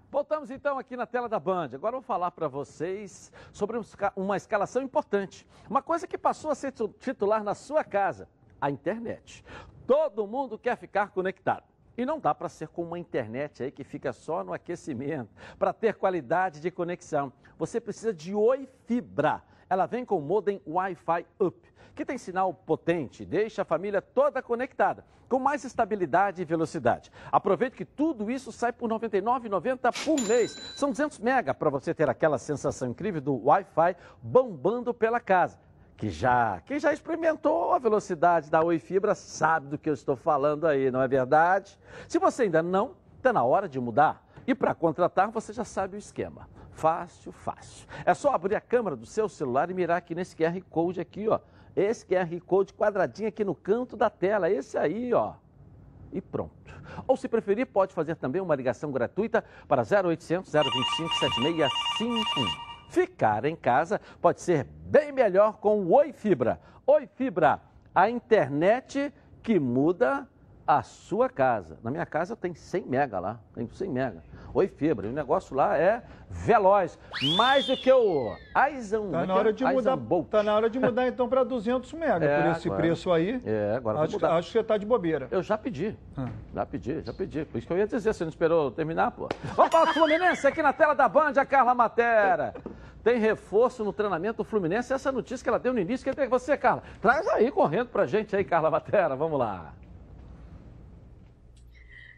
Voltamos 0.10 0.52
então 0.52 0.78
aqui 0.78 0.96
na 0.96 1.08
tela 1.08 1.28
da 1.28 1.40
Band. 1.40 1.70
Agora 1.74 1.96
eu 1.96 2.00
vou 2.00 2.08
falar 2.08 2.32
para 2.32 2.48
vocês 2.48 3.32
sobre 3.52 3.80
uma 4.16 4.38
escalação 4.38 4.84
importante. 4.84 5.48
Uma 5.70 5.82
coisa 5.82 6.08
que 6.08 6.18
passou 6.18 6.52
a 6.52 6.56
ser 6.56 6.72
titular 7.00 7.44
na 7.44 7.56
sua 7.56 7.84
casa: 7.84 8.28
a 8.64 8.72
internet. 8.72 9.44
Todo 9.86 10.26
mundo 10.26 10.58
quer 10.58 10.78
ficar 10.78 11.10
conectado. 11.10 11.66
E 11.98 12.06
não 12.06 12.18
dá 12.18 12.34
para 12.34 12.48
ser 12.48 12.70
como 12.70 12.88
uma 12.88 12.98
internet 12.98 13.62
aí 13.62 13.70
que 13.70 13.84
fica 13.84 14.14
só 14.14 14.42
no 14.42 14.54
aquecimento. 14.54 15.30
Para 15.60 15.74
ter 15.74 15.96
qualidade 15.96 16.62
de 16.62 16.72
conexão, 16.72 17.34
você 17.58 17.82
precisa 17.82 18.14
de 18.14 18.34
Oi 18.34 18.70
Fibra. 18.86 19.44
Ela 19.70 19.86
vem 19.86 20.06
com 20.06 20.18
o 20.18 20.22
modem 20.22 20.62
Wi-Fi 20.66 21.26
Up, 21.42 21.74
que 21.94 22.06
tem 22.06 22.18
sinal 22.18 22.54
potente, 22.54 23.26
deixa 23.26 23.64
a 23.64 23.66
família 23.66 24.02
toda 24.02 24.42
conectada, 24.42 25.06
com 25.28 25.40
mais 25.40 25.66
estabilidade 25.66 26.42
e 26.42 26.46
velocidade. 26.46 27.12
Aproveite 27.34 27.76
que 27.76 27.86
tudo 27.86 28.32
isso 28.32 28.50
sai 28.50 28.72
por 28.72 28.90
R$ 28.90 28.98
99,90 28.98 30.06
por 30.06 30.22
mês. 30.26 30.52
São 30.78 30.90
200 30.90 31.20
mega 31.20 31.54
para 31.54 31.70
você 31.70 31.94
ter 31.94 32.10
aquela 32.10 32.38
sensação 32.38 32.88
incrível 32.88 33.20
do 33.20 33.46
Wi-Fi 33.46 33.98
bombando 34.22 34.94
pela 34.94 35.20
casa 35.20 35.60
que 35.98 36.10
já, 36.10 36.62
quem 36.66 36.80
já 36.80 36.92
experimentou 36.92 37.74
a 37.74 37.80
velocidade 37.80 38.50
da 38.50 38.62
Oi 38.64 38.80
Fibra 38.80 39.16
sabe 39.16 39.68
do 39.68 39.78
que 39.78 39.90
eu 39.90 39.94
estou 39.94 40.16
falando 40.16 40.66
aí, 40.66 40.92
não 40.92 41.02
é 41.02 41.08
verdade? 41.08 41.80
Se 42.08 42.20
você 42.20 42.44
ainda 42.44 42.62
não, 42.62 42.96
está 43.18 43.32
na 43.32 43.44
hora 43.44 43.70
de 43.70 43.80
mudar. 43.80 44.26
E 44.46 44.54
para 44.54 44.76
contratar, 44.76 45.30
você 45.32 45.54
já 45.54 45.64
sabe 45.64 45.96
o 45.96 46.00
esquema. 46.00 46.50
Fácil, 46.72 47.32
fácil. 47.32 47.88
É 48.06 48.14
só 48.14 48.34
abrir 48.34 48.56
a 48.56 48.62
câmera 48.62 48.96
do 48.96 49.06
seu 49.06 49.30
celular 49.30 49.70
e 49.70 49.74
mirar 49.74 49.98
aqui 49.98 50.14
nesse 50.14 50.36
QR 50.36 50.60
Code 50.70 51.00
aqui, 51.00 51.30
ó. 51.30 51.40
Esse 51.76 52.06
QR 52.06 52.40
Code 52.46 52.74
quadradinho 52.74 53.30
aqui 53.30 53.46
no 53.46 53.56
canto 53.56 53.96
da 53.96 54.10
tela, 54.10 54.50
esse 54.50 54.78
aí, 54.78 55.14
ó. 55.14 55.34
E 56.12 56.20
pronto. 56.20 56.52
Ou 57.08 57.16
se 57.16 57.28
preferir, 57.28 57.68
pode 57.68 57.94
fazer 57.94 58.16
também 58.16 58.42
uma 58.42 58.56
ligação 58.56 58.92
gratuita 58.92 59.44
para 59.68 59.82
0800 59.82 60.52
025 60.52 61.14
7651. 61.16 62.73
Ficar 62.94 63.44
em 63.44 63.56
casa 63.56 64.00
pode 64.22 64.40
ser 64.40 64.66
bem 64.86 65.12
melhor 65.12 65.54
com 65.54 65.80
o 65.80 65.94
Oi 65.94 66.14
Fibra. 66.14 66.62
Oi 66.86 67.10
Fibra, 67.16 67.60
a 67.94 68.08
internet 68.08 69.12
que 69.42 69.60
muda 69.60 70.30
a 70.68 70.82
sua 70.82 71.30
casa. 71.30 71.78
Na 71.84 71.92
minha 71.92 72.06
casa 72.06 72.36
tem 72.36 72.54
100 72.54 72.86
mega 72.86 73.20
lá, 73.20 73.40
tem 73.54 73.68
100 73.68 73.90
mega. 73.90 74.24
Oi 74.54 74.68
Fibra, 74.68 75.08
o 75.08 75.12
negócio 75.12 75.56
lá 75.56 75.78
é 75.78 76.04
veloz, 76.30 76.98
mais 77.36 77.66
do 77.68 77.76
que 77.76 77.92
o 77.92 78.36
Aizão. 78.54 79.12
Tá 79.12 79.26
na 79.26 79.34
hora 79.36 79.52
de 79.52 79.66
mudar, 79.66 79.98
tá 80.30 80.44
na 80.44 80.56
hora 80.56 80.70
de 80.70 80.80
mudar 80.80 81.08
então 81.08 81.28
para 81.28 81.44
200 81.44 81.92
mega, 81.94 82.24
é, 82.26 82.42
por 82.42 82.52
esse 82.52 82.68
agora, 82.68 82.82
preço 82.82 83.12
aí. 83.12 83.42
É, 83.46 83.74
agora 83.76 84.00
acho, 84.00 84.14
mudar. 84.14 84.38
acho 84.38 84.48
que 84.48 84.54
você 84.54 84.64
tá 84.64 84.78
de 84.78 84.86
bobeira. 84.86 85.28
Eu 85.32 85.42
já 85.42 85.58
pedi. 85.58 85.98
Ah. 86.16 86.28
Já 86.54 86.66
pedi, 86.66 87.02
já 87.02 87.14
pedi. 87.14 87.46
Por 87.46 87.58
isso 87.58 87.68
que 87.68 87.74
eu 87.74 87.78
ia 87.78 87.88
dizer, 87.88 88.14
você 88.14 88.24
não 88.24 88.30
esperou 88.30 88.72
terminar, 88.72 89.12
pô. 89.12 89.28
Vamos 89.56 89.72
para 89.72 89.90
o 89.90 89.94
Fluminense 89.94 90.46
aqui 90.48 90.62
na 90.62 90.72
tela 90.72 90.94
da 90.94 91.10
Band, 91.10 91.34
a 91.36 91.46
Carla 91.46 91.74
Matera. 91.76 92.54
Tem 93.04 93.20
reforço 93.20 93.84
no 93.84 93.92
treinamento 93.92 94.38
do 94.38 94.44
Fluminense. 94.46 94.94
Essa 94.94 95.12
notícia 95.12 95.44
que 95.44 95.50
ela 95.50 95.60
deu 95.60 95.74
no 95.74 95.80
início, 95.80 96.06
quer 96.06 96.12
dizer 96.12 96.30
você, 96.30 96.56
Carla. 96.56 96.84
Traz 97.02 97.28
aí 97.28 97.52
correndo 97.52 97.90
pra 97.90 98.06
gente 98.06 98.34
aí, 98.34 98.46
Carla 98.46 98.72
Matera. 98.72 99.14
Vamos 99.16 99.38
lá. 99.38 99.74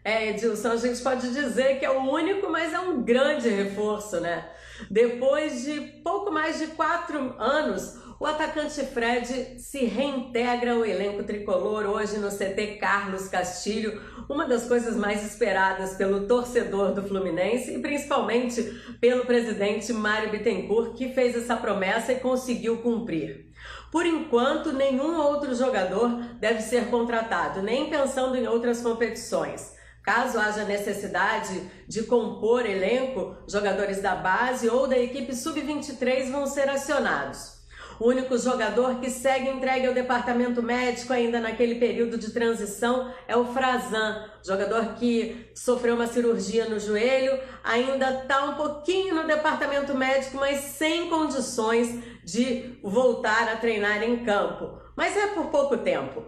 É, 0.08 0.28
Edilson, 0.28 0.68
a 0.68 0.76
gente 0.76 1.02
pode 1.02 1.32
dizer 1.32 1.80
que 1.80 1.84
é 1.84 1.90
o 1.90 2.08
único, 2.08 2.48
mas 2.48 2.72
é 2.72 2.78
um 2.78 3.02
grande 3.02 3.48
reforço, 3.48 4.20
né? 4.20 4.48
Depois 4.88 5.64
de 5.64 5.80
pouco 6.04 6.30
mais 6.30 6.60
de 6.60 6.68
quatro 6.68 7.34
anos, 7.40 7.98
O 8.18 8.24
atacante 8.24 8.80
Fred 8.86 9.60
se 9.60 9.84
reintegra 9.84 10.72
ao 10.72 10.86
elenco 10.86 11.22
tricolor 11.22 11.84
hoje 11.84 12.16
no 12.16 12.30
CT 12.30 12.78
Carlos 12.80 13.28
Castilho, 13.28 14.00
uma 14.26 14.46
das 14.46 14.66
coisas 14.66 14.96
mais 14.96 15.22
esperadas 15.22 15.96
pelo 15.96 16.26
torcedor 16.26 16.94
do 16.94 17.02
Fluminense 17.02 17.74
e 17.74 17.78
principalmente 17.78 18.62
pelo 19.02 19.26
presidente 19.26 19.92
Mário 19.92 20.30
Bittencourt, 20.30 20.96
que 20.96 21.12
fez 21.12 21.36
essa 21.36 21.56
promessa 21.56 22.12
e 22.12 22.20
conseguiu 22.20 22.78
cumprir. 22.78 23.50
Por 23.92 24.06
enquanto, 24.06 24.72
nenhum 24.72 25.20
outro 25.20 25.54
jogador 25.54 26.08
deve 26.40 26.62
ser 26.62 26.86
contratado, 26.86 27.62
nem 27.62 27.90
pensando 27.90 28.34
em 28.34 28.46
outras 28.46 28.80
competições. 28.80 29.75
Caso 30.06 30.38
haja 30.38 30.62
necessidade 30.62 31.68
de 31.88 32.04
compor 32.04 32.64
elenco, 32.64 33.36
jogadores 33.48 34.00
da 34.00 34.14
base 34.14 34.68
ou 34.68 34.86
da 34.86 34.96
equipe 34.96 35.34
sub-23 35.34 36.30
vão 36.30 36.46
ser 36.46 36.68
acionados. 36.70 37.56
O 37.98 38.10
único 38.10 38.38
jogador 38.38 39.00
que 39.00 39.10
segue 39.10 39.48
entregue 39.48 39.88
ao 39.88 39.92
departamento 39.92 40.62
médico 40.62 41.12
ainda 41.12 41.40
naquele 41.40 41.74
período 41.74 42.16
de 42.16 42.30
transição 42.30 43.12
é 43.26 43.36
o 43.36 43.46
Frazan, 43.46 44.30
jogador 44.46 44.94
que 44.94 45.50
sofreu 45.56 45.96
uma 45.96 46.06
cirurgia 46.06 46.68
no 46.68 46.78
joelho, 46.78 47.40
ainda 47.64 48.20
está 48.22 48.44
um 48.44 48.54
pouquinho 48.54 49.12
no 49.12 49.26
departamento 49.26 49.92
médico, 49.92 50.36
mas 50.36 50.60
sem 50.60 51.10
condições 51.10 52.00
de 52.22 52.78
voltar 52.80 53.48
a 53.48 53.56
treinar 53.56 54.04
em 54.04 54.24
campo. 54.24 54.86
Mas 54.96 55.14
é 55.16 55.26
por 55.28 55.46
pouco 55.46 55.76
tempo. 55.76 56.22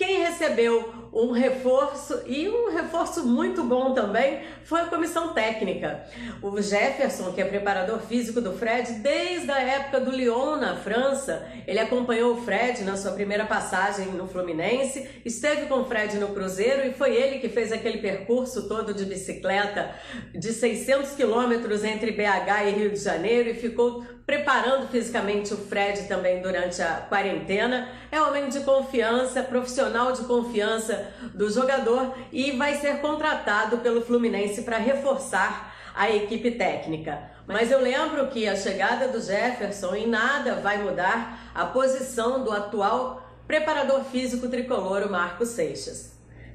Quem 0.00 0.22
recebeu 0.22 0.94
um 1.12 1.30
reforço 1.30 2.22
e 2.26 2.48
um 2.48 2.72
reforço 2.72 3.26
muito 3.26 3.62
bom 3.62 3.92
também 3.92 4.40
foi 4.64 4.80
a 4.80 4.86
comissão 4.86 5.34
técnica. 5.34 6.06
O 6.40 6.58
Jefferson, 6.62 7.32
que 7.32 7.40
é 7.42 7.44
preparador 7.44 8.00
físico 8.00 8.40
do 8.40 8.54
Fred 8.54 8.92
desde 8.94 9.50
a 9.50 9.60
época 9.60 10.00
do 10.00 10.10
Lyon 10.10 10.56
na 10.56 10.74
França, 10.76 11.46
ele 11.66 11.78
acompanhou 11.78 12.32
o 12.32 12.42
Fred 12.42 12.82
na 12.82 12.96
sua 12.96 13.12
primeira 13.12 13.44
passagem 13.44 14.06
no 14.06 14.26
Fluminense, 14.26 15.06
esteve 15.22 15.66
com 15.66 15.80
o 15.80 15.84
Fred 15.84 16.16
no 16.16 16.28
Cruzeiro 16.28 16.88
e 16.88 16.94
foi 16.94 17.14
ele 17.14 17.38
que 17.38 17.50
fez 17.50 17.70
aquele 17.70 17.98
percurso 17.98 18.68
todo 18.68 18.94
de 18.94 19.04
bicicleta 19.04 19.90
de 20.34 20.50
600 20.50 21.10
quilômetros 21.10 21.84
entre 21.84 22.12
BH 22.12 22.68
e 22.68 22.70
Rio 22.70 22.90
de 22.90 23.00
Janeiro 23.00 23.50
e 23.50 23.54
ficou 23.54 24.02
preparando 24.24 24.86
fisicamente 24.88 25.52
o 25.52 25.56
Fred 25.56 26.04
também 26.04 26.40
durante 26.40 26.80
a 26.80 27.04
quarentena. 27.08 27.88
É 28.12 28.20
homem 28.20 28.48
de 28.48 28.60
confiança, 28.60 29.42
profissional 29.42 29.89
de 29.90 30.24
confiança 30.24 31.12
do 31.34 31.50
jogador 31.50 32.14
e 32.32 32.52
vai 32.52 32.76
ser 32.76 33.00
contratado 33.00 33.78
pelo 33.78 34.00
Fluminense 34.00 34.62
para 34.62 34.78
reforçar 34.78 35.74
a 35.94 36.10
equipe 36.10 36.52
técnica. 36.52 37.30
Mas 37.46 37.70
eu 37.70 37.80
lembro 37.80 38.28
que 38.28 38.48
a 38.48 38.54
chegada 38.54 39.08
do 39.08 39.20
Jefferson 39.20 39.94
em 39.94 40.06
nada 40.06 40.54
vai 40.56 40.78
mudar 40.78 41.50
a 41.54 41.66
posição 41.66 42.44
do 42.44 42.52
atual 42.52 43.28
preparador 43.46 44.04
físico 44.04 44.48
tricolor, 44.48 45.10
Marco 45.10 45.44
Seixas. 45.44 46.10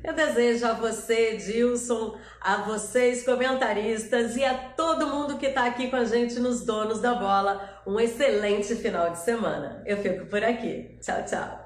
Eu 0.06 0.14
desejo 0.14 0.68
a 0.68 0.74
você, 0.74 1.36
Dilson, 1.36 2.16
a 2.40 2.58
vocês, 2.58 3.26
comentaristas, 3.26 4.38
e 4.38 4.46
a 4.46 4.54
todo 4.54 5.08
mundo 5.08 5.38
que 5.38 5.48
está 5.48 5.66
aqui 5.66 5.90
com 5.90 5.96
a 5.96 6.06
gente 6.06 6.40
nos 6.40 6.64
Donos 6.64 7.02
da 7.02 7.16
Bola, 7.16 7.82
um 7.88 8.00
excelente 8.00 8.76
final 8.76 9.10
de 9.10 9.18
semana. 9.18 9.82
Eu 9.84 9.98
fico 9.98 10.28
por 10.28 10.44
aqui. 10.44 10.96
Tchau, 11.02 11.26
tchau. 11.26 11.65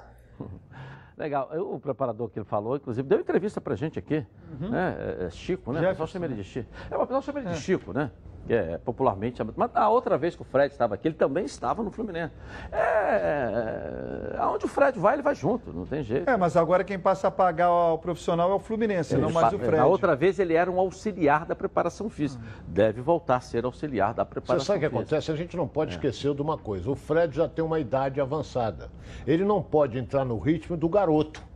Legal. 1.20 1.50
O 1.60 1.78
preparador 1.78 2.30
que 2.30 2.38
ele 2.38 2.46
falou, 2.46 2.76
inclusive, 2.76 3.06
deu 3.06 3.20
entrevista 3.20 3.60
pra 3.60 3.76
gente 3.76 3.98
aqui. 3.98 4.24
Uhum. 4.58 4.70
Né? 4.70 4.96
É, 5.20 5.24
é 5.26 5.30
Chico, 5.30 5.70
né? 5.70 5.80
O 5.80 5.88
pessoal 5.90 6.08
chama 6.08 6.24
ele 6.24 6.34
de 6.36 6.44
Chico. 6.44 6.70
É, 6.90 6.96
o 6.96 7.00
pessoal 7.00 7.20
chama 7.20 7.40
ele 7.40 7.48
de 7.48 7.54
é. 7.54 7.56
Chico, 7.58 7.92
né? 7.92 8.10
Que 8.46 8.54
é 8.54 8.78
popularmente 8.78 9.42
Mas 9.56 9.70
a 9.74 9.88
outra 9.88 10.16
vez 10.18 10.34
que 10.34 10.42
o 10.42 10.44
Fred 10.44 10.72
estava 10.72 10.94
aqui, 10.94 11.08
ele 11.08 11.14
também 11.14 11.44
estava 11.44 11.82
no 11.82 11.90
Fluminense. 11.90 12.32
É, 12.72 14.34
é, 14.34 14.36
aonde 14.38 14.64
o 14.64 14.68
Fred 14.68 14.98
vai, 14.98 15.14
ele 15.14 15.22
vai 15.22 15.34
junto, 15.34 15.72
não 15.72 15.86
tem 15.86 16.02
jeito. 16.02 16.28
É, 16.28 16.36
mas 16.36 16.56
agora 16.56 16.84
quem 16.84 16.98
passa 16.98 17.28
a 17.28 17.30
pagar 17.30 17.70
o 17.70 17.98
profissional 17.98 18.50
é 18.50 18.54
o 18.54 18.58
Fluminense, 18.58 19.14
ele 19.14 19.22
não 19.22 19.30
mais 19.30 19.52
o 19.52 19.58
Fred. 19.58 19.76
Na 19.76 19.86
outra 19.86 20.16
vez 20.16 20.38
ele 20.38 20.54
era 20.54 20.70
um 20.70 20.78
auxiliar 20.78 21.46
da 21.46 21.54
preparação 21.54 22.08
física. 22.08 22.42
Deve 22.66 23.00
voltar 23.00 23.36
a 23.36 23.40
ser 23.40 23.64
auxiliar 23.64 24.14
da 24.14 24.24
preparação 24.24 24.60
Você 24.60 24.66
sabe 24.66 24.78
o 24.78 24.80
que 24.80 24.96
acontece? 24.96 25.30
A 25.30 25.36
gente 25.36 25.56
não 25.56 25.68
pode 25.68 25.92
é. 25.92 25.94
esquecer 25.94 26.34
de 26.34 26.42
uma 26.42 26.58
coisa. 26.58 26.90
O 26.90 26.94
Fred 26.94 27.34
já 27.34 27.48
tem 27.48 27.64
uma 27.64 27.78
idade 27.78 28.20
avançada. 28.20 28.90
Ele 29.26 29.44
não 29.44 29.62
pode 29.62 29.98
entrar 29.98 30.24
no 30.24 30.38
ritmo 30.38 30.76
do 30.76 30.88
garoto. 30.88 31.49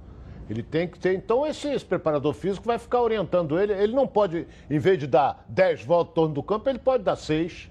Ele 0.49 0.63
tem 0.63 0.87
que 0.87 0.99
ter. 0.99 1.15
Então, 1.15 1.47
esse, 1.47 1.69
esse, 1.69 1.85
preparador 1.85 2.35
físico 2.35 2.67
vai 2.67 2.79
ficar 2.79 3.01
orientando 3.01 3.59
ele. 3.59 3.73
Ele 3.73 3.95
não 3.95 4.07
pode, 4.07 4.47
em 4.71 4.79
vez 4.79 4.99
de 4.99 5.07
dar 5.07 5.45
10 5.49 5.85
voltas 5.85 6.13
em 6.13 6.15
torno 6.15 6.35
do 6.35 6.43
campo, 6.43 6.69
ele 6.69 6.79
pode 6.79 7.03
dar 7.03 7.17
6. 7.17 7.71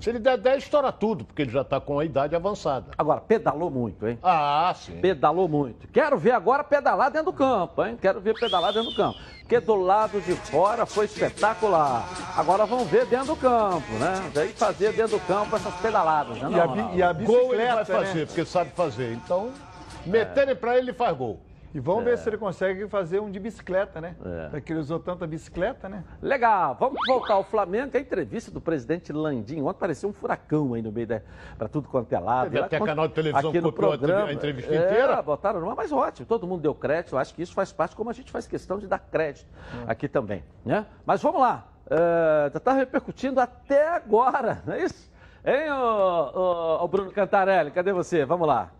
Se 0.00 0.10
ele 0.10 0.20
der 0.20 0.38
10, 0.38 0.62
estoura 0.62 0.92
tudo, 0.92 1.24
porque 1.24 1.42
ele 1.42 1.50
já 1.50 1.62
está 1.62 1.80
com 1.80 1.98
a 1.98 2.04
idade 2.04 2.34
avançada. 2.36 2.92
Agora, 2.96 3.20
pedalou 3.20 3.68
muito, 3.68 4.06
hein? 4.06 4.16
Ah, 4.22 4.72
sim. 4.76 5.00
Pedalou 5.00 5.48
muito. 5.48 5.88
Quero 5.88 6.16
ver 6.16 6.30
agora 6.30 6.62
pedalar 6.62 7.10
dentro 7.10 7.32
do 7.32 7.36
campo, 7.36 7.84
hein? 7.84 7.98
Quero 8.00 8.20
ver 8.20 8.38
pedalar 8.38 8.72
dentro 8.72 8.90
do 8.90 8.96
campo. 8.96 9.18
Porque 9.40 9.58
do 9.58 9.74
lado 9.74 10.20
de 10.20 10.34
fora 10.34 10.86
foi 10.86 11.06
espetacular. 11.06 12.08
Agora 12.36 12.64
vamos 12.64 12.86
ver 12.86 13.06
dentro 13.06 13.34
do 13.34 13.36
campo, 13.36 13.90
né? 13.94 14.30
Daí 14.32 14.50
fazer 14.50 14.92
dentro 14.92 15.18
do 15.18 15.26
campo 15.26 15.56
essas 15.56 15.74
pedaladas, 15.76 16.38
né? 16.38 16.48
E, 16.50 16.60
a, 16.60 16.94
e 16.94 17.02
a 17.02 17.12
bicicleta, 17.12 17.42
gol 17.42 17.54
ele 17.54 17.66
vai 17.66 17.84
fazer, 17.84 18.18
né? 18.20 18.26
porque 18.26 18.44
sabe 18.44 18.70
fazer. 18.70 19.14
Então, 19.14 19.50
meterem 20.06 20.52
é. 20.52 20.54
para 20.54 20.78
ele, 20.78 20.90
ele 20.90 20.96
faz 20.96 21.16
gol. 21.16 21.40
E 21.74 21.80
vamos 21.80 22.02
é. 22.02 22.10
ver 22.10 22.18
se 22.18 22.28
ele 22.28 22.38
consegue 22.38 22.88
fazer 22.88 23.20
um 23.20 23.30
de 23.30 23.38
bicicleta, 23.38 24.00
né? 24.00 24.16
É. 24.24 24.48
Porque 24.48 24.72
ele 24.72 24.80
usou 24.80 24.98
tanta 24.98 25.26
bicicleta, 25.26 25.88
né? 25.88 26.02
Legal. 26.22 26.76
Vamos 26.80 26.98
voltar 27.06 27.34
ao 27.34 27.44
Flamengo. 27.44 27.96
A 27.96 28.00
entrevista 28.00 28.50
do 28.50 28.60
presidente 28.60 29.12
Landim 29.12 29.60
ontem 29.60 29.78
pareceu 29.78 30.08
um 30.08 30.12
furacão 30.12 30.74
aí 30.74 30.82
no 30.82 30.90
meio 30.90 31.06
da. 31.06 31.20
para 31.58 31.68
tudo 31.68 31.88
quanto 31.88 32.12
é 32.12 32.18
lado. 32.18 32.50
Teve 32.50 32.64
até 32.64 32.80
canal 32.80 33.06
de 33.06 33.14
televisão 33.14 33.52
que 33.52 33.60
copiou 33.60 33.90
programa, 33.90 34.28
a 34.28 34.32
entrevista 34.32 34.72
é, 34.72 34.76
inteira. 34.76 35.20
botaram 35.20 35.60
numa, 35.60 35.74
mas 35.74 35.92
ótimo. 35.92 36.26
Todo 36.26 36.46
mundo 36.46 36.62
deu 36.62 36.74
crédito. 36.74 37.14
Eu 37.14 37.18
acho 37.18 37.34
que 37.34 37.42
isso 37.42 37.52
faz 37.52 37.72
parte, 37.72 37.94
como 37.94 38.08
a 38.08 38.12
gente 38.14 38.30
faz 38.30 38.46
questão 38.46 38.78
de 38.78 38.86
dar 38.86 38.98
crédito 38.98 39.46
é. 39.86 39.92
aqui 39.92 40.08
também. 40.08 40.42
Né? 40.64 40.86
Mas 41.04 41.22
vamos 41.22 41.40
lá. 41.40 41.68
Uh, 41.86 42.52
já 42.52 42.58
está 42.58 42.72
repercutindo 42.72 43.40
até 43.40 43.88
agora, 43.88 44.62
não 44.66 44.74
é 44.74 44.84
isso? 44.84 45.10
Hein, 45.44 45.70
o, 45.70 46.80
o, 46.80 46.84
o 46.84 46.88
Bruno 46.88 47.10
Cantarelli? 47.10 47.70
Cadê 47.70 47.92
você? 47.92 48.24
Vamos 48.24 48.46
lá. 48.46 48.70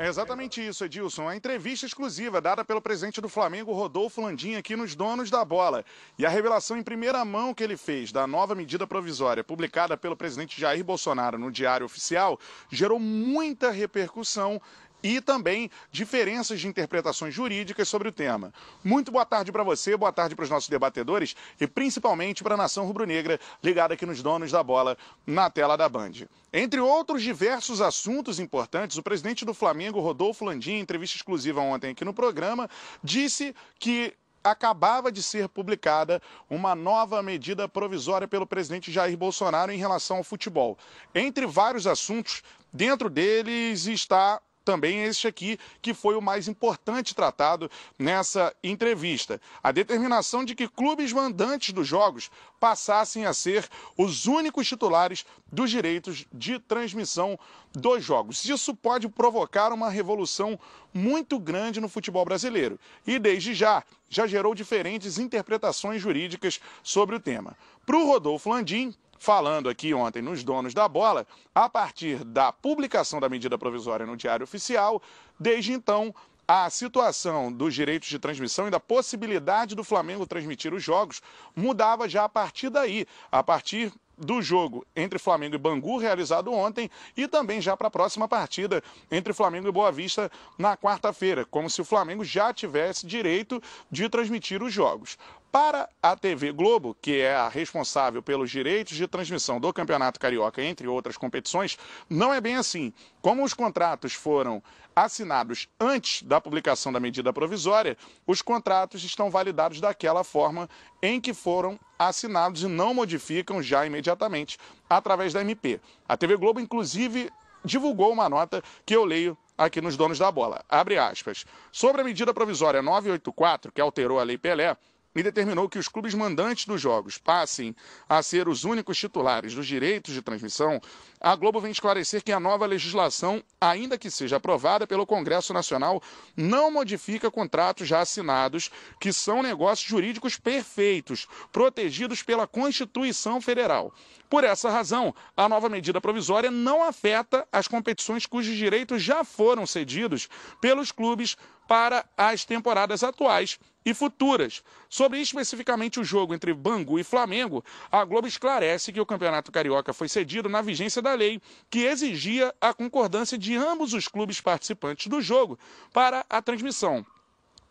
É 0.00 0.08
exatamente 0.08 0.66
isso, 0.66 0.82
Edilson. 0.82 1.28
A 1.28 1.36
entrevista 1.36 1.84
exclusiva 1.84 2.40
dada 2.40 2.64
pelo 2.64 2.80
presidente 2.80 3.20
do 3.20 3.28
Flamengo, 3.28 3.74
Rodolfo 3.74 4.22
Landim, 4.22 4.54
aqui 4.54 4.74
nos 4.74 4.94
Donos 4.94 5.28
da 5.28 5.44
Bola. 5.44 5.84
E 6.18 6.24
a 6.24 6.30
revelação 6.30 6.78
em 6.78 6.82
primeira 6.82 7.22
mão 7.22 7.52
que 7.52 7.62
ele 7.62 7.76
fez 7.76 8.10
da 8.10 8.26
nova 8.26 8.54
medida 8.54 8.86
provisória 8.86 9.44
publicada 9.44 9.98
pelo 9.98 10.16
presidente 10.16 10.58
Jair 10.58 10.82
Bolsonaro 10.82 11.38
no 11.38 11.52
Diário 11.52 11.84
Oficial 11.84 12.40
gerou 12.70 12.98
muita 12.98 13.70
repercussão 13.70 14.58
e 15.02 15.20
também 15.20 15.70
diferenças 15.90 16.60
de 16.60 16.68
interpretações 16.68 17.34
jurídicas 17.34 17.88
sobre 17.88 18.08
o 18.08 18.12
tema. 18.12 18.52
Muito 18.82 19.10
boa 19.10 19.24
tarde 19.24 19.52
para 19.52 19.62
você, 19.62 19.96
boa 19.96 20.12
tarde 20.12 20.34
para 20.34 20.44
os 20.44 20.50
nossos 20.50 20.68
debatedores 20.68 21.34
e 21.60 21.66
principalmente 21.66 22.42
para 22.42 22.54
a 22.54 22.58
nação 22.58 22.86
rubro-negra 22.86 23.38
ligada 23.62 23.94
aqui 23.94 24.06
nos 24.06 24.22
donos 24.22 24.50
da 24.50 24.62
bola 24.62 24.96
na 25.26 25.50
tela 25.50 25.76
da 25.76 25.88
Band. 25.88 26.12
Entre 26.52 26.80
outros 26.80 27.22
diversos 27.22 27.80
assuntos 27.80 28.40
importantes, 28.40 28.96
o 28.96 29.02
presidente 29.02 29.44
do 29.44 29.54
Flamengo, 29.54 30.00
Rodolfo 30.00 30.44
Landim, 30.44 30.72
em 30.72 30.80
entrevista 30.80 31.16
exclusiva 31.16 31.60
ontem 31.60 31.92
aqui 31.92 32.04
no 32.04 32.12
programa, 32.12 32.68
disse 33.02 33.54
que 33.78 34.14
acabava 34.42 35.12
de 35.12 35.22
ser 35.22 35.48
publicada 35.48 36.20
uma 36.48 36.74
nova 36.74 37.22
medida 37.22 37.68
provisória 37.68 38.26
pelo 38.26 38.46
presidente 38.46 38.90
Jair 38.90 39.16
Bolsonaro 39.16 39.70
em 39.70 39.78
relação 39.78 40.18
ao 40.18 40.24
futebol. 40.24 40.78
Entre 41.14 41.46
vários 41.46 41.86
assuntos, 41.86 42.42
dentro 42.72 43.10
deles 43.10 43.86
está 43.86 44.40
também 44.64 45.04
este 45.04 45.26
aqui, 45.26 45.58
que 45.80 45.94
foi 45.94 46.14
o 46.14 46.20
mais 46.22 46.48
importante 46.48 47.14
tratado 47.14 47.70
nessa 47.98 48.54
entrevista. 48.62 49.40
A 49.62 49.72
determinação 49.72 50.44
de 50.44 50.54
que 50.54 50.68
clubes 50.68 51.12
mandantes 51.12 51.72
dos 51.72 51.86
jogos 51.86 52.30
passassem 52.58 53.24
a 53.26 53.32
ser 53.32 53.68
os 53.96 54.26
únicos 54.26 54.68
titulares 54.68 55.24
dos 55.50 55.70
direitos 55.70 56.26
de 56.32 56.58
transmissão 56.58 57.38
dos 57.72 58.04
jogos. 58.04 58.44
Isso 58.44 58.74
pode 58.74 59.08
provocar 59.08 59.72
uma 59.72 59.88
revolução 59.88 60.58
muito 60.92 61.38
grande 61.38 61.80
no 61.80 61.88
futebol 61.88 62.24
brasileiro 62.24 62.78
e, 63.06 63.18
desde 63.18 63.54
já, 63.54 63.82
já 64.08 64.26
gerou 64.26 64.54
diferentes 64.54 65.18
interpretações 65.18 66.02
jurídicas 66.02 66.60
sobre 66.82 67.16
o 67.16 67.20
tema. 67.20 67.56
Para 67.86 67.96
o 67.96 68.06
Rodolfo 68.06 68.50
Landim, 68.50 68.94
falando 69.20 69.68
aqui 69.68 69.92
ontem 69.92 70.22
nos 70.22 70.42
donos 70.42 70.72
da 70.72 70.88
bola, 70.88 71.26
a 71.54 71.68
partir 71.68 72.24
da 72.24 72.50
publicação 72.50 73.20
da 73.20 73.28
medida 73.28 73.58
provisória 73.58 74.06
no 74.06 74.16
Diário 74.16 74.44
Oficial, 74.44 75.00
desde 75.38 75.72
então 75.72 76.12
a 76.48 76.68
situação 76.70 77.52
dos 77.52 77.74
direitos 77.74 78.08
de 78.08 78.18
transmissão 78.18 78.66
e 78.66 78.70
da 78.70 78.80
possibilidade 78.80 79.76
do 79.76 79.84
Flamengo 79.84 80.26
transmitir 80.26 80.72
os 80.72 80.82
jogos 80.82 81.20
mudava 81.54 82.08
já 82.08 82.24
a 82.24 82.28
partir 82.28 82.70
daí, 82.70 83.06
a 83.30 83.42
partir 83.42 83.92
do 84.16 84.42
jogo 84.42 84.86
entre 84.94 85.18
Flamengo 85.18 85.54
e 85.54 85.58
Bangu, 85.58 85.96
realizado 85.96 86.52
ontem, 86.52 86.90
e 87.16 87.26
também 87.26 87.60
já 87.60 87.76
para 87.76 87.88
a 87.88 87.90
próxima 87.90 88.28
partida 88.28 88.82
entre 89.10 89.32
Flamengo 89.32 89.68
e 89.68 89.72
Boa 89.72 89.90
Vista 89.90 90.30
na 90.58 90.76
quarta-feira, 90.76 91.44
como 91.44 91.70
se 91.70 91.80
o 91.80 91.84
Flamengo 91.84 92.24
já 92.24 92.52
tivesse 92.52 93.06
direito 93.06 93.62
de 93.90 94.08
transmitir 94.08 94.62
os 94.62 94.72
jogos. 94.72 95.16
Para 95.52 95.88
a 96.00 96.14
TV 96.14 96.52
Globo, 96.52 96.96
que 97.02 97.20
é 97.20 97.34
a 97.34 97.48
responsável 97.48 98.22
pelos 98.22 98.52
direitos 98.52 98.96
de 98.96 99.08
transmissão 99.08 99.58
do 99.58 99.72
Campeonato 99.72 100.20
Carioca, 100.20 100.62
entre 100.62 100.86
outras 100.86 101.16
competições, 101.16 101.76
não 102.08 102.32
é 102.32 102.40
bem 102.40 102.54
assim. 102.54 102.92
Como 103.20 103.42
os 103.42 103.52
contratos 103.52 104.12
foram 104.12 104.62
assinados 104.94 105.68
antes 105.80 106.22
da 106.22 106.40
publicação 106.40 106.92
da 106.92 107.00
medida 107.00 107.32
provisória, 107.32 107.98
os 108.24 108.40
contratos 108.40 109.02
estão 109.02 109.28
validados 109.28 109.80
daquela 109.80 110.22
forma 110.22 110.70
em 111.02 111.20
que 111.20 111.34
foram 111.34 111.80
assinados 111.98 112.62
e 112.62 112.68
não 112.68 112.94
modificam 112.94 113.60
já 113.60 113.84
imediatamente 113.84 114.56
através 114.88 115.32
da 115.32 115.40
MP. 115.40 115.80
A 116.08 116.16
TV 116.16 116.36
Globo, 116.36 116.60
inclusive, 116.60 117.28
divulgou 117.64 118.12
uma 118.12 118.28
nota 118.28 118.62
que 118.86 118.94
eu 118.94 119.04
leio 119.04 119.36
aqui 119.58 119.80
nos 119.80 119.96
donos 119.96 120.18
da 120.18 120.30
bola. 120.30 120.64
Abre 120.68 120.96
aspas. 120.96 121.44
Sobre 121.72 122.02
a 122.02 122.04
medida 122.04 122.32
provisória 122.32 122.80
984, 122.80 123.72
que 123.72 123.80
alterou 123.80 124.20
a 124.20 124.22
Lei 124.22 124.38
Pelé, 124.38 124.76
e 125.14 125.22
determinou 125.22 125.68
que 125.68 125.78
os 125.78 125.88
clubes 125.88 126.14
mandantes 126.14 126.66
dos 126.66 126.80
jogos 126.80 127.18
passem 127.18 127.74
a 128.08 128.22
ser 128.22 128.48
os 128.48 128.64
únicos 128.64 128.96
titulares 128.98 129.54
dos 129.54 129.66
direitos 129.66 130.14
de 130.14 130.22
transmissão, 130.22 130.80
a 131.20 131.34
Globo 131.34 131.60
vem 131.60 131.72
esclarecer 131.72 132.22
que 132.22 132.32
a 132.32 132.40
nova 132.40 132.64
legislação, 132.64 133.42
ainda 133.60 133.98
que 133.98 134.10
seja 134.10 134.36
aprovada 134.36 134.86
pelo 134.86 135.06
Congresso 135.06 135.52
Nacional, 135.52 136.02
não 136.36 136.70
modifica 136.70 137.30
contratos 137.30 137.88
já 137.88 138.00
assinados, 138.00 138.70
que 139.00 139.12
são 139.12 139.42
negócios 139.42 139.88
jurídicos 139.88 140.38
perfeitos, 140.38 141.26
protegidos 141.52 142.22
pela 142.22 142.46
Constituição 142.46 143.40
Federal. 143.40 143.92
Por 144.30 144.44
essa 144.44 144.70
razão, 144.70 145.14
a 145.36 145.48
nova 145.48 145.68
medida 145.68 146.00
provisória 146.00 146.50
não 146.50 146.84
afeta 146.84 147.46
as 147.52 147.66
competições 147.66 148.26
cujos 148.26 148.56
direitos 148.56 149.02
já 149.02 149.24
foram 149.24 149.66
cedidos 149.66 150.28
pelos 150.60 150.92
clubes 150.92 151.36
para 151.66 152.04
as 152.16 152.44
temporadas 152.44 153.02
atuais 153.02 153.58
e 153.84 153.94
futuras. 153.94 154.62
Sobre 154.88 155.20
especificamente 155.20 156.00
o 156.00 156.04
jogo 156.04 156.34
entre 156.34 156.52
Bangu 156.52 156.98
e 156.98 157.04
Flamengo, 157.04 157.64
a 157.90 158.04
Globo 158.04 158.26
esclarece 158.26 158.92
que 158.92 159.00
o 159.00 159.06
Campeonato 159.06 159.52
Carioca 159.52 159.92
foi 159.92 160.08
cedido 160.08 160.48
na 160.48 160.62
vigência 160.62 161.00
da 161.00 161.14
lei, 161.14 161.40
que 161.70 161.84
exigia 161.84 162.54
a 162.60 162.74
concordância 162.74 163.38
de 163.38 163.56
ambos 163.56 163.92
os 163.92 164.08
clubes 164.08 164.40
participantes 164.40 165.06
do 165.06 165.20
jogo 165.20 165.58
para 165.92 166.24
a 166.28 166.42
transmissão. 166.42 167.04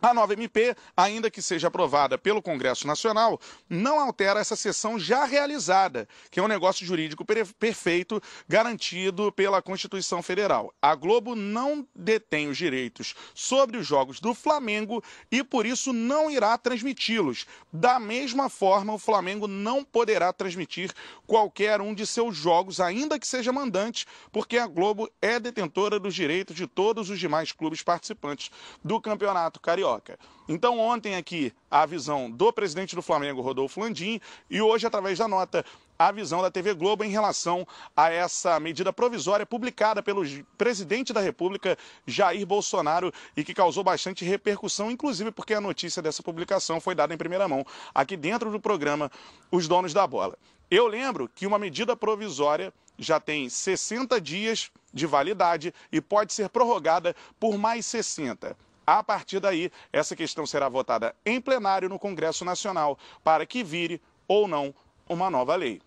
A 0.02 0.14
nova 0.14 0.32
MP, 0.32 0.74
ainda 0.96 1.30
que 1.30 1.42
seja 1.42 1.68
aprovada 1.68 2.18
pelo 2.18 2.42
Congresso 2.42 2.88
Nacional, 2.88 3.38
não 3.70 4.00
altera 4.00 4.40
essa 4.40 4.56
sessão 4.56 4.98
já 4.98 5.26
realizada, 5.26 6.08
que 6.32 6.40
é 6.40 6.44
um 6.44 6.48
negócio 6.48 6.86
jurídico 6.86 7.26
perfeito 7.26 8.22
garantido 8.48 9.30
pela 9.30 9.62
Constituição 9.62 10.24
Federal. 10.24 10.74
A 10.82 10.96
Globo 10.96 11.36
não 11.36 11.86
detém 11.94 12.48
os 12.48 12.56
direitos 12.56 13.14
sobre 13.36 13.76
os 13.76 13.86
jogos 13.86 14.22
do 14.22 14.34
Flamengo 14.34 15.04
e, 15.30 15.44
por 15.44 15.66
isso, 15.66 15.92
não 15.92 16.32
irá 16.32 16.58
transmiti-los. 16.58 17.46
Da 17.72 18.00
mesma 18.00 18.48
forma, 18.48 18.94
o 18.94 18.98
Flamengo 18.98 19.50
não 19.50 19.84
poderá 19.84 20.32
transmitir 20.32 20.94
qualquer 21.28 21.82
um 21.82 21.94
de 21.94 22.08
seus 22.08 22.38
jogos, 22.38 22.80
ainda 22.80 23.20
que 23.20 23.28
seja 23.28 23.52
mandante, 23.52 24.08
porque 24.32 24.58
a 24.58 24.66
Globo 24.66 25.12
é 25.22 25.42
detentora 25.42 26.00
dos 26.00 26.16
direitos 26.16 26.56
de 26.56 26.66
todos 26.66 27.10
os 27.10 27.20
demais 27.20 27.52
clubes 27.52 27.84
participantes 27.84 28.50
do 28.82 29.02
Campeonato 29.02 29.60
Carioca. 29.60 29.89
Carioca. 29.90 30.20
Então, 30.48 30.80
ontem 30.80 31.16
aqui, 31.16 31.54
a 31.70 31.86
visão 31.86 32.30
do 32.30 32.52
presidente 32.54 32.96
do 32.96 33.02
Flamengo, 33.02 33.42
Rodolfo 33.42 33.80
Landim, 33.80 34.20
e 34.50 34.62
hoje, 34.62 34.86
através 34.86 35.18
da 35.18 35.28
nota, 35.28 35.66
a 35.98 36.12
visão 36.12 36.42
da 36.42 36.50
TV 36.50 36.74
Globo 36.74 37.04
em 37.04 37.10
relação 37.10 37.68
a 37.96 38.10
essa 38.12 38.60
medida 38.60 38.94
provisória 38.94 39.46
publicada 39.46 40.02
pelo 40.02 40.24
presidente 40.58 41.12
da 41.12 41.22
República, 41.22 41.78
Jair 42.06 42.46
Bolsonaro, 42.46 43.12
e 43.36 43.44
que 43.44 43.54
causou 43.54 43.84
bastante 43.84 44.24
repercussão, 44.24 44.92
inclusive 44.92 45.32
porque 45.32 45.54
a 45.54 45.62
notícia 45.62 46.02
dessa 46.02 46.24
publicação 46.24 46.80
foi 46.80 46.96
dada 46.96 47.14
em 47.14 47.18
primeira 47.18 47.48
mão 47.48 47.66
aqui 47.94 48.16
dentro 48.16 48.52
do 48.52 48.60
programa 48.60 49.12
Os 49.52 49.68
Donos 49.68 49.94
da 49.94 50.06
Bola. 50.08 50.38
Eu 50.72 50.88
lembro 50.88 51.30
que 51.34 51.48
uma 51.48 51.60
medida 51.60 51.96
provisória 51.96 52.72
já 52.98 53.20
tem 53.20 53.50
60 53.50 54.20
dias 54.20 54.72
de 54.94 55.06
validade 55.06 55.74
e 55.92 56.02
pode 56.02 56.34
ser 56.34 56.50
prorrogada 56.50 57.16
por 57.40 57.58
mais 57.58 57.86
60. 57.86 58.56
A 58.90 59.04
partir 59.04 59.40
daí, 59.40 59.72
essa 59.94 60.16
questão 60.16 60.48
será 60.48 60.68
votada 60.68 61.14
em 61.24 61.40
plenário 61.40 61.88
no 61.88 62.00
Congresso 62.00 62.44
Nacional 62.44 62.98
para 63.24 63.46
que 63.46 63.64
vire 63.64 64.02
ou 64.28 64.48
não 64.48 64.74
uma 65.08 65.30
nova 65.30 65.56
lei. 65.56 65.80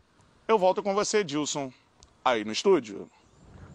Eu 0.46 0.56
volto 0.56 0.84
com 0.84 0.94
você, 0.94 1.24
Dilson, 1.24 1.72
aí 2.24 2.44
no 2.44 2.52
estúdio. 2.52 3.10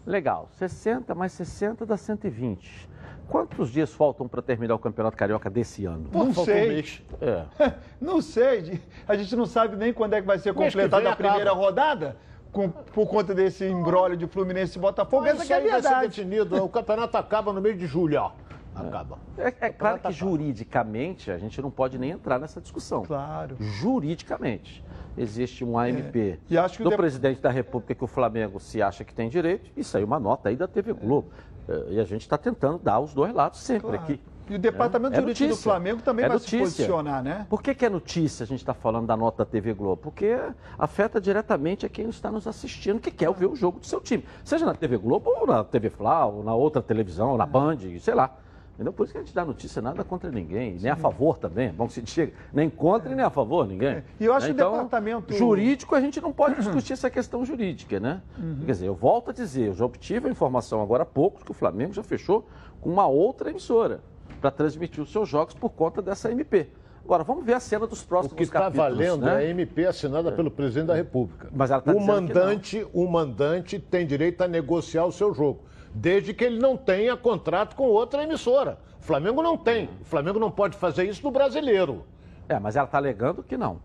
Legal, 0.06 0.48
60 0.52 1.14
mais 1.14 1.32
60 1.32 1.84
dá 1.84 1.98
120. 1.98 2.88
Quantos 3.28 3.70
dias 3.70 3.92
faltam 3.92 4.26
para 4.26 4.40
terminar 4.40 4.76
o 4.76 4.78
Campeonato 4.78 5.14
Carioca 5.14 5.50
desse 5.50 5.84
ano? 5.84 6.08
Não 6.10 6.32
sei. 6.32 6.82
Um 7.20 7.26
é. 7.26 7.74
não 8.00 8.22
sei. 8.22 8.80
A 9.06 9.14
gente 9.14 9.36
não 9.36 9.44
sabe 9.44 9.76
nem 9.76 9.92
quando 9.92 10.14
é 10.14 10.22
que 10.22 10.26
vai 10.26 10.38
ser 10.38 10.54
completada 10.54 11.10
a 11.10 11.14
primeira 11.14 11.50
acaba. 11.50 11.66
rodada. 11.66 12.16
Com, 12.50 12.70
por 12.70 13.06
conta 13.06 13.34
desse 13.34 13.66
embrólio 13.66 14.16
de 14.16 14.26
Fluminense 14.26 14.78
e 14.78 14.80
Botafogo, 14.80 15.24
Mas 15.24 15.38
essa 15.38 15.52
é 15.52 15.56
a 15.58 15.60
verdade. 15.60 15.82
Vai 15.82 16.00
ser 16.00 16.08
definido. 16.08 16.64
O 16.64 16.68
campeonato 16.70 17.18
acaba 17.18 17.52
no 17.52 17.60
mês 17.60 17.78
de 17.78 17.86
julho, 17.86 18.22
ó 18.22 18.47
acaba. 18.86 19.18
É, 19.36 19.54
é 19.60 19.70
claro 19.70 19.98
que 19.98 20.12
juridicamente 20.12 21.30
a 21.30 21.38
gente 21.38 21.60
não 21.60 21.70
pode 21.70 21.98
nem 21.98 22.10
entrar 22.10 22.38
nessa 22.38 22.60
discussão. 22.60 23.02
Claro. 23.04 23.56
Juridicamente. 23.58 24.84
Existe 25.16 25.64
um 25.64 25.76
AMP 25.78 26.16
é. 26.16 26.82
do 26.82 26.90
presidente 26.92 27.40
da 27.40 27.50
República 27.50 27.94
que 27.94 28.04
o 28.04 28.06
Flamengo 28.06 28.60
se 28.60 28.80
acha 28.80 29.04
que 29.04 29.12
tem 29.12 29.28
direito, 29.28 29.70
e 29.76 29.82
saiu 29.82 30.06
uma 30.06 30.20
nota 30.20 30.48
aí 30.48 30.56
da 30.56 30.68
TV 30.68 30.92
Globo. 30.92 31.30
É, 31.68 31.94
e 31.94 32.00
a 32.00 32.04
gente 32.04 32.22
está 32.22 32.38
tentando 32.38 32.78
dar 32.78 33.00
os 33.00 33.12
dois 33.12 33.34
lados 33.34 33.58
sempre 33.60 33.88
claro. 33.88 34.02
aqui. 34.02 34.20
E 34.48 34.54
o 34.54 34.58
Departamento 34.58 35.14
é, 35.14 35.20
Jurídico 35.20 35.50
do 35.50 35.56
Flamengo 35.56 36.00
também 36.00 36.24
é 36.24 36.28
vai 36.28 36.36
notícia. 36.36 36.58
se 36.58 36.64
posicionar, 36.64 37.22
né? 37.22 37.46
Por 37.50 37.62
que, 37.62 37.74
que 37.74 37.84
é 37.84 37.90
notícia 37.90 38.44
a 38.44 38.46
gente 38.46 38.60
está 38.60 38.72
falando 38.72 39.06
da 39.06 39.16
nota 39.16 39.44
da 39.44 39.50
TV 39.50 39.74
Globo? 39.74 40.00
Porque 40.00 40.38
afeta 40.78 41.20
diretamente 41.20 41.84
a 41.84 41.88
quem 41.88 42.08
está 42.08 42.30
nos 42.30 42.46
assistindo, 42.46 42.98
que 42.98 43.10
quer 43.10 43.30
ver 43.34 43.46
o 43.46 43.54
jogo 43.54 43.78
do 43.78 43.86
seu 43.86 44.00
time. 44.00 44.24
Seja 44.42 44.64
na 44.64 44.74
TV 44.74 44.96
Globo 44.96 45.30
ou 45.30 45.46
na 45.46 45.62
TV 45.62 45.90
Fla, 45.90 46.24
ou 46.24 46.42
na 46.42 46.54
outra 46.54 46.80
televisão, 46.80 47.32
ou 47.32 47.36
na 47.36 47.44
Band, 47.44 47.78
sei 48.00 48.14
lá. 48.14 48.34
Entendeu? 48.78 48.92
Por 48.92 49.02
isso 49.02 49.12
que 49.12 49.18
a 49.18 49.22
gente 49.22 49.34
dá 49.34 49.44
notícia 49.44 49.82
nada 49.82 50.04
contra 50.04 50.30
ninguém, 50.30 50.78
nem 50.80 50.88
a 50.88 50.94
favor 50.94 51.36
também, 51.36 51.72
bom 51.72 51.88
se 51.88 52.00
diga, 52.00 52.32
nem 52.52 52.70
contra 52.70 53.10
e 53.10 53.14
nem 53.16 53.24
a 53.24 53.30
favor 53.30 53.66
ninguém. 53.66 53.88
É. 53.88 54.04
E 54.20 54.24
eu 54.24 54.32
acho 54.32 54.48
então, 54.48 54.70
que 54.70 54.78
o 54.78 54.82
departamento... 54.84 55.34
Jurídico, 55.34 55.96
a 55.96 56.00
gente 56.00 56.20
não 56.20 56.32
pode 56.32 56.54
discutir 56.62 56.92
essa 56.92 57.10
questão 57.10 57.44
jurídica, 57.44 57.98
né? 57.98 58.22
Uhum. 58.38 58.60
Quer 58.64 58.70
dizer, 58.70 58.86
eu 58.86 58.94
volto 58.94 59.30
a 59.30 59.32
dizer, 59.32 59.66
eu 59.66 59.74
já 59.74 59.84
obtive 59.84 60.28
a 60.28 60.30
informação 60.30 60.80
agora 60.80 61.02
há 61.02 61.06
pouco 61.06 61.44
que 61.44 61.50
o 61.50 61.54
Flamengo 61.54 61.92
já 61.92 62.04
fechou 62.04 62.46
com 62.80 62.88
uma 62.88 63.08
outra 63.08 63.50
emissora 63.50 64.00
para 64.40 64.52
transmitir 64.52 65.02
os 65.02 65.10
seus 65.10 65.28
jogos 65.28 65.54
por 65.54 65.70
conta 65.70 66.00
dessa 66.00 66.30
MP. 66.30 66.68
Agora, 67.04 67.24
vamos 67.24 67.44
ver 67.44 67.54
a 67.54 67.60
cena 67.60 67.84
dos 67.84 68.04
próximos 68.04 68.34
O 68.34 68.36
que 68.36 68.44
está 68.44 68.68
valendo 68.68 69.24
né? 69.24 69.44
é 69.44 69.48
a 69.48 69.50
MP 69.50 69.86
assinada 69.86 70.28
é. 70.28 70.32
pelo 70.32 70.52
presidente 70.52 70.86
da 70.86 70.94
República. 70.94 71.48
Mas 71.52 71.72
ela 71.72 71.80
tá 71.80 71.90
o 71.90 72.00
mandante, 72.00 72.86
o 72.92 73.08
mandante 73.08 73.80
tem 73.80 74.06
direito 74.06 74.40
a 74.42 74.46
negociar 74.46 75.04
o 75.04 75.10
seu 75.10 75.34
jogo 75.34 75.66
desde 75.98 76.32
que 76.32 76.44
ele 76.44 76.58
não 76.58 76.76
tenha 76.76 77.16
contrato 77.16 77.74
com 77.74 77.84
outra 77.84 78.22
emissora. 78.22 78.78
O 79.00 79.04
Flamengo 79.04 79.42
não 79.42 79.56
tem. 79.56 79.88
O 80.00 80.04
Flamengo 80.04 80.38
não 80.38 80.50
pode 80.50 80.76
fazer 80.76 81.04
isso 81.04 81.22
no 81.24 81.30
brasileiro. 81.30 82.04
É, 82.48 82.58
mas 82.58 82.76
ela 82.76 82.86
está 82.86 82.98
alegando 82.98 83.42
que 83.42 83.56
não. 83.56 83.80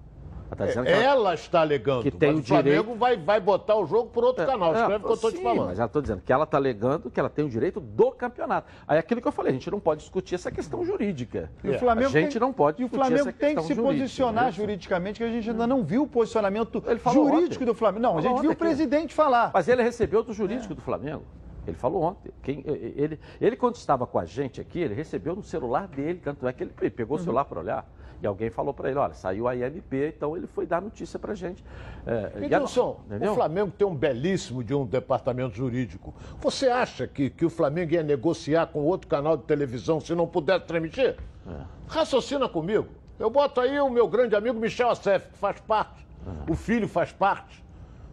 Ela, 0.51 0.55
tá 0.55 0.79
ela, 0.79 0.89
ela, 0.89 1.33
está 1.33 1.61
alegando. 1.61 2.03
Que 2.03 2.11
tem 2.11 2.35
o, 2.35 2.37
o 2.37 2.43
Flamengo 2.43 2.83
direito... 2.83 2.99
vai, 2.99 3.17
vai 3.17 3.39
botar 3.39 3.75
o 3.75 3.87
jogo 3.87 4.09
por 4.09 4.23
outro 4.23 4.43
é, 4.43 4.45
canal. 4.45 4.73
Escreve 4.73 4.93
é, 4.93 4.97
o 4.97 4.99
que 4.99 5.07
eu 5.07 5.13
estou 5.13 5.31
te 5.31 5.41
falando. 5.41 5.65
Mas 5.65 5.79
ela 5.79 5.87
está 5.87 6.01
dizendo 6.01 6.21
que 6.21 6.31
ela 6.31 6.43
está 6.43 6.57
alegando 6.57 7.09
que 7.09 7.19
ela 7.19 7.29
tem 7.29 7.43
o 7.43 7.49
direito 7.49 7.79
do 7.79 8.11
campeonato. 8.11 8.71
Aí 8.87 8.99
aquilo 8.99 9.19
que 9.19 9.27
eu 9.27 9.31
falei, 9.31 9.49
a 9.49 9.53
gente 9.53 9.71
não 9.71 9.79
pode 9.79 10.01
discutir 10.01 10.35
essa 10.35 10.51
questão 10.51 10.85
jurídica. 10.85 11.49
E 11.63 11.71
o 11.71 11.79
Flamengo 11.79 12.09
a 12.09 12.11
gente 12.11 12.33
tem, 12.33 12.41
não 12.41 12.53
pode 12.53 12.77
discutir 12.77 12.95
E 12.95 13.01
o 13.01 13.05
Flamengo 13.05 13.37
tem 13.37 13.55
que 13.55 13.63
se 13.63 13.75
posicionar 13.75 14.51
juridicamente, 14.51 15.17
que 15.17 15.23
a 15.23 15.31
gente 15.31 15.49
ainda 15.49 15.65
não 15.65 15.83
viu 15.83 16.03
o 16.03 16.07
posicionamento 16.07 16.83
jurídico 17.11 17.55
ontem. 17.55 17.65
do 17.65 17.73
Flamengo. 17.73 18.03
Não, 18.03 18.17
a 18.19 18.21
gente 18.21 18.41
viu 18.41 18.51
o 18.51 18.55
presidente 18.55 19.13
falar. 19.13 19.49
Mas 19.51 19.67
ele 19.67 19.81
recebeu 19.81 20.21
do 20.21 20.33
jurídico 20.33 20.73
é. 20.73 20.75
do 20.75 20.81
Flamengo. 20.81 21.23
Ele 21.65 21.77
falou 21.77 22.03
ontem. 22.03 22.31
Quem, 22.41 22.63
ele, 22.65 23.19
ele, 23.39 23.55
quando 23.55 23.75
estava 23.75 24.05
com 24.05 24.19
a 24.19 24.25
gente 24.25 24.59
aqui, 24.59 24.79
ele 24.79 24.93
recebeu 24.93 25.35
no 25.35 25.43
celular 25.43 25.87
dele, 25.87 26.19
tanto 26.23 26.47
é 26.47 26.53
que 26.53 26.63
ele 26.63 26.89
pegou 26.89 27.15
o 27.15 27.19
uhum. 27.19 27.23
celular 27.23 27.45
para 27.45 27.59
olhar. 27.59 27.89
E 28.21 28.27
alguém 28.27 28.49
falou 28.49 28.73
para 28.73 28.89
ele, 28.89 28.97
olha, 28.97 29.13
saiu 29.13 29.49
a 29.49 29.55
IMP, 29.55 29.93
então 30.15 30.37
ele 30.37 30.47
foi 30.47 30.65
dar 30.65 30.81
notícia 30.81 31.19
para 31.19 31.33
a 31.33 31.35
gente. 31.35 31.61
É, 32.07 32.45
Edilson, 32.45 33.01
o 33.09 33.35
Flamengo 33.35 33.71
tem 33.77 33.85
um 33.85 33.93
belíssimo 33.93 34.63
de 34.63 34.73
um 34.73 34.85
departamento 34.85 35.55
jurídico. 35.57 36.13
Você 36.39 36.67
acha 36.67 37.05
que, 37.05 37.29
que 37.29 37.45
o 37.45 37.49
Flamengo 37.49 37.91
ia 37.93 38.01
negociar 38.01 38.67
com 38.67 38.79
outro 38.79 39.09
canal 39.09 39.35
de 39.35 39.43
televisão 39.43 39.99
se 39.99 40.15
não 40.15 40.25
pudesse 40.25 40.63
transmitir? 40.65 41.17
É. 41.45 41.61
Raciocina 41.85 42.47
comigo. 42.47 42.87
Eu 43.19 43.29
boto 43.29 43.59
aí 43.59 43.79
o 43.79 43.89
meu 43.89 44.07
grande 44.07 44.35
amigo 44.35 44.57
Michel 44.57 44.89
Assef, 44.89 45.27
que 45.27 45.37
faz 45.37 45.59
parte. 45.59 46.07
É. 46.25 46.51
O 46.51 46.55
filho 46.55 46.87
faz 46.87 47.11
parte. 47.11 47.63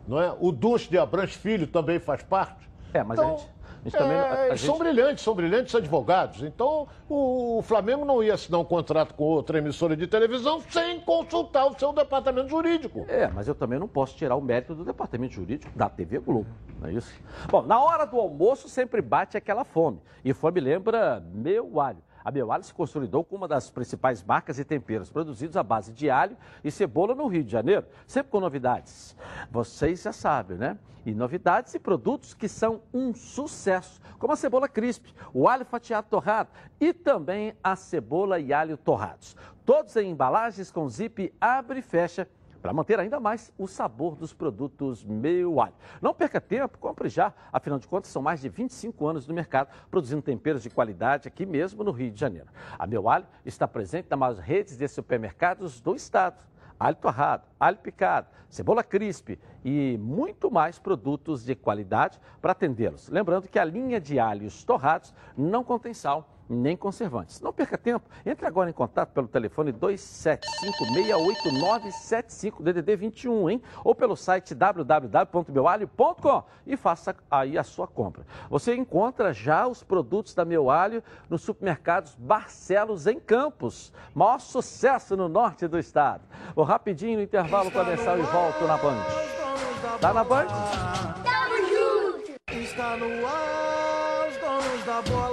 Não 0.09 0.21
é? 0.21 0.35
O 0.41 0.51
Dulce 0.51 0.91
de 0.91 0.99
Abrantes 0.99 1.37
Filho 1.37 1.69
também 1.69 2.01
faz 2.01 2.23
parte. 2.23 2.70
É, 2.93 3.03
mas 3.03 3.19
então, 3.19 3.35
a 3.35 3.37
gente. 3.39 3.61
A 3.81 3.85
gente 3.85 3.97
também, 3.97 4.17
a, 4.17 4.53
a 4.53 4.57
são 4.57 4.75
gente... 4.75 4.79
brilhantes, 4.79 5.25
são 5.25 5.35
brilhantes 5.35 5.75
advogados. 5.75 6.43
Então, 6.43 6.87
o 7.09 7.63
Flamengo 7.63 8.05
não 8.05 8.23
ia 8.23 8.35
assinar 8.35 8.61
um 8.61 8.65
contrato 8.65 9.15
com 9.15 9.25
outra 9.25 9.57
emissora 9.59 9.97
de 9.97 10.07
televisão 10.07 10.61
sem 10.69 11.01
consultar 11.01 11.67
o 11.67 11.79
seu 11.79 11.93
departamento 11.93 12.49
jurídico. 12.49 13.07
É, 13.09 13.29
mas 13.29 13.49
eu 13.49 13.55
também 13.55 13.79
não 13.79 13.89
posso 13.89 14.15
tirar 14.17 14.37
o 14.37 14.41
mérito 14.43 14.75
do 14.75 14.85
departamento 14.85 15.33
jurídico 15.33 15.73
da 15.75 15.89
TV 15.89 16.19
Globo, 16.19 16.51
não 16.79 16.89
é 16.89 16.93
isso? 16.93 17.13
Bom, 17.49 17.63
na 17.63 17.83
hora 17.83 18.05
do 18.05 18.19
almoço 18.19 18.69
sempre 18.69 19.01
bate 19.01 19.37
aquela 19.39 19.65
fome. 19.65 19.99
E 20.23 20.35
fome 20.35 20.61
lembra 20.61 21.25
meu 21.33 21.81
alho. 21.81 22.03
A 22.25 22.31
Meu 22.31 22.53
Alho 22.53 22.63
se 22.63 22.75
consolidou 22.75 23.25
como 23.25 23.43
uma 23.43 23.49
das 23.49 23.71
principais 23.71 24.23
marcas 24.23 24.59
e 24.59 24.65
temperos 24.65 25.11
produzidos 25.11 25.57
à 25.57 25.63
base 25.63 25.93
de 25.93 26.11
alho 26.11 26.37
e 26.63 26.71
cebola 26.71 27.15
no 27.15 27.27
Rio 27.27 27.45
de 27.45 27.51
Janeiro, 27.51 27.87
sempre 28.07 28.31
com 28.31 28.41
novidades. 28.41 29.17
Vocês 29.51 30.03
já 30.03 30.13
sabem, 30.13 30.59
né? 30.59 30.79
E 31.05 31.15
novidades 31.15 31.75
e 31.75 31.79
produtos 31.79 32.35
que 32.35 32.47
são 32.47 32.83
um 32.93 33.15
sucesso, 33.15 34.01
como 34.19 34.35
a 34.35 34.37
cebola 34.37 34.69
crisp, 34.69 35.15
o 35.33 35.49
alho 35.49 35.65
fatiado 35.65 36.09
torrado 36.11 36.51
e 36.79 36.93
também 36.93 37.55
a 37.65 37.75
cebola 37.75 38.39
e 38.39 38.53
alho 38.53 38.77
torrados. 38.77 39.35
Todos 39.65 39.97
em 39.97 40.11
embalagens 40.11 40.71
com 40.71 40.89
zip 40.89 41.33
abre 41.41 41.79
e 41.79 41.83
fecha 41.83 42.29
para 42.61 42.73
manter 42.73 42.99
ainda 43.01 43.19
mais 43.19 43.53
o 43.59 43.67
sabor 43.67 44.17
dos 44.17 44.33
produtos 44.33 45.05
Meu 45.05 45.61
Alho. 45.61 45.75
Não 46.01 46.15
perca 46.15 46.41
tempo, 46.41 46.79
compre 46.79 47.09
já. 47.09 47.33
Afinal 47.53 47.79
de 47.79 47.87
contas, 47.87 48.11
são 48.11 48.23
mais 48.23 48.41
de 48.41 48.49
25 48.49 49.07
anos 49.07 49.27
no 49.27 49.35
mercado 49.35 49.71
produzindo 49.91 50.23
temperos 50.23 50.63
de 50.63 50.71
qualidade 50.71 51.27
aqui 51.27 51.47
mesmo 51.47 51.83
no 51.83 51.91
Rio 51.91 52.11
de 52.11 52.21
Janeiro. 52.21 52.49
A 52.79 52.87
Meu 52.87 53.09
Alho 53.09 53.27
está 53.45 53.67
presente 53.67 54.09
nas 54.11 54.19
maiores 54.19 54.41
redes 54.41 54.77
de 54.77 54.87
supermercados 54.89 55.81
do 55.81 55.95
estado. 55.95 56.39
Alho 56.79 56.97
torrado, 56.97 57.47
alho 57.59 57.77
picado, 57.77 58.29
cebola 58.49 58.83
crisp 58.83 59.39
e 59.63 59.99
muito 59.99 60.51
mais 60.51 60.79
produtos 60.79 61.45
de 61.45 61.55
qualidade 61.55 62.19
para 62.41 62.53
atendê-los. 62.53 63.09
Lembrando 63.11 63.49
que 63.49 63.59
a 63.59 63.65
linha 63.65 64.01
de 64.01 64.19
alhos 64.19 64.65
torrados 64.65 65.13
não 65.37 65.63
contém 65.63 65.93
sal 65.93 66.40
nem 66.51 66.77
conservantes. 66.77 67.41
Não 67.41 67.53
perca 67.53 67.79
tempo, 67.79 68.11
entre 68.27 68.45
agora 68.47 68.69
em 68.69 68.73
contato 68.73 69.13
pelo 69.13 69.29
telefone 69.29 69.73
275-68975 69.73 72.61
DDD 72.63 72.97
21, 72.97 73.51
hein? 73.51 73.63
Ou 73.85 73.95
pelo 73.95 74.17
site 74.17 74.53
www.meualho.com 74.55 76.43
e 76.67 76.77
faça 76.77 77.15
aí 77.31 77.57
a 77.57 77.63
sua 77.63 77.87
compra. 77.87 78.27
Você 78.51 78.75
encontra 78.75 79.33
já 79.33 79.65
os 79.67 79.85
produtos 79.85 80.35
da 80.35 80.45
Meu 80.45 80.69
Alho 80.71 81.03
nos 81.29 81.43
supermercados 81.43 82.17
Barcelos 82.17 83.07
em 83.07 83.21
Campos. 83.21 83.93
Maior 84.15 84.41
sucesso 84.41 85.15
no 85.17 85.29
norte 85.29 85.69
do 85.69 85.79
estado. 85.79 86.25
Vou 86.55 86.65
rapidinho 86.65 87.19
no 87.19 87.23
intervalo 87.23 87.71
comercial 87.71 88.19
e 88.19 88.23
volto 88.23 88.67
na 88.67 88.77
Band. 88.77 89.05
Tá 90.01 90.13
na 90.13 90.25
Band? 90.25 90.49
Tamo 91.25 91.57
junto! 91.69 92.33
Está 92.51 92.97
no 92.97 93.25
ar, 93.27 94.29
os 94.29 94.37
donos 94.37 94.85
da 94.85 95.01
bola. 95.03 95.30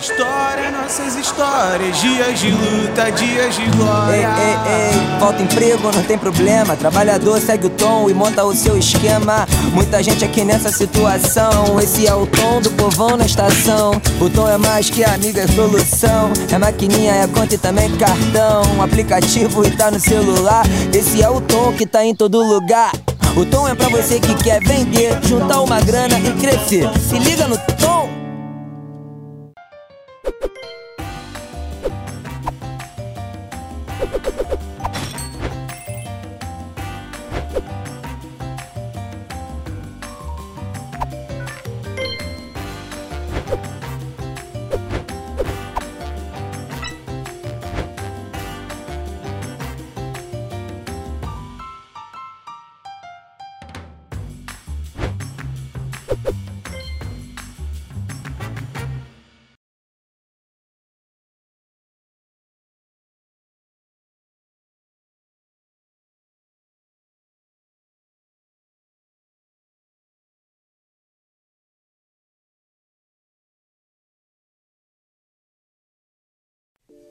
História, 0.00 0.70
nossas 0.70 1.14
histórias, 1.14 2.00
dias 2.00 2.40
de 2.40 2.50
luta, 2.50 3.12
dias 3.12 3.54
de 3.54 3.66
glória. 3.76 4.16
Ei, 4.16 4.22
ei, 4.22 4.94
ei, 4.94 5.20
falta 5.20 5.42
emprego, 5.42 5.92
não 5.94 6.02
tem 6.02 6.16
problema. 6.16 6.74
Trabalhador 6.74 7.38
segue 7.38 7.66
o 7.66 7.70
tom 7.70 8.08
e 8.08 8.14
monta 8.14 8.42
o 8.42 8.54
seu 8.54 8.78
esquema. 8.78 9.46
Muita 9.74 10.02
gente 10.02 10.24
aqui 10.24 10.42
nessa 10.42 10.72
situação. 10.72 11.78
Esse 11.78 12.06
é 12.06 12.14
o 12.14 12.26
tom 12.26 12.62
do 12.62 12.70
povão 12.70 13.18
na 13.18 13.26
estação. 13.26 14.00
O 14.18 14.30
tom 14.30 14.48
é 14.48 14.56
mais 14.56 14.88
que 14.88 15.04
amiga, 15.04 15.42
é 15.42 15.46
solução. 15.46 16.32
É 16.50 16.56
maquininha, 16.56 17.12
é 17.12 17.26
conta 17.26 17.54
e 17.54 17.58
também 17.58 17.94
cartão. 17.98 18.82
Aplicativo 18.82 19.66
e 19.66 19.70
tá 19.70 19.90
no 19.90 20.00
celular. 20.00 20.64
Esse 20.94 21.22
é 21.22 21.28
o 21.28 21.42
tom 21.42 21.74
que 21.74 21.84
tá 21.84 22.02
em 22.02 22.14
todo 22.14 22.42
lugar. 22.42 22.92
O 23.36 23.44
tom 23.44 23.68
é 23.68 23.74
pra 23.74 23.90
você 23.90 24.18
que 24.18 24.34
quer 24.36 24.60
vender, 24.64 25.18
juntar 25.24 25.60
uma 25.60 25.78
grana 25.82 26.18
e 26.18 26.32
crescer. 26.40 26.88
Se 27.06 27.18
liga 27.18 27.46
no 27.46 27.58
tom. 27.58 28.19
you 30.30 30.59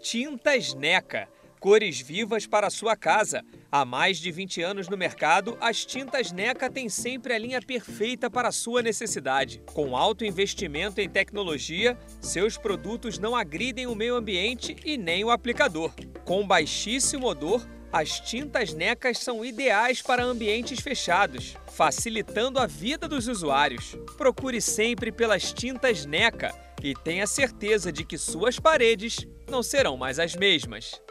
Tintas 0.02 0.74
Neca. 0.74 1.28
Cores 1.60 2.00
vivas 2.00 2.48
para 2.48 2.70
sua 2.70 2.96
casa. 2.96 3.44
Há 3.70 3.84
mais 3.84 4.18
de 4.18 4.32
20 4.32 4.62
anos 4.62 4.88
no 4.88 4.96
mercado, 4.96 5.58
as 5.60 5.86
tintas 5.86 6.32
NECA 6.32 6.70
têm 6.70 6.88
sempre 6.88 7.34
a 7.34 7.38
linha 7.38 7.62
perfeita 7.62 8.30
para 8.30 8.50
sua 8.50 8.82
necessidade. 8.82 9.62
Com 9.74 9.98
alto 9.98 10.24
investimento 10.24 11.02
em 11.02 11.10
tecnologia, 11.10 11.98
seus 12.22 12.58
produtos 12.58 13.20
não 13.20 13.36
agridem 13.36 13.88
o 13.88 13.94
meio 13.94 14.16
ambiente 14.16 14.74
e 14.86 14.98
nem 14.98 15.26
o 15.26 15.30
aplicador. 15.30 15.94
Com 16.24 16.48
baixíssimo 16.48 17.28
odor, 17.28 17.68
as 17.92 18.20
tintas 18.20 18.74
NECAs 18.74 19.18
são 19.18 19.44
ideais 19.44 20.02
para 20.02 20.24
ambientes 20.24 20.80
fechados, 20.80 21.58
facilitando 21.68 22.60
a 22.60 22.68
vida 22.68 23.08
dos 23.08 23.28
usuários. 23.28 23.96
Procure 24.16 24.62
sempre 24.62 25.12
pelas 25.12 25.52
tintas 25.52 26.06
NECA 26.06 26.54
e 26.84 26.94
tenha 26.94 27.26
certeza 27.26 27.92
de 27.92 28.06
que 28.06 28.18
suas 28.18 28.60
paredes 28.60 29.28
não 29.50 29.64
serão 29.64 29.98
mais 29.98 30.20
as 30.20 30.36
mesmas. 30.36 31.02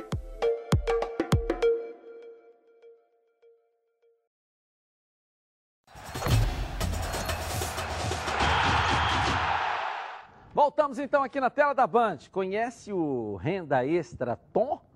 Voltamos 10.54 10.98
então 10.98 11.22
aqui 11.22 11.40
na 11.40 11.50
tela 11.50 11.72
da 11.72 11.86
Band. 11.86 12.18
Conhece 12.32 12.92
o 12.92 13.36
Renda 13.36 13.86
Extra 13.86 14.36
Tom? 14.52 14.87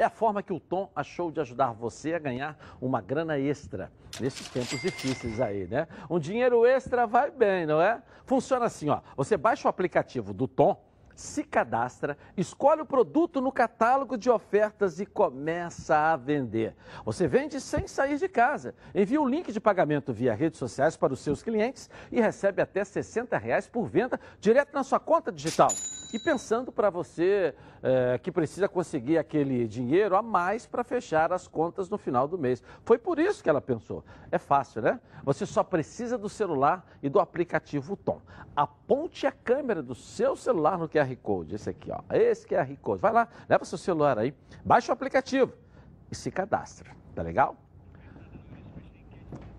É 0.00 0.04
a 0.04 0.08
forma 0.08 0.42
que 0.42 0.50
o 0.50 0.58
Tom 0.58 0.90
achou 0.96 1.30
de 1.30 1.42
ajudar 1.42 1.72
você 1.72 2.14
a 2.14 2.18
ganhar 2.18 2.58
uma 2.80 3.02
grana 3.02 3.38
extra 3.38 3.92
nesses 4.18 4.48
tempos 4.48 4.80
difíceis 4.80 5.38
aí, 5.38 5.66
né? 5.66 5.86
Um 6.08 6.18
dinheiro 6.18 6.64
extra 6.64 7.06
vai 7.06 7.30
bem, 7.30 7.66
não 7.66 7.82
é? 7.82 8.02
Funciona 8.24 8.64
assim, 8.64 8.88
ó. 8.88 9.02
Você 9.14 9.36
baixa 9.36 9.68
o 9.68 9.70
aplicativo 9.70 10.32
do 10.32 10.48
Tom, 10.48 10.82
se 11.14 11.44
cadastra, 11.44 12.16
escolhe 12.34 12.80
o 12.80 12.86
produto 12.86 13.42
no 13.42 13.52
catálogo 13.52 14.16
de 14.16 14.30
ofertas 14.30 15.00
e 15.00 15.04
começa 15.04 15.94
a 15.94 16.16
vender. 16.16 16.74
Você 17.04 17.28
vende 17.28 17.60
sem 17.60 17.86
sair 17.86 18.16
de 18.16 18.26
casa. 18.26 18.74
Envia 18.94 19.20
o 19.20 19.28
link 19.28 19.52
de 19.52 19.60
pagamento 19.60 20.14
via 20.14 20.32
redes 20.32 20.58
sociais 20.58 20.96
para 20.96 21.12
os 21.12 21.20
seus 21.20 21.42
clientes 21.42 21.90
e 22.10 22.22
recebe 22.22 22.62
até 22.62 22.82
60 22.82 23.36
reais 23.36 23.68
por 23.68 23.84
venda 23.84 24.18
direto 24.40 24.72
na 24.72 24.82
sua 24.82 24.98
conta 24.98 25.30
digital. 25.30 25.68
E 26.12 26.18
pensando 26.18 26.72
para 26.72 26.90
você 26.90 27.54
eh, 27.82 28.18
que 28.22 28.32
precisa 28.32 28.68
conseguir 28.68 29.16
aquele 29.16 29.66
dinheiro 29.66 30.16
a 30.16 30.22
mais 30.22 30.66
para 30.66 30.82
fechar 30.82 31.32
as 31.32 31.46
contas 31.46 31.88
no 31.88 31.96
final 31.96 32.26
do 32.26 32.36
mês. 32.36 32.62
Foi 32.84 32.98
por 32.98 33.18
isso 33.18 33.42
que 33.42 33.48
ela 33.48 33.60
pensou. 33.60 34.04
É 34.30 34.38
fácil, 34.38 34.82
né? 34.82 35.00
Você 35.22 35.46
só 35.46 35.62
precisa 35.62 36.18
do 36.18 36.28
celular 36.28 36.84
e 37.02 37.08
do 37.08 37.20
aplicativo 37.20 37.96
Tom. 37.96 38.20
Aponte 38.56 39.26
a 39.26 39.32
câmera 39.32 39.82
do 39.82 39.94
seu 39.94 40.34
celular 40.34 40.78
no 40.78 40.88
QR 40.88 41.14
Code. 41.22 41.54
Esse 41.54 41.70
aqui, 41.70 41.90
ó. 41.92 42.00
Esse 42.12 42.46
QR 42.46 42.76
Code. 42.82 43.00
Vai 43.00 43.12
lá, 43.12 43.28
leva 43.48 43.64
seu 43.64 43.78
celular 43.78 44.18
aí, 44.18 44.34
baixa 44.64 44.90
o 44.90 44.94
aplicativo 44.94 45.52
e 46.10 46.14
se 46.14 46.30
cadastra. 46.30 46.90
Tá 47.14 47.22
legal? 47.22 47.56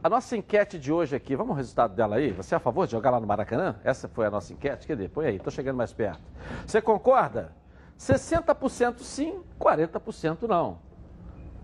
A 0.03 0.09
nossa 0.09 0.35
enquete 0.35 0.79
de 0.79 0.91
hoje 0.91 1.15
aqui, 1.15 1.35
vamos 1.35 1.51
ao 1.51 1.57
resultado 1.57 1.93
dela 1.93 2.15
aí? 2.15 2.31
Você 2.31 2.55
é 2.55 2.57
a 2.57 2.59
favor 2.59 2.87
de 2.87 2.91
jogar 2.93 3.11
lá 3.11 3.19
no 3.19 3.27
Maracanã? 3.27 3.75
Essa 3.83 4.07
foi 4.07 4.25
a 4.25 4.31
nossa 4.31 4.51
enquete? 4.51 4.87
Cadê? 4.87 5.07
Põe 5.07 5.27
aí, 5.27 5.35
estou 5.35 5.51
chegando 5.51 5.75
mais 5.75 5.93
perto. 5.93 6.23
Você 6.65 6.81
concorda? 6.81 7.51
60% 7.99 9.01
sim, 9.01 9.43
40% 9.59 10.47
não. 10.47 10.79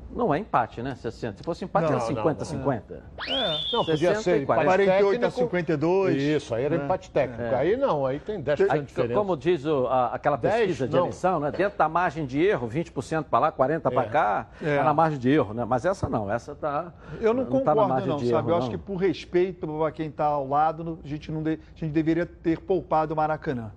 Não 0.10 0.34
é 0.34 0.40
empate, 0.40 0.82
né? 0.82 0.96
60. 0.96 1.38
Se 1.38 1.44
fosse 1.44 1.66
empate, 1.66 1.84
Não, 1.86 1.92
era 1.92 2.00
não, 2.00 2.08
50, 2.08 2.40
não. 2.40 2.46
50. 2.46 3.04
É, 3.28 3.58
não, 3.74 3.86
podia 3.86 3.98
60 4.16 4.22
ser 4.22 4.40
e 4.40 4.44
empate 4.44 4.64
48 4.64 5.06
a 5.06 5.12
técnico. 5.20 5.32
52. 5.38 6.22
Isso, 6.24 6.56
aí 6.56 6.64
era 6.64 6.78
né? 6.78 6.86
empate 6.86 7.12
técnico. 7.12 7.42
É. 7.44 7.56
Aí 7.56 7.78
não, 7.78 8.06
aí 8.06 8.20
tem 8.20 8.42
10% 8.42 8.68
Aí, 8.72 8.80
de 8.80 8.86
diferença. 8.88 9.14
como 9.14 9.36
diz 9.38 9.66
o- 9.66 9.86
a- 9.88 10.14
aquela 10.16 10.38
10, 10.38 10.56
pesquisa 10.68 10.88
de 10.88 10.94
não. 10.96 11.02
eleição, 11.04 11.40
né? 11.40 11.52
Dentro 11.52 11.78
da 11.78 11.90
margem 11.90 12.26
de 12.26 12.42
erro, 12.42 12.68
20% 12.68 13.26
para 13.30 13.40
lá, 13.40 13.52
40% 13.52 13.94
para 13.94 14.08
É. 14.08 14.10
cá, 14.10 14.48
É. 14.62 14.78
tá 14.78 14.84
na 14.86 14.94
margem 14.94 15.20
de 15.20 15.30
erro, 15.30 15.54
né? 15.54 15.66
Mas 15.66 15.86
essa 15.86 16.08
não, 16.10 16.32
essa 16.32 16.56
tá. 16.56 16.92
Eu 17.20 17.34
não, 17.34 17.44
tá 17.46 17.52
concordo, 17.52 17.82
na 17.82 17.88
margem 17.88 18.10
não, 18.10 18.18
de 18.18 18.30
sabe? 18.30 18.38
erro, 18.38 18.50
Eu 18.50 18.56
acho 18.58 18.72
não. 18.72 18.78
que 18.78 18.78
por 18.78 18.96
respeito 18.96 19.68
para 19.68 19.92
quem 19.92 20.08
está 20.08 20.26
ao 20.26 20.48
lado, 20.48 21.00
a 21.04 21.08
gente, 21.08 21.32
não 21.32 21.44
de- 21.44 21.60
a 21.76 21.80
gente 21.80 21.92
deveria 21.92 22.26
ter 22.26 22.60
poupado 22.62 23.14
o 23.14 23.18
Maracanã 23.18 23.72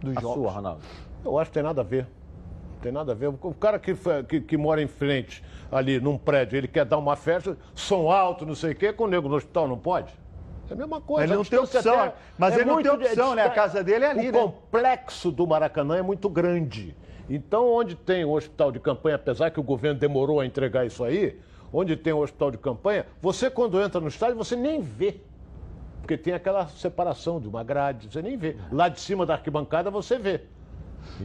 dos 0.00 0.16
A 0.16 0.20
jogos. 0.20 0.42
sua, 0.42 0.50
Ronaldo. 0.52 0.80
Eu 1.24 1.38
acho 1.38 1.50
que 1.50 1.54
tem 1.54 1.62
nada 1.62 1.80
a 1.80 1.84
ver. 1.84 2.06
Tem 2.86 2.92
nada 2.92 3.10
a 3.12 3.14
ver. 3.16 3.26
O 3.26 3.52
cara 3.54 3.80
que, 3.80 3.92
que, 4.28 4.40
que 4.40 4.56
mora 4.56 4.80
em 4.80 4.86
frente 4.86 5.42
ali 5.72 5.98
num 5.98 6.16
prédio, 6.16 6.56
ele 6.56 6.68
quer 6.68 6.84
dar 6.84 6.98
uma 6.98 7.16
festa, 7.16 7.58
som 7.74 8.08
alto, 8.08 8.46
não 8.46 8.54
sei 8.54 8.72
o 8.72 8.74
quê, 8.76 8.92
com 8.92 9.04
o 9.04 9.06
nego 9.08 9.28
no 9.28 9.34
hospital 9.34 9.66
não 9.66 9.76
pode? 9.76 10.12
É 10.70 10.72
a 10.72 10.76
mesma 10.76 11.00
coisa. 11.00 11.24
Ele 11.26 11.34
não 11.34 11.44
tem 11.44 11.58
opção, 11.58 11.98
até- 12.00 12.14
mas 12.38 12.54
ele 12.54 12.64
não 12.64 12.80
tem 12.80 12.92
opção, 12.92 13.34
né? 13.34 13.42
A 13.42 13.50
casa 13.50 13.82
dele 13.82 14.04
é 14.04 14.10
ali, 14.10 14.28
O 14.28 14.32
né? 14.32 14.38
complexo 14.38 15.32
do 15.32 15.44
Maracanã 15.46 15.96
é 15.96 16.02
muito 16.02 16.28
grande. 16.28 16.96
Então, 17.28 17.68
onde 17.68 17.96
tem 17.96 18.24
o 18.24 18.30
hospital 18.30 18.70
de 18.70 18.78
campanha, 18.78 19.16
apesar 19.16 19.50
que 19.50 19.58
o 19.58 19.62
governo 19.64 19.98
demorou 19.98 20.38
a 20.38 20.46
entregar 20.46 20.86
isso 20.86 21.02
aí, 21.02 21.40
onde 21.72 21.96
tem 21.96 22.12
o 22.12 22.18
hospital 22.18 22.52
de 22.52 22.58
campanha, 22.58 23.04
você 23.20 23.50
quando 23.50 23.80
entra 23.80 24.00
no 24.00 24.06
estádio, 24.06 24.36
você 24.36 24.54
nem 24.54 24.80
vê. 24.80 25.20
Porque 26.00 26.16
tem 26.16 26.32
aquela 26.34 26.68
separação 26.68 27.40
de 27.40 27.48
uma 27.48 27.64
grade, 27.64 28.08
você 28.12 28.22
nem 28.22 28.36
vê. 28.36 28.56
Lá 28.70 28.88
de 28.88 29.00
cima 29.00 29.26
da 29.26 29.34
arquibancada 29.34 29.90
você 29.90 30.16
vê. 30.18 30.42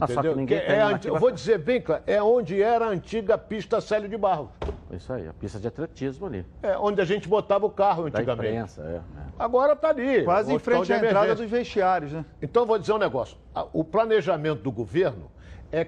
só 0.00 0.06
que 0.06 0.12
Entendeu? 0.12 0.36
ninguém 0.36 0.58
Que 0.60 0.66
tem 0.66 0.76
é 0.76 0.80
anti- 0.82 1.08
Eu 1.08 1.18
vou 1.18 1.30
dizer 1.30 1.58
bem 1.58 1.80
claro, 1.80 2.02
é 2.06 2.22
onde 2.22 2.62
era 2.62 2.86
a 2.86 2.88
antiga 2.88 3.36
pista 3.36 3.80
Célio 3.80 4.08
de 4.08 4.16
Barro. 4.16 4.50
Isso 4.90 5.12
aí, 5.12 5.26
a 5.28 5.32
pista 5.32 5.58
de 5.58 5.66
atletismo 5.68 6.26
ali. 6.26 6.44
É 6.62 6.76
onde 6.78 7.00
a 7.00 7.04
gente 7.04 7.28
botava 7.28 7.64
o 7.66 7.70
carro 7.70 8.10
Da 8.10 8.18
antigamente. 8.18 8.48
imprensa, 8.48 8.82
é. 8.82 8.96
é. 8.96 9.00
Agora 9.38 9.74
tá 9.76 9.88
ali. 9.88 10.24
Quase 10.24 10.52
em 10.52 10.58
frente 10.58 10.92
à 10.92 10.96
entrada 10.98 11.34
dos 11.34 11.48
vestiários, 11.50 12.12
né? 12.12 12.24
Então, 12.40 12.62
eu 12.62 12.66
vou 12.66 12.78
dizer 12.78 12.92
um 12.92 12.98
negócio. 12.98 13.36
O 13.72 13.82
planejamento 13.84 14.62
do 14.62 14.70
governo 14.70 15.30
é 15.70 15.86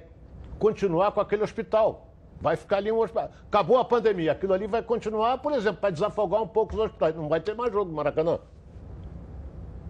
continuar 0.58 1.12
com 1.12 1.20
aquele 1.20 1.42
hospital. 1.42 2.08
Vai 2.40 2.56
ficar 2.56 2.78
ali 2.78 2.90
um 2.92 3.00
hospital. 3.00 3.30
Acabou 3.46 3.78
a 3.78 3.84
pandemia, 3.84 4.32
aquilo 4.32 4.52
ali 4.52 4.66
vai 4.66 4.82
continuar, 4.82 5.38
por 5.38 5.52
exemplo, 5.52 5.80
para 5.80 5.90
desafogar 5.90 6.42
um 6.42 6.48
pouco 6.48 6.74
os 6.74 6.80
hospitais. 6.80 7.14
Não 7.14 7.28
vai 7.28 7.40
ter 7.40 7.54
mais 7.54 7.72
jogo 7.72 7.92
Maracanã. 7.92 8.38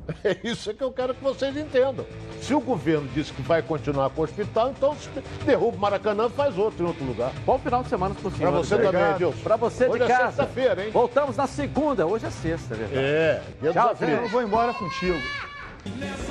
É 0.24 0.36
isso 0.44 0.72
que 0.74 0.82
eu 0.82 0.92
quero 0.92 1.14
que 1.14 1.22
vocês 1.22 1.56
entendam. 1.56 2.04
Se 2.40 2.54
o 2.54 2.60
governo 2.60 3.08
disse 3.14 3.32
que 3.32 3.42
vai 3.42 3.62
continuar 3.62 4.10
com 4.10 4.20
o 4.20 4.24
hospital, 4.24 4.70
então 4.70 4.96
derruba 5.44 5.76
o 5.76 5.80
Maracanã 5.80 6.28
faz 6.28 6.56
outro 6.58 6.84
em 6.84 6.88
outro 6.88 7.04
lugar. 7.04 7.32
Bom 7.46 7.58
final 7.58 7.82
de 7.82 7.88
semana 7.88 8.14
pro 8.14 8.30
senhor. 8.30 8.50
Pra 8.50 8.60
você 8.60 8.74
Obrigado. 8.74 8.92
também, 8.92 9.14
Edilson. 9.14 9.42
Pra 9.42 9.56
você 9.56 9.88
Hoje 9.88 9.98
de 9.98 10.04
é 10.04 10.08
casa. 10.08 10.24
sexta-feira, 10.26 10.84
hein? 10.84 10.90
Voltamos 10.90 11.36
na 11.36 11.46
segunda. 11.46 12.06
Hoje 12.06 12.26
é 12.26 12.30
sexta, 12.30 12.74
é 12.74 12.76
verdade. 12.76 13.06
É, 13.06 13.42
Tchau. 13.72 13.96
Eu 14.00 14.28
vou 14.28 14.42
embora 14.42 14.72
contigo. 14.74 15.18